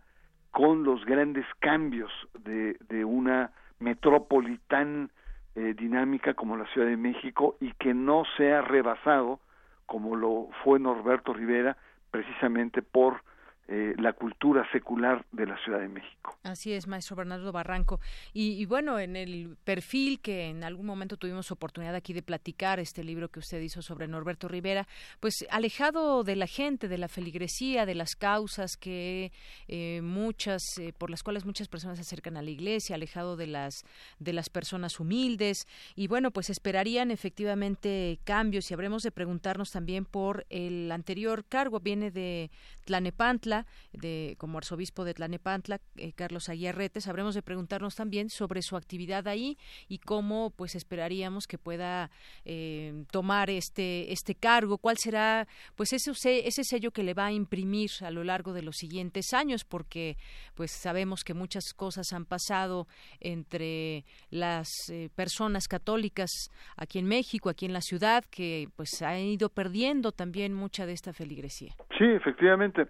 con 0.52 0.84
los 0.84 1.06
grandes 1.06 1.46
cambios 1.60 2.12
de, 2.40 2.78
de 2.90 3.06
una 3.06 3.52
metrópoli 3.80 4.60
tan 4.68 5.12
eh, 5.56 5.74
dinámica 5.78 6.34
como 6.34 6.58
la 6.58 6.66
Ciudad 6.68 6.88
de 6.88 6.98
México 6.98 7.56
y 7.60 7.72
que 7.74 7.94
no 7.94 8.24
sea 8.38 8.62
rebasado 8.62 9.40
como 9.86 10.16
lo 10.16 10.50
fue 10.64 10.80
Norberto 10.80 11.34
Rivera 11.34 11.78
precisamente 12.12 12.82
por 12.82 13.24
eh, 13.72 13.94
la 14.00 14.14
cultura 14.14 14.68
secular 14.72 15.24
de 15.32 15.46
la 15.46 15.56
Ciudad 15.64 15.80
de 15.80 15.88
México. 15.88 16.36
Así 16.42 16.74
es, 16.74 16.88
maestro 16.88 17.16
Bernardo 17.16 17.52
Barranco. 17.52 18.00
Y, 18.34 18.66
bueno, 18.66 18.98
en 18.98 19.16
el 19.16 19.58
perfil 19.64 20.22
que 20.22 20.48
en 20.48 20.64
algún 20.64 20.88
momento 20.88 21.18
tuvimos 21.18 21.52
oportunidad 21.52 21.94
aquí 21.94 22.12
de 22.14 22.24
platicar, 22.24 22.80
este 22.80 23.04
libro 23.04 23.30
que 23.30 23.38
usted 23.38 23.62
hizo 23.62 23.84
sobre 23.84 24.08
Norberto 24.08 24.48
Rivera, 24.48 24.88
pues 25.20 25.46
alejado 25.52 26.24
de 26.24 26.36
la 26.36 26.48
gente, 26.48 26.88
de 26.88 26.98
la 26.98 27.08
feligresía, 27.08 27.86
de 27.86 27.94
las 27.94 28.16
causas 28.16 28.76
que 28.76 29.32
eh, 29.68 30.02
muchas, 30.02 30.64
eh, 30.80 30.92
por 30.98 31.12
las 31.12 31.22
cuales 31.22 31.46
muchas 31.46 31.68
personas 31.68 31.98
se 31.98 32.02
acercan 32.02 32.38
a 32.38 32.42
la 32.42 32.50
iglesia, 32.50 32.96
alejado 32.96 33.38
de 33.38 33.46
las, 33.46 33.84
de 34.18 34.34
las 34.34 34.50
personas 34.50 35.00
humildes. 35.00 35.68
Y 35.96 36.08
bueno, 36.08 36.32
pues 36.32 36.50
esperarían 36.50 37.12
efectivamente 37.12 38.20
cambios 38.24 38.72
y 38.72 38.74
habremos 38.74 39.04
de 39.04 39.12
preguntarnos 39.12 39.70
también 39.70 40.06
por 40.06 40.48
el 40.50 40.92
anterior 40.92 41.46
cargo, 41.46 41.80
viene 41.80 42.10
de 42.10 42.50
Tlanepantla, 42.86 43.59
de, 43.94 44.36
como 44.38 44.58
arzobispo 44.58 45.04
de 45.04 45.14
Tlanepantla, 45.14 45.80
eh, 45.98 46.14
Carlos 46.14 46.50
Aguiarrete, 46.50 47.02
sabremos 47.02 47.36
de 47.36 47.42
preguntarnos 47.42 47.96
también 47.96 48.30
sobre 48.30 48.62
su 48.62 48.76
actividad 48.76 49.28
ahí 49.28 49.58
y 49.88 50.00
cómo 50.00 50.52
pues 50.56 50.76
esperaríamos 50.76 51.48
que 51.48 51.58
pueda 51.58 52.12
eh, 52.46 53.06
tomar 53.12 53.50
este, 53.50 54.12
este 54.12 54.36
cargo, 54.36 54.78
cuál 54.78 54.98
será 54.98 55.48
pues 55.76 55.94
ese, 55.94 56.12
ese 56.48 56.64
sello 56.64 56.92
que 56.92 57.04
le 57.04 57.14
va 57.14 57.28
a 57.28 57.32
imprimir 57.32 57.90
a 58.02 58.12
lo 58.12 58.24
largo 58.24 58.54
de 58.54 58.62
los 58.62 58.76
siguientes 58.76 59.34
años, 59.34 59.64
porque 59.64 60.18
pues 60.56 60.72
sabemos 60.72 61.24
que 61.24 61.34
muchas 61.34 61.74
cosas 61.76 62.12
han 62.14 62.26
pasado 62.26 62.88
entre 63.20 64.06
las 64.30 64.68
eh, 64.92 65.10
personas 65.16 65.68
católicas 65.68 66.30
aquí 66.78 67.00
en 67.00 67.06
México, 67.06 67.50
aquí 67.50 67.66
en 67.66 67.74
la 67.74 67.82
ciudad, 67.82 68.24
que 68.30 68.68
pues 68.76 69.02
han 69.02 69.20
ido 69.20 69.50
perdiendo 69.50 70.12
también 70.12 70.54
mucha 70.54 70.86
de 70.86 70.94
esta 70.94 71.14
feligresía. 71.14 71.74
Sí, 71.98 72.06
efectivamente. 72.06 72.88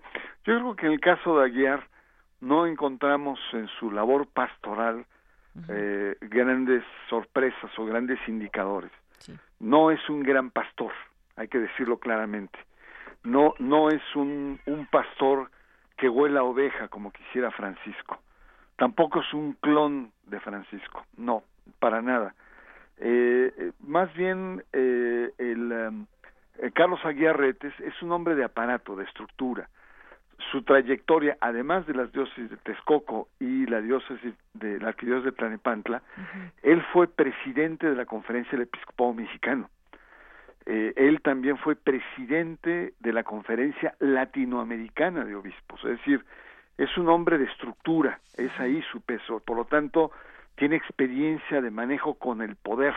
Yo 0.49 0.57
creo 0.57 0.75
que 0.75 0.87
en 0.87 0.93
el 0.93 0.99
caso 0.99 1.37
de 1.37 1.45
Aguiar 1.45 1.83
no 2.41 2.65
encontramos 2.65 3.39
en 3.53 3.67
su 3.79 3.91
labor 3.91 4.25
pastoral 4.25 5.05
eh, 5.67 6.15
grandes 6.21 6.83
sorpresas 7.07 7.69
o 7.77 7.85
grandes 7.85 8.17
indicadores. 8.27 8.91
No 9.59 9.91
es 9.91 9.99
un 10.09 10.23
gran 10.23 10.49
pastor, 10.49 10.91
hay 11.35 11.49
que 11.49 11.59
decirlo 11.59 11.99
claramente. 11.99 12.57
No, 13.23 13.53
no 13.59 13.89
es 13.89 14.01
un, 14.15 14.59
un 14.65 14.87
pastor 14.87 15.51
que 15.97 16.09
huela 16.09 16.41
oveja 16.41 16.87
como 16.87 17.11
quisiera 17.11 17.51
Francisco. 17.51 18.17
Tampoco 18.75 19.19
es 19.19 19.31
un 19.35 19.53
clon 19.53 20.11
de 20.25 20.39
Francisco, 20.39 21.05
no, 21.15 21.43
para 21.77 22.01
nada. 22.01 22.33
Eh, 22.97 23.53
eh 23.55 23.71
más 23.81 24.11
bien 24.15 24.63
eh, 24.73 25.31
el 25.37 25.71
um, 25.71 26.07
Carlos 26.73 27.05
Aguiarretes 27.05 27.79
es 27.81 28.01
un 28.01 28.11
hombre 28.13 28.33
de 28.33 28.45
aparato, 28.45 28.95
de 28.95 29.03
estructura 29.03 29.69
su 30.51 30.63
trayectoria, 30.63 31.37
además 31.41 31.85
de 31.85 31.93
las 31.93 32.11
diócesis 32.11 32.49
de 32.49 32.57
Texcoco 32.57 33.27
y 33.39 33.65
la 33.65 33.81
diócesis 33.81 34.33
de 34.53 34.79
la 34.79 34.89
arquidiócesis 34.89 35.31
de 35.31 35.37
Tlanepantla, 35.37 36.01
él 36.63 36.81
fue 36.93 37.07
presidente 37.07 37.89
de 37.89 37.95
la 37.95 38.05
Conferencia 38.05 38.51
del 38.51 38.61
Episcopado 38.61 39.13
Mexicano. 39.13 39.69
Eh, 40.65 40.93
él 40.95 41.21
también 41.21 41.57
fue 41.57 41.75
presidente 41.75 42.93
de 42.99 43.13
la 43.13 43.23
Conferencia 43.23 43.95
Latinoamericana 43.99 45.25
de 45.25 45.35
Obispos, 45.35 45.83
es 45.83 45.97
decir, 45.97 46.23
es 46.77 46.97
un 46.97 47.09
hombre 47.09 47.37
de 47.37 47.45
estructura, 47.45 48.19
es 48.37 48.51
ahí 48.59 48.81
su 48.91 49.01
peso, 49.01 49.41
por 49.41 49.57
lo 49.57 49.65
tanto, 49.65 50.11
tiene 50.55 50.75
experiencia 50.75 51.61
de 51.61 51.71
manejo 51.71 52.13
con 52.13 52.41
el 52.41 52.55
poder 52.55 52.93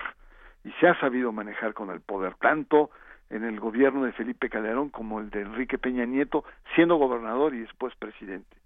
y 0.65 0.71
se 0.73 0.87
ha 0.87 0.99
sabido 1.01 1.33
manejar 1.33 1.75
con 1.75 1.91
el 1.91 2.01
poder, 2.01 2.35
tanto 2.35 2.91
en 3.33 3.45
el 3.45 3.59
gobierno 3.59 4.05
de 4.05 4.13
Felipe 4.13 4.51
Calderón 4.51 4.91
como 4.91 5.19
el 5.19 5.31
de 5.31 5.41
Enrique 5.41 5.79
Peña 5.79 6.05
Nieto, 6.05 6.45
siendo 6.75 6.97
gobernador 6.97 7.55
y 7.55 7.61
después 7.61 7.95
presidente. 7.97 8.57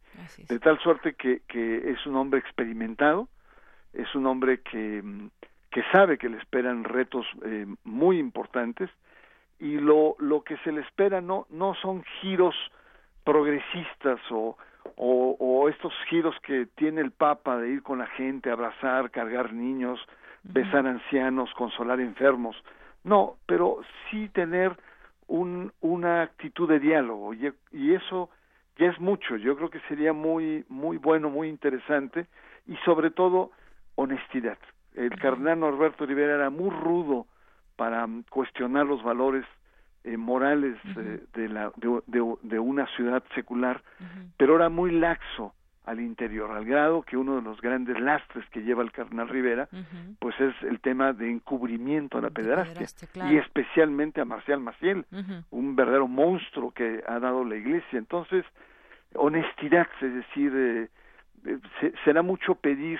De 0.48 0.58
tal 0.58 0.78
suerte 0.80 1.14
que, 1.14 1.42
que 1.46 1.90
es 1.90 2.04
un 2.06 2.16
hombre 2.16 2.40
experimentado, 2.40 3.28
es 3.92 4.12
un 4.14 4.26
hombre 4.26 4.60
que, 4.60 5.02
mm, 5.02 5.28
que 5.70 5.82
sabe 5.92 6.18
que 6.18 6.28
le 6.28 6.38
esperan 6.38 6.84
retos 6.84 7.26
eh, 7.44 7.66
muy 7.84 8.18
importantes 8.18 8.90
y 9.58 9.78
lo, 9.78 10.16
lo 10.18 10.42
que 10.42 10.56
se 10.58 10.72
le 10.72 10.80
espera 10.80 11.20
no, 11.20 11.46
no 11.50 11.74
son 11.74 12.02
giros 12.20 12.54
progresistas 13.24 14.20
o, 14.30 14.56
o, 14.96 15.36
o 15.38 15.68
estos 15.68 15.92
giros 16.08 16.34
que 16.42 16.66
tiene 16.74 17.00
el 17.00 17.12
Papa 17.12 17.58
de 17.58 17.70
ir 17.70 17.82
con 17.82 17.98
la 17.98 18.06
gente, 18.06 18.50
abrazar, 18.50 19.10
cargar 19.10 19.52
niños, 19.52 20.00
besar 20.42 20.86
ancianos, 20.86 21.52
consolar 21.54 22.00
enfermos. 22.00 22.56
No, 23.06 23.36
pero 23.46 23.78
sí 24.10 24.28
tener 24.30 24.76
un, 25.28 25.72
una 25.80 26.22
actitud 26.22 26.68
de 26.68 26.80
diálogo 26.80 27.32
y, 27.34 27.52
y 27.72 27.94
eso 27.94 28.30
ya 28.78 28.88
es 28.88 29.00
mucho. 29.00 29.36
Yo 29.36 29.56
creo 29.56 29.70
que 29.70 29.78
sería 29.88 30.12
muy 30.12 30.64
muy 30.68 30.96
bueno, 30.96 31.30
muy 31.30 31.48
interesante 31.48 32.26
y 32.66 32.76
sobre 32.84 33.12
todo 33.12 33.52
honestidad. 33.94 34.58
El 34.94 35.10
cardenal 35.20 35.60
Norberto 35.60 36.04
Rivera 36.04 36.34
era 36.34 36.50
muy 36.50 36.70
rudo 36.70 37.26
para 37.76 38.08
cuestionar 38.28 38.86
los 38.86 39.04
valores 39.04 39.44
eh, 40.02 40.16
morales 40.16 40.76
eh, 40.96 41.22
de, 41.32 41.48
la, 41.48 41.70
de, 41.76 42.02
de, 42.06 42.34
de, 42.42 42.58
una 42.58 42.86
ciudad 42.96 43.22
secular, 43.36 43.82
pero 44.36 44.56
era 44.56 44.68
muy 44.68 44.90
laxo 44.90 45.54
al 45.86 46.00
interior, 46.00 46.50
al 46.50 46.64
grado 46.64 47.02
que 47.02 47.16
uno 47.16 47.36
de 47.36 47.42
los 47.42 47.60
grandes 47.60 47.98
lastres 48.00 48.44
que 48.50 48.62
lleva 48.62 48.82
el 48.82 48.90
cardenal 48.90 49.28
Rivera, 49.28 49.68
pues 50.18 50.38
es 50.40 50.54
el 50.62 50.80
tema 50.80 51.12
de 51.12 51.30
encubrimiento 51.30 52.18
a 52.18 52.20
la 52.20 52.30
pederastia, 52.30 52.86
y 53.30 53.36
especialmente 53.36 54.20
a 54.20 54.24
Marcial 54.24 54.60
Maciel, 54.60 55.06
un 55.50 55.76
verdadero 55.76 56.08
monstruo 56.08 56.72
que 56.72 57.04
ha 57.06 57.20
dado 57.20 57.44
la 57.44 57.54
Iglesia. 57.54 57.98
Entonces, 57.98 58.44
honestidad, 59.14 59.86
es 60.00 60.12
decir, 60.12 60.52
eh, 60.54 60.88
eh, 61.46 61.92
será 62.04 62.22
mucho 62.22 62.56
pedir 62.56 62.98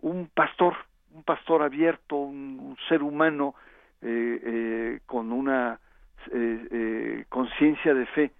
un 0.00 0.28
pastor, 0.32 0.76
un 1.12 1.24
pastor 1.24 1.62
abierto, 1.62 2.14
un, 2.16 2.76
ser 2.88 3.02
humano 3.02 3.56
eh, 4.02 5.00
con 5.06 5.32
una 5.32 5.80
conciencia 7.28 7.92
de 7.92 8.06
fe 8.06 8.30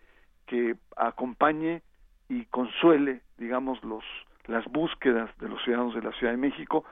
que 0.46 0.76
acompañe 0.96 1.82
y 2.28 2.44
consuele, 2.46 3.22
digamos, 3.38 3.82
los 3.84 4.04
las 4.46 4.64
búsquedas 4.66 5.30
de 5.38 5.48
los 5.48 5.62
ciudadanos 5.62 5.94
de 5.94 6.02
la 6.02 6.12
Ciudad 6.12 6.32
de 6.32 6.38
México, 6.38 6.84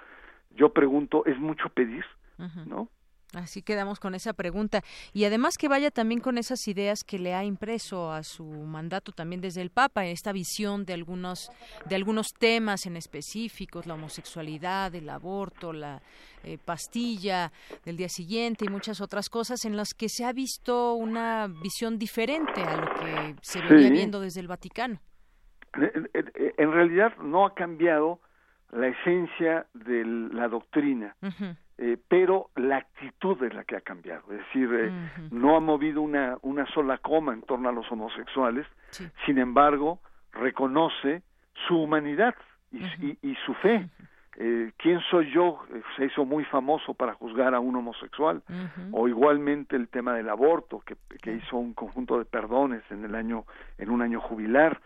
yo 0.55 0.73
pregunto, 0.73 1.25
¿es 1.27 1.39
mucho 1.39 1.69
pedir? 1.69 2.05
¿No? 2.67 2.89
Así 3.35 3.63
quedamos 3.63 3.99
con 3.99 4.15
esa 4.15 4.35
pregunta. 4.35 4.83
Y 5.15 5.25
además 5.25 5.57
que 5.57 5.69
vaya 5.69 5.91
también 5.91 6.21
con 6.21 6.37
esas 6.37 6.67
ideas 6.69 7.03
que 7.03 7.19
le 7.19 7.35
ha 7.35 7.45
impreso 7.45 8.13
a 8.13 8.25
su 8.25 8.45
mandato 8.45 9.13
también 9.13 9.41
desde 9.41 9.63
el 9.63 9.71
Papa, 9.71 10.05
esta 10.05 10.33
visión 10.33 10.85
de 10.85 10.93
algunos, 10.93 11.51
de 11.87 11.95
algunos 11.95 12.35
temas 12.35 12.85
en 12.85 12.97
específicos, 12.97 13.87
la 13.87 13.95
homosexualidad, 13.95 14.95
el 14.95 15.09
aborto, 15.09 15.73
la 15.73 16.03
eh, 16.43 16.59
pastilla 16.63 17.53
del 17.85 17.97
día 17.97 18.09
siguiente 18.11 18.67
y 18.67 18.69
muchas 18.69 19.01
otras 19.01 19.31
cosas 19.31 19.65
en 19.65 19.77
las 19.77 19.95
que 19.95 20.09
se 20.11 20.25
ha 20.27 20.33
visto 20.33 20.95
una 20.95 21.47
visión 21.47 21.99
diferente 21.99 22.61
a 22.61 22.77
lo 22.77 22.95
que 22.95 23.37
se 23.41 23.63
venía 23.63 23.91
viendo 23.91 24.21
desde 24.21 24.41
el 24.41 24.49
Vaticano. 24.49 25.01
En 25.74 26.73
realidad 26.73 27.16
no 27.19 27.47
ha 27.47 27.55
cambiado 27.55 28.20
la 28.73 28.89
esencia 28.89 29.66
de 29.74 30.05
la 30.05 30.49
doctrina. 30.49 31.15
Eh, 31.78 31.97
pero 32.09 32.51
la 32.55 32.77
actitud 32.77 33.43
es 33.43 33.55
la 33.55 33.65
que 33.65 33.77
ha 33.77 33.81
cambiado. 33.81 34.23
Es 34.31 34.39
decir, 34.39 34.70
eh, 34.73 34.93
no 35.31 35.57
ha 35.57 35.61
movido 35.61 36.03
una, 36.03 36.36
una 36.43 36.66
sola 36.66 36.99
coma 36.99 37.32
en 37.32 37.43
torno 37.43 37.69
a 37.69 37.73
los 37.73 37.90
homosexuales, 37.90 38.66
sin 39.27 39.39
embargo, 39.39 39.99
reconoce 40.32 41.23
su 41.66 41.82
humanidad 41.82 42.35
y, 42.70 43.19
y, 43.23 43.35
su 43.47 43.55
fe. 43.55 43.89
Eh, 44.37 44.73
¿Quién 44.79 45.01
soy 45.11 45.31
yo? 45.31 45.61
Se 45.97 46.07
hizo 46.07 46.25
muy 46.25 46.45
famoso 46.45 46.95
para 46.95 47.15
juzgar 47.15 47.55
a 47.55 47.61
un 47.61 47.77
homosexual. 47.77 48.43
O 48.93 49.09
igualmente 49.09 49.77
el 49.77 49.89
tema 49.89 50.15
del 50.15 50.29
aborto, 50.29 50.81
que, 50.81 50.97
que, 51.21 51.35
hizo 51.35 51.57
un 51.57 51.75
conjunto 51.75 52.19
de 52.19 52.25
perdones 52.25 52.83
en 52.91 53.05
el 53.05 53.15
año, 53.15 53.45
en 53.79 53.91
un 53.91 54.03
año 54.03 54.21
jubilar. 54.21 54.81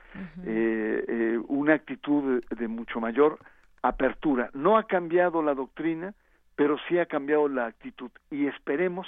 una 1.48 1.74
actitud 1.74 2.42
de 2.44 2.68
mucho 2.68 3.00
mayor 3.00 3.38
apertura. 3.82 4.50
No 4.52 4.76
ha 4.76 4.84
cambiado 4.84 5.42
la 5.42 5.54
doctrina, 5.54 6.14
pero 6.56 6.76
sí 6.88 6.98
ha 6.98 7.06
cambiado 7.06 7.48
la 7.48 7.66
actitud 7.66 8.10
y 8.30 8.46
esperemos 8.46 9.06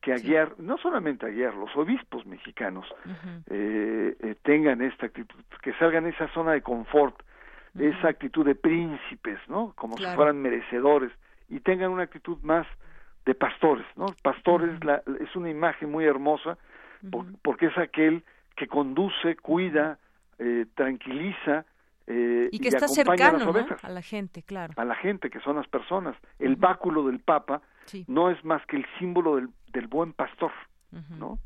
que 0.00 0.12
Aguiar, 0.12 0.54
no 0.58 0.78
solamente 0.78 1.26
Aguiar, 1.26 1.54
los 1.54 1.74
obispos 1.76 2.24
mexicanos 2.24 2.86
eh, 3.50 4.16
eh, 4.20 4.36
tengan 4.42 4.80
esta 4.80 5.06
actitud, 5.06 5.38
que 5.62 5.72
salgan 5.74 6.04
de 6.04 6.10
esa 6.10 6.28
zona 6.28 6.52
de 6.52 6.62
confort, 6.62 7.20
esa 7.78 8.08
actitud 8.08 8.44
de 8.44 8.54
príncipes, 8.54 9.38
¿no? 9.48 9.72
Como 9.76 9.96
si 9.96 10.04
fueran 10.14 10.40
merecedores. 10.40 11.12
Y 11.48 11.60
tengan 11.60 11.90
una 11.90 12.04
actitud 12.04 12.38
más 12.42 12.66
de 13.24 13.34
pastores, 13.34 13.86
¿no? 13.96 14.06
Pastores 14.22 14.82
la, 14.84 15.02
es 15.20 15.34
una 15.36 15.50
imagen 15.50 15.90
muy 15.90 16.04
hermosa 16.04 16.58
porque 17.42 17.66
es 17.66 17.78
aquel 17.78 18.24
que 18.56 18.66
conduce, 18.66 19.36
cuida, 19.36 19.98
eh, 20.38 20.66
tranquiliza 20.74 21.64
eh, 22.06 22.48
y 22.50 22.58
que 22.58 22.68
está 22.68 22.88
cercano 22.88 23.52
a, 23.82 23.90
la 23.90 24.02
gente, 24.02 24.42
claro. 24.42 24.72
A 24.76 24.84
la 24.84 24.94
gente, 24.94 25.28
que 25.28 25.40
son 25.40 25.56
las 25.56 25.68
personas. 25.68 26.16
El 26.38 26.56
báculo 26.56 27.06
del 27.06 27.20
Papa 27.20 27.60
no 28.06 28.30
es 28.30 28.42
más 28.44 28.64
que 28.66 28.76
el 28.76 28.86
símbolo 28.98 29.36
del, 29.36 29.50
del 29.72 29.86
buen 29.88 30.14
pastor, 30.14 30.52
¿no? 31.18 31.38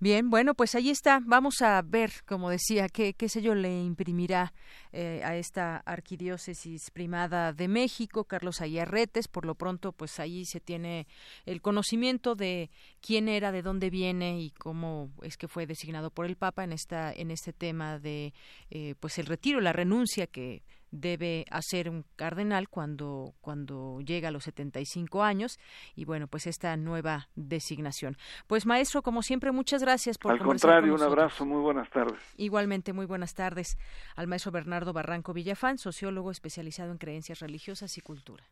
Bien, 0.00 0.30
bueno, 0.30 0.54
pues 0.54 0.74
ahí 0.74 0.90
está. 0.90 1.20
Vamos 1.24 1.62
a 1.62 1.80
ver, 1.82 2.12
como 2.26 2.50
decía, 2.50 2.88
qué, 2.88 3.14
qué 3.14 3.28
sello 3.28 3.54
le 3.54 3.82
imprimirá 3.82 4.52
eh, 4.92 5.22
a 5.24 5.36
esta 5.36 5.78
arquidiócesis 5.78 6.90
primada 6.90 7.52
de 7.52 7.68
México, 7.68 8.24
Carlos 8.24 8.60
Ayarretes. 8.60 9.28
Por 9.28 9.44
lo 9.44 9.54
pronto, 9.54 9.92
pues 9.92 10.20
ahí 10.20 10.44
se 10.44 10.60
tiene 10.60 11.06
el 11.46 11.62
conocimiento 11.62 12.34
de 12.34 12.70
quién 13.00 13.28
era, 13.28 13.52
de 13.52 13.62
dónde 13.62 13.90
viene 13.90 14.40
y 14.40 14.50
cómo 14.50 15.10
es 15.22 15.36
que 15.36 15.48
fue 15.48 15.66
designado 15.66 16.10
por 16.10 16.26
el 16.26 16.36
Papa 16.36 16.64
en 16.64 16.72
esta 16.72 17.12
en 17.12 17.30
este 17.30 17.52
tema 17.52 17.98
de 17.98 18.32
eh, 18.70 18.94
pues 19.00 19.18
el 19.18 19.26
retiro, 19.26 19.60
la 19.60 19.72
renuncia 19.72 20.26
que 20.26 20.62
debe 20.94 21.44
hacer 21.50 21.90
un 21.90 22.04
cardenal 22.16 22.68
cuando, 22.68 23.34
cuando 23.40 24.00
llega 24.00 24.28
a 24.28 24.30
los 24.30 24.44
75 24.44 25.22
años 25.22 25.58
y 25.96 26.04
bueno, 26.04 26.28
pues 26.28 26.46
esta 26.46 26.76
nueva 26.76 27.28
designación. 27.34 28.16
Pues 28.46 28.64
maestro, 28.64 29.02
como 29.02 29.22
siempre, 29.22 29.50
muchas 29.50 29.82
gracias 29.82 30.18
por 30.18 30.32
Al 30.32 30.38
contrario, 30.38 30.94
un 30.94 31.02
abrazo, 31.02 31.44
muy 31.44 31.60
buenas 31.60 31.90
tardes. 31.90 32.20
Igualmente, 32.36 32.92
muy 32.92 33.06
buenas 33.06 33.34
tardes 33.34 33.76
al 34.14 34.28
maestro 34.28 34.52
Bernardo 34.52 34.92
Barranco 34.92 35.32
Villafán, 35.32 35.78
sociólogo 35.78 36.30
especializado 36.30 36.92
en 36.92 36.98
creencias 36.98 37.40
religiosas 37.40 37.98
y 37.98 38.00
cultura. 38.00 38.44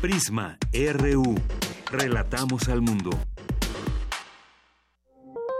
Prisma 0.00 0.58
RU. 0.72 1.34
Relatamos 1.90 2.68
al 2.68 2.82
mundo. 2.82 3.10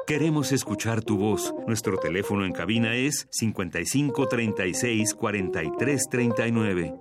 Queremos 0.09 0.52
escuchar 0.52 1.02
tu 1.02 1.18
voz. 1.18 1.55
Nuestro 1.66 1.98
teléfono 1.98 2.47
en 2.47 2.52
cabina 2.52 2.94
es 2.94 3.28
55 3.30 4.26
36 4.26 5.12
43 5.12 6.09
39. 6.09 6.94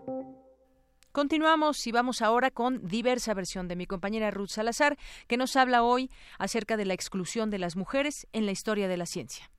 Continuamos 1.13 1.87
y 1.87 1.93
vamos 1.93 2.21
ahora 2.21 2.51
con 2.51 2.85
diversa 2.85 3.33
versión 3.33 3.69
de 3.69 3.77
mi 3.77 3.85
compañera 3.85 4.29
Ruth 4.29 4.49
Salazar, 4.49 4.97
que 5.27 5.37
nos 5.37 5.55
habla 5.55 5.83
hoy 5.83 6.11
acerca 6.37 6.75
de 6.75 6.83
la 6.83 6.95
exclusión 6.95 7.49
de 7.49 7.59
las 7.59 7.77
mujeres 7.77 8.27
en 8.33 8.45
la 8.45 8.51
historia 8.51 8.89
de 8.89 8.97
la 8.97 9.05
ciencia. 9.05 9.49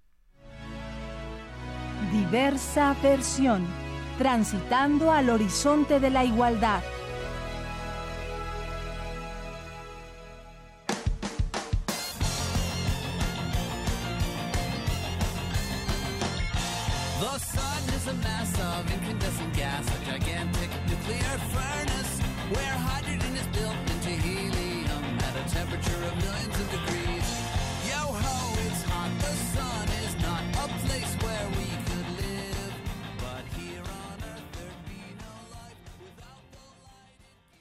Diversa 2.12 2.94
versión, 3.02 3.66
transitando 4.18 5.10
al 5.10 5.30
horizonte 5.30 6.00
de 6.00 6.10
la 6.10 6.26
igualdad. 6.26 6.82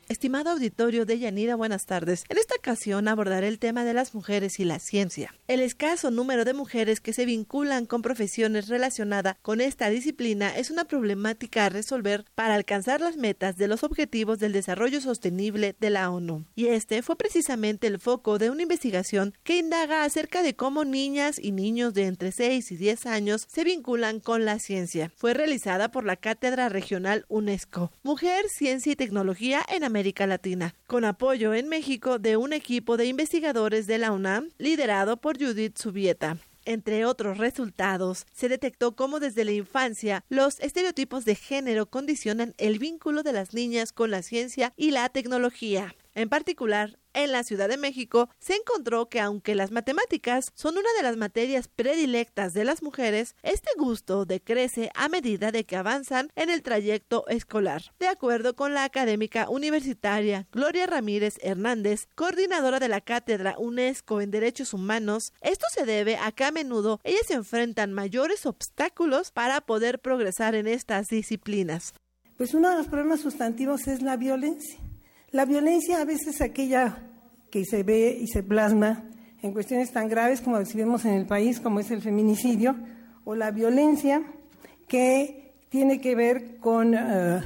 Estimado 0.09 0.51
auditorio 0.51 1.05
de 1.05 1.19
Yanira, 1.19 1.57
buenas 1.57 1.85
tardes. 1.85 2.23
En 2.29 2.38
esta 2.38 2.55
ocasión 2.55 3.09
abordaré 3.09 3.49
el 3.49 3.59
tema 3.59 3.84
de 3.84 3.93
las 3.93 4.15
mujeres 4.15 4.57
y 4.57 4.63
la 4.63 4.79
ciencia. 4.79 5.35
El 5.49 5.59
escaso 5.59 6.11
número 6.11 6.45
de 6.45 6.53
mujeres 6.53 7.01
que 7.01 7.11
se 7.11 7.25
vinculan 7.25 7.85
con 7.85 8.01
profesiones 8.01 8.69
relacionadas 8.69 9.35
con 9.41 9.59
esta 9.59 9.89
disciplina 9.89 10.55
es 10.55 10.71
una 10.71 10.85
problemática 10.85 11.65
a 11.65 11.69
resolver 11.69 12.23
para 12.35 12.55
alcanzar 12.55 13.01
las 13.01 13.17
metas 13.17 13.57
de 13.57 13.67
los 13.67 13.84
objetivos 13.84 14.39
del 14.39 14.53
desarrollo 14.53 15.01
sostenible 15.01 15.75
de 15.77 15.89
la 15.89 16.09
ONU. 16.09 16.45
Y 16.55 16.67
este 16.67 17.01
fue 17.01 17.17
precisamente 17.17 17.88
el 17.88 17.99
foco 17.99 18.38
de 18.38 18.49
una 18.49 18.63
investigación 18.63 19.34
que 19.43 19.57
indaga 19.57 20.05
acerca 20.05 20.41
de 20.41 20.55
cómo 20.55 20.85
niñas 20.85 21.38
y 21.38 21.51
niños 21.51 21.93
de 21.93 22.05
entre 22.05 22.31
6 22.31 22.71
y 22.71 22.77
10 22.77 23.07
años 23.07 23.45
se 23.49 23.65
vinculan 23.65 24.21
con 24.21 24.45
la 24.45 24.59
ciencia. 24.59 25.11
Fue 25.17 25.34
realizada 25.34 25.91
por 25.91 26.05
la 26.05 26.15
Cátedra 26.15 26.69
Regional 26.69 27.25
UNESCO. 27.27 27.91
Mujer, 28.03 28.45
Ciencia 28.47 28.93
y 28.93 28.95
Tecnología 28.95 29.65
en 29.67 29.84
América 29.84 29.97
América 29.98 30.28
Latina, 30.28 30.76
con 30.86 31.06
apoyo 31.06 31.56
en 31.56 31.69
México 31.69 32.19
de 32.19 32.38
un 32.38 32.53
equipo 32.53 32.98
de 32.98 33.07
investigadores 33.07 33.88
de 33.88 33.98
la 33.98 34.11
UNAM 34.11 34.52
liderado 34.60 35.18
por 35.18 35.40
Judith 35.40 35.76
Subieta. 35.76 36.38
Entre 36.65 37.03
otros 37.03 37.40
resultados, 37.40 38.28
se 38.32 38.48
detectó 38.48 38.95
cómo 38.95 39.19
desde 39.19 39.44
la 39.44 39.53
infancia 39.53 40.24
los 40.30 40.60
estereotipos 40.60 41.26
de 41.26 41.34
género 41.34 41.88
condicionan 41.88 42.53
el 42.60 42.78
vínculo 42.78 43.24
de 43.24 43.34
las 43.34 43.56
niñas 43.56 43.91
con 43.91 44.11
la 44.11 44.22
ciencia 44.22 44.72
y 44.78 44.91
la 44.91 45.10
tecnología. 45.10 45.95
En 46.18 46.30
particular, 46.30 46.98
en 47.14 47.31
la 47.31 47.44
Ciudad 47.44 47.69
de 47.69 47.77
México 47.77 48.27
se 48.39 48.56
encontró 48.56 49.07
que 49.07 49.19
aunque 49.19 49.53
las 49.53 49.69
matemáticas 49.69 50.52
son 50.56 50.76
una 50.76 50.91
de 50.98 51.03
las 51.03 51.15
materias 51.15 51.68
predilectas 51.68 52.56
de 52.56 52.65
las 52.65 52.81
mujeres, 52.81 53.35
este 53.44 53.69
gusto 53.77 54.26
decrece 54.26 54.89
a 54.95 55.10
medida 55.10 55.52
de 55.52 55.68
que 55.68 55.76
avanzan 55.76 56.30
en 56.35 56.49
el 56.49 56.64
trayecto 56.64 57.27
escolar. 57.27 57.94
De 57.99 58.07
acuerdo 58.07 58.56
con 58.56 58.73
la 58.73 58.84
académica 58.84 59.48
universitaria 59.48 60.48
Gloria 60.52 60.88
Ramírez 60.88 61.35
Hernández, 61.44 62.07
coordinadora 62.15 62.80
de 62.80 62.88
la 62.88 63.02
cátedra 63.02 63.53
UNESCO 63.60 64.19
en 64.19 64.31
Derechos 64.31 64.73
Humanos, 64.73 65.34
esto 65.41 65.68
se 65.72 65.85
debe 65.85 66.18
a 66.18 66.31
que 66.31 66.45
a 66.45 66.52
menudo 66.52 66.99
ellas 67.03 67.30
enfrentan 67.30 67.94
mayores 67.94 68.48
obstáculos 68.48 69.30
para 69.30 69.61
poder 69.61 69.99
progresar 69.99 70.56
en 70.56 70.65
estas 70.65 71.10
disciplinas. 71.10 71.94
Pues 72.38 72.56
uno 72.56 72.72
de 72.72 72.77
los 72.77 72.88
problemas 72.88 73.22
sustantivos 73.22 73.88
es 73.88 74.02
la 74.02 74.18
violencia 74.18 74.80
la 75.32 75.44
violencia 75.44 75.99
a 75.99 76.06
veces 76.06 76.40
aquella 76.40 77.04
que 77.52 77.66
se 77.66 77.84
ve 77.84 78.18
y 78.22 78.28
se 78.28 78.44
plasma 78.44 79.04
en 79.41 79.52
cuestiones 79.52 79.91
tan 79.91 80.08
graves 80.08 80.40
como 80.40 80.58
vemos 80.74 81.04
en 81.04 81.14
el 81.14 81.26
país, 81.26 81.60
como 81.60 81.82
es 81.82 81.91
el 81.91 82.02
feminicidio, 82.02 82.76
o 83.26 83.36
la 83.36 83.52
violencia 83.52 84.24
que 84.88 85.54
tiene 85.70 85.99
que 85.99 86.16
ver 86.16 86.58
con, 86.60 86.94
eh, 86.94 87.41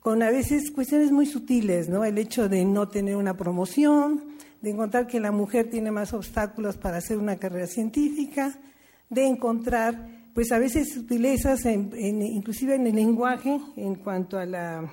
con 0.00 0.22
a 0.22 0.30
veces 0.30 0.72
cuestiones 0.72 1.12
muy 1.12 1.26
sutiles, 1.26 1.88
¿no? 1.88 2.04
El 2.04 2.18
hecho 2.18 2.48
de 2.48 2.64
no 2.64 2.88
tener 2.88 3.14
una 3.14 3.36
promoción, 3.36 4.36
de 4.60 4.70
encontrar 4.70 5.06
que 5.06 5.20
la 5.20 5.30
mujer 5.30 5.70
tiene 5.70 5.92
más 5.92 6.12
obstáculos 6.12 6.76
para 6.76 6.96
hacer 6.96 7.18
una 7.18 7.36
carrera 7.36 7.68
científica, 7.68 8.58
de 9.10 9.26
encontrar, 9.26 10.08
pues 10.34 10.50
a 10.50 10.58
veces 10.58 10.92
sutilezas, 10.92 11.66
inclusive 11.66 12.74
en 12.74 12.88
el 12.88 12.96
lenguaje, 12.96 13.60
en 13.76 13.94
cuanto, 13.94 14.38
a 14.38 14.44
la, 14.44 14.92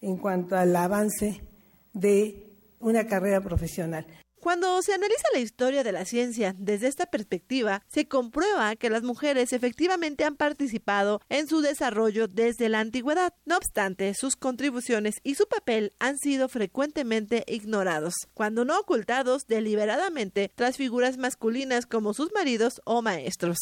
en 0.00 0.16
cuanto 0.16 0.56
al 0.56 0.74
avance 0.74 1.51
de 1.92 2.46
una 2.80 3.06
carrera 3.06 3.40
profesional. 3.40 4.06
Cuando 4.42 4.82
se 4.82 4.92
analiza 4.92 5.22
la 5.32 5.38
historia 5.38 5.84
de 5.84 5.92
la 5.92 6.04
ciencia 6.04 6.52
desde 6.58 6.88
esta 6.88 7.06
perspectiva, 7.06 7.84
se 7.86 8.08
comprueba 8.08 8.74
que 8.74 8.90
las 8.90 9.04
mujeres 9.04 9.52
efectivamente 9.52 10.24
han 10.24 10.34
participado 10.34 11.20
en 11.28 11.46
su 11.46 11.60
desarrollo 11.60 12.26
desde 12.26 12.68
la 12.68 12.80
antigüedad. 12.80 13.34
No 13.46 13.56
obstante, 13.56 14.12
sus 14.14 14.34
contribuciones 14.34 15.20
y 15.22 15.36
su 15.36 15.46
papel 15.46 15.92
han 16.00 16.18
sido 16.18 16.48
frecuentemente 16.48 17.44
ignorados, 17.46 18.14
cuando 18.34 18.64
no 18.64 18.80
ocultados 18.80 19.46
deliberadamente 19.46 20.50
tras 20.52 20.76
figuras 20.76 21.18
masculinas 21.18 21.86
como 21.86 22.12
sus 22.12 22.32
maridos 22.32 22.82
o 22.84 23.00
maestros. 23.00 23.58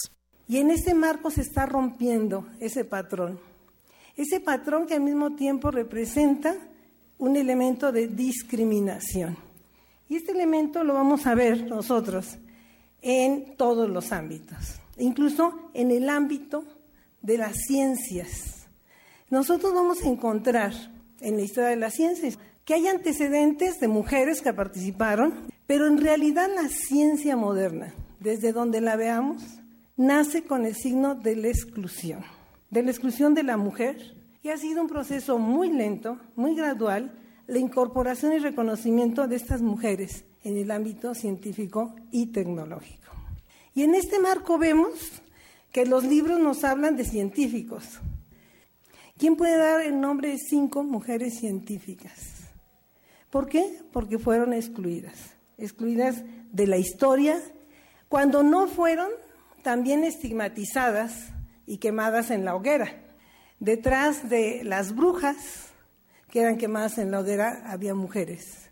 Y 0.48 0.56
en 0.56 0.70
ese 0.70 0.94
marco 0.94 1.30
se 1.30 1.42
está 1.42 1.66
rompiendo 1.66 2.46
ese 2.58 2.86
patrón. 2.86 3.38
Ese 4.16 4.40
patrón 4.40 4.86
que 4.86 4.94
al 4.94 5.02
mismo 5.02 5.36
tiempo 5.36 5.70
representa 5.70 6.56
un 7.20 7.36
elemento 7.36 7.92
de 7.92 8.08
discriminación. 8.08 9.36
Y 10.08 10.16
este 10.16 10.32
elemento 10.32 10.82
lo 10.82 10.94
vamos 10.94 11.26
a 11.26 11.34
ver 11.34 11.68
nosotros 11.68 12.38
en 13.02 13.56
todos 13.56 13.88
los 13.88 14.10
ámbitos, 14.10 14.80
incluso 14.98 15.70
en 15.74 15.90
el 15.90 16.08
ámbito 16.08 16.64
de 17.22 17.38
las 17.38 17.56
ciencias. 17.66 18.66
Nosotros 19.28 19.72
vamos 19.72 20.02
a 20.02 20.08
encontrar 20.08 20.72
en 21.20 21.36
la 21.36 21.42
historia 21.42 21.70
de 21.70 21.76
las 21.76 21.94
ciencias 21.94 22.38
que 22.64 22.74
hay 22.74 22.88
antecedentes 22.88 23.78
de 23.80 23.88
mujeres 23.88 24.40
que 24.40 24.52
participaron, 24.52 25.34
pero 25.66 25.86
en 25.86 25.98
realidad 25.98 26.48
la 26.52 26.68
ciencia 26.68 27.36
moderna, 27.36 27.92
desde 28.18 28.52
donde 28.52 28.80
la 28.80 28.96
veamos, 28.96 29.42
nace 29.96 30.42
con 30.42 30.64
el 30.64 30.74
signo 30.74 31.14
de 31.14 31.36
la 31.36 31.48
exclusión, 31.48 32.24
de 32.70 32.82
la 32.82 32.90
exclusión 32.90 33.34
de 33.34 33.42
la 33.42 33.58
mujer, 33.58 34.19
y 34.42 34.48
ha 34.48 34.56
sido 34.56 34.82
un 34.82 34.88
proceso 34.88 35.38
muy 35.38 35.70
lento, 35.70 36.18
muy 36.36 36.54
gradual, 36.54 37.12
la 37.46 37.58
incorporación 37.58 38.32
y 38.32 38.38
reconocimiento 38.38 39.26
de 39.26 39.36
estas 39.36 39.60
mujeres 39.60 40.24
en 40.44 40.56
el 40.56 40.70
ámbito 40.70 41.14
científico 41.14 41.94
y 42.10 42.26
tecnológico. 42.26 43.12
Y 43.74 43.82
en 43.82 43.94
este 43.94 44.18
marco 44.18 44.58
vemos 44.58 45.22
que 45.72 45.86
los 45.86 46.04
libros 46.04 46.40
nos 46.40 46.64
hablan 46.64 46.96
de 46.96 47.04
científicos. 47.04 48.00
¿Quién 49.18 49.36
puede 49.36 49.58
dar 49.58 49.80
el 49.82 50.00
nombre 50.00 50.30
de 50.30 50.38
cinco 50.38 50.82
mujeres 50.82 51.38
científicas? 51.38 52.50
¿Por 53.30 53.48
qué? 53.48 53.80
Porque 53.92 54.18
fueron 54.18 54.52
excluidas, 54.52 55.14
excluidas 55.58 56.22
de 56.50 56.66
la 56.66 56.78
historia, 56.78 57.40
cuando 58.08 58.42
no 58.42 58.66
fueron 58.66 59.10
también 59.62 60.04
estigmatizadas 60.04 61.28
y 61.66 61.76
quemadas 61.76 62.30
en 62.30 62.44
la 62.44 62.56
hoguera. 62.56 63.09
Detrás 63.60 64.30
de 64.30 64.64
las 64.64 64.96
brujas, 64.96 65.68
que 66.30 66.40
eran 66.40 66.56
quemadas 66.56 66.96
en 66.96 67.10
la 67.10 67.20
hoguera, 67.20 67.62
había 67.66 67.94
mujeres, 67.94 68.70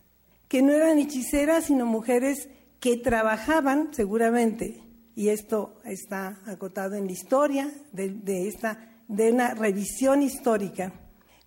que 0.48 0.62
no 0.62 0.72
eran 0.72 0.98
hechiceras, 0.98 1.66
sino 1.66 1.84
mujeres 1.84 2.48
que 2.80 2.96
trabajaban 2.96 3.92
seguramente, 3.92 4.80
y 5.14 5.28
esto 5.28 5.78
está 5.84 6.38
acotado 6.46 6.94
en 6.94 7.04
la 7.04 7.12
historia 7.12 7.70
de, 7.92 8.48
esta, 8.48 9.02
de 9.08 9.30
una 9.30 9.52
revisión 9.52 10.22
histórica. 10.22 10.94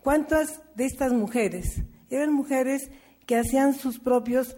¿Cuántas 0.03 0.61
de 0.75 0.85
estas 0.85 1.11
mujeres 1.11 1.81
eran 2.11 2.31
mujeres 2.31 2.91
que 3.25 3.37
hacían 3.37 3.73
sus 3.73 3.97
propios 3.97 4.55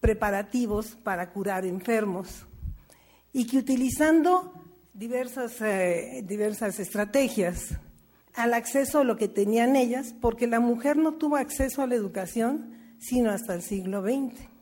preparativos 0.00 0.96
para 1.02 1.30
curar 1.32 1.66
enfermos 1.66 2.46
y 3.30 3.46
que 3.46 3.58
utilizando 3.58 4.54
diversas, 4.94 5.60
eh, 5.60 6.22
diversas 6.24 6.80
estrategias 6.80 7.78
al 8.34 8.54
acceso 8.54 9.00
a 9.00 9.04
lo 9.04 9.16
que 9.16 9.28
tenían 9.28 9.76
ellas, 9.76 10.14
porque 10.20 10.46
la 10.46 10.60
mujer 10.60 10.96
no 10.96 11.14
tuvo 11.14 11.36
acceso 11.36 11.82
a 11.82 11.86
la 11.86 11.94
educación 11.94 12.72
sino 13.02 13.30
hasta 13.30 13.54
el 13.54 13.62
siglo 13.62 14.00
XX. 14.00 14.52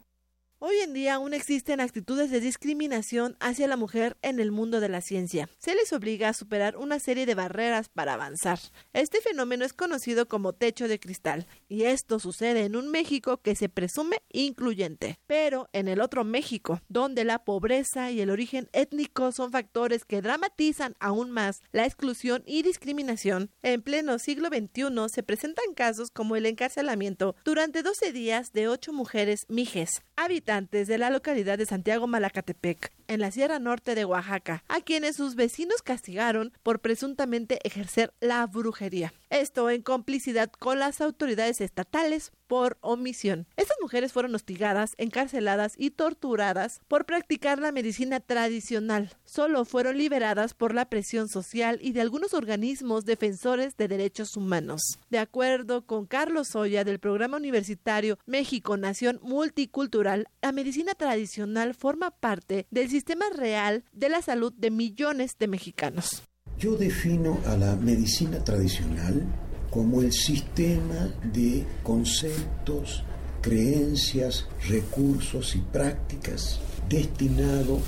Hoy 0.63 0.77
en 0.83 0.93
día 0.93 1.15
aún 1.15 1.33
existen 1.33 1.81
actitudes 1.81 2.31
de 2.31 2.41
discriminación 2.41 3.37
hacia 3.41 3.67
la 3.67 3.79
mujer 3.79 4.19
en 4.21 4.41
el 4.41 4.51
mundo 4.51 4.81
de 4.81 4.91
la 4.91 5.01
ciencia. 5.01 5.49
Se 5.59 5.75
les 5.75 5.91
obliga 5.95 6.29
a 6.29 6.35
superar 6.35 6.77
una 6.77 6.99
serie 6.99 7.25
de 7.25 7.35
barreras 7.35 7.89
para 7.89 8.13
avanzar. 8.13 8.59
Este 8.93 9.23
fenómeno 9.23 9.65
es 9.65 9.73
conocido 9.73 10.29
como 10.29 10.53
techo 10.53 10.87
de 10.87 11.01
cristal, 11.01 11.47
y 11.71 11.85
esto 11.85 12.19
sucede 12.19 12.65
en 12.65 12.77
un 12.77 12.91
México 12.91 13.39
que 13.39 13.55
se 13.55 13.69
presume 13.69 14.21
incluyente. 14.33 15.19
Pero 15.27 15.69
en 15.73 15.89
el 15.89 16.01
otro 16.01 16.25
México, 16.25 16.83
donde 16.89 17.25
la 17.25 17.45
pobreza 17.45 18.11
y 18.11 18.21
el 18.21 18.29
origen 18.29 18.69
étnico 18.73 19.31
son 19.33 19.53
factores 19.53 20.05
que 20.05 20.21
dramatizan 20.21 20.97
aún 20.99 21.31
más 21.31 21.63
la 21.71 21.87
exclusión 21.87 22.43
y 22.45 22.63
discriminación, 22.63 23.51
en 23.63 23.83
pleno 23.83 24.19
siglo 24.19 24.49
XXI 24.49 25.09
se 25.09 25.23
presentan 25.23 25.73
casos 25.75 26.11
como 26.11 26.35
el 26.35 26.45
encarcelamiento 26.45 27.37
durante 27.45 27.83
12 27.83 28.13
días 28.13 28.53
de 28.53 28.67
ocho 28.67 28.93
mujeres 28.93 29.47
mijes, 29.49 30.03
habitantes 30.17 30.89
de 30.89 30.99
la 30.99 31.11
localidad 31.11 31.57
de 31.57 31.67
Santiago 31.67 32.09
Malacatepec, 32.09 32.93
en 33.07 33.21
la 33.21 33.31
Sierra 33.31 33.61
Norte 33.61 33.95
de 33.95 34.05
Oaxaca, 34.05 34.65
a 34.69 34.81
quienes 34.81 35.17
sus 35.17 35.37
vecinos 35.37 35.83
castigaron 35.83 36.53
por 36.65 36.81
presuntamente 36.81 37.59
ejercer 37.63 38.13
la 38.21 38.45
brujería. 38.47 39.13
Esto 39.31 39.71
en 39.71 39.83
complicidad 39.83 40.51
con 40.51 40.81
las 40.81 41.01
autoridades 41.01 41.60
estatales 41.61 42.33
por 42.47 42.79
omisión. 42.81 43.47
Estas 43.57 43.77
mujeres 43.81 44.13
fueron 44.13 44.35
hostigadas, 44.35 44.95
encarceladas 44.99 45.75
y 45.77 45.91
torturadas 45.91 46.81
por 46.89 47.07
practicar 47.07 47.61
la 47.61 47.73
medicina 47.73 48.21
tradicional. 48.21 49.11
Solo 49.25 49.65
fueron 49.65 49.99
liberadas 49.99 50.55
por 50.55 50.75
la 50.75 50.89
presión 50.89 51.29
social 51.29 51.79
y 51.81 51.93
de 51.93 52.01
algunos 52.01 52.35
organismos 52.35 53.05
defensores 53.05 53.77
de 53.77 53.89
derechos 53.89 54.37
humanos. 54.37 54.81
De 55.11 55.19
acuerdo 55.19 55.87
con 55.87 56.07
Carlos 56.07 56.49
Soya 56.49 56.85
del 56.85 56.99
Programa 56.99 57.37
Universitario 57.37 58.19
México 58.27 58.77
Nación 58.77 59.21
Multicultural, 59.23 60.27
la 60.43 60.53
medicina 60.53 60.95
tradicional 60.95 61.75
forma 61.75 62.11
parte 62.11 62.67
del 62.71 62.91
sistema 62.91 63.27
real 63.35 63.85
de 63.93 64.09
la 64.09 64.23
salud 64.23 64.53
de 64.53 64.71
millones 64.71 65.37
de 65.39 65.49
mexicanos. 65.49 66.23
Yo 66.59 66.77
defino 66.77 67.41
a 67.47 67.57
la 67.57 67.75
medicina 67.77 68.43
tradicional 68.45 69.25
como 69.71 70.03
el 70.03 70.13
sistema 70.13 71.09
de 71.33 71.65
conceptos, 71.83 73.05
creencias, 73.41 74.47
recursos 74.69 75.55
y 75.57 75.59
prácticas 75.59 76.61
destinado 76.89 77.79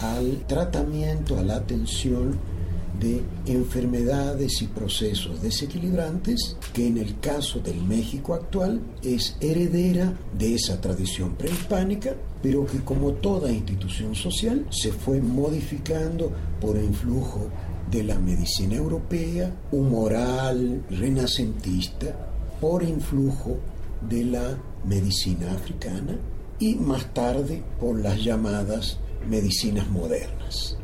al 0.00 0.44
tratamiento, 0.46 1.38
a 1.38 1.42
la 1.42 1.56
atención 1.56 2.38
de 3.00 3.22
enfermedades 3.46 4.62
y 4.62 4.66
procesos 4.68 5.42
desequilibrantes 5.42 6.56
que 6.72 6.86
en 6.86 6.98
el 6.98 7.18
caso 7.18 7.58
del 7.58 7.82
México 7.82 8.34
actual 8.34 8.80
es 9.02 9.36
heredera 9.40 10.12
de 10.38 10.54
esa 10.54 10.80
tradición 10.80 11.34
prehispánica, 11.34 12.14
pero 12.42 12.64
que 12.64 12.78
como 12.80 13.12
toda 13.12 13.50
institución 13.50 14.14
social 14.14 14.66
se 14.70 14.92
fue 14.92 15.20
modificando 15.20 16.30
por 16.60 16.76
influjo 16.76 17.48
de 17.92 18.02
la 18.02 18.18
medicina 18.18 18.74
europea, 18.74 19.54
humoral, 19.70 20.82
renacentista, 20.90 22.16
por 22.58 22.82
influjo 22.82 23.58
de 24.08 24.24
la 24.24 24.58
medicina 24.84 25.52
africana 25.52 26.16
y 26.58 26.74
más 26.76 27.12
tarde 27.12 27.62
por 27.78 28.00
las 28.00 28.24
llamadas 28.24 28.98
medicinas 29.28 29.88
modernas. 29.90 30.78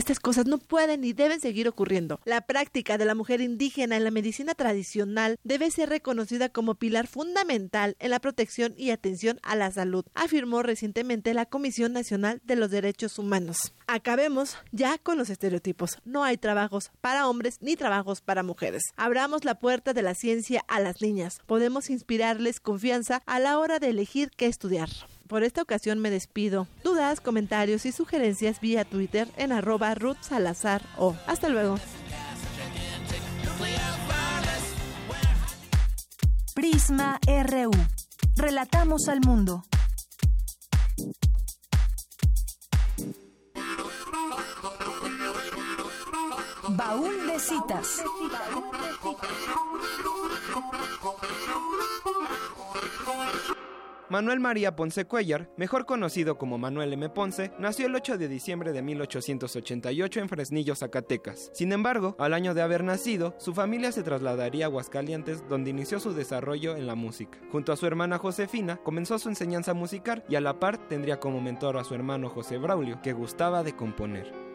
Estas 0.00 0.18
cosas 0.18 0.46
no 0.46 0.56
pueden 0.56 1.02
ni 1.02 1.12
deben 1.12 1.42
seguir 1.42 1.68
ocurriendo. 1.68 2.20
La 2.24 2.40
práctica 2.40 2.96
de 2.96 3.04
la 3.04 3.14
mujer 3.14 3.42
indígena 3.42 3.98
en 3.98 4.04
la 4.04 4.10
medicina 4.10 4.54
tradicional 4.54 5.38
debe 5.44 5.70
ser 5.70 5.90
reconocida 5.90 6.48
como 6.48 6.76
pilar 6.76 7.06
fundamental 7.06 7.96
en 7.98 8.08
la 8.08 8.18
protección 8.18 8.72
y 8.78 8.92
atención 8.92 9.38
a 9.42 9.56
la 9.56 9.70
salud, 9.70 10.06
afirmó 10.14 10.62
recientemente 10.62 11.34
la 11.34 11.44
Comisión 11.44 11.92
Nacional 11.92 12.40
de 12.44 12.56
los 12.56 12.70
Derechos 12.70 13.18
Humanos. 13.18 13.74
Acabemos 13.88 14.56
ya 14.72 14.96
con 14.96 15.18
los 15.18 15.28
estereotipos. 15.28 15.98
No 16.06 16.24
hay 16.24 16.38
trabajos 16.38 16.92
para 17.02 17.28
hombres 17.28 17.58
ni 17.60 17.76
trabajos 17.76 18.22
para 18.22 18.42
mujeres. 18.42 18.84
Abramos 18.96 19.44
la 19.44 19.56
puerta 19.56 19.92
de 19.92 20.00
la 20.00 20.14
ciencia 20.14 20.64
a 20.66 20.80
las 20.80 21.02
niñas. 21.02 21.40
Podemos 21.44 21.90
inspirarles 21.90 22.58
confianza 22.58 23.20
a 23.26 23.38
la 23.38 23.58
hora 23.58 23.78
de 23.78 23.90
elegir 23.90 24.30
qué 24.34 24.46
estudiar. 24.46 24.88
Por 25.30 25.44
esta 25.44 25.62
ocasión 25.62 26.00
me 26.00 26.10
despido. 26.10 26.66
Dudas, 26.82 27.20
comentarios 27.20 27.86
y 27.86 27.92
sugerencias 27.92 28.60
vía 28.60 28.84
Twitter 28.84 29.28
en 29.36 29.52
arroba 29.52 29.94
Ruth 29.94 30.16
Salazar 30.22 30.82
o. 30.98 31.14
Hasta 31.28 31.48
luego. 31.48 31.76
Prisma 36.52 37.20
RU. 37.44 37.70
Relatamos 38.34 39.06
al 39.06 39.20
mundo. 39.20 39.62
Baúl 46.70 47.26
de 47.28 47.38
citas. 47.38 48.02
Manuel 54.10 54.40
María 54.40 54.74
Ponce 54.74 55.04
Cuellar, 55.04 55.48
mejor 55.56 55.86
conocido 55.86 56.36
como 56.36 56.58
Manuel 56.58 56.92
M. 56.92 57.10
Ponce, 57.10 57.52
nació 57.60 57.86
el 57.86 57.94
8 57.94 58.18
de 58.18 58.26
diciembre 58.26 58.72
de 58.72 58.82
1888 58.82 60.18
en 60.18 60.28
Fresnillo, 60.28 60.74
Zacatecas. 60.74 61.48
Sin 61.54 61.72
embargo, 61.72 62.16
al 62.18 62.34
año 62.34 62.52
de 62.52 62.60
haber 62.60 62.82
nacido, 62.82 63.36
su 63.38 63.54
familia 63.54 63.92
se 63.92 64.02
trasladaría 64.02 64.64
a 64.64 64.68
Aguascalientes, 64.68 65.48
donde 65.48 65.70
inició 65.70 66.00
su 66.00 66.12
desarrollo 66.12 66.74
en 66.74 66.88
la 66.88 66.96
música. 66.96 67.38
Junto 67.52 67.72
a 67.72 67.76
su 67.76 67.86
hermana 67.86 68.18
Josefina, 68.18 68.78
comenzó 68.78 69.16
su 69.20 69.28
enseñanza 69.28 69.74
musical 69.74 70.24
y 70.28 70.34
a 70.34 70.40
la 70.40 70.58
par 70.58 70.88
tendría 70.88 71.20
como 71.20 71.40
mentor 71.40 71.76
a 71.76 71.84
su 71.84 71.94
hermano 71.94 72.30
José 72.30 72.58
Braulio, 72.58 73.00
que 73.02 73.12
gustaba 73.12 73.62
de 73.62 73.76
componer. 73.76 74.49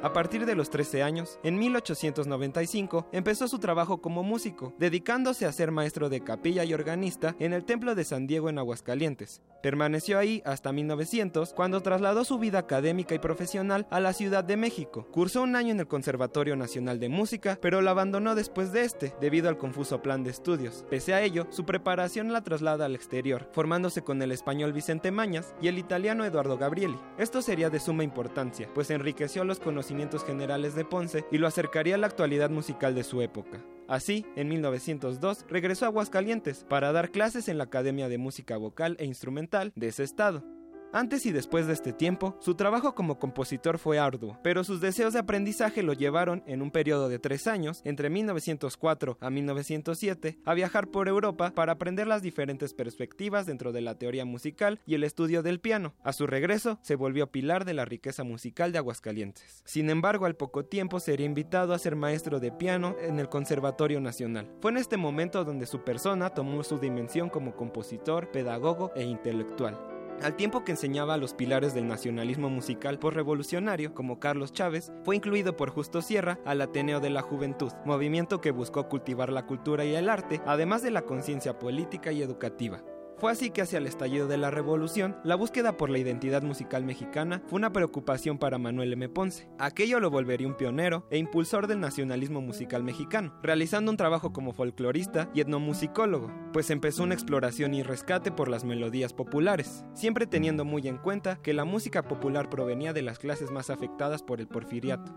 A 0.00 0.12
partir 0.12 0.46
de 0.46 0.54
los 0.54 0.70
13 0.70 1.02
años, 1.02 1.40
en 1.42 1.58
1895, 1.58 3.08
empezó 3.10 3.48
su 3.48 3.58
trabajo 3.58 4.00
como 4.00 4.22
músico, 4.22 4.72
dedicándose 4.78 5.44
a 5.44 5.50
ser 5.50 5.72
maestro 5.72 6.08
de 6.08 6.22
capilla 6.22 6.62
y 6.62 6.72
organista 6.72 7.34
en 7.40 7.52
el 7.52 7.64
Templo 7.64 7.96
de 7.96 8.04
San 8.04 8.28
Diego 8.28 8.48
en 8.48 8.58
Aguascalientes. 8.58 9.42
Permaneció 9.60 10.20
ahí 10.20 10.40
hasta 10.44 10.72
1900, 10.72 11.52
cuando 11.52 11.80
trasladó 11.80 12.22
su 12.24 12.38
vida 12.38 12.60
académica 12.60 13.16
y 13.16 13.18
profesional 13.18 13.88
a 13.90 13.98
la 13.98 14.12
Ciudad 14.12 14.44
de 14.44 14.56
México. 14.56 15.08
Cursó 15.10 15.42
un 15.42 15.56
año 15.56 15.72
en 15.72 15.80
el 15.80 15.88
Conservatorio 15.88 16.54
Nacional 16.54 17.00
de 17.00 17.08
Música, 17.08 17.58
pero 17.60 17.80
lo 17.80 17.90
abandonó 17.90 18.36
después 18.36 18.70
de 18.70 18.84
este, 18.84 19.16
debido 19.20 19.48
al 19.48 19.58
confuso 19.58 20.00
plan 20.00 20.22
de 20.22 20.30
estudios. 20.30 20.84
Pese 20.88 21.12
a 21.12 21.22
ello, 21.22 21.48
su 21.50 21.64
preparación 21.64 22.32
la 22.32 22.44
traslada 22.44 22.84
al 22.84 22.94
exterior, 22.94 23.48
formándose 23.50 24.02
con 24.02 24.22
el 24.22 24.30
español 24.30 24.72
Vicente 24.72 25.10
Mañas 25.10 25.56
y 25.60 25.66
el 25.66 25.76
italiano 25.76 26.24
Eduardo 26.24 26.56
Gabrieli. 26.56 27.00
Esto 27.18 27.42
sería 27.42 27.68
de 27.68 27.80
suma 27.80 28.04
importancia, 28.04 28.70
pues 28.74 28.92
enriqueció 28.92 29.42
los 29.42 29.58
conocimientos 29.58 29.87
generales 30.24 30.74
de 30.74 30.84
Ponce 30.84 31.24
y 31.30 31.38
lo 31.38 31.46
acercaría 31.46 31.94
a 31.94 31.98
la 31.98 32.06
actualidad 32.06 32.50
musical 32.50 32.94
de 32.94 33.04
su 33.04 33.22
época. 33.22 33.62
Así, 33.88 34.26
en 34.36 34.48
1902 34.48 35.46
regresó 35.48 35.86
a 35.86 35.88
Aguascalientes 35.88 36.64
para 36.68 36.92
dar 36.92 37.10
clases 37.10 37.48
en 37.48 37.58
la 37.58 37.64
Academia 37.64 38.08
de 38.08 38.18
Música 38.18 38.56
Vocal 38.56 38.96
e 38.98 39.06
Instrumental 39.06 39.72
de 39.76 39.88
ese 39.88 40.04
estado. 40.04 40.44
Antes 40.90 41.26
y 41.26 41.32
después 41.32 41.66
de 41.66 41.74
este 41.74 41.92
tiempo, 41.92 42.38
su 42.40 42.54
trabajo 42.54 42.94
como 42.94 43.18
compositor 43.18 43.78
fue 43.78 43.98
arduo, 43.98 44.38
pero 44.42 44.64
sus 44.64 44.80
deseos 44.80 45.12
de 45.12 45.18
aprendizaje 45.18 45.82
lo 45.82 45.92
llevaron, 45.92 46.42
en 46.46 46.62
un 46.62 46.70
periodo 46.70 47.10
de 47.10 47.18
tres 47.18 47.46
años, 47.46 47.82
entre 47.84 48.08
1904 48.08 49.18
a 49.20 49.28
1907, 49.28 50.38
a 50.46 50.54
viajar 50.54 50.88
por 50.88 51.08
Europa 51.08 51.52
para 51.54 51.72
aprender 51.72 52.06
las 52.06 52.22
diferentes 52.22 52.72
perspectivas 52.72 53.44
dentro 53.44 53.72
de 53.72 53.82
la 53.82 53.96
teoría 53.96 54.24
musical 54.24 54.80
y 54.86 54.94
el 54.94 55.04
estudio 55.04 55.42
del 55.42 55.60
piano. 55.60 55.94
A 56.02 56.14
su 56.14 56.26
regreso, 56.26 56.78
se 56.80 56.94
volvió 56.94 57.30
pilar 57.30 57.66
de 57.66 57.74
la 57.74 57.84
riqueza 57.84 58.24
musical 58.24 58.72
de 58.72 58.78
Aguascalientes. 58.78 59.62
Sin 59.66 59.90
embargo, 59.90 60.24
al 60.24 60.36
poco 60.36 60.64
tiempo 60.64 61.00
sería 61.00 61.26
invitado 61.26 61.74
a 61.74 61.78
ser 61.78 61.96
maestro 61.96 62.40
de 62.40 62.50
piano 62.50 62.96
en 63.02 63.18
el 63.18 63.28
Conservatorio 63.28 64.00
Nacional. 64.00 64.50
Fue 64.62 64.70
en 64.70 64.78
este 64.78 64.96
momento 64.96 65.44
donde 65.44 65.66
su 65.66 65.84
persona 65.84 66.30
tomó 66.30 66.64
su 66.64 66.78
dimensión 66.78 67.28
como 67.28 67.54
compositor, 67.54 68.30
pedagogo 68.30 68.90
e 68.96 69.04
intelectual. 69.04 69.97
Al 70.22 70.34
tiempo 70.34 70.64
que 70.64 70.72
enseñaba 70.72 71.16
los 71.16 71.32
pilares 71.32 71.74
del 71.74 71.86
nacionalismo 71.86 72.50
musical 72.50 72.98
postrevolucionario, 72.98 73.94
como 73.94 74.18
Carlos 74.18 74.52
Chávez, 74.52 74.92
fue 75.04 75.14
incluido 75.14 75.56
por 75.56 75.70
Justo 75.70 76.02
Sierra 76.02 76.40
al 76.44 76.60
Ateneo 76.60 76.98
de 76.98 77.10
la 77.10 77.22
Juventud, 77.22 77.72
movimiento 77.84 78.40
que 78.40 78.50
buscó 78.50 78.88
cultivar 78.88 79.30
la 79.30 79.46
cultura 79.46 79.84
y 79.84 79.94
el 79.94 80.08
arte, 80.08 80.42
además 80.44 80.82
de 80.82 80.90
la 80.90 81.02
conciencia 81.02 81.60
política 81.60 82.10
y 82.10 82.22
educativa. 82.22 82.82
Fue 83.18 83.32
así 83.32 83.50
que 83.50 83.62
hacia 83.62 83.78
el 83.78 83.86
estallido 83.88 84.28
de 84.28 84.36
la 84.36 84.52
revolución, 84.52 85.16
la 85.24 85.34
búsqueda 85.34 85.76
por 85.76 85.90
la 85.90 85.98
identidad 85.98 86.42
musical 86.42 86.84
mexicana 86.84 87.42
fue 87.48 87.56
una 87.56 87.72
preocupación 87.72 88.38
para 88.38 88.58
Manuel 88.58 88.92
M. 88.92 89.08
Ponce. 89.08 89.48
Aquello 89.58 89.98
lo 89.98 90.08
volvería 90.08 90.46
un 90.46 90.56
pionero 90.56 91.04
e 91.10 91.18
impulsor 91.18 91.66
del 91.66 91.80
nacionalismo 91.80 92.40
musical 92.40 92.84
mexicano, 92.84 93.34
realizando 93.42 93.90
un 93.90 93.96
trabajo 93.96 94.32
como 94.32 94.52
folclorista 94.52 95.30
y 95.34 95.40
etnomusicólogo, 95.40 96.32
pues 96.52 96.70
empezó 96.70 97.02
una 97.02 97.14
exploración 97.14 97.74
y 97.74 97.82
rescate 97.82 98.30
por 98.30 98.48
las 98.48 98.62
melodías 98.62 99.12
populares, 99.12 99.84
siempre 99.94 100.28
teniendo 100.28 100.64
muy 100.64 100.86
en 100.86 100.98
cuenta 100.98 101.40
que 101.42 101.54
la 101.54 101.64
música 101.64 102.04
popular 102.04 102.48
provenía 102.48 102.92
de 102.92 103.02
las 103.02 103.18
clases 103.18 103.50
más 103.50 103.68
afectadas 103.68 104.22
por 104.22 104.40
el 104.40 104.46
porfiriato. 104.46 105.12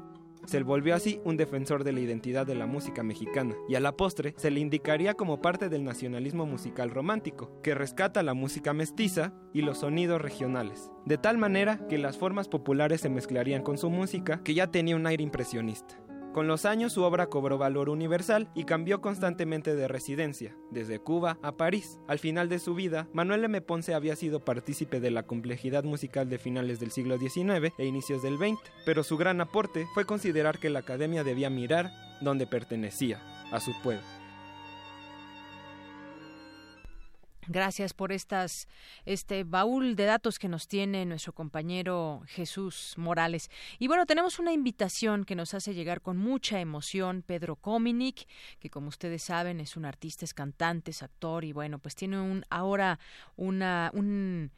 Se 0.45 0.61
volvió 0.63 0.95
así 0.95 1.22
un 1.23 1.38
defensor 1.38 1.84
de 1.84 1.91
la 1.91 1.99
identidad 1.99 2.45
de 2.47 2.55
la 2.55 2.65
música 2.65 3.03
mexicana, 3.03 3.55
y 3.69 3.76
a 3.76 3.80
la 3.80 3.95
postre 3.95 4.34
se 4.38 4.51
le 4.51 4.59
indicaría 4.59 5.13
como 5.13 5.41
parte 5.41 5.69
del 5.69 5.84
nacionalismo 5.84 6.45
musical 6.45 6.89
romántico, 6.89 7.61
que 7.61 7.76
rescata 7.76 8.23
la 8.23 8.34
música 8.34 8.73
mestiza 8.73 9.34
y 9.53 9.61
los 9.61 9.80
sonidos 9.80 10.22
regionales, 10.22 10.91
de 11.05 11.18
tal 11.18 11.38
manera 11.38 11.85
que 11.88 11.97
las 11.97 12.18
formas 12.18 12.47
populares 12.47 13.01
se 13.01 13.09
mezclarían 13.09 13.63
con 13.63 13.77
su 13.77 13.89
música, 13.89 14.41
que 14.43 14.53
ya 14.53 14.68
tenía 14.68 14.95
un 14.95 15.05
aire 15.05 15.23
impresionista. 15.23 16.00
Con 16.33 16.47
los 16.47 16.63
años 16.63 16.93
su 16.93 17.03
obra 17.03 17.27
cobró 17.27 17.57
valor 17.57 17.89
universal 17.89 18.49
y 18.55 18.63
cambió 18.63 19.01
constantemente 19.01 19.75
de 19.75 19.89
residencia, 19.89 20.55
desde 20.69 20.99
Cuba 20.99 21.37
a 21.41 21.57
París. 21.57 21.99
Al 22.07 22.19
final 22.19 22.47
de 22.47 22.59
su 22.59 22.73
vida, 22.73 23.09
Manuel 23.11 23.43
M. 23.43 23.59
Ponce 23.59 23.93
había 23.93 24.15
sido 24.15 24.39
partícipe 24.39 25.01
de 25.01 25.11
la 25.11 25.23
complejidad 25.23 25.83
musical 25.83 26.29
de 26.29 26.37
finales 26.37 26.79
del 26.79 26.91
siglo 26.91 27.17
XIX 27.17 27.73
e 27.77 27.85
inicios 27.85 28.23
del 28.23 28.37
XX, 28.37 28.61
pero 28.85 29.03
su 29.03 29.17
gran 29.17 29.41
aporte 29.41 29.87
fue 29.93 30.05
considerar 30.05 30.59
que 30.59 30.69
la 30.69 30.79
academia 30.79 31.25
debía 31.25 31.49
mirar 31.49 31.91
donde 32.21 32.47
pertenecía, 32.47 33.21
a 33.51 33.59
su 33.59 33.73
pueblo. 33.81 34.20
Gracias 37.47 37.93
por 37.93 38.11
estas 38.11 38.68
este 39.05 39.43
baúl 39.43 39.95
de 39.95 40.05
datos 40.05 40.38
que 40.38 40.47
nos 40.47 40.68
tiene 40.68 41.05
nuestro 41.05 41.34
compañero 41.34 42.22
Jesús 42.27 42.93
Morales. 42.97 43.49
Y 43.80 43.88
bueno, 43.88 44.05
tenemos 44.05 44.38
una 44.38 44.53
invitación 44.53 45.26
que 45.26 45.35
nos 45.35 45.55
hace 45.55 45.73
llegar 45.73 46.01
con 46.01 46.18
mucha 46.18 46.59
emoción 46.59 47.23
Pedro 47.26 47.55
Cominic, 47.55 48.27
que 48.59 48.69
como 48.69 48.89
ustedes 48.89 49.23
saben 49.23 49.59
es 49.59 49.76
un 49.76 49.85
artista, 49.85 50.23
es 50.23 50.35
cantante, 50.35 50.91
es 50.91 51.01
actor 51.01 51.43
y 51.43 51.51
bueno, 51.51 51.80
pues 51.80 51.95
tiene 51.95 52.22
un 52.22 52.45
ahora 52.49 52.99
una 53.35 53.89
un 53.93 54.51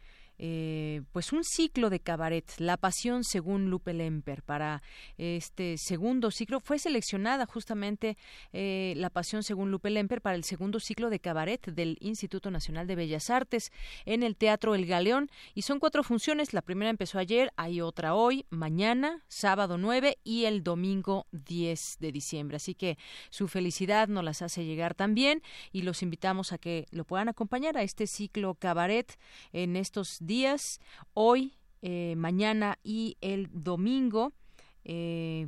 eh, 0.45 1.03
pues 1.13 1.31
un 1.31 1.45
ciclo 1.45 1.89
de 1.89 2.01
cabaret, 2.01 2.43
La 2.57 2.75
Pasión 2.75 3.23
según 3.23 3.69
Lupe 3.69 3.93
Lemper. 3.93 4.43
Para 4.43 4.83
este 5.17 5.77
segundo 5.77 6.31
ciclo 6.31 6.59
fue 6.59 6.79
seleccionada 6.79 7.45
justamente 7.45 8.17
eh, 8.51 8.93
La 8.97 9.09
Pasión 9.09 9.43
según 9.43 9.71
Lupe 9.71 9.89
Lemper 9.89 10.19
para 10.19 10.35
el 10.35 10.43
segundo 10.43 10.81
ciclo 10.81 11.09
de 11.09 11.19
cabaret 11.19 11.65
del 11.65 11.97
Instituto 12.01 12.51
Nacional 12.51 12.87
de 12.87 12.97
Bellas 12.97 13.29
Artes 13.29 13.71
en 14.03 14.21
el 14.21 14.35
Teatro 14.35 14.75
El 14.75 14.85
Galeón. 14.85 15.29
Y 15.55 15.61
son 15.61 15.79
cuatro 15.79 16.03
funciones. 16.03 16.51
La 16.51 16.61
primera 16.61 16.89
empezó 16.89 17.19
ayer, 17.19 17.53
hay 17.55 17.79
otra 17.79 18.13
hoy, 18.13 18.45
mañana, 18.49 19.23
sábado 19.29 19.77
9 19.77 20.17
y 20.25 20.43
el 20.43 20.61
domingo 20.61 21.25
10 21.31 21.99
de 22.01 22.11
diciembre. 22.11 22.57
Así 22.57 22.75
que 22.75 22.97
su 23.29 23.47
felicidad 23.47 24.09
nos 24.09 24.25
las 24.25 24.41
hace 24.41 24.65
llegar 24.65 24.93
también 24.93 25.41
y 25.71 25.83
los 25.83 26.03
invitamos 26.03 26.51
a 26.51 26.57
que 26.57 26.85
lo 26.91 27.05
puedan 27.05 27.29
acompañar 27.29 27.77
a 27.77 27.83
este 27.83 28.07
ciclo 28.07 28.55
cabaret 28.55 29.17
en 29.53 29.77
estos 29.77 30.17
días, 30.19 30.32
hoy, 31.13 31.53
eh, 31.81 32.15
mañana 32.17 32.79
y 32.83 33.17
el 33.21 33.49
domingo. 33.51 34.33
Eh, 34.83 35.47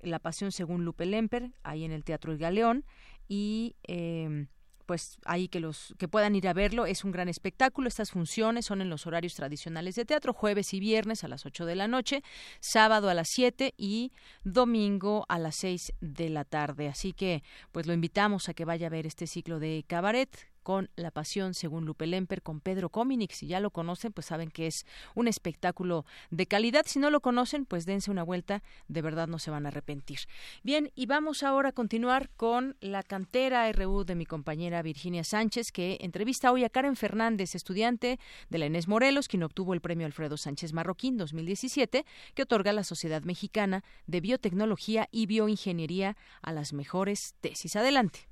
la 0.00 0.18
Pasión 0.18 0.52
según 0.52 0.84
Lupe 0.84 1.04
Lemper, 1.04 1.52
ahí 1.62 1.84
en 1.84 1.92
el 1.92 2.04
Teatro 2.04 2.32
El 2.32 2.38
Galeón, 2.38 2.84
y 3.28 3.76
eh, 3.86 4.46
pues 4.90 5.18
ahí 5.24 5.46
que 5.46 5.60
los 5.60 5.94
que 5.98 6.08
puedan 6.08 6.34
ir 6.34 6.48
a 6.48 6.52
verlo 6.52 6.84
es 6.84 7.04
un 7.04 7.12
gran 7.12 7.28
espectáculo 7.28 7.86
estas 7.86 8.10
funciones 8.10 8.66
son 8.66 8.80
en 8.80 8.90
los 8.90 9.06
horarios 9.06 9.34
tradicionales 9.34 9.94
de 9.94 10.04
teatro 10.04 10.32
jueves 10.32 10.74
y 10.74 10.80
viernes 10.80 11.22
a 11.22 11.28
las 11.28 11.46
8 11.46 11.64
de 11.64 11.76
la 11.76 11.86
noche 11.86 12.24
sábado 12.58 13.08
a 13.08 13.14
las 13.14 13.28
7 13.30 13.72
y 13.76 14.10
domingo 14.42 15.26
a 15.28 15.38
las 15.38 15.54
6 15.60 15.92
de 16.00 16.28
la 16.28 16.44
tarde 16.44 16.88
así 16.88 17.12
que 17.12 17.44
pues 17.70 17.86
lo 17.86 17.92
invitamos 17.92 18.48
a 18.48 18.54
que 18.54 18.64
vaya 18.64 18.88
a 18.88 18.90
ver 18.90 19.06
este 19.06 19.28
ciclo 19.28 19.60
de 19.60 19.84
cabaret 19.86 20.49
con 20.62 20.90
La 20.96 21.10
Pasión, 21.10 21.54
según 21.54 21.84
Lupe 21.84 22.06
Lemper, 22.06 22.42
con 22.42 22.60
Pedro 22.60 22.90
Cominic. 22.90 23.32
Si 23.32 23.46
ya 23.46 23.60
lo 23.60 23.70
conocen, 23.70 24.12
pues 24.12 24.26
saben 24.26 24.50
que 24.50 24.66
es 24.66 24.86
un 25.14 25.28
espectáculo 25.28 26.04
de 26.30 26.46
calidad. 26.46 26.84
Si 26.86 26.98
no 26.98 27.10
lo 27.10 27.20
conocen, 27.20 27.66
pues 27.66 27.86
dense 27.86 28.10
una 28.10 28.22
vuelta, 28.22 28.62
de 28.88 29.02
verdad 29.02 29.28
no 29.28 29.38
se 29.38 29.50
van 29.50 29.66
a 29.66 29.68
arrepentir. 29.68 30.20
Bien, 30.62 30.90
y 30.94 31.06
vamos 31.06 31.42
ahora 31.42 31.70
a 31.70 31.72
continuar 31.72 32.30
con 32.36 32.76
la 32.80 33.02
cantera 33.02 33.70
RU 33.72 34.04
de 34.04 34.14
mi 34.14 34.26
compañera 34.26 34.82
Virginia 34.82 35.24
Sánchez, 35.24 35.72
que 35.72 35.98
entrevista 36.00 36.52
hoy 36.52 36.64
a 36.64 36.70
Karen 36.70 36.96
Fernández, 36.96 37.54
estudiante 37.54 38.18
de 38.48 38.58
la 38.58 38.66
Enes 38.66 38.88
Morelos, 38.88 39.28
quien 39.28 39.42
obtuvo 39.42 39.74
el 39.74 39.80
premio 39.80 40.06
Alfredo 40.06 40.36
Sánchez 40.36 40.72
Marroquín 40.72 41.16
2017, 41.16 42.04
que 42.34 42.42
otorga 42.42 42.72
la 42.72 42.84
Sociedad 42.84 43.22
Mexicana 43.22 43.84
de 44.06 44.20
Biotecnología 44.20 45.08
y 45.10 45.26
Bioingeniería 45.26 46.16
a 46.42 46.52
las 46.52 46.72
mejores 46.72 47.34
tesis. 47.40 47.76
Adelante. 47.76 48.28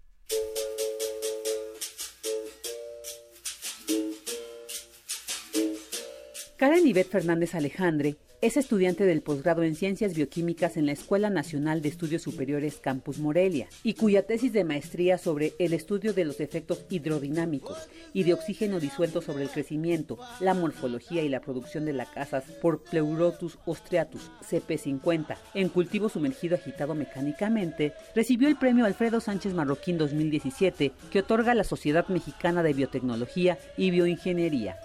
Karen 6.58 6.88
Ivette 6.88 7.12
Fernández 7.12 7.54
Alejandre 7.54 8.16
es 8.42 8.56
estudiante 8.56 9.04
del 9.04 9.22
posgrado 9.22 9.62
en 9.62 9.76
Ciencias 9.76 10.14
Bioquímicas 10.14 10.76
en 10.76 10.86
la 10.86 10.92
Escuela 10.92 11.30
Nacional 11.30 11.82
de 11.82 11.88
Estudios 11.88 12.22
Superiores 12.22 12.78
Campus 12.78 13.20
Morelia 13.20 13.68
y 13.84 13.94
cuya 13.94 14.26
tesis 14.26 14.52
de 14.52 14.64
maestría 14.64 15.18
sobre 15.18 15.54
el 15.60 15.72
estudio 15.72 16.14
de 16.14 16.24
los 16.24 16.40
efectos 16.40 16.84
hidrodinámicos 16.90 17.88
y 18.12 18.24
de 18.24 18.32
oxígeno 18.32 18.80
disuelto 18.80 19.22
sobre 19.22 19.44
el 19.44 19.50
crecimiento, 19.50 20.18
la 20.40 20.52
morfología 20.52 21.22
y 21.22 21.28
la 21.28 21.40
producción 21.40 21.84
de 21.84 21.92
lacasas 21.92 22.42
por 22.60 22.82
Pleurotus 22.82 23.56
ostreatus 23.64 24.28
CP50 24.42 25.36
en 25.54 25.68
cultivo 25.68 26.08
sumergido 26.08 26.56
agitado 26.56 26.96
mecánicamente, 26.96 27.92
recibió 28.16 28.48
el 28.48 28.58
premio 28.58 28.84
Alfredo 28.84 29.20
Sánchez 29.20 29.54
Marroquín 29.54 29.96
2017 29.96 30.90
que 31.12 31.18
otorga 31.20 31.54
la 31.54 31.62
Sociedad 31.62 32.08
Mexicana 32.08 32.64
de 32.64 32.72
Biotecnología 32.72 33.58
y 33.76 33.92
Bioingeniería. 33.92 34.76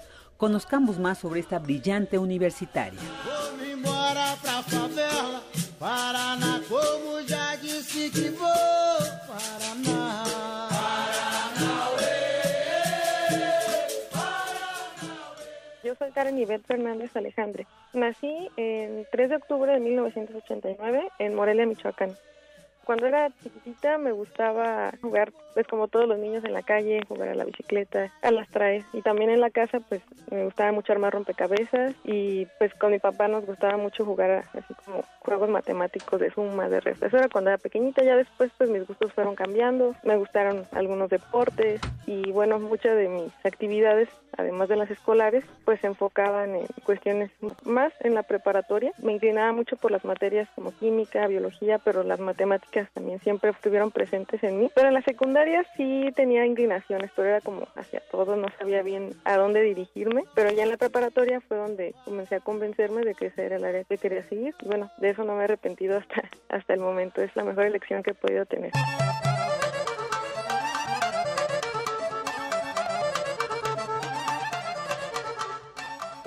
Conozcamos 0.43 0.99
más 0.99 1.19
sobre 1.19 1.39
esta 1.39 1.57
brillante 1.57 2.19
universitaria. 2.19 2.99
Yo 15.81 15.95
soy 15.95 16.11
Karen 16.11 16.37
Ivette 16.37 16.65
Fernández 16.65 17.15
Alejandre. 17.15 17.65
Nací 17.93 18.49
el 18.57 19.07
3 19.13 19.29
de 19.29 19.35
octubre 19.37 19.71
de 19.71 19.79
1989 19.79 21.09
en 21.19 21.35
Morelia, 21.35 21.65
Michoacán. 21.65 22.17
Cuando 22.85 23.07
era 23.07 23.31
chiquitita 23.41 23.97
me 23.97 24.11
gustaba 24.11 24.91
jugar, 25.01 25.31
pues 25.53 25.65
como 25.67 25.87
todos 25.87 26.07
los 26.07 26.19
niños 26.19 26.43
en 26.43 26.53
la 26.53 26.63
calle, 26.63 27.01
jugar 27.07 27.29
a 27.29 27.35
la 27.35 27.45
bicicleta, 27.45 28.11
a 28.21 28.31
las 28.31 28.49
traes. 28.49 28.85
Y 28.91 29.01
también 29.01 29.29
en 29.29 29.39
la 29.39 29.51
casa, 29.51 29.79
pues 29.79 30.01
me 30.31 30.43
gustaba 30.43 30.71
mucho 30.71 30.91
armar 30.91 31.13
rompecabezas 31.13 31.95
y 32.03 32.45
pues 32.57 32.73
con 32.75 32.91
mi 32.91 32.99
papá 32.99 33.27
nos 33.27 33.45
gustaba 33.45 33.77
mucho 33.77 34.03
jugar 34.03 34.43
así 34.53 34.73
como 34.85 35.03
juegos 35.19 35.49
matemáticos 35.49 36.19
de 36.19 36.31
suma, 36.31 36.67
de 36.67 36.81
resta. 36.81 37.07
Eso 37.07 37.17
era 37.17 37.29
cuando 37.29 37.51
era 37.51 37.57
pequeñita, 37.57 38.03
ya 38.03 38.17
después 38.17 38.51
pues 38.57 38.69
mis 38.69 38.85
gustos 38.85 39.13
fueron 39.13 39.35
cambiando. 39.35 39.95
Me 40.03 40.17
gustaron 40.17 40.65
algunos 40.71 41.09
deportes 41.09 41.79
y 42.05 42.31
bueno, 42.31 42.59
muchas 42.59 42.97
de 42.97 43.07
mis 43.07 43.31
actividades, 43.45 44.09
además 44.37 44.67
de 44.67 44.75
las 44.75 44.91
escolares, 44.91 45.45
pues 45.63 45.79
se 45.79 45.87
enfocaban 45.87 46.55
en 46.55 46.65
cuestiones 46.83 47.31
más 47.63 47.93
en 48.01 48.13
la 48.13 48.23
preparatoria. 48.23 48.91
Me 49.01 49.13
inclinaba 49.13 49.53
mucho 49.53 49.77
por 49.77 49.91
las 49.91 50.03
materias 50.03 50.49
como 50.55 50.75
química, 50.77 51.27
biología, 51.27 51.79
pero 51.79 52.03
las 52.03 52.19
matemáticas 52.19 52.72
también 52.93 53.19
siempre 53.19 53.51
estuvieron 53.51 53.91
presentes 53.91 54.43
en 54.43 54.59
mí. 54.59 54.69
Pero 54.75 54.87
en 54.87 54.93
la 54.93 55.01
secundaria 55.01 55.65
sí 55.77 56.11
tenía 56.15 56.45
inclinaciones, 56.45 57.11
pero 57.15 57.29
era 57.29 57.41
como 57.41 57.67
hacia 57.75 58.01
todo, 58.11 58.35
no 58.35 58.47
sabía 58.57 58.81
bien 58.81 59.11
a 59.23 59.37
dónde 59.37 59.61
dirigirme. 59.61 60.23
Pero 60.35 60.51
ya 60.51 60.63
en 60.63 60.69
la 60.69 60.77
preparatoria 60.77 61.41
fue 61.41 61.57
donde 61.57 61.93
comencé 62.05 62.35
a 62.35 62.39
convencerme 62.39 63.01
de 63.01 63.15
que 63.15 63.27
ese 63.27 63.45
era 63.45 63.57
el 63.57 63.65
área 63.65 63.83
que 63.83 63.97
quería 63.97 64.27
seguir. 64.27 64.55
Bueno, 64.65 64.91
de 64.97 65.09
eso 65.09 65.23
no 65.23 65.35
me 65.35 65.41
he 65.41 65.43
arrepentido 65.45 65.97
hasta, 65.97 66.23
hasta 66.49 66.73
el 66.73 66.79
momento. 66.79 67.21
Es 67.21 67.35
la 67.35 67.43
mejor 67.43 67.65
elección 67.65 68.03
que 68.03 68.11
he 68.11 68.15
podido 68.15 68.45
tener. 68.45 68.71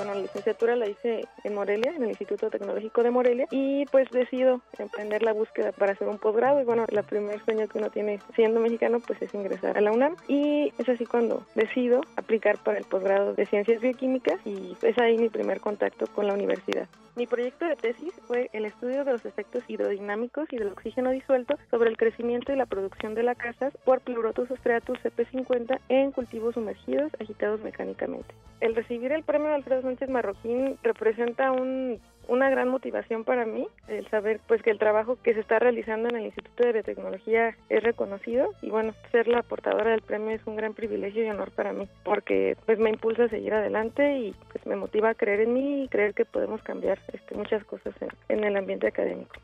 Bueno, 0.07 0.20
la 0.20 0.27
licenciatura 0.27 0.77
la 0.77 0.89
hice 0.89 1.27
en 1.43 1.55
Morelia, 1.55 1.93
en 1.97 2.05
el 2.05 2.11
Instituto 2.11 2.49
Tecnológico 2.49 3.03
de 3.03 3.11
Morelia, 3.11 3.47
y 3.51 3.87
pues 3.87 4.09
decido 4.11 4.61
emprender 4.78 5.24
la 5.24 5.33
búsqueda 5.33 5.73
para 5.73 5.93
hacer 5.93 6.07
un 6.07 6.19
posgrado. 6.19 6.61
Y 6.61 6.65
bueno, 6.65 6.85
el 6.89 7.03
primer 7.03 7.45
sueño 7.45 7.66
que 7.66 7.78
uno 7.78 7.91
tiene 7.91 8.20
siendo 8.37 8.61
mexicano, 8.61 9.01
pues 9.01 9.20
es 9.20 9.35
ingresar 9.35 9.77
a 9.77 9.81
la 9.81 9.91
UNAM. 9.91 10.15
Y 10.28 10.73
es 10.78 10.89
así 10.89 11.07
cuando 11.07 11.45
decido 11.57 12.03
aplicar 12.15 12.59
para 12.59 12.78
el 12.78 12.85
posgrado 12.85 13.35
de 13.35 13.47
Ciencias 13.47 13.81
Bioquímicas, 13.81 14.39
y 14.45 14.77
es 14.81 14.97
ahí 14.99 15.19
mi 15.19 15.28
primer 15.28 15.61
contacto 15.61 16.07
con 16.15 16.28
la 16.28 16.35
universidad. 16.35 16.87
Mi 17.16 17.27
proyecto 17.27 17.65
de 17.65 17.77
tesis 17.77 18.12
fue 18.27 18.51
el 18.53 18.66
estudio 18.66 19.03
de 19.03 19.12
los 19.12 19.24
efectos 19.24 19.65
hidrodinámicos 19.69 20.53
y 20.53 20.59
del 20.59 20.69
oxígeno 20.69 21.11
disuelto 21.11 21.57
sobre 21.70 21.89
el 21.89 21.97
crecimiento 21.97 22.53
y 22.53 22.57
la 22.57 22.66
producción 22.66 23.15
de 23.15 23.23
lacasas 23.23 23.73
por 23.87 24.03
Pleurotus 24.03 24.51
ostreatus 24.51 24.99
CP50 25.03 25.81
en 25.89 26.12
cultivos 26.12 26.55
sumergidos 26.55 27.11
agitados 27.19 27.62
mecánicamente. 27.62 28.35
El 28.61 28.74
recibir 28.74 29.12
el 29.12 29.23
premio 29.23 29.55
Alfredo 29.55 29.81
Marroquín 30.09 30.77
representa 30.82 31.52
un 31.52 32.01
una 32.28 32.51
gran 32.51 32.68
motivación 32.68 33.24
para 33.24 33.47
mí 33.47 33.68
el 33.89 34.09
saber 34.09 34.40
pues 34.47 34.62
que 34.62 34.70
el 34.70 34.78
trabajo 34.78 35.16
que 35.23 35.35
se 35.35 35.40
está 35.40 35.59
realizando 35.59 36.09
en 36.09 36.16
el 36.16 36.27
Instituto 36.27 36.64
de 36.64 36.73
Biotecnología 36.73 37.56
es 37.68 37.82
reconocido 37.82 38.52
y 38.62 38.70
bueno 38.70 38.94
ser 39.12 39.28
la 39.28 39.43
portadora 39.43 39.93
del 39.93 40.02
premio 40.02 40.31
es 40.31 40.44
un 40.47 40.56
gran 40.56 40.74
privilegio 40.74 41.24
y 41.24 41.31
honor 41.31 41.52
para 41.52 41.73
mí 41.73 41.89
porque 42.05 42.56
pues 42.66 42.78
me 42.78 42.90
impulsa 42.90 43.24
a 43.24 43.28
seguir 43.28 43.55
adelante 43.55 44.18
y 44.18 44.35
pues 44.52 44.66
me 44.66 44.77
motiva 44.77 45.10
a 45.10 45.14
creer 45.14 45.40
en 45.40 45.55
mí 45.55 45.85
y 45.85 45.89
creer 45.89 46.14
que 46.14 46.24
podemos 46.24 46.62
cambiar 46.62 46.98
este, 47.12 47.35
muchas 47.35 47.64
cosas 47.64 47.94
en 48.28 48.44
el 48.44 48.56
ambiente 48.56 48.89
académico. 48.89 49.36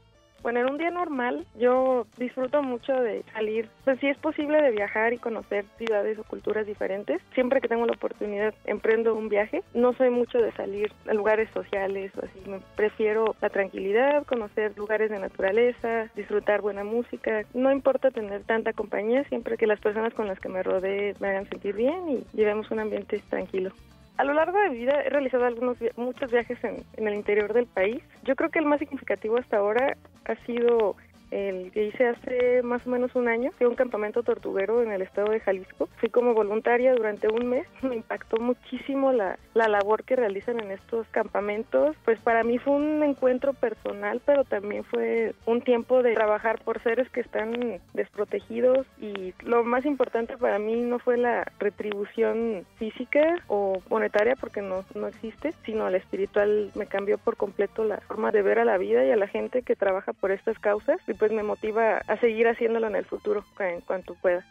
Bueno, 0.43 0.59
en 0.61 0.71
un 0.71 0.79
día 0.79 0.91
normal 0.91 1.47
yo 1.57 2.07
disfruto 2.19 2.63
mucho 2.65 2.93
de 2.93 3.23
salir, 3.33 3.69
pues 3.85 4.01
si 4.01 4.09
es 4.09 4.19
posible 4.19 4.61
de 4.61 4.73
viajar 4.73 5.13
y 5.13 5.19
conocer 5.19 5.65
ciudades 5.79 6.19
o 6.19 6.25
culturas 6.25 6.67
diferentes. 6.67 7.23
Siempre 7.35 7.61
que 7.61 7.69
tengo 7.69 7.87
la 7.87 7.93
oportunidad 7.93 8.53
emprendo 8.65 9.15
un 9.15 9.29
viaje. 9.29 9.63
No 9.73 9.93
soy 9.93 10.11
mucho 10.11 10.39
de 10.39 10.51
salir 10.53 10.93
a 11.09 11.15
lugares 11.15 11.49
sociales 11.55 12.11
o 12.17 12.25
así. 12.25 12.51
Me 12.51 12.61
prefiero 12.75 13.37
la 13.41 13.51
tranquilidad, 13.51 14.27
conocer 14.27 14.77
lugares 14.77 15.11
de 15.11 15.21
naturaleza, 15.21 16.09
disfrutar 16.17 16.61
buena 16.61 16.83
música. 16.83 17.45
No 17.55 17.71
importa 17.71 18.11
tener 18.11 18.43
tanta 18.43 18.73
compañía, 18.73 19.23
siempre 19.25 19.57
que 19.57 19.69
las 19.69 19.81
personas 19.81 20.13
con 20.13 20.27
las 20.27 20.41
que 20.41 20.49
me 20.49 20.63
rodee 20.65 21.15
me 21.21 21.29
hagan 21.29 21.49
sentir 21.49 21.77
bien 21.77 22.09
y 22.09 22.37
llevemos 22.37 22.69
un 22.73 22.81
ambiente 22.81 23.23
tranquilo. 23.31 23.71
A 24.19 24.25
lo 24.25 24.35
largo 24.35 24.59
de 24.59 24.71
mi 24.71 24.79
vida 24.79 25.01
he 25.03 25.09
realizado 25.09 25.45
algunos 25.45 25.79
muchos 25.97 26.31
viajes 26.31 26.63
en, 26.63 26.85
en, 26.97 27.09
el 27.09 27.15
interior 27.15 27.53
del 27.53 27.67
país. 27.67 28.03
Yo 28.25 28.37
creo 28.37 28.51
que 28.51 28.59
el 28.59 28.67
más 28.67 28.79
significativo 28.79 29.39
hasta 29.39 29.57
ahora 29.57 29.97
ha 30.25 30.35
sido 30.47 30.97
el 31.33 31.73
que 31.73 31.85
hice 31.85 32.07
hace 32.07 32.63
más 32.63 32.87
o 32.87 32.91
menos 32.91 33.15
un 33.15 33.27
año. 33.27 33.51
Fui 33.57 33.65
a 33.65 33.69
un 33.71 33.75
campamento 33.75 34.23
tortuguero 34.23 34.83
en 34.83 34.93
el 34.93 35.03
estado 35.03 35.33
de 35.33 35.41
Jalisco. 35.41 35.89
Fui 35.97 36.11
como 36.11 36.35
voluntaria 36.35 36.95
durante 36.95 37.29
un 37.29 37.47
mes. 37.47 37.67
Me 37.83 37.97
impactó 37.97 38.37
muchísimo 38.37 39.13
la, 39.13 39.39
la 39.55 39.69
labor 39.69 40.05
que 40.05 40.15
realizan 40.15 40.61
en 40.61 40.71
estos 40.71 41.07
campamentos. 41.09 41.97
Pues 42.05 42.21
para 42.21 42.45
mí 42.45 42.59
fue 42.59 42.75
un 42.75 43.03
encuentro 43.03 43.55
personal, 43.55 44.21
pero 44.25 44.45
también 44.45 44.85
fue 44.85 45.35
un 45.47 45.63
tiempo 45.63 46.03
de 46.03 46.13
trabajar 46.13 46.61
por 46.63 46.83
seres 46.83 47.09
que 47.09 47.21
están 47.21 47.81
desprotegidos 47.95 48.87
y 49.01 49.35
lo 49.43 49.65
más 49.65 49.87
importante 49.87 50.37
para 50.37 50.59
mí 50.59 50.81
no 50.81 50.99
fue 50.99 51.17
la 51.17 51.51
retribución 51.59 52.67
física 52.77 53.37
o 53.47 53.81
monetaria 53.89 54.37
porque 54.37 54.61
no, 54.61 54.85
no 54.95 55.09
existe, 55.09 55.53
sino 55.65 55.89
la 55.89 55.97
espiritual 55.97 56.71
me 56.75 56.87
cambió 56.87 57.17
por 57.17 57.37
completo 57.37 57.85
la 57.85 57.99
forma 58.01 58.31
de 58.33 58.43
ver 58.43 58.59
a 58.59 58.65
la 58.65 58.77
vida 58.77 59.05
y 59.05 59.11
a 59.11 59.17
la 59.17 59.29
gente 59.29 59.63
que 59.63 59.77
trabaja 59.77 60.13
por 60.13 60.31
estas 60.31 60.59
causas 60.59 61.01
pues 61.23 61.31
me 61.31 61.45
motiva 61.45 61.99
a 61.99 62.17
seguir 62.17 62.49
haciéndolo 62.49 62.89
en 62.89 62.97
el 62.97 63.05
futuro 63.05 63.45
en 63.61 63.81
cuanto 63.83 64.17
pueda. 64.17 64.45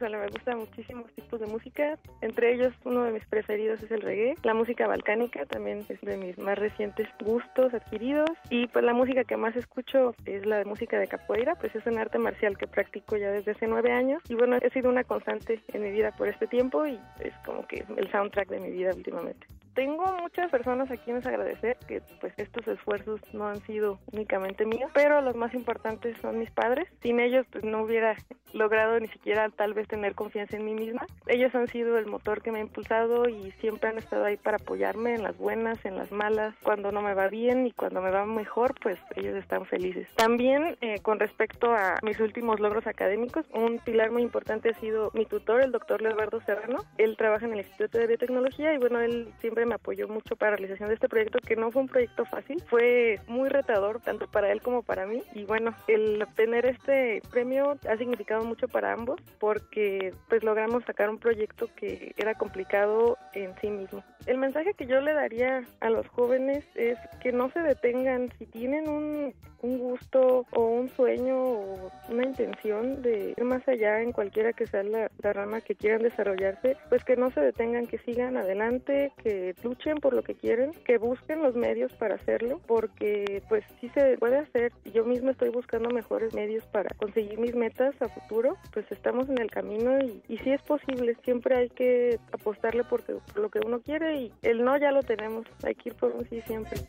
Híjole, 0.00 0.16
me 0.16 0.28
gustan 0.28 0.58
muchísimos 0.60 1.12
tipos 1.12 1.40
de 1.40 1.46
música. 1.46 1.98
Entre 2.22 2.54
ellos, 2.54 2.72
uno 2.84 3.02
de 3.02 3.12
mis 3.12 3.26
preferidos 3.26 3.82
es 3.82 3.90
el 3.90 4.00
reggae. 4.00 4.34
La 4.44 4.54
música 4.54 4.86
balcánica 4.86 5.44
también 5.44 5.84
es 5.90 6.00
de 6.00 6.16
mis 6.16 6.38
más 6.38 6.58
recientes 6.58 7.06
gustos 7.22 7.74
adquiridos. 7.74 8.30
Y 8.48 8.66
pues 8.68 8.82
la 8.82 8.94
música 8.94 9.24
que 9.24 9.36
más 9.36 9.54
escucho 9.56 10.14
es 10.24 10.46
la 10.46 10.64
música 10.64 10.98
de 10.98 11.06
capoeira, 11.06 11.54
pues 11.56 11.74
es 11.74 11.84
un 11.84 11.98
arte 11.98 12.18
marcial 12.18 12.56
que 12.56 12.66
practico 12.66 13.18
ya 13.18 13.30
desde 13.30 13.50
hace 13.50 13.66
nueve 13.66 13.92
años. 13.92 14.22
Y 14.30 14.36
bueno, 14.36 14.56
he 14.56 14.70
sido 14.70 14.88
una 14.88 15.04
constante 15.04 15.60
en 15.68 15.82
mi 15.82 15.90
vida 15.90 16.12
por 16.12 16.28
este 16.28 16.46
tiempo 16.46 16.86
y 16.86 16.98
es 17.18 17.34
como 17.44 17.66
que 17.66 17.84
el 17.94 18.10
soundtrack 18.10 18.48
de 18.48 18.60
mi 18.60 18.70
vida 18.70 18.94
últimamente 18.94 19.46
tengo 19.74 20.04
muchas 20.20 20.50
personas 20.50 20.90
a 20.90 20.96
quienes 20.96 21.26
agradecer 21.26 21.76
que 21.86 22.02
pues 22.20 22.32
estos 22.36 22.66
esfuerzos 22.68 23.20
no 23.32 23.48
han 23.48 23.60
sido 23.62 23.98
únicamente 24.12 24.66
míos, 24.66 24.90
pero 24.94 25.20
los 25.20 25.36
más 25.36 25.54
importantes 25.54 26.16
son 26.20 26.38
mis 26.38 26.50
padres. 26.50 26.88
Sin 27.02 27.20
ellos 27.20 27.46
pues 27.50 27.64
no 27.64 27.82
hubiera 27.82 28.16
logrado 28.52 28.98
ni 28.98 29.08
siquiera 29.08 29.48
tal 29.50 29.74
vez 29.74 29.86
tener 29.88 30.14
confianza 30.14 30.56
en 30.56 30.64
mí 30.64 30.74
misma. 30.74 31.06
Ellos 31.26 31.54
han 31.54 31.68
sido 31.68 31.98
el 31.98 32.06
motor 32.06 32.42
que 32.42 32.52
me 32.52 32.58
ha 32.58 32.62
impulsado 32.62 33.28
y 33.28 33.52
siempre 33.60 33.90
han 33.90 33.98
estado 33.98 34.24
ahí 34.24 34.36
para 34.36 34.56
apoyarme 34.56 35.14
en 35.14 35.22
las 35.22 35.36
buenas, 35.36 35.84
en 35.84 35.96
las 35.96 36.10
malas, 36.12 36.54
cuando 36.62 36.92
no 36.92 37.02
me 37.02 37.14
va 37.14 37.28
bien 37.28 37.66
y 37.66 37.72
cuando 37.72 38.02
me 38.02 38.10
va 38.10 38.26
mejor, 38.26 38.74
pues 38.82 38.98
ellos 39.16 39.36
están 39.36 39.66
felices. 39.66 40.08
También 40.16 40.76
eh, 40.80 41.00
con 41.00 41.18
respecto 41.18 41.72
a 41.72 41.96
mis 42.02 42.18
últimos 42.20 42.60
logros 42.60 42.86
académicos, 42.86 43.46
un 43.52 43.78
pilar 43.78 44.10
muy 44.10 44.22
importante 44.22 44.70
ha 44.70 44.80
sido 44.80 45.10
mi 45.14 45.26
tutor, 45.26 45.62
el 45.62 45.72
doctor 45.72 46.02
Leonardo 46.02 46.40
Serrano. 46.42 46.78
Él 46.98 47.16
trabaja 47.16 47.46
en 47.46 47.52
el 47.52 47.60
Instituto 47.60 47.98
de 47.98 48.06
Biotecnología 48.06 48.74
y 48.74 48.78
bueno, 48.78 49.00
él 49.00 49.32
siempre 49.40 49.59
me 49.66 49.74
apoyó 49.74 50.08
mucho 50.08 50.36
para 50.36 50.52
la 50.52 50.56
realización 50.58 50.88
de 50.88 50.94
este 50.94 51.08
proyecto, 51.08 51.38
que 51.38 51.56
no 51.56 51.70
fue 51.70 51.82
un 51.82 51.88
proyecto 51.88 52.24
fácil, 52.24 52.62
fue 52.68 53.20
muy 53.26 53.48
retador 53.48 54.00
tanto 54.00 54.26
para 54.26 54.50
él 54.52 54.60
como 54.62 54.82
para 54.82 55.06
mí. 55.06 55.22
Y 55.34 55.44
bueno, 55.44 55.74
el 55.88 56.22
obtener 56.22 56.66
este 56.66 57.22
premio 57.30 57.78
ha 57.88 57.96
significado 57.96 58.44
mucho 58.44 58.68
para 58.68 58.92
ambos 58.92 59.20
porque 59.38 60.12
pues 60.28 60.42
logramos 60.42 60.84
sacar 60.84 61.10
un 61.10 61.18
proyecto 61.18 61.68
que 61.76 62.14
era 62.16 62.34
complicado 62.34 63.18
en 63.34 63.54
sí 63.60 63.70
mismo. 63.70 64.02
El 64.26 64.38
mensaje 64.38 64.74
que 64.74 64.86
yo 64.86 65.00
le 65.00 65.14
daría 65.14 65.64
a 65.80 65.90
los 65.90 66.06
jóvenes 66.08 66.64
es 66.74 66.98
que 67.20 67.32
no 67.32 67.50
se 67.50 67.60
detengan 67.60 68.30
si 68.38 68.46
tienen 68.46 68.88
un, 68.88 69.34
un 69.62 69.78
gusto 69.78 70.46
o 70.52 70.64
un 70.66 70.88
sueño 70.90 71.36
o 71.36 71.92
una 72.08 72.24
intención 72.24 73.02
de 73.02 73.34
ir 73.36 73.44
más 73.44 73.66
allá 73.68 74.02
en 74.02 74.12
cualquiera 74.12 74.52
que 74.52 74.66
sea 74.66 74.82
la, 74.82 75.10
la 75.22 75.32
rama 75.32 75.60
que 75.60 75.74
quieran 75.74 76.02
desarrollarse, 76.02 76.76
pues 76.88 77.04
que 77.04 77.16
no 77.16 77.30
se 77.30 77.40
detengan, 77.40 77.86
que 77.86 77.98
sigan 77.98 78.36
adelante, 78.36 79.12
que 79.22 79.49
luchen 79.62 79.98
por 79.98 80.14
lo 80.14 80.22
que 80.22 80.34
quieren, 80.34 80.72
que 80.84 80.98
busquen 80.98 81.42
los 81.42 81.54
medios 81.54 81.92
para 81.94 82.16
hacerlo, 82.16 82.60
porque 82.66 83.42
pues 83.48 83.64
sí 83.80 83.88
se 83.90 84.16
puede 84.18 84.38
hacer. 84.38 84.72
Yo 84.92 85.04
mismo 85.04 85.30
estoy 85.30 85.50
buscando 85.50 85.90
mejores 85.90 86.34
medios 86.34 86.64
para 86.66 86.94
conseguir 86.96 87.38
mis 87.38 87.54
metas 87.54 87.94
a 88.00 88.08
futuro, 88.08 88.56
pues 88.72 88.90
estamos 88.90 89.28
en 89.28 89.40
el 89.40 89.50
camino 89.50 89.98
y, 89.98 90.22
y 90.28 90.38
sí 90.38 90.50
es 90.50 90.62
posible, 90.62 91.16
siempre 91.24 91.56
hay 91.56 91.68
que 91.70 92.18
apostarle 92.32 92.84
porque, 92.84 93.14
por 93.14 93.42
lo 93.42 93.50
que 93.50 93.60
uno 93.64 93.80
quiere 93.80 94.16
y 94.16 94.32
el 94.42 94.64
no 94.64 94.76
ya 94.78 94.90
lo 94.90 95.02
tenemos, 95.02 95.46
hay 95.62 95.74
que 95.74 95.90
ir 95.90 95.94
por 95.94 96.12
un 96.12 96.28
sí 96.28 96.40
siempre. 96.46 96.80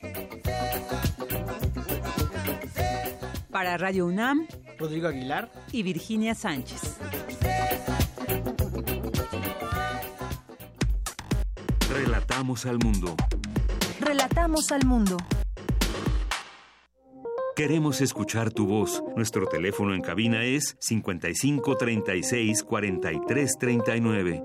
Para 3.52 3.78
Radio 3.78 4.06
UNAM, 4.06 4.48
Rodrigo 4.80 5.10
Aguilar 5.10 5.52
y 5.72 5.84
Virginia 5.84 6.34
Sánchez. 6.34 6.98
Relatamos 11.94 12.66
al 12.66 12.80
mundo. 12.80 13.16
Relatamos 14.00 14.72
al 14.72 14.86
mundo. 14.86 15.18
Queremos 17.54 18.00
escuchar 18.00 18.50
tu 18.52 18.66
voz. 18.66 19.04
Nuestro 19.18 19.46
teléfono 19.48 19.94
en 19.94 20.02
cabina 20.02 20.46
es 20.46 20.78
55 20.80 21.76
36 21.76 22.64
43 22.64 23.58
39. 23.60 24.44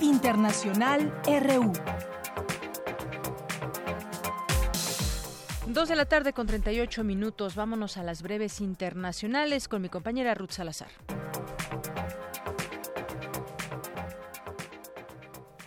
Internacional 0.00 1.20
RU. 1.26 1.72
Dos 5.78 5.88
de 5.88 5.94
la 5.94 6.06
tarde 6.06 6.32
con 6.32 6.48
38 6.48 7.04
minutos. 7.04 7.54
Vámonos 7.54 7.98
a 7.98 8.02
las 8.02 8.20
breves 8.20 8.60
internacionales 8.60 9.68
con 9.68 9.80
mi 9.80 9.88
compañera 9.88 10.34
Ruth 10.34 10.50
Salazar. 10.50 10.88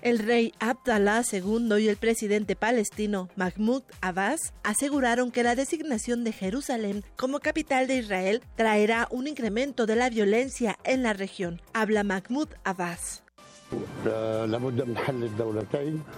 El 0.02 0.20
rey 0.20 0.52
Abdallah 0.60 1.22
II 1.32 1.78
y 1.80 1.88
el 1.88 1.96
presidente 1.96 2.58
palestino 2.58 3.30
Mahmoud 3.38 3.84
Abbas 4.02 4.54
aseguraron 4.64 5.32
que 5.32 5.44
la 5.44 5.56
designación 5.56 6.26
de 6.26 6.34
Jerusalén 6.34 7.06
como 7.16 7.40
capital 7.40 7.88
de 7.88 8.00
Israel 8.00 8.44
traerá 8.58 9.08
un 9.12 9.28
incremento 9.28 9.86
de 9.86 9.96
la 9.96 10.10
violencia 10.10 10.78
en 10.84 11.04
la 11.04 11.14
región. 11.14 11.62
Habla 11.72 12.04
Mahmoud 12.04 12.50
Abbas. 12.66 13.24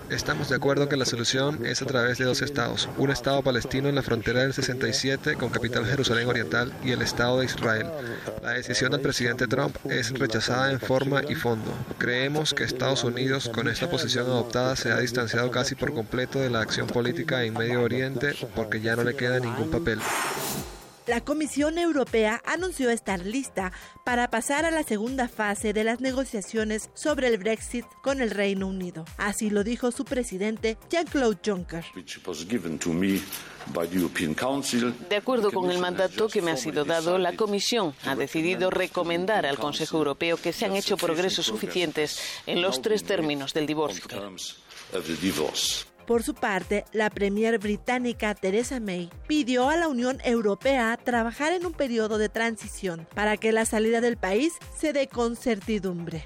Estamos 0.10 0.50
de 0.50 0.56
acuerdo 0.56 0.90
que 0.90 0.98
la 0.98 1.06
solución 1.06 1.66
es 1.66 1.82
a 1.82 1.86
través 1.86 2.18
de 2.18 2.26
dos 2.26 2.42
estados, 2.42 2.90
un 2.98 3.12
estado 3.12 3.42
palestino 3.42 3.90
en 3.90 3.96
la 3.96 4.02
frontera 4.02 4.42
del 4.42 4.54
67 4.54 5.36
con 5.36 5.50
capital 5.50 5.86
Jerusalén 5.86 6.28
Oriental 6.28 6.72
y 6.84 6.92
el 6.92 7.02
estado 7.02 7.40
de 7.40 7.46
Israel. 7.46 7.88
La 8.42 8.52
decisión 8.52 8.92
del 8.92 9.02
presidente 9.02 9.48
Trump 9.48 9.76
es 9.86 10.18
rechazada 10.18 10.72
en 10.72 10.80
forma 10.80 11.22
y 11.28 11.36
fondo. 11.36 11.72
Creemos 11.98 12.54
que 12.54 12.64
Estados 12.64 13.04
Unidos 13.04 13.50
con 13.50 13.68
esta 13.68 13.90
posición 13.90 14.26
adoptada 14.26 14.76
se 14.76 14.92
ha 14.92 15.00
distanciado 15.00 15.52
casi 15.52 15.76
por 15.76 15.94
completo 15.94 16.40
de 16.40 16.50
la 16.50 16.62
acción 16.62 16.88
política 16.88 17.44
en 17.44 17.54
Medio 17.54 17.84
Oriente 17.84 18.34
porque 18.56 18.82
ya 18.82 18.96
no 18.96 19.04
le 19.04 19.16
queda 19.16 19.40
ningún 19.40 19.70
papel. 19.70 20.00
La 21.06 21.20
Comisión 21.20 21.78
Europea 21.78 22.42
anunció 22.46 22.90
estar 22.90 23.26
lista 23.26 23.74
para 24.06 24.30
pasar 24.30 24.64
a 24.64 24.72
la 24.72 24.84
segunda 24.84 25.28
fase 25.28 25.74
de 25.74 25.84
las 25.84 26.00
negociaciones 26.00 26.90
sobre 26.94 27.28
el 27.28 27.38
Brexit 27.38 27.86
con 28.02 28.22
el 28.22 28.32
Reino 28.32 28.68
Unido. 28.68 29.04
Así 29.18 29.50
lo 29.50 29.66
dijo 29.66 29.92
su 29.92 30.06
presidente 30.06 30.78
Jean-Claude 30.90 31.40
Juncker. 31.46 31.84
De 35.10 35.16
acuerdo 35.18 35.52
con 35.52 35.72
el 35.72 35.80
mandato 35.80 36.30
que 36.30 36.42
me 36.42 36.52
ha 36.52 36.58
sido 36.58 36.86
dado, 36.86 37.18
la 37.18 37.36
Comisión 37.36 37.94
ha 38.06 38.16
decidido 38.16 38.70
recomendar 38.70 39.46
al 39.46 39.58
Consejo 39.58 39.98
Europeo 39.98 40.38
que 40.38 40.54
se 40.54 40.66
han 40.66 40.76
hecho 40.78 40.96
progresos 40.96 41.46
suficientes 41.46 42.18
en 42.46 42.62
los 42.62 42.82
tres 42.82 43.04
términos 43.04 43.54
del 43.54 43.66
divorcio. 43.68 44.06
Por 46.06 46.22
su 46.22 46.34
parte, 46.34 46.84
la 46.92 47.10
premier 47.10 47.60
británica 47.60 48.36
Theresa 48.36 48.82
May 48.82 49.10
pidió 49.28 49.70
a 49.70 49.78
la 49.78 49.88
Unión 49.88 50.20
Europea 50.26 51.00
trabajar 51.02 51.54
en 51.54 51.66
un 51.66 51.72
periodo 51.72 52.18
de 52.18 52.28
transición 52.28 53.08
para 53.16 53.38
que 53.38 53.54
la 53.54 53.66
salida 53.66 54.02
del 54.02 54.18
país 54.18 54.54
se 54.78 54.92
dé 54.92 55.08
con 55.08 55.38
certidumbre. 55.38 56.26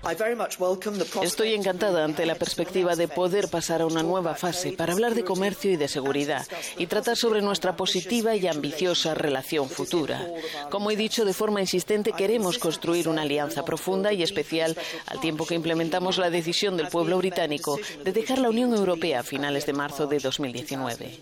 Estoy 1.22 1.54
encantada 1.54 2.04
ante 2.04 2.26
la 2.26 2.36
perspectiva 2.36 2.96
de 2.96 3.08
poder 3.08 3.50
pasar 3.50 3.82
a 3.82 3.86
una 3.86 4.02
nueva 4.02 4.34
fase 4.34 4.72
para 4.72 4.94
hablar 4.94 5.14
de 5.14 5.24
comercio 5.24 5.72
y 5.72 5.78
de 5.78 5.88
seguridad 5.88 6.48
y 6.78 6.88
tratar 6.88 7.16
sobre 7.16 7.44
nuestra 7.44 7.76
positiva 7.76 8.36
y 8.36 8.48
ambiciosa 8.48 9.14
relación 9.14 9.70
futura. 9.70 10.26
Como 10.72 10.90
he 10.90 10.96
dicho 10.96 11.24
de 11.24 11.34
forma 11.34 11.62
insistente, 11.62 12.14
queremos 12.14 12.58
construir 12.58 13.08
una 13.08 13.22
alianza 13.22 13.64
profunda 13.64 14.12
y 14.12 14.24
especial 14.24 14.76
al 15.06 15.20
tiempo 15.20 15.46
que 15.46 15.56
implementamos 15.56 16.18
la 16.18 16.32
decisión 16.32 16.78
del 16.78 16.88
pueblo 16.88 17.20
británico 17.20 17.80
de 18.04 18.12
dejar 18.12 18.40
la 18.40 18.50
Unión 18.50 18.74
Europea 18.74 19.20
a 19.20 19.24
finales 19.24 19.67
de 19.68 19.74
marzo 19.74 20.08
de 20.08 20.18
2019. 20.18 21.20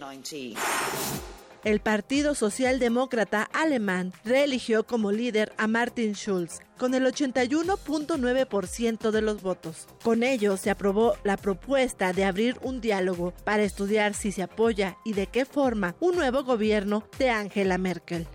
El 1.65 1.79
Partido 1.79 2.35
Socialdemócrata 2.35 3.49
alemán 3.51 4.13
reeligió 4.23 4.85
como 4.85 5.11
líder 5.11 5.51
a 5.57 5.67
Martin 5.67 6.13
Schulz 6.13 6.59
con 6.77 6.93
el 6.93 7.05
81.9% 7.05 9.11
de 9.11 9.21
los 9.21 9.41
votos. 9.41 9.87
Con 10.03 10.23
ello 10.23 10.57
se 10.57 10.69
aprobó 10.69 11.15
la 11.23 11.37
propuesta 11.37 12.13
de 12.13 12.25
abrir 12.25 12.57
un 12.61 12.81
diálogo 12.81 13.33
para 13.43 13.63
estudiar 13.63 14.13
si 14.13 14.31
se 14.31 14.43
apoya 14.43 14.97
y 15.03 15.13
de 15.13 15.27
qué 15.27 15.45
forma 15.45 15.95
un 15.99 16.15
nuevo 16.15 16.43
gobierno 16.43 17.03
de 17.17 17.29
Angela 17.29 17.77
Merkel. 17.77 18.27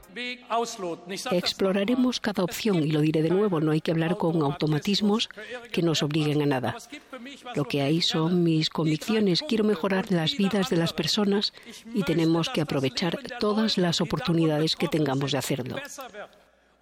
Exploraremos 1.30 2.20
cada 2.20 2.42
opción 2.42 2.82
y 2.82 2.90
lo 2.90 3.00
diré 3.00 3.22
de 3.22 3.30
nuevo, 3.30 3.60
no 3.60 3.70
hay 3.70 3.80
que 3.80 3.92
hablar 3.92 4.16
con 4.16 4.42
automatismos 4.42 5.28
que 5.72 5.82
nos 5.82 6.02
obliguen 6.02 6.42
a 6.42 6.46
nada. 6.46 6.76
Lo 7.54 7.64
que 7.64 7.82
hay 7.82 8.00
son 8.00 8.42
mis 8.42 8.70
convicciones, 8.70 9.42
quiero 9.46 9.64
mejorar 9.64 10.10
las 10.10 10.36
vidas 10.36 10.68
de 10.68 10.76
las 10.76 10.92
personas 10.92 11.52
y 11.94 12.02
tenemos 12.02 12.48
que 12.48 12.60
aprovechar 12.60 13.18
todas 13.38 13.78
las 13.78 14.00
oportunidades 14.00 14.76
que 14.76 14.88
tengamos 14.88 15.32
de 15.32 15.38
hacerlo. 15.38 15.76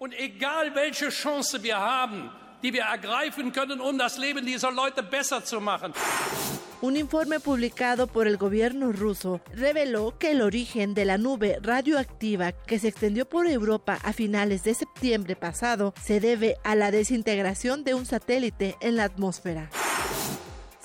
Und 0.01 0.13
egal 0.17 0.73
welche 0.75 1.09
Chance 1.09 1.61
wir 1.61 1.77
haben, 1.77 2.31
die 2.63 2.71
wir 2.71 2.83
ergreifen 2.83 3.51
können, 3.51 3.81
um 3.81 3.97
das 3.97 4.17
Leben 4.17 4.45
dieser 4.45 4.71
Leute 4.71 5.03
besser 5.03 5.43
zu 5.43 5.59
machen. 5.59 5.93
Un 6.81 6.95
informe 6.95 7.41
publicado 7.41 8.07
por 8.07 8.25
el 8.25 8.37
gobierno 8.37 8.93
ruso 8.93 9.41
reveló 9.53 10.17
que 10.17 10.31
el 10.31 10.41
origen 10.41 10.93
de 10.93 11.03
la 11.03 11.17
nube 11.17 11.59
radioactiva 11.61 12.53
que 12.53 12.79
se 12.79 12.87
extendió 12.87 13.27
por 13.27 13.45
Europa 13.47 13.99
a 14.01 14.13
finales 14.13 14.63
de 14.63 14.73
septiembre 14.73 15.35
pasado 15.35 15.93
se 16.01 16.21
debe 16.21 16.55
a 16.63 16.75
la 16.75 16.91
desintegración 16.91 17.83
de 17.83 17.95
un 17.95 18.05
satélite 18.05 18.77
en 18.79 18.95
la 18.95 19.03
atmósfera. 19.03 19.69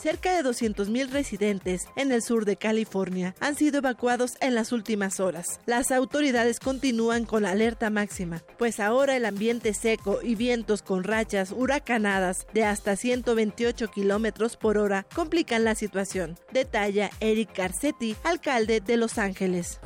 Cerca 0.05 0.37
de 0.37 0.47
200.000 0.47 1.09
residentes 1.09 1.87
en 1.97 2.13
el 2.13 2.21
sur 2.21 2.45
de 2.45 2.57
California 2.57 3.35
han 3.41 3.57
sido 3.57 3.79
evacuados 3.79 4.37
en 4.43 4.55
las 4.55 4.71
últimas 4.71 5.19
horas. 5.19 5.61
Las 5.65 5.91
autoridades 5.91 6.61
continúan 6.61 7.25
con 7.25 7.45
la 7.45 7.53
alerta 7.53 7.89
máxima, 7.89 8.43
pues 8.59 8.81
ahora 8.81 9.17
el 9.17 9.25
ambiente 9.25 9.73
seco 9.73 10.19
y 10.23 10.35
vientos 10.35 10.83
con 10.83 11.05
rachas 11.05 11.53
huracanadas 11.53 12.47
de 12.53 12.65
hasta 12.65 12.97
128 12.97 13.89
kilómetros 13.89 14.59
por 14.59 14.77
hora 14.77 15.07
complican 15.15 15.65
la 15.65 15.75
situación. 15.75 16.37
Detalla 16.53 17.09
Eric 17.21 17.57
Garcetti, 17.57 18.15
alcalde 18.25 18.83
de 18.83 18.99
Los 18.99 19.17
Ángeles. 19.17 19.81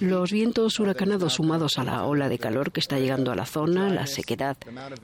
Los 0.00 0.32
vientos 0.32 0.78
huracanados 0.80 1.34
sumados 1.34 1.78
a 1.78 1.84
la 1.84 2.04
ola 2.04 2.28
de 2.28 2.38
calor 2.38 2.72
que 2.72 2.80
está 2.80 2.98
llegando 2.98 3.32
a 3.32 3.36
la 3.36 3.46
zona, 3.46 3.90
la 3.90 4.06
sequedad 4.06 4.56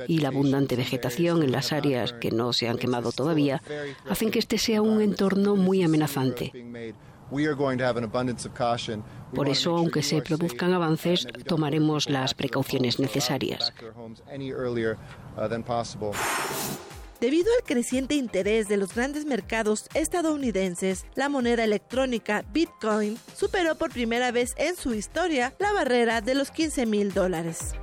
y 0.08 0.18
la 0.18 0.28
abundante 0.28 0.76
vegetación 0.76 1.42
en 1.42 1.52
las 1.52 1.72
áreas 1.72 2.12
que 2.12 2.30
no 2.30 2.52
se 2.52 2.68
han 2.68 2.78
quemado 2.78 3.12
todavía, 3.12 3.62
hacen 4.08 4.30
que 4.30 4.38
este 4.38 4.58
sea 4.58 4.82
un 4.82 5.00
entorno 5.00 5.56
muy 5.56 5.82
amenazante. 5.82 6.52
Por 9.34 9.48
eso, 9.48 9.76
aunque 9.76 10.02
se 10.02 10.20
produzcan 10.20 10.74
avances, 10.74 11.26
tomaremos 11.46 12.10
las 12.10 12.34
precauciones 12.34 12.98
necesarias. 12.98 13.72
Debido 17.22 17.52
al 17.56 17.64
creciente 17.64 18.16
interés 18.16 18.66
de 18.66 18.76
los 18.76 18.96
grandes 18.96 19.26
mercados 19.26 19.86
estadounidenses, 19.94 21.06
la 21.14 21.28
moneda 21.28 21.62
electrónica 21.62 22.44
Bitcoin 22.52 23.16
superó 23.36 23.76
por 23.76 23.92
primera 23.92 24.32
vez 24.32 24.54
en 24.56 24.74
su 24.74 24.92
historia 24.92 25.54
la 25.60 25.72
barrera 25.72 26.20
de 26.20 26.34
los 26.34 26.50
15 26.50 26.84
mil 26.84 27.14
dólares. 27.14 27.76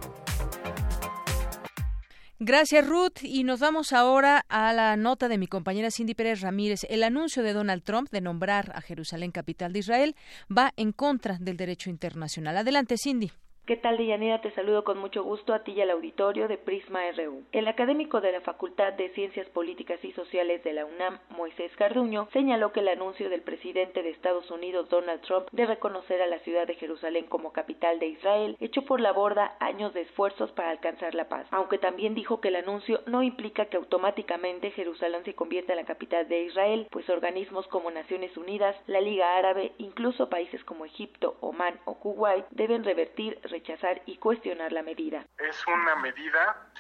Gracias, 2.37 2.85
Ruth. 2.85 3.23
Y 3.23 3.45
nos 3.45 3.61
vamos 3.61 3.93
ahora 3.93 4.43
a 4.49 4.73
la 4.73 4.97
nota 4.97 5.29
de 5.29 5.37
mi 5.37 5.47
compañera 5.47 5.89
Cindy 5.89 6.15
Pérez 6.15 6.41
Ramírez. 6.41 6.81
El 6.89 7.01
anuncio 7.01 7.41
de 7.41 7.53
Donald 7.53 7.83
Trump 7.83 8.09
de 8.11 8.19
nombrar 8.19 8.73
a 8.75 8.81
Jerusalén 8.81 9.31
capital 9.31 9.71
de 9.71 9.79
Israel 9.79 10.15
va 10.51 10.73
en 10.75 10.91
contra 10.91 11.37
del 11.39 11.55
derecho 11.55 11.89
internacional. 11.89 12.57
Adelante, 12.57 12.97
Cindy. 12.97 13.31
¿Qué 13.69 13.77
tal, 13.77 13.97
Deyanira? 13.97 14.41
Te 14.41 14.49
saludo 14.55 14.83
con 14.83 14.97
mucho 14.97 15.23
gusto 15.23 15.53
a 15.53 15.59
ti 15.59 15.73
y 15.73 15.81
al 15.81 15.91
auditorio 15.91 16.47
de 16.47 16.57
Prisma 16.57 17.01
RU. 17.15 17.43
El 17.51 17.67
académico 17.67 18.19
de 18.19 18.31
la 18.31 18.41
Facultad 18.41 18.93
de 18.93 19.09
Ciencias 19.09 19.47
Políticas 19.49 20.03
y 20.03 20.11
Sociales 20.13 20.63
de 20.63 20.73
la 20.73 20.87
UNAM, 20.87 21.19
Moisés 21.37 21.71
Carduño, 21.75 22.27
señaló 22.33 22.73
que 22.73 22.79
el 22.79 22.87
anuncio 22.87 23.29
del 23.29 23.43
presidente 23.43 24.01
de 24.01 24.09
Estados 24.09 24.49
Unidos, 24.49 24.89
Donald 24.89 25.21
Trump, 25.21 25.49
de 25.51 25.67
reconocer 25.67 26.19
a 26.19 26.25
la 26.25 26.39
ciudad 26.39 26.65
de 26.65 26.73
Jerusalén 26.73 27.27
como 27.27 27.53
capital 27.53 27.99
de 27.99 28.07
Israel, 28.07 28.57
echó 28.59 28.85
por 28.85 29.01
la 29.01 29.11
borda 29.11 29.55
años 29.59 29.93
de 29.93 30.01
esfuerzos 30.01 30.51
para 30.53 30.71
alcanzar 30.71 31.13
la 31.13 31.29
paz, 31.29 31.45
aunque 31.51 31.77
también 31.77 32.15
dijo 32.15 32.41
que 32.41 32.47
el 32.47 32.55
anuncio 32.55 33.01
no 33.05 33.21
implica 33.21 33.65
que 33.65 33.77
automáticamente 33.77 34.71
Jerusalén 34.71 35.23
se 35.25 35.35
convierta 35.35 35.73
en 35.73 35.77
la 35.77 35.85
capital 35.85 36.27
de 36.27 36.41
Israel, 36.41 36.87
pues 36.89 37.07
organismos 37.07 37.67
como 37.67 37.91
Naciones 37.91 38.35
Unidas, 38.35 38.75
la 38.87 38.99
Liga 38.99 39.37
Árabe, 39.37 39.73
incluso 39.77 40.27
países 40.27 40.63
como 40.63 40.85
Egipto, 40.85 41.37
Omán 41.41 41.79
o 41.85 41.99
Kuwait 41.99 42.47
deben 42.49 42.83
revertir 42.83 43.37
rechazar 43.59 44.01
y 44.05 44.17
cuestionar 44.17 44.71
la 44.71 44.81
medida. 44.83 45.25
Es 45.37 45.67
una 45.67 45.95
medida 45.97 46.71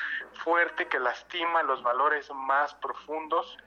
fuerte 0.43 0.87
que 0.87 0.99
lastima 0.99 1.61
los 1.63 1.83
valores 1.83 2.31
más 2.33 2.73
profundos 2.75 3.57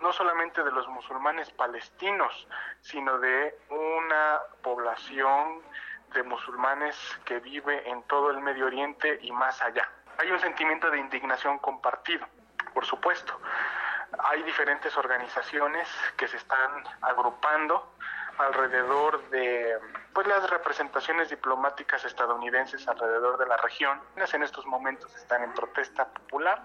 no 0.00 0.12
solamente 0.12 0.64
de 0.64 0.72
los 0.72 0.88
musulmanes 0.88 1.50
palestinos, 1.50 2.48
sino 2.80 3.18
de 3.18 3.56
una 3.68 4.40
población 4.62 5.62
de 6.12 6.22
musulmanes 6.24 6.96
que 7.24 7.38
vive 7.38 7.88
en 7.88 8.02
todo 8.04 8.30
el 8.30 8.40
Medio 8.40 8.66
Oriente 8.66 9.18
y 9.22 9.30
más 9.30 9.62
allá. 9.62 9.88
Hay 10.18 10.30
un 10.30 10.40
sentimiento 10.40 10.90
de 10.90 10.98
indignación 10.98 11.58
compartido, 11.58 12.26
por 12.74 12.84
supuesto. 12.84 13.38
Hay 14.24 14.42
diferentes 14.42 14.96
organizaciones 14.96 15.88
que 16.16 16.26
se 16.26 16.36
están 16.36 16.84
agrupando 17.02 17.91
alrededor 18.38 19.28
de 19.30 19.78
pues 20.12 20.26
las 20.26 20.48
representaciones 20.50 21.30
diplomáticas 21.30 22.04
estadounidenses 22.04 22.86
alrededor 22.88 23.38
de 23.38 23.46
la 23.46 23.56
región. 23.56 24.00
En 24.16 24.42
estos 24.42 24.66
momentos 24.66 25.14
están 25.14 25.42
en 25.42 25.52
protesta 25.54 26.06
popular 26.06 26.62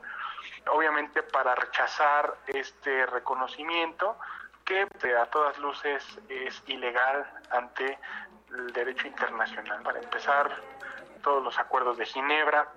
obviamente 0.70 1.24
para 1.24 1.56
rechazar 1.56 2.36
este 2.48 3.06
reconocimiento 3.06 4.18
que 4.66 4.88
a 5.16 5.26
todas 5.28 5.58
luces 5.60 6.04
es 6.28 6.62
ilegal 6.68 7.26
ante 7.52 7.98
el 8.50 8.74
derecho 8.74 9.08
internacional. 9.08 9.82
Para 9.82 10.00
empezar 10.00 10.50
todos 11.28 11.44
los 11.44 11.60
acuerdos 11.60 11.98
de 11.98 12.06
Ginebra 12.06 12.70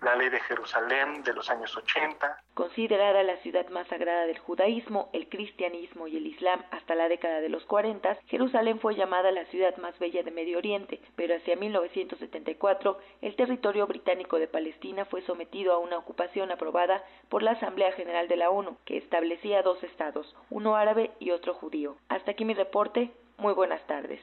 la 0.00 0.16
ley 0.16 0.28
de 0.28 0.40
Jerusalén 0.40 1.22
de 1.22 1.32
los 1.32 1.48
años 1.48 1.76
80. 1.76 2.36
Considerada 2.54 3.22
la 3.22 3.36
ciudad 3.36 3.68
más 3.68 3.86
sagrada 3.86 4.26
del 4.26 4.38
judaísmo, 4.38 5.08
el 5.12 5.28
cristianismo 5.28 6.08
y 6.08 6.16
el 6.16 6.26
islam 6.26 6.60
hasta 6.72 6.96
la 6.96 7.08
década 7.08 7.40
de 7.40 7.48
los 7.48 7.64
40, 7.66 8.18
Jerusalén 8.26 8.80
fue 8.80 8.96
llamada 8.96 9.30
la 9.30 9.44
ciudad 9.44 9.76
más 9.76 9.96
bella 10.00 10.24
de 10.24 10.32
Medio 10.32 10.58
Oriente, 10.58 11.00
pero 11.14 11.36
hacia 11.36 11.54
1974 11.54 12.98
el 13.20 13.36
territorio 13.36 13.86
británico 13.86 14.40
de 14.40 14.48
Palestina 14.48 15.04
fue 15.04 15.22
sometido 15.22 15.72
a 15.72 15.78
una 15.78 15.98
ocupación 15.98 16.50
aprobada 16.50 17.04
por 17.28 17.44
la 17.44 17.52
Asamblea 17.52 17.92
General 17.92 18.26
de 18.26 18.36
la 18.36 18.50
ONU, 18.50 18.78
que 18.84 18.96
establecía 18.96 19.62
dos 19.62 19.80
estados, 19.84 20.34
uno 20.50 20.74
árabe 20.74 21.12
y 21.20 21.30
otro 21.30 21.54
judío. 21.54 21.96
Hasta 22.08 22.32
aquí 22.32 22.44
mi 22.44 22.54
reporte. 22.54 23.12
Muy 23.38 23.54
buenas 23.54 23.86
tardes. 23.86 24.20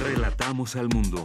Relatamos 0.00 0.74
al 0.74 0.88
mundo. 0.88 1.24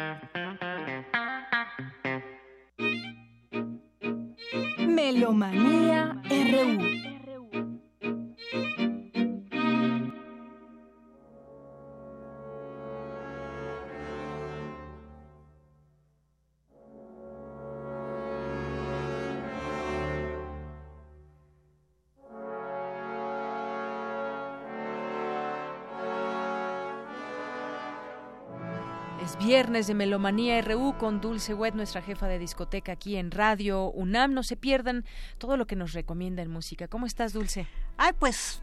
Viernes 29.71 29.87
de 29.87 29.93
Melomanía 29.93 30.61
RU 30.63 30.97
con 30.97 31.21
Dulce 31.21 31.53
Wet, 31.53 31.75
nuestra 31.75 32.01
jefa 32.01 32.27
de 32.27 32.39
discoteca 32.39 32.91
aquí 32.91 33.15
en 33.15 33.31
Radio 33.31 33.89
UNAM. 33.91 34.33
No 34.33 34.43
se 34.43 34.57
pierdan 34.57 35.05
todo 35.37 35.55
lo 35.55 35.65
que 35.65 35.77
nos 35.77 35.93
recomienda 35.93 36.41
en 36.41 36.51
música. 36.51 36.89
¿Cómo 36.89 37.05
estás, 37.05 37.31
Dulce? 37.31 37.67
Ay, 37.95 38.11
pues 38.19 38.61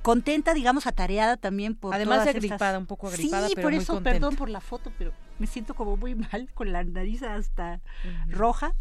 contenta, 0.00 0.54
digamos, 0.54 0.86
atareada 0.86 1.36
también 1.36 1.74
por 1.74 1.94
Además 1.94 2.24
de 2.24 2.30
agripada, 2.30 2.78
un 2.78 2.86
poco 2.86 3.08
agripada, 3.08 3.48
sí, 3.48 3.54
por 3.54 3.74
eso, 3.74 4.02
perdón 4.02 4.34
por 4.34 4.48
la 4.48 4.62
foto, 4.62 4.90
pero 4.96 5.12
me 5.38 5.46
siento 5.46 5.74
como 5.74 5.98
muy 5.98 6.14
mal 6.14 6.48
con 6.54 6.72
la 6.72 6.84
nariz 6.84 7.22
hasta 7.22 7.82
roja. 8.30 8.72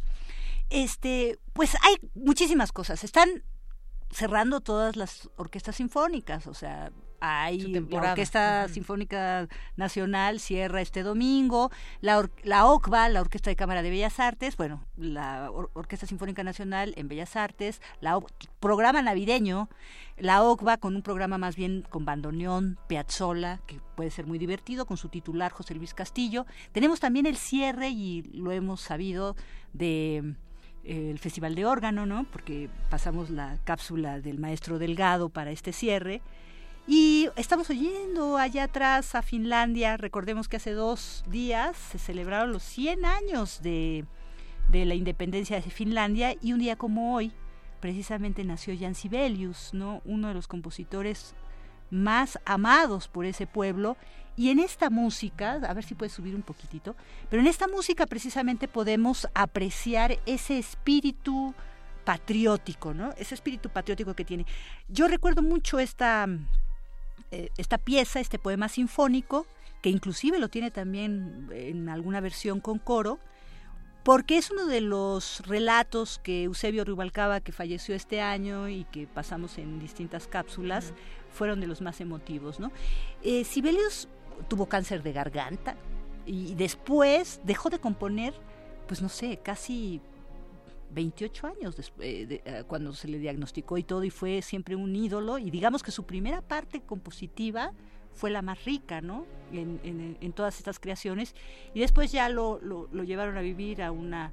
Este, 0.69 1.39
pues 1.51 1.75
hay 1.81 1.97
muchísimas 2.15 2.71
cosas. 2.71 3.03
Están 3.03 3.43
cerrando 4.11 4.61
todas 4.61 4.95
las 4.95 5.29
orquestas 5.37 5.75
sinfónicas, 5.75 6.47
o 6.47 6.53
sea, 6.53 6.91
hay 7.21 7.59
la 7.59 8.11
Orquesta 8.11 8.67
Sinfónica 8.67 9.47
Nacional 9.75 10.39
cierra 10.39 10.81
este 10.81 11.03
domingo, 11.03 11.71
la, 12.01 12.29
la 12.43 12.65
OCBA, 12.65 13.09
la 13.09 13.21
Orquesta 13.21 13.49
de 13.49 13.55
Cámara 13.55 13.81
de 13.81 13.89
Bellas 13.89 14.19
Artes, 14.19 14.57
bueno, 14.57 14.85
la 14.97 15.51
Orquesta 15.51 16.05
Sinfónica 16.05 16.43
Nacional 16.43 16.93
en 16.97 17.07
Bellas 17.07 17.35
Artes, 17.35 17.81
la 17.99 18.19
programa 18.59 19.01
navideño, 19.01 19.69
la 20.17 20.43
OCBA 20.43 20.77
con 20.77 20.95
un 20.95 21.01
programa 21.01 21.37
más 21.37 21.55
bien 21.55 21.85
con 21.89 22.05
bandoneón, 22.05 22.77
Piazzolla, 22.87 23.59
que 23.67 23.79
puede 23.95 24.11
ser 24.11 24.25
muy 24.25 24.37
divertido, 24.37 24.85
con 24.85 24.97
su 24.97 25.09
titular 25.09 25.51
José 25.51 25.75
Luis 25.75 25.93
Castillo. 25.93 26.45
Tenemos 26.71 26.99
también 26.99 27.25
el 27.25 27.37
cierre, 27.37 27.89
y 27.89 28.23
lo 28.33 28.51
hemos 28.51 28.81
sabido, 28.81 29.35
de 29.73 30.35
el 30.83 31.19
Festival 31.19 31.55
de 31.55 31.65
Órgano, 31.65 32.05
¿no? 32.05 32.25
Porque 32.31 32.69
pasamos 32.89 33.29
la 33.29 33.57
cápsula 33.63 34.19
del 34.19 34.39
maestro 34.39 34.79
Delgado 34.79 35.29
para 35.29 35.51
este 35.51 35.73
cierre. 35.73 36.21
Y 36.87 37.29
estamos 37.35 37.69
oyendo 37.69 38.37
allá 38.37 38.63
atrás 38.63 39.13
a 39.13 39.21
Finlandia. 39.21 39.97
Recordemos 39.97 40.47
que 40.47 40.57
hace 40.57 40.71
dos 40.71 41.23
días 41.27 41.77
se 41.77 41.99
celebraron 41.99 42.51
los 42.51 42.63
100 42.63 43.05
años 43.05 43.61
de, 43.61 44.05
de 44.69 44.85
la 44.85 44.95
independencia 44.95 45.61
de 45.61 45.69
Finlandia 45.69 46.35
y 46.41 46.53
un 46.53 46.59
día 46.59 46.75
como 46.75 47.15
hoy 47.15 47.31
precisamente 47.79 48.43
nació 48.43 48.75
Jan 48.77 48.95
Sibelius, 48.95 49.73
¿no? 49.73 50.01
uno 50.05 50.29
de 50.29 50.33
los 50.33 50.47
compositores 50.47 51.35
más 51.91 52.39
amados 52.45 53.07
por 53.07 53.25
ese 53.25 53.47
pueblo. 53.47 53.97
Y 54.39 54.51
en 54.51 54.59
esta 54.59 54.89
música, 54.89 55.55
a 55.55 55.73
ver 55.73 55.83
si 55.83 55.95
puedes 55.95 56.13
subir 56.13 56.33
un 56.33 56.43
poquitito, 56.43 56.95
pero 57.29 57.41
en 57.41 57.47
esta 57.49 57.67
música 57.67 58.05
precisamente 58.05 58.69
podemos 58.69 59.27
apreciar 59.33 60.17
ese 60.25 60.57
espíritu 60.57 61.53
patriótico, 62.05 62.93
¿no? 62.93 63.11
Ese 63.17 63.35
espíritu 63.35 63.67
patriótico 63.67 64.13
que 64.13 64.23
tiene. 64.23 64.45
Yo 64.87 65.09
recuerdo 65.09 65.41
mucho 65.41 65.77
esta 65.77 66.25
eh, 67.31 67.49
esta 67.57 67.77
pieza, 67.77 68.21
este 68.21 68.39
poema 68.39 68.69
sinfónico, 68.69 69.45
que 69.81 69.89
inclusive 69.89 70.39
lo 70.39 70.47
tiene 70.47 70.71
también 70.71 71.49
en 71.51 71.89
alguna 71.89 72.21
versión 72.21 72.61
con 72.61 72.79
coro, 72.79 73.19
porque 74.03 74.37
es 74.37 74.51
uno 74.51 74.67
de 74.67 74.79
los 74.79 75.45
relatos 75.47 76.17
que 76.23 76.43
Eusebio 76.43 76.85
Rubalcaba, 76.85 77.41
que 77.41 77.51
falleció 77.51 77.93
este 77.93 78.21
año 78.21 78.69
y 78.69 78.85
que 78.85 79.05
pasamos 79.05 79.57
en 79.57 79.79
distintas 79.79 80.27
cápsulas, 80.27 80.93
fueron 81.29 81.59
de 81.59 81.67
los 81.67 81.81
más 81.81 81.99
emotivos. 81.99 82.61
¿no? 82.61 82.71
Eh, 83.21 83.43
Sibelius 83.43 84.07
tuvo 84.47 84.67
cáncer 84.67 85.03
de 85.03 85.13
garganta 85.13 85.75
y 86.25 86.55
después 86.55 87.41
dejó 87.43 87.69
de 87.69 87.79
componer, 87.79 88.33
pues 88.87 89.01
no 89.01 89.09
sé, 89.09 89.39
casi 89.43 90.01
28 90.91 91.47
años 91.47 91.75
después, 91.75 92.07
eh, 92.07 92.41
eh, 92.45 92.63
cuando 92.67 92.93
se 92.93 93.07
le 93.07 93.19
diagnosticó 93.19 93.77
y 93.77 93.83
todo, 93.83 94.03
y 94.03 94.09
fue 94.09 94.41
siempre 94.41 94.75
un 94.75 94.95
ídolo, 94.95 95.37
y 95.37 95.49
digamos 95.49 95.83
que 95.83 95.91
su 95.91 96.05
primera 96.05 96.41
parte 96.41 96.81
compositiva 96.81 97.73
fue 98.13 98.29
la 98.29 98.41
más 98.41 98.65
rica, 98.65 99.01
¿no? 99.01 99.25
En, 99.51 100.33
todas 100.33 100.57
estas 100.57 100.79
creaciones, 100.79 101.35
y 101.73 101.79
después 101.79 102.11
ya 102.11 102.29
lo, 102.29 102.59
lo, 102.61 103.03
llevaron 103.03 103.37
a 103.37 103.41
vivir 103.41 103.81
a 103.81 103.91
una 103.91 104.31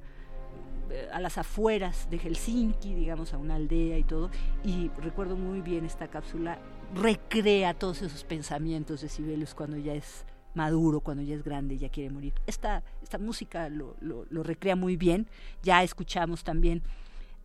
eh, 0.89 1.09
a 1.11 1.19
las 1.19 1.37
afueras 1.37 2.09
de 2.09 2.17
Helsinki, 2.17 2.93
digamos, 2.93 3.33
a 3.33 3.37
una 3.37 3.55
aldea 3.55 3.97
y 3.97 4.03
todo, 4.03 4.29
y 4.63 4.89
recuerdo 5.01 5.35
muy 5.35 5.61
bien 5.61 5.85
esta 5.85 6.07
cápsula, 6.07 6.59
recrea 6.95 7.73
todos 7.73 8.01
esos 8.01 8.23
pensamientos 8.23 9.01
de 9.01 9.09
Sibelius 9.09 9.53
cuando 9.53 9.77
ya 9.77 9.93
es 9.93 10.25
maduro, 10.53 11.01
cuando 11.01 11.23
ya 11.23 11.35
es 11.35 11.43
grande 11.43 11.75
y 11.75 11.77
ya 11.79 11.89
quiere 11.89 12.09
morir. 12.09 12.33
Esta, 12.47 12.83
esta 13.03 13.17
música 13.17 13.69
lo, 13.69 13.95
lo, 14.01 14.43
recrea 14.43 14.75
muy 14.75 14.97
bien. 14.97 15.27
Ya 15.61 15.83
escuchamos 15.83 16.43
también 16.43 16.81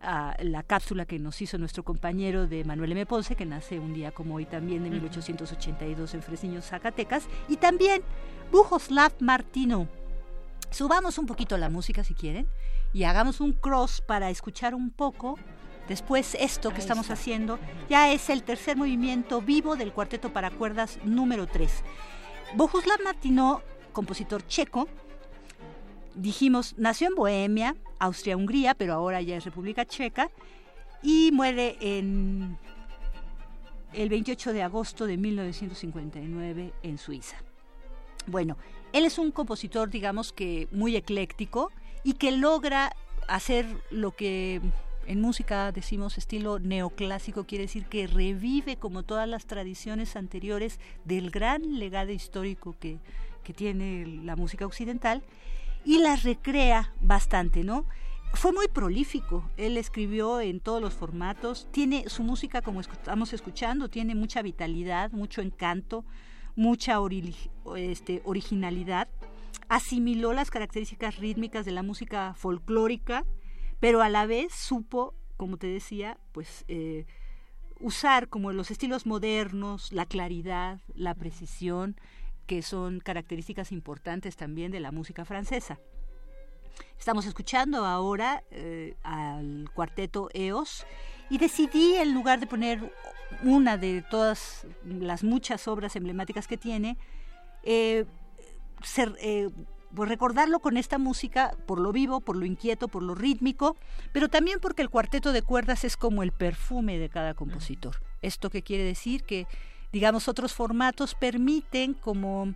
ah, 0.01 0.35
la 0.39 0.63
cápsula 0.63 1.05
que 1.05 1.19
nos 1.19 1.41
hizo 1.41 1.57
nuestro 1.57 1.83
compañero 1.83 2.47
de 2.47 2.63
Manuel 2.63 2.93
M. 2.93 3.05
Ponce, 3.05 3.35
que 3.35 3.45
nace 3.45 3.79
un 3.79 3.93
día 3.93 4.11
como 4.11 4.35
hoy 4.35 4.45
también, 4.45 4.83
de 4.83 4.89
1882 4.89 6.13
en 6.13 6.23
Fresniño, 6.23 6.61
Zacatecas. 6.61 7.27
Y 7.47 7.57
también 7.57 8.01
Bujoslav 8.51 9.13
Martino, 9.19 9.87
Subamos 10.73 11.19
un 11.19 11.27
poquito 11.27 11.55
la 11.59 11.69
música 11.69 12.03
si 12.03 12.15
quieren 12.15 12.47
y 12.93 13.03
hagamos 13.03 13.41
un 13.41 13.53
cross 13.53 14.01
para 14.01 14.31
escuchar 14.31 14.73
un 14.73 14.89
poco. 14.89 15.37
Después 15.87 16.35
esto 16.39 16.71
que 16.71 16.79
estamos 16.79 17.09
haciendo 17.09 17.59
ya 17.89 18.11
es 18.11 18.29
el 18.29 18.43
tercer 18.43 18.77
movimiento 18.77 19.41
vivo 19.41 19.75
del 19.75 19.91
cuarteto 19.91 20.31
para 20.31 20.49
cuerdas 20.49 20.99
número 21.03 21.47
3. 21.47 21.83
Bohuslav 22.55 23.01
Martino, 23.03 23.61
compositor 23.91 24.45
checo, 24.47 24.87
dijimos, 26.15 26.75
nació 26.77 27.07
en 27.07 27.15
Bohemia, 27.15 27.75
Austria-Hungría, 27.99 28.75
pero 28.75 28.93
ahora 28.93 29.21
ya 29.21 29.37
es 29.37 29.45
República 29.45 29.85
Checa, 29.85 30.29
y 31.01 31.31
muere 31.33 31.77
en 31.81 32.57
el 33.91 34.09
28 34.09 34.53
de 34.53 34.63
agosto 34.63 35.05
de 35.05 35.17
1959 35.17 36.73
en 36.81 36.97
Suiza. 36.97 37.37
Bueno, 38.27 38.57
él 38.93 39.05
es 39.05 39.17
un 39.17 39.31
compositor, 39.31 39.89
digamos 39.89 40.31
que 40.31 40.67
muy 40.71 40.95
ecléctico 40.95 41.71
y 42.03 42.13
que 42.13 42.31
logra 42.31 42.95
hacer 43.27 43.65
lo 43.89 44.11
que 44.11 44.61
en 45.05 45.21
música 45.21 45.71
decimos 45.71 46.17
estilo 46.17 46.59
neoclásico, 46.59 47.45
quiere 47.45 47.65
decir 47.65 47.85
que 47.85 48.07
revive 48.07 48.77
como 48.77 49.03
todas 49.03 49.27
las 49.27 49.45
tradiciones 49.45 50.15
anteriores 50.15 50.79
del 51.05 51.29
gran 51.31 51.79
legado 51.79 52.11
histórico 52.11 52.75
que, 52.79 52.99
que 53.43 53.53
tiene 53.53 54.05
la 54.23 54.35
música 54.35 54.65
occidental 54.65 55.23
y 55.85 55.99
las 55.99 56.23
recrea 56.23 56.93
bastante, 57.01 57.63
¿no? 57.63 57.85
Fue 58.33 58.51
muy 58.51 58.67
prolífico, 58.67 59.47
él 59.57 59.77
escribió 59.77 60.41
en 60.41 60.59
todos 60.59 60.81
los 60.81 60.93
formatos, 60.93 61.67
tiene 61.71 62.09
su 62.09 62.23
música 62.23 62.61
como 62.63 62.81
estamos 62.81 63.31
escuchando, 63.31 63.89
tiene 63.89 64.15
mucha 64.15 64.41
vitalidad, 64.41 65.11
mucho 65.11 65.41
encanto, 65.41 66.03
mucha 66.55 66.97
este, 67.75 68.23
originalidad, 68.25 69.07
asimiló 69.69 70.33
las 70.33 70.49
características 70.49 71.17
rítmicas 71.17 71.65
de 71.65 71.71
la 71.73 71.83
música 71.83 72.33
folclórica, 72.35 73.23
pero 73.79 74.01
a 74.01 74.09
la 74.09 74.25
vez 74.25 74.53
supo, 74.53 75.13
como 75.37 75.57
te 75.57 75.67
decía, 75.67 76.17
pues 76.31 76.65
eh, 76.67 77.05
usar 77.79 78.29
como 78.29 78.51
los 78.51 78.71
estilos 78.71 79.05
modernos, 79.05 79.91
la 79.91 80.05
claridad, 80.05 80.79
la 80.95 81.15
precisión, 81.15 81.97
que 82.47 82.61
son 82.61 82.99
características 82.99 83.71
importantes 83.71 84.35
también 84.35 84.71
de 84.71 84.79
la 84.79 84.91
música 84.91 85.25
francesa. 85.25 85.79
Estamos 86.97 87.25
escuchando 87.25 87.85
ahora 87.85 88.43
eh, 88.51 88.95
al 89.03 89.69
cuarteto 89.73 90.29
EOS 90.33 90.85
y 91.29 91.37
decidí, 91.37 91.95
en 91.95 92.13
lugar 92.13 92.39
de 92.39 92.47
poner 92.47 92.93
una 93.43 93.77
de 93.77 94.01
todas 94.01 94.65
las 94.85 95.23
muchas 95.23 95.67
obras 95.67 95.95
emblemáticas 95.95 96.47
que 96.47 96.57
tiene, 96.57 96.97
eh, 97.63 98.05
eh, 99.19 99.49
pues 99.95 100.09
recordarlo 100.09 100.59
con 100.59 100.77
esta 100.77 100.97
música 100.97 101.55
por 101.65 101.79
lo 101.79 101.91
vivo, 101.91 102.19
por 102.19 102.35
lo 102.35 102.45
inquieto, 102.45 102.87
por 102.87 103.03
lo 103.03 103.15
rítmico, 103.15 103.75
pero 104.11 104.29
también 104.29 104.59
porque 104.59 104.81
el 104.81 104.89
cuarteto 104.89 105.31
de 105.31 105.41
cuerdas 105.41 105.83
es 105.83 105.97
como 105.97 106.23
el 106.23 106.31
perfume 106.31 106.97
de 106.97 107.09
cada 107.09 107.33
compositor. 107.33 108.01
¿Esto 108.21 108.49
qué 108.49 108.63
quiere 108.63 108.83
decir? 108.83 109.23
Que, 109.23 109.47
digamos, 109.91 110.27
otros 110.27 110.53
formatos 110.53 111.15
permiten 111.15 111.93
como 111.93 112.55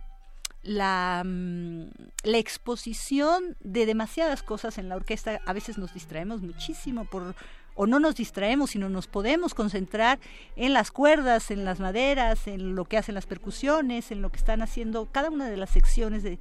la, 0.62 1.22
mm, 1.24 1.84
la 2.24 2.38
exposición 2.38 3.56
de 3.60 3.86
demasiadas 3.86 4.42
cosas 4.42 4.78
en 4.78 4.88
la 4.88 4.96
orquesta. 4.96 5.40
A 5.46 5.52
veces 5.52 5.78
nos 5.78 5.94
distraemos 5.94 6.42
muchísimo 6.42 7.04
por 7.04 7.34
o 7.80 7.86
no 7.86 8.00
nos 8.00 8.16
distraemos, 8.16 8.70
sino 8.70 8.88
nos 8.88 9.06
podemos 9.06 9.54
concentrar 9.54 10.18
en 10.56 10.72
las 10.72 10.90
cuerdas, 10.90 11.52
en 11.52 11.64
las 11.64 11.78
maderas, 11.78 12.48
en 12.48 12.74
lo 12.74 12.86
que 12.86 12.98
hacen 12.98 13.14
las 13.14 13.26
percusiones, 13.26 14.10
en 14.10 14.20
lo 14.20 14.30
que 14.30 14.38
están 14.38 14.62
haciendo 14.62 15.06
cada 15.06 15.30
una 15.30 15.48
de 15.48 15.56
las 15.56 15.70
secciones 15.70 16.24
de 16.24 16.40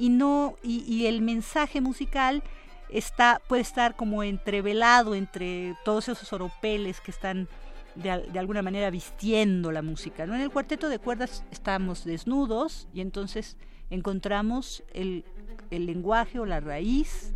y 0.00 0.08
no 0.08 0.56
y, 0.62 1.06
el 1.06 1.20
mensaje 1.20 1.80
musical 1.80 2.42
está 2.88 3.40
puede 3.46 3.62
estar 3.62 3.94
como 3.94 4.22
entrevelado 4.22 5.14
entre 5.14 5.76
todos 5.84 6.08
esos 6.08 6.32
oropeles 6.32 7.00
que 7.00 7.10
están 7.10 7.48
de, 7.94 8.10
alguna 8.38 8.62
manera 8.62 8.90
vistiendo 8.90 9.70
la 9.70 9.82
música. 9.82 10.26
¿no? 10.26 10.34
En 10.34 10.40
el 10.40 10.50
cuarteto 10.50 10.88
de 10.88 10.98
cuerdas 10.98 11.44
estamos 11.52 12.04
desnudos 12.04 12.88
y 12.94 13.02
entonces 13.02 13.56
encontramos 13.90 14.82
el, 14.94 15.24
el 15.70 15.86
lenguaje 15.86 16.38
o 16.38 16.46
la 16.46 16.60
raíz 16.60 17.32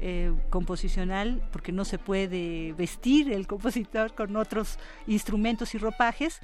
eh, 0.00 0.32
composicional, 0.48 1.42
porque 1.50 1.72
no 1.72 1.84
se 1.84 1.98
puede 1.98 2.72
vestir 2.74 3.32
el 3.32 3.48
compositor 3.48 4.14
con 4.14 4.36
otros 4.36 4.78
instrumentos 5.08 5.74
y 5.74 5.78
ropajes. 5.78 6.40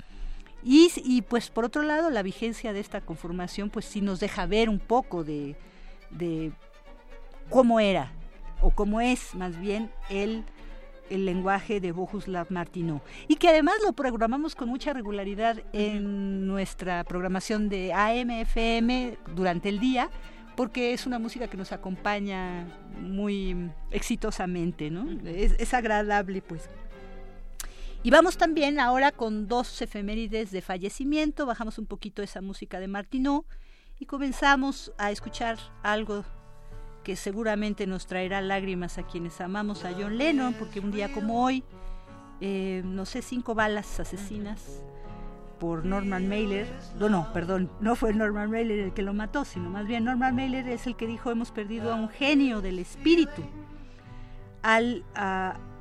Y, 0.65 0.91
y, 0.97 1.23
pues 1.23 1.51
por 1.51 1.65
otro 1.65 1.83
lado, 1.83 2.09
la 2.11 2.23
vigencia 2.23 2.73
de 2.73 2.81
esta 2.81 3.03
conformación 3.03 3.69
pues 3.69 3.85
sí 3.85 4.01
nos 4.01 4.19
deja 4.19 4.47
ver 4.47 4.71
un 4.71 4.79
poco 4.79 5.23
de, 5.23 5.57
de 6.11 6.53
cómo 7.51 7.81
era, 7.81 8.13
o 8.63 8.71
cómo 8.71 9.01
es 9.01 9.35
más 9.35 9.61
bien 9.61 9.91
el, 10.09 10.45
el 11.11 11.27
lenguaje 11.27 11.81
de 11.81 11.93
Bohuslav 11.93 12.47
Martino. 12.51 13.03
Y 13.29 13.37
que 13.37 13.49
además 13.49 13.75
lo 13.85 13.93
programamos 13.93 14.55
con 14.55 14.69
mucha 14.69 14.93
regularidad 14.93 15.63
en 15.73 16.47
nuestra 16.47 17.05
programación 17.05 17.69
de 17.69 17.93
AM-FM 17.93 19.19
durante 19.35 19.69
el 19.69 19.81
día, 19.81 20.11
porque 20.57 20.93
es 20.93 21.07
una 21.07 21.19
música 21.19 21.49
que 21.49 21.57
nos 21.57 21.73
acompaña 21.73 22.67
muy 23.01 23.71
exitosamente, 23.91 24.91
¿no? 24.91 25.07
Es, 25.27 25.75
agradable, 25.75 26.43
pues. 26.43 26.69
Y 28.05 28.11
vamos 28.11 28.37
también 28.37 28.81
ahora 28.81 29.13
con 29.13 29.49
dos 29.49 29.81
efemérides 29.81 30.51
de 30.51 30.61
fallecimiento, 30.61 31.47
bajamos 31.47 31.79
un 31.79 31.87
poquito 31.87 32.23
esa 32.23 32.43
música 32.43 32.79
de 32.79 32.87
Martineau 32.87 33.47
y 33.99 34.05
comenzamos 34.05 34.93
a 34.99 35.11
escuchar 35.11 35.57
algo 35.83 36.23
que 37.03 37.17
seguramente 37.17 37.87
nos 37.87 38.07
traerá 38.07 38.43
lágrimas 38.43 38.99
a 38.99 39.05
quienes 39.05 39.41
amamos 39.41 39.87
a 39.87 39.93
John 39.95 40.19
Lennon, 40.19 40.53
porque 40.53 40.81
un 40.81 40.93
día 40.93 41.15
como 41.15 41.43
hoy, 41.43 41.65
eh, 42.43 42.83
no 42.85 43.07
sé, 43.07 43.23
cinco 43.23 43.55
balas 43.55 43.99
asesinas 43.99 44.83
por 45.59 45.87
Norman 45.87 46.29
Mailer. 46.29 46.67
No, 46.99 47.09
no, 47.09 47.33
perdón, 47.33 47.71
no 47.81 47.97
fue 47.97 48.13
Norman 48.13 48.51
Mailer 48.51 48.81
el 48.81 48.93
que 48.93 49.01
lo 49.01 49.15
mató, 49.15 49.47
sino 49.47 49.71
más 49.71 49.87
bien 49.87 50.05
Norman 50.05 50.37
Mailer 50.37 50.69
es 50.69 50.87
el 50.87 50.95
que 50.95 51.07
dijo 51.07 51.31
hemos 51.31 51.53
perdido 51.53 51.91
a 51.91 51.95
un 51.95 52.11
genio 52.11 52.61
del 52.61 52.81
espíritu. 52.81 53.43
Al, 54.61 55.05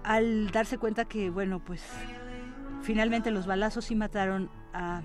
al 0.03 0.51
darse 0.51 0.77
cuenta 0.77 1.05
que, 1.05 1.29
bueno, 1.29 1.63
pues 1.63 1.83
finalmente 2.81 3.31
los 3.31 3.45
balazos 3.45 3.85
sí 3.85 3.95
mataron 3.95 4.49
a 4.73 5.01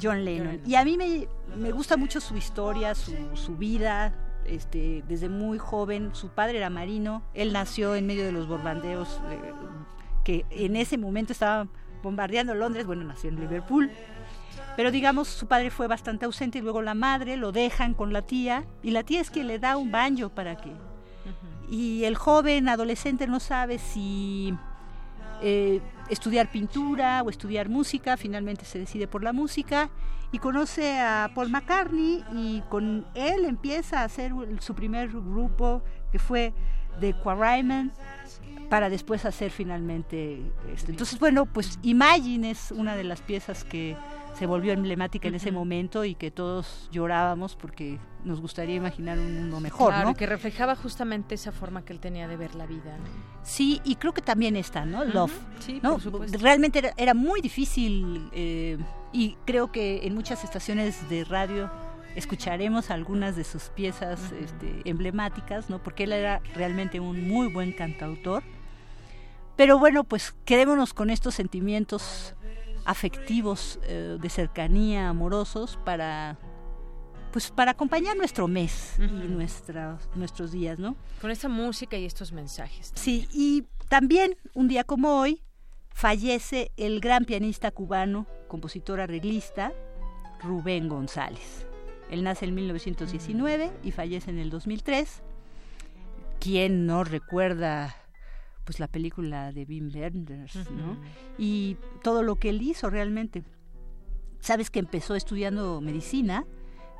John 0.00 0.24
Lennon. 0.24 0.60
Y 0.64 0.74
a 0.74 0.84
mí 0.84 0.96
me, 0.96 1.28
me 1.56 1.72
gusta 1.72 1.96
mucho 1.96 2.20
su 2.20 2.36
historia, 2.36 2.94
su, 2.94 3.14
su 3.34 3.56
vida, 3.56 4.14
este, 4.48 5.02
desde 5.08 5.28
muy 5.28 5.58
joven, 5.58 6.14
su 6.14 6.28
padre 6.28 6.58
era 6.58 6.70
marino, 6.70 7.22
él 7.34 7.52
nació 7.52 7.94
en 7.94 8.06
medio 8.06 8.24
de 8.24 8.32
los 8.32 8.46
bombardeos 8.46 9.20
eh, 9.30 9.52
que 10.24 10.44
en 10.50 10.76
ese 10.76 10.98
momento 10.98 11.32
estaban 11.32 11.70
bombardeando 12.02 12.54
Londres, 12.54 12.86
bueno, 12.86 13.04
nació 13.04 13.30
en 13.30 13.40
Liverpool, 13.40 13.90
pero 14.76 14.90
digamos 14.90 15.28
su 15.28 15.46
padre 15.46 15.70
fue 15.70 15.86
bastante 15.86 16.26
ausente 16.26 16.58
y 16.58 16.62
luego 16.62 16.82
la 16.82 16.94
madre 16.94 17.36
lo 17.36 17.52
dejan 17.52 17.94
con 17.94 18.12
la 18.12 18.22
tía 18.22 18.64
y 18.82 18.90
la 18.90 19.02
tía 19.02 19.20
es 19.20 19.30
quien 19.30 19.46
le 19.46 19.58
da 19.58 19.76
un 19.76 19.90
banjo 19.90 20.28
para 20.30 20.56
que... 20.56 20.72
Y 21.68 22.04
el 22.04 22.16
joven 22.16 22.68
adolescente 22.68 23.26
no 23.26 23.40
sabe 23.40 23.78
si 23.78 24.54
eh, 25.42 25.80
estudiar 26.08 26.50
pintura 26.50 27.22
o 27.22 27.30
estudiar 27.30 27.68
música, 27.68 28.16
finalmente 28.16 28.64
se 28.64 28.78
decide 28.78 29.06
por 29.08 29.22
la 29.22 29.32
música 29.32 29.90
y 30.32 30.38
conoce 30.38 30.98
a 30.98 31.30
Paul 31.34 31.50
McCartney 31.50 32.24
y 32.32 32.62
con 32.68 33.06
él 33.14 33.44
empieza 33.44 34.00
a 34.00 34.04
hacer 34.04 34.32
su 34.60 34.74
primer 34.74 35.08
grupo 35.08 35.82
que 36.10 36.18
fue 36.18 36.52
The 37.00 37.14
Quarrymen 37.14 37.92
para 38.68 38.88
después 38.88 39.24
hacer 39.24 39.50
finalmente 39.50 40.40
esto. 40.72 40.90
Entonces, 40.90 41.18
bueno, 41.18 41.46
pues 41.46 41.78
Imagine 41.82 42.50
es 42.50 42.72
una 42.72 42.96
de 42.96 43.04
las 43.04 43.20
piezas 43.20 43.64
que 43.64 43.96
se 44.36 44.46
volvió 44.46 44.72
emblemática 44.72 45.28
en 45.28 45.34
ese 45.34 45.50
momento 45.50 46.04
y 46.04 46.14
que 46.14 46.30
todos 46.30 46.88
llorábamos 46.92 47.56
porque 47.56 47.98
nos 48.24 48.40
gustaría 48.40 48.74
imaginar 48.74 49.18
un 49.18 49.34
mundo 49.34 49.60
mejor, 49.60 49.92
claro, 49.92 50.14
que 50.14 50.26
reflejaba 50.26 50.76
justamente 50.76 51.34
esa 51.34 51.52
forma 51.52 51.84
que 51.84 51.94
él 51.94 52.00
tenía 52.00 52.28
de 52.28 52.36
ver 52.36 52.54
la 52.54 52.66
vida. 52.66 52.98
Sí, 53.42 53.80
y 53.84 53.96
creo 53.96 54.12
que 54.12 54.20
también 54.20 54.56
está, 54.56 54.84
¿no? 54.84 55.04
Love. 55.04 55.32
Sí, 55.60 55.80
¿no? 55.82 55.98
Realmente 56.38 56.92
era, 56.96 57.14
muy 57.14 57.40
difícil 57.40 58.28
eh, 58.32 58.76
y 59.12 59.36
creo 59.46 59.72
que 59.72 60.06
en 60.06 60.14
muchas 60.14 60.44
estaciones 60.44 61.08
de 61.08 61.24
radio 61.24 61.70
escucharemos 62.14 62.90
algunas 62.90 63.36
de 63.36 63.44
sus 63.44 63.64
piezas 63.70 64.32
este, 64.32 64.82
emblemáticas, 64.84 65.70
¿no? 65.70 65.82
Porque 65.82 66.04
él 66.04 66.12
era 66.12 66.40
realmente 66.54 67.00
un 67.00 67.26
muy 67.26 67.46
buen 67.48 67.72
cantautor. 67.72 68.42
Pero 69.56 69.78
bueno, 69.78 70.04
pues 70.04 70.34
quedémonos 70.44 70.92
con 70.92 71.08
estos 71.08 71.34
sentimientos 71.34 72.34
afectivos 72.86 73.78
eh, 73.82 74.16
de 74.20 74.30
cercanía, 74.30 75.08
amorosos, 75.08 75.78
para 75.84 76.38
pues 77.32 77.50
para 77.50 77.72
acompañar 77.72 78.16
nuestro 78.16 78.48
mes 78.48 78.94
y 78.98 80.16
nuestros 80.16 80.52
días, 80.52 80.78
¿no? 80.78 80.96
Con 81.20 81.30
esta 81.30 81.50
música 81.50 81.98
y 81.98 82.06
estos 82.06 82.32
mensajes. 82.32 82.92
Sí, 82.94 83.28
y 83.30 83.64
también 83.88 84.38
un 84.54 84.68
día 84.68 84.84
como 84.84 85.20
hoy 85.20 85.42
fallece 85.90 86.70
el 86.78 87.00
gran 87.00 87.26
pianista 87.26 87.70
cubano, 87.72 88.26
compositor 88.48 89.00
arreglista, 89.00 89.74
Rubén 90.42 90.88
González. 90.88 91.66
Él 92.10 92.22
nace 92.22 92.46
en 92.46 92.54
1919 92.54 93.70
y 93.82 93.90
fallece 93.90 94.30
en 94.30 94.38
el 94.38 94.48
2003. 94.48 95.22
¿Quién 96.40 96.86
no 96.86 97.04
recuerda 97.04 97.96
pues 98.66 98.80
la 98.80 98.88
película 98.88 99.52
de 99.52 99.64
Wim 99.64 99.90
Wenders, 99.94 100.70
¿no? 100.72 100.98
Y 101.38 101.76
todo 102.02 102.22
lo 102.24 102.34
que 102.34 102.50
él 102.50 102.60
hizo 102.60 102.90
realmente. 102.90 103.44
Sabes 104.40 104.70
que 104.70 104.80
empezó 104.80 105.14
estudiando 105.14 105.80
medicina, 105.80 106.44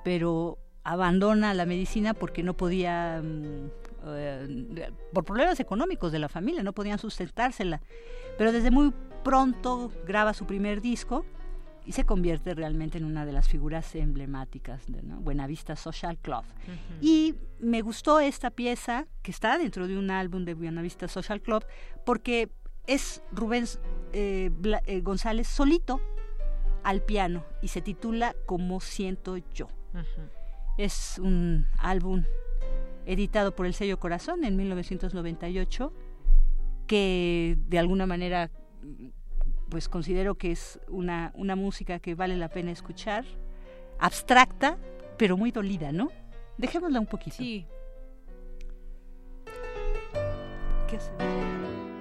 pero 0.05 0.59
abandona 0.84 1.52
la 1.52 1.66
medicina 1.66 2.14
porque 2.14 2.44
no 2.44 2.56
podía, 2.56 3.20
mm, 3.22 3.70
eh, 4.06 4.93
por 5.12 5.24
problemas 5.24 5.59
económicos 5.59 6.12
de 6.12 6.20
la 6.20 6.28
familia, 6.28 6.62
no 6.62 6.72
podían 6.72 7.01
sustentársela. 7.01 7.82
Pero 8.38 8.52
desde 8.52 8.70
muy 8.70 8.94
pronto 9.24 9.90
graba 10.06 10.32
su 10.32 10.47
primer 10.47 10.80
disco 10.80 11.26
y 11.86 11.92
se 11.92 12.04
convierte 12.04 12.52
realmente 12.54 12.98
en 12.98 13.04
una 13.04 13.24
de 13.24 13.32
las 13.32 13.48
figuras 13.48 13.94
emblemáticas 13.94 14.82
de 14.88 15.00
Buenavista 15.02 15.76
Social 15.76 16.18
Club. 16.18 16.42
Y 17.00 17.36
me 17.60 17.80
gustó 17.80 18.18
esta 18.18 18.50
pieza 18.50 19.06
que 19.22 19.30
está 19.30 19.56
dentro 19.56 19.86
de 19.86 19.96
un 19.96 20.10
álbum 20.10 20.44
de 20.44 20.54
Buenavista 20.54 21.06
Social 21.06 21.40
Club 21.40 21.64
porque 22.04 22.50
es 22.86 23.22
Rubén 23.32 23.64
eh, 24.12 24.50
eh, 24.86 25.00
González 25.00 25.46
solito 25.46 26.00
al 26.82 27.02
piano 27.02 27.44
y 27.62 27.68
se 27.68 27.80
titula 27.80 28.34
Como 28.46 28.80
siento 28.80 29.36
yo. 29.54 29.68
Es 30.76 31.18
un 31.18 31.66
álbum 31.78 32.24
editado 33.06 33.54
por 33.54 33.66
el 33.66 33.74
sello 33.74 33.98
Corazón 34.00 34.44
en 34.44 34.56
1998 34.56 35.92
que 36.86 37.56
de 37.68 37.78
alguna 37.78 38.06
manera 38.06 38.50
pues 39.68 39.88
considero 39.88 40.36
que 40.36 40.52
es 40.52 40.80
una, 40.88 41.32
una 41.34 41.56
música 41.56 41.98
que 41.98 42.14
vale 42.14 42.36
la 42.36 42.48
pena 42.48 42.70
escuchar, 42.70 43.24
abstracta, 43.98 44.78
pero 45.16 45.36
muy 45.36 45.51
dolida, 45.51 45.93
¿no? 45.93 46.10
Dejémosla 46.59 47.01
un 47.01 47.06
poquito. 47.06 47.36
Sí. 47.36 47.66
¿Qué 50.88 50.97
hacemos? 50.97 51.95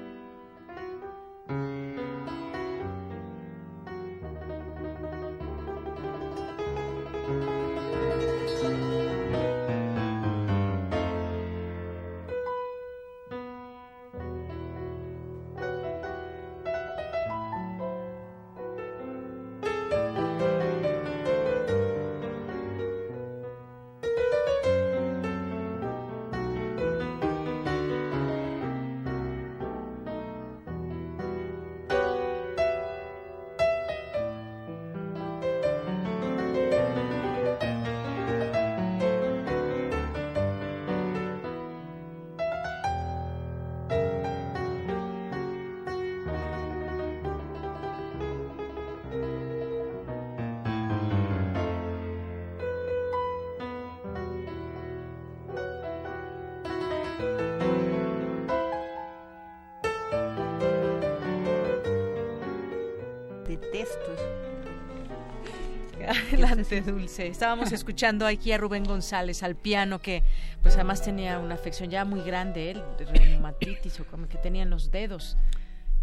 Adelante, 66.65 66.91
Dulce. 66.91 67.27
Estábamos 67.27 67.71
escuchando 67.71 68.25
aquí 68.25 68.51
a 68.51 68.57
Rubén 68.57 68.83
González 68.83 69.43
al 69.43 69.55
piano, 69.55 69.99
que 69.99 70.23
pues 70.61 70.75
además 70.75 71.01
tenía 71.01 71.39
una 71.39 71.55
afección 71.55 71.89
ya 71.89 72.05
muy 72.05 72.21
grande, 72.21 72.71
él, 72.71 72.83
reumatitis 73.13 73.99
o 73.99 74.05
como 74.05 74.27
que 74.27 74.37
tenía 74.37 74.63
en 74.63 74.69
los 74.71 74.89
dedos, 74.89 75.37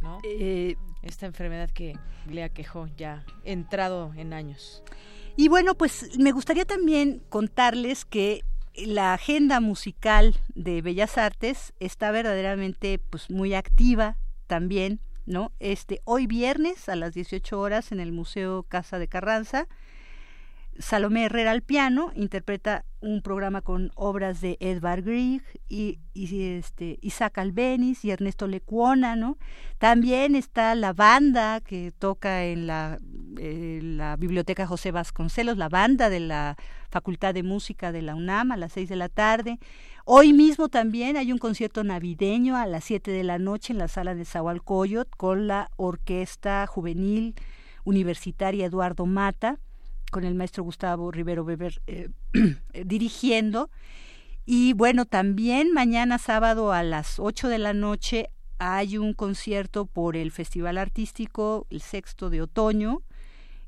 ¿no? 0.01 0.20
Eh, 0.22 0.76
Esta 1.02 1.26
enfermedad 1.26 1.70
que 1.70 1.98
le 2.28 2.44
aquejó 2.44 2.89
ya 2.97 3.24
entrado 3.44 4.12
en 4.16 4.32
años. 4.32 4.82
Y 5.36 5.48
bueno, 5.48 5.74
pues 5.74 6.16
me 6.18 6.30
gustaría 6.30 6.64
también 6.64 7.22
contarles 7.28 8.05
que 8.05 8.44
la 8.74 9.14
agenda 9.14 9.60
musical 9.60 10.39
de 10.55 10.80
Bellas 10.80 11.18
Artes 11.18 11.72
está 11.80 12.10
verdaderamente 12.10 12.98
pues 12.98 13.30
muy 13.30 13.55
activa 13.55 14.16
también, 14.47 15.01
¿no? 15.26 15.51
Este 15.59 16.02
hoy 16.05 16.26
viernes 16.26 16.89
a 16.89 16.94
las 16.94 17.14
18 17.14 17.59
horas 17.59 17.90
en 17.90 18.01
el 18.01 18.12
Museo 18.12 18.62
Casa 18.62 18.98
de 18.98 19.09
Carranza 19.09 19.66
Salomé 20.78 21.27
Herrera 21.27 21.51
al 21.51 21.62
piano 21.62 22.12
interpreta 22.15 22.85
un 23.01 23.20
programa 23.20 23.62
con 23.62 23.90
obras 23.94 24.40
de 24.40 24.57
Edvard 24.61 25.03
Grieg 25.03 25.43
y, 25.69 25.99
este, 26.15 26.99
Isaac 27.03 27.39
Albeniz 27.39 28.05
y 28.05 28.11
Ernesto 28.11 28.47
Lecuona, 28.47 29.16
¿no? 29.16 29.39
También 29.78 30.35
está 30.35 30.74
la 30.74 30.93
banda 30.93 31.61
que 31.61 31.90
toca 31.90 32.44
en 32.44 32.66
la, 32.66 32.99
la 33.35 34.16
Biblioteca 34.16 34.66
José 34.66 34.93
Vasconcelos, 34.93 35.59
la 35.59 35.69
banda 35.69 36.09
de 36.11 36.20
la 36.20 36.57
Facultad 36.90 37.35
de 37.35 37.43
Música 37.43 37.93
de 37.93 38.03
la 38.03 38.15
UNAM 38.15 38.53
a 38.53 38.57
las 38.57 38.73
seis 38.73 38.89
de 38.89 38.97
la 38.97 39.09
tarde. 39.09 39.59
Hoy 40.05 40.32
mismo 40.32 40.69
también 40.69 41.16
hay 41.16 41.32
un 41.32 41.39
concierto 41.39 41.85
navideño 41.85 42.57
a 42.57 42.66
las 42.66 42.85
siete 42.85 43.11
de 43.11 43.24
la 43.24 43.39
noche 43.39 43.73
en 43.73 43.78
la 43.78 43.89
sala 43.89 44.15
de 44.15 44.24
Zahualcoyot 44.24 45.11
con 45.16 45.47
la 45.49 45.70
Orquesta 45.77 46.66
Juvenil 46.66 47.35
Universitaria 47.85 48.66
Eduardo 48.66 49.07
Mata 49.07 49.59
con 50.12 50.24
el 50.24 50.34
maestro 50.34 50.62
Gustavo 50.62 51.10
Rivero 51.10 51.43
Weber 51.43 51.82
eh, 51.86 52.10
dirigiendo. 52.84 53.70
Y 54.44 54.74
bueno, 54.74 55.06
también 55.06 55.72
mañana 55.72 56.18
sábado 56.18 56.72
a 56.72 56.82
las 56.82 57.18
8 57.18 57.48
de 57.48 57.59
la 57.59 57.72
noche 57.72 58.28
hay 58.59 58.98
un 58.98 59.14
concierto 59.14 59.86
por 59.86 60.16
el 60.16 60.30
Festival 60.30 60.78
Artístico, 60.78 61.66
el 61.70 61.80
sexto 61.80 62.28
de 62.28 62.43
otoño, 62.43 63.02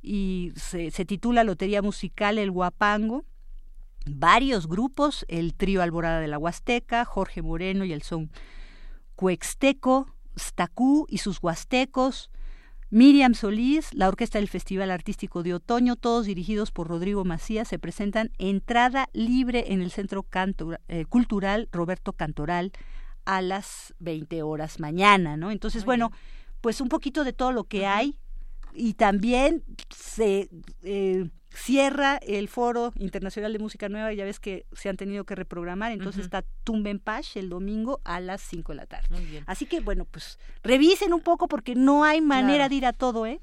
y 0.02 0.52
se, 0.54 0.90
se 0.90 1.04
titula 1.04 1.44
Lotería 1.44 1.80
Musical 1.80 2.38
El 2.38 2.50
Guapango. 2.50 3.24
Varios 4.06 4.68
grupos, 4.68 5.24
el 5.28 5.54
trío 5.54 5.80
Alborada 5.82 6.20
de 6.20 6.28
la 6.28 6.38
Huasteca, 6.38 7.06
Jorge 7.06 7.40
Moreno 7.40 7.86
y 7.86 7.94
el 7.94 8.02
son 8.02 8.30
Cuexteco, 9.16 10.14
Stacú 10.38 11.06
y 11.08 11.18
sus 11.18 11.42
Huastecos, 11.42 12.30
Miriam 12.94 13.34
Solís, 13.34 13.92
la 13.92 14.06
Orquesta 14.06 14.38
del 14.38 14.46
Festival 14.46 14.92
Artístico 14.92 15.42
de 15.42 15.52
Otoño, 15.52 15.96
todos 15.96 16.26
dirigidos 16.26 16.70
por 16.70 16.86
Rodrigo 16.86 17.24
Macías, 17.24 17.66
se 17.66 17.80
presentan 17.80 18.30
entrada 18.38 19.08
libre 19.12 19.72
en 19.72 19.82
el 19.82 19.90
Centro 19.90 20.24
eh, 20.86 21.04
Cultural 21.06 21.68
Roberto 21.72 22.12
Cantoral 22.12 22.70
a 23.24 23.42
las 23.42 23.94
20 23.98 24.44
horas 24.44 24.78
mañana, 24.78 25.36
¿no? 25.36 25.50
Entonces, 25.50 25.84
bueno, 25.84 26.12
pues 26.60 26.80
un 26.80 26.88
poquito 26.88 27.24
de 27.24 27.32
todo 27.32 27.50
lo 27.50 27.64
que 27.64 27.84
hay 27.84 28.16
y 28.74 28.94
también 28.94 29.64
se 29.90 30.48
eh, 30.84 31.28
cierra 31.55 32.18
el 32.18 32.48
Foro 32.48 32.93
Internacional 32.98 33.52
de 33.52 33.59
Música 33.59 33.89
Nueva, 33.89 34.12
ya 34.12 34.24
ves 34.24 34.40
que 34.40 34.66
se 34.72 34.89
han 34.89 34.97
tenido 34.97 35.24
que 35.24 35.35
reprogramar, 35.35 35.93
entonces 35.93 36.24
está 36.24 36.44
Tumben 36.64 36.98
Pash 36.98 37.39
el 37.39 37.48
domingo 37.48 38.01
a 38.05 38.20
las 38.20 38.40
5 38.43 38.72
de 38.72 38.76
la 38.76 38.86
tarde. 38.86 39.43
Así 39.47 39.66
que 39.66 39.81
bueno, 39.81 40.05
pues 40.05 40.39
revisen 40.62 41.12
un 41.12 41.20
poco 41.20 41.48
porque 41.48 41.74
no 41.74 42.05
hay 42.05 42.20
manera 42.20 42.68
de 42.68 42.74
ir 42.74 42.86
a 42.86 42.93
todo, 42.93 43.26
¿eh? 43.26 43.39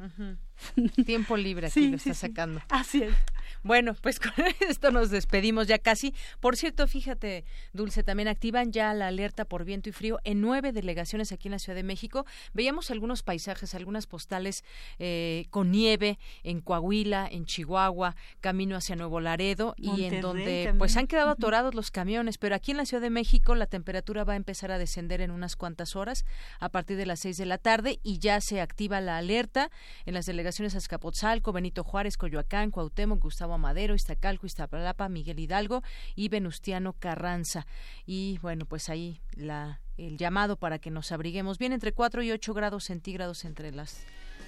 Tiempo 1.06 1.38
libre 1.38 1.68
aquí 1.68 1.88
lo 1.88 1.98
está 1.98 2.14
sacando. 2.14 2.62
Así 2.70 3.04
es. 3.04 3.16
Bueno, 3.64 3.96
pues 4.02 4.20
con 4.20 4.34
esto 4.68 4.92
nos 4.92 5.10
despedimos 5.10 5.68
ya 5.68 5.78
casi. 5.78 6.14
Por 6.40 6.58
cierto, 6.58 6.88
fíjate, 6.88 7.46
Dulce, 7.74 8.04
también 8.04 8.28
activan 8.28 8.72
ya 8.72 8.94
la 8.94 9.08
alerta 9.08 9.46
por 9.46 9.66
viento 9.66 9.90
y 9.90 9.92
frío 9.92 10.20
en 10.24 10.42
nueve 10.42 10.72
delegaciones 10.72 11.32
aquí 11.32 11.48
en 11.48 11.54
la 11.54 11.60
Ciudad 11.60 11.76
de 11.76 11.84
México. 11.84 12.26
Veíamos 12.54 12.92
algunos 12.92 13.24
paisajes, 13.24 13.76
algunas 13.76 14.08
postales 14.08 14.64
eh, 15.00 15.46
con 15.50 15.72
nieve 15.72 16.18
en 16.44 16.62
Coahuila, 16.62 17.28
en 17.30 17.46
Chihuahua, 17.46 18.16
camino 18.40 18.76
hacia 18.76 18.96
Nuevo 18.96 19.20
Laredo 19.20 19.76
y 19.78 20.06
en 20.06 20.22
donde 20.22 20.74
pues 20.78 20.98
han 20.98 21.08
quedado 21.08 21.32
atorados 21.32 21.76
los 21.76 21.92
camiones. 21.92 22.38
Pero 22.38 22.56
aquí 22.56 22.72
en 22.72 22.78
la 22.78 22.86
Ciudad 22.86 23.02
de 23.02 23.10
México 23.10 23.56
la 23.56 23.68
temperatura 23.68 24.24
va 24.24 24.34
a 24.34 24.38
empezar 24.38 24.72
a 24.72 24.78
descender 24.78 25.22
en 25.22 25.32
unas 25.32 25.56
cuantas 25.56 25.96
horas 25.96 26.26
a 26.60 26.70
partir 26.70 26.98
de 26.98 27.06
las 27.06 27.20
seis 27.20 27.38
de 27.38 27.46
la 27.46 27.58
tarde 27.58 28.00
y 28.04 28.20
ya 28.20 28.42
se 28.42 28.62
activa 28.62 29.02
la 29.02 29.18
alerta 29.18 29.70
en 30.06 30.14
las 30.14 30.26
delegaciones 30.26 30.76
Azcapotzalco, 30.76 31.52
Benito 31.52 31.84
Juárez, 31.84 32.18
Coyoacán, 32.18 32.72
Cuauhtémoc, 32.72 33.22
Gustavo 33.22 33.51
Madero, 33.58 33.96
Iztacalco, 33.96 34.46
Iztapalapa, 34.46 35.10
Miguel 35.10 35.40
Hidalgo 35.40 35.84
y 36.16 36.30
Venustiano 36.30 36.94
Carranza. 36.94 37.66
Y 38.06 38.40
bueno, 38.42 38.66
pues 38.66 38.90
ahí 38.90 39.22
la, 39.36 39.82
el 39.98 40.18
llamado 40.18 40.58
para 40.58 40.80
que 40.80 40.92
nos 40.92 41.12
abriguemos 41.12 41.58
bien 41.58 41.74
entre 41.74 41.94
4 41.94 42.24
y 42.24 42.32
8 42.32 42.54
grados 42.54 42.86
centígrados 42.86 43.46
entre 43.46 43.72
las 43.72 44.04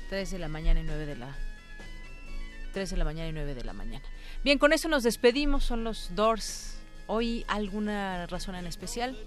3 0.09 0.31
de 0.31 0.39
la 0.39 0.47
mañana 0.47 0.80
y 0.80 0.84
9 0.84 1.05
de 1.05 1.15
la 1.15 1.35
3 2.73 2.89
de 2.89 2.97
la 2.97 3.05
mañana 3.05 3.30
y 3.30 3.34
9 3.34 3.55
de 3.55 3.63
la 3.63 3.73
mañana. 3.73 4.05
Bien, 4.43 4.57
con 4.57 4.73
eso 4.73 4.89
nos 4.89 5.03
despedimos, 5.03 5.63
son 5.63 5.84
los 5.84 6.13
Doors. 6.15 6.80
¿Hoy 7.05 7.45
alguna 7.47 8.25
razón 8.27 8.55
en 8.55 8.65
especial? 8.65 9.17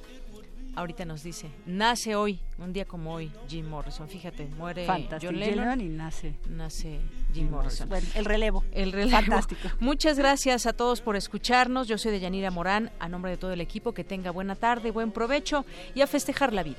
Ahorita 0.76 1.04
nos 1.04 1.22
dice, 1.22 1.50
nace 1.64 2.14
hoy, 2.14 2.38
un 2.58 2.72
día 2.72 2.84
como 2.84 3.14
hoy, 3.14 3.32
Jim 3.48 3.66
Morrison. 3.66 4.08
Fíjate, 4.08 4.46
muere 4.46 4.86
John 5.20 5.40
Lennon, 5.40 5.80
y 5.80 5.88
nace, 5.88 6.34
nace 6.48 7.00
Jim, 7.32 7.50
Morrison. 7.50 7.88
el 8.14 8.24
relevo. 8.24 8.62
El 8.72 8.92
relevo. 8.92 9.18
Fantástico. 9.18 9.68
Muchas 9.80 10.18
gracias 10.18 10.66
a 10.66 10.72
todos 10.72 11.00
por 11.00 11.16
escucharnos. 11.16 11.88
Yo 11.88 11.98
soy 11.98 12.12
de 12.12 12.20
Yanira 12.20 12.50
Morán, 12.50 12.90
a 13.00 13.08
nombre 13.08 13.32
de 13.32 13.36
todo 13.38 13.52
el 13.52 13.60
equipo, 13.60 13.92
que 13.92 14.04
tenga 14.04 14.30
buena 14.30 14.54
tarde, 14.54 14.90
buen 14.90 15.10
provecho 15.10 15.64
y 15.94 16.02
a 16.02 16.06
festejar 16.06 16.52
la 16.52 16.62
vida. 16.62 16.78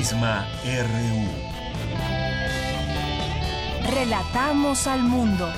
Prisma 0.00 0.46
RU. 0.64 1.28
Relatamos 3.94 4.86
al 4.86 5.02
mundo. 5.02 5.52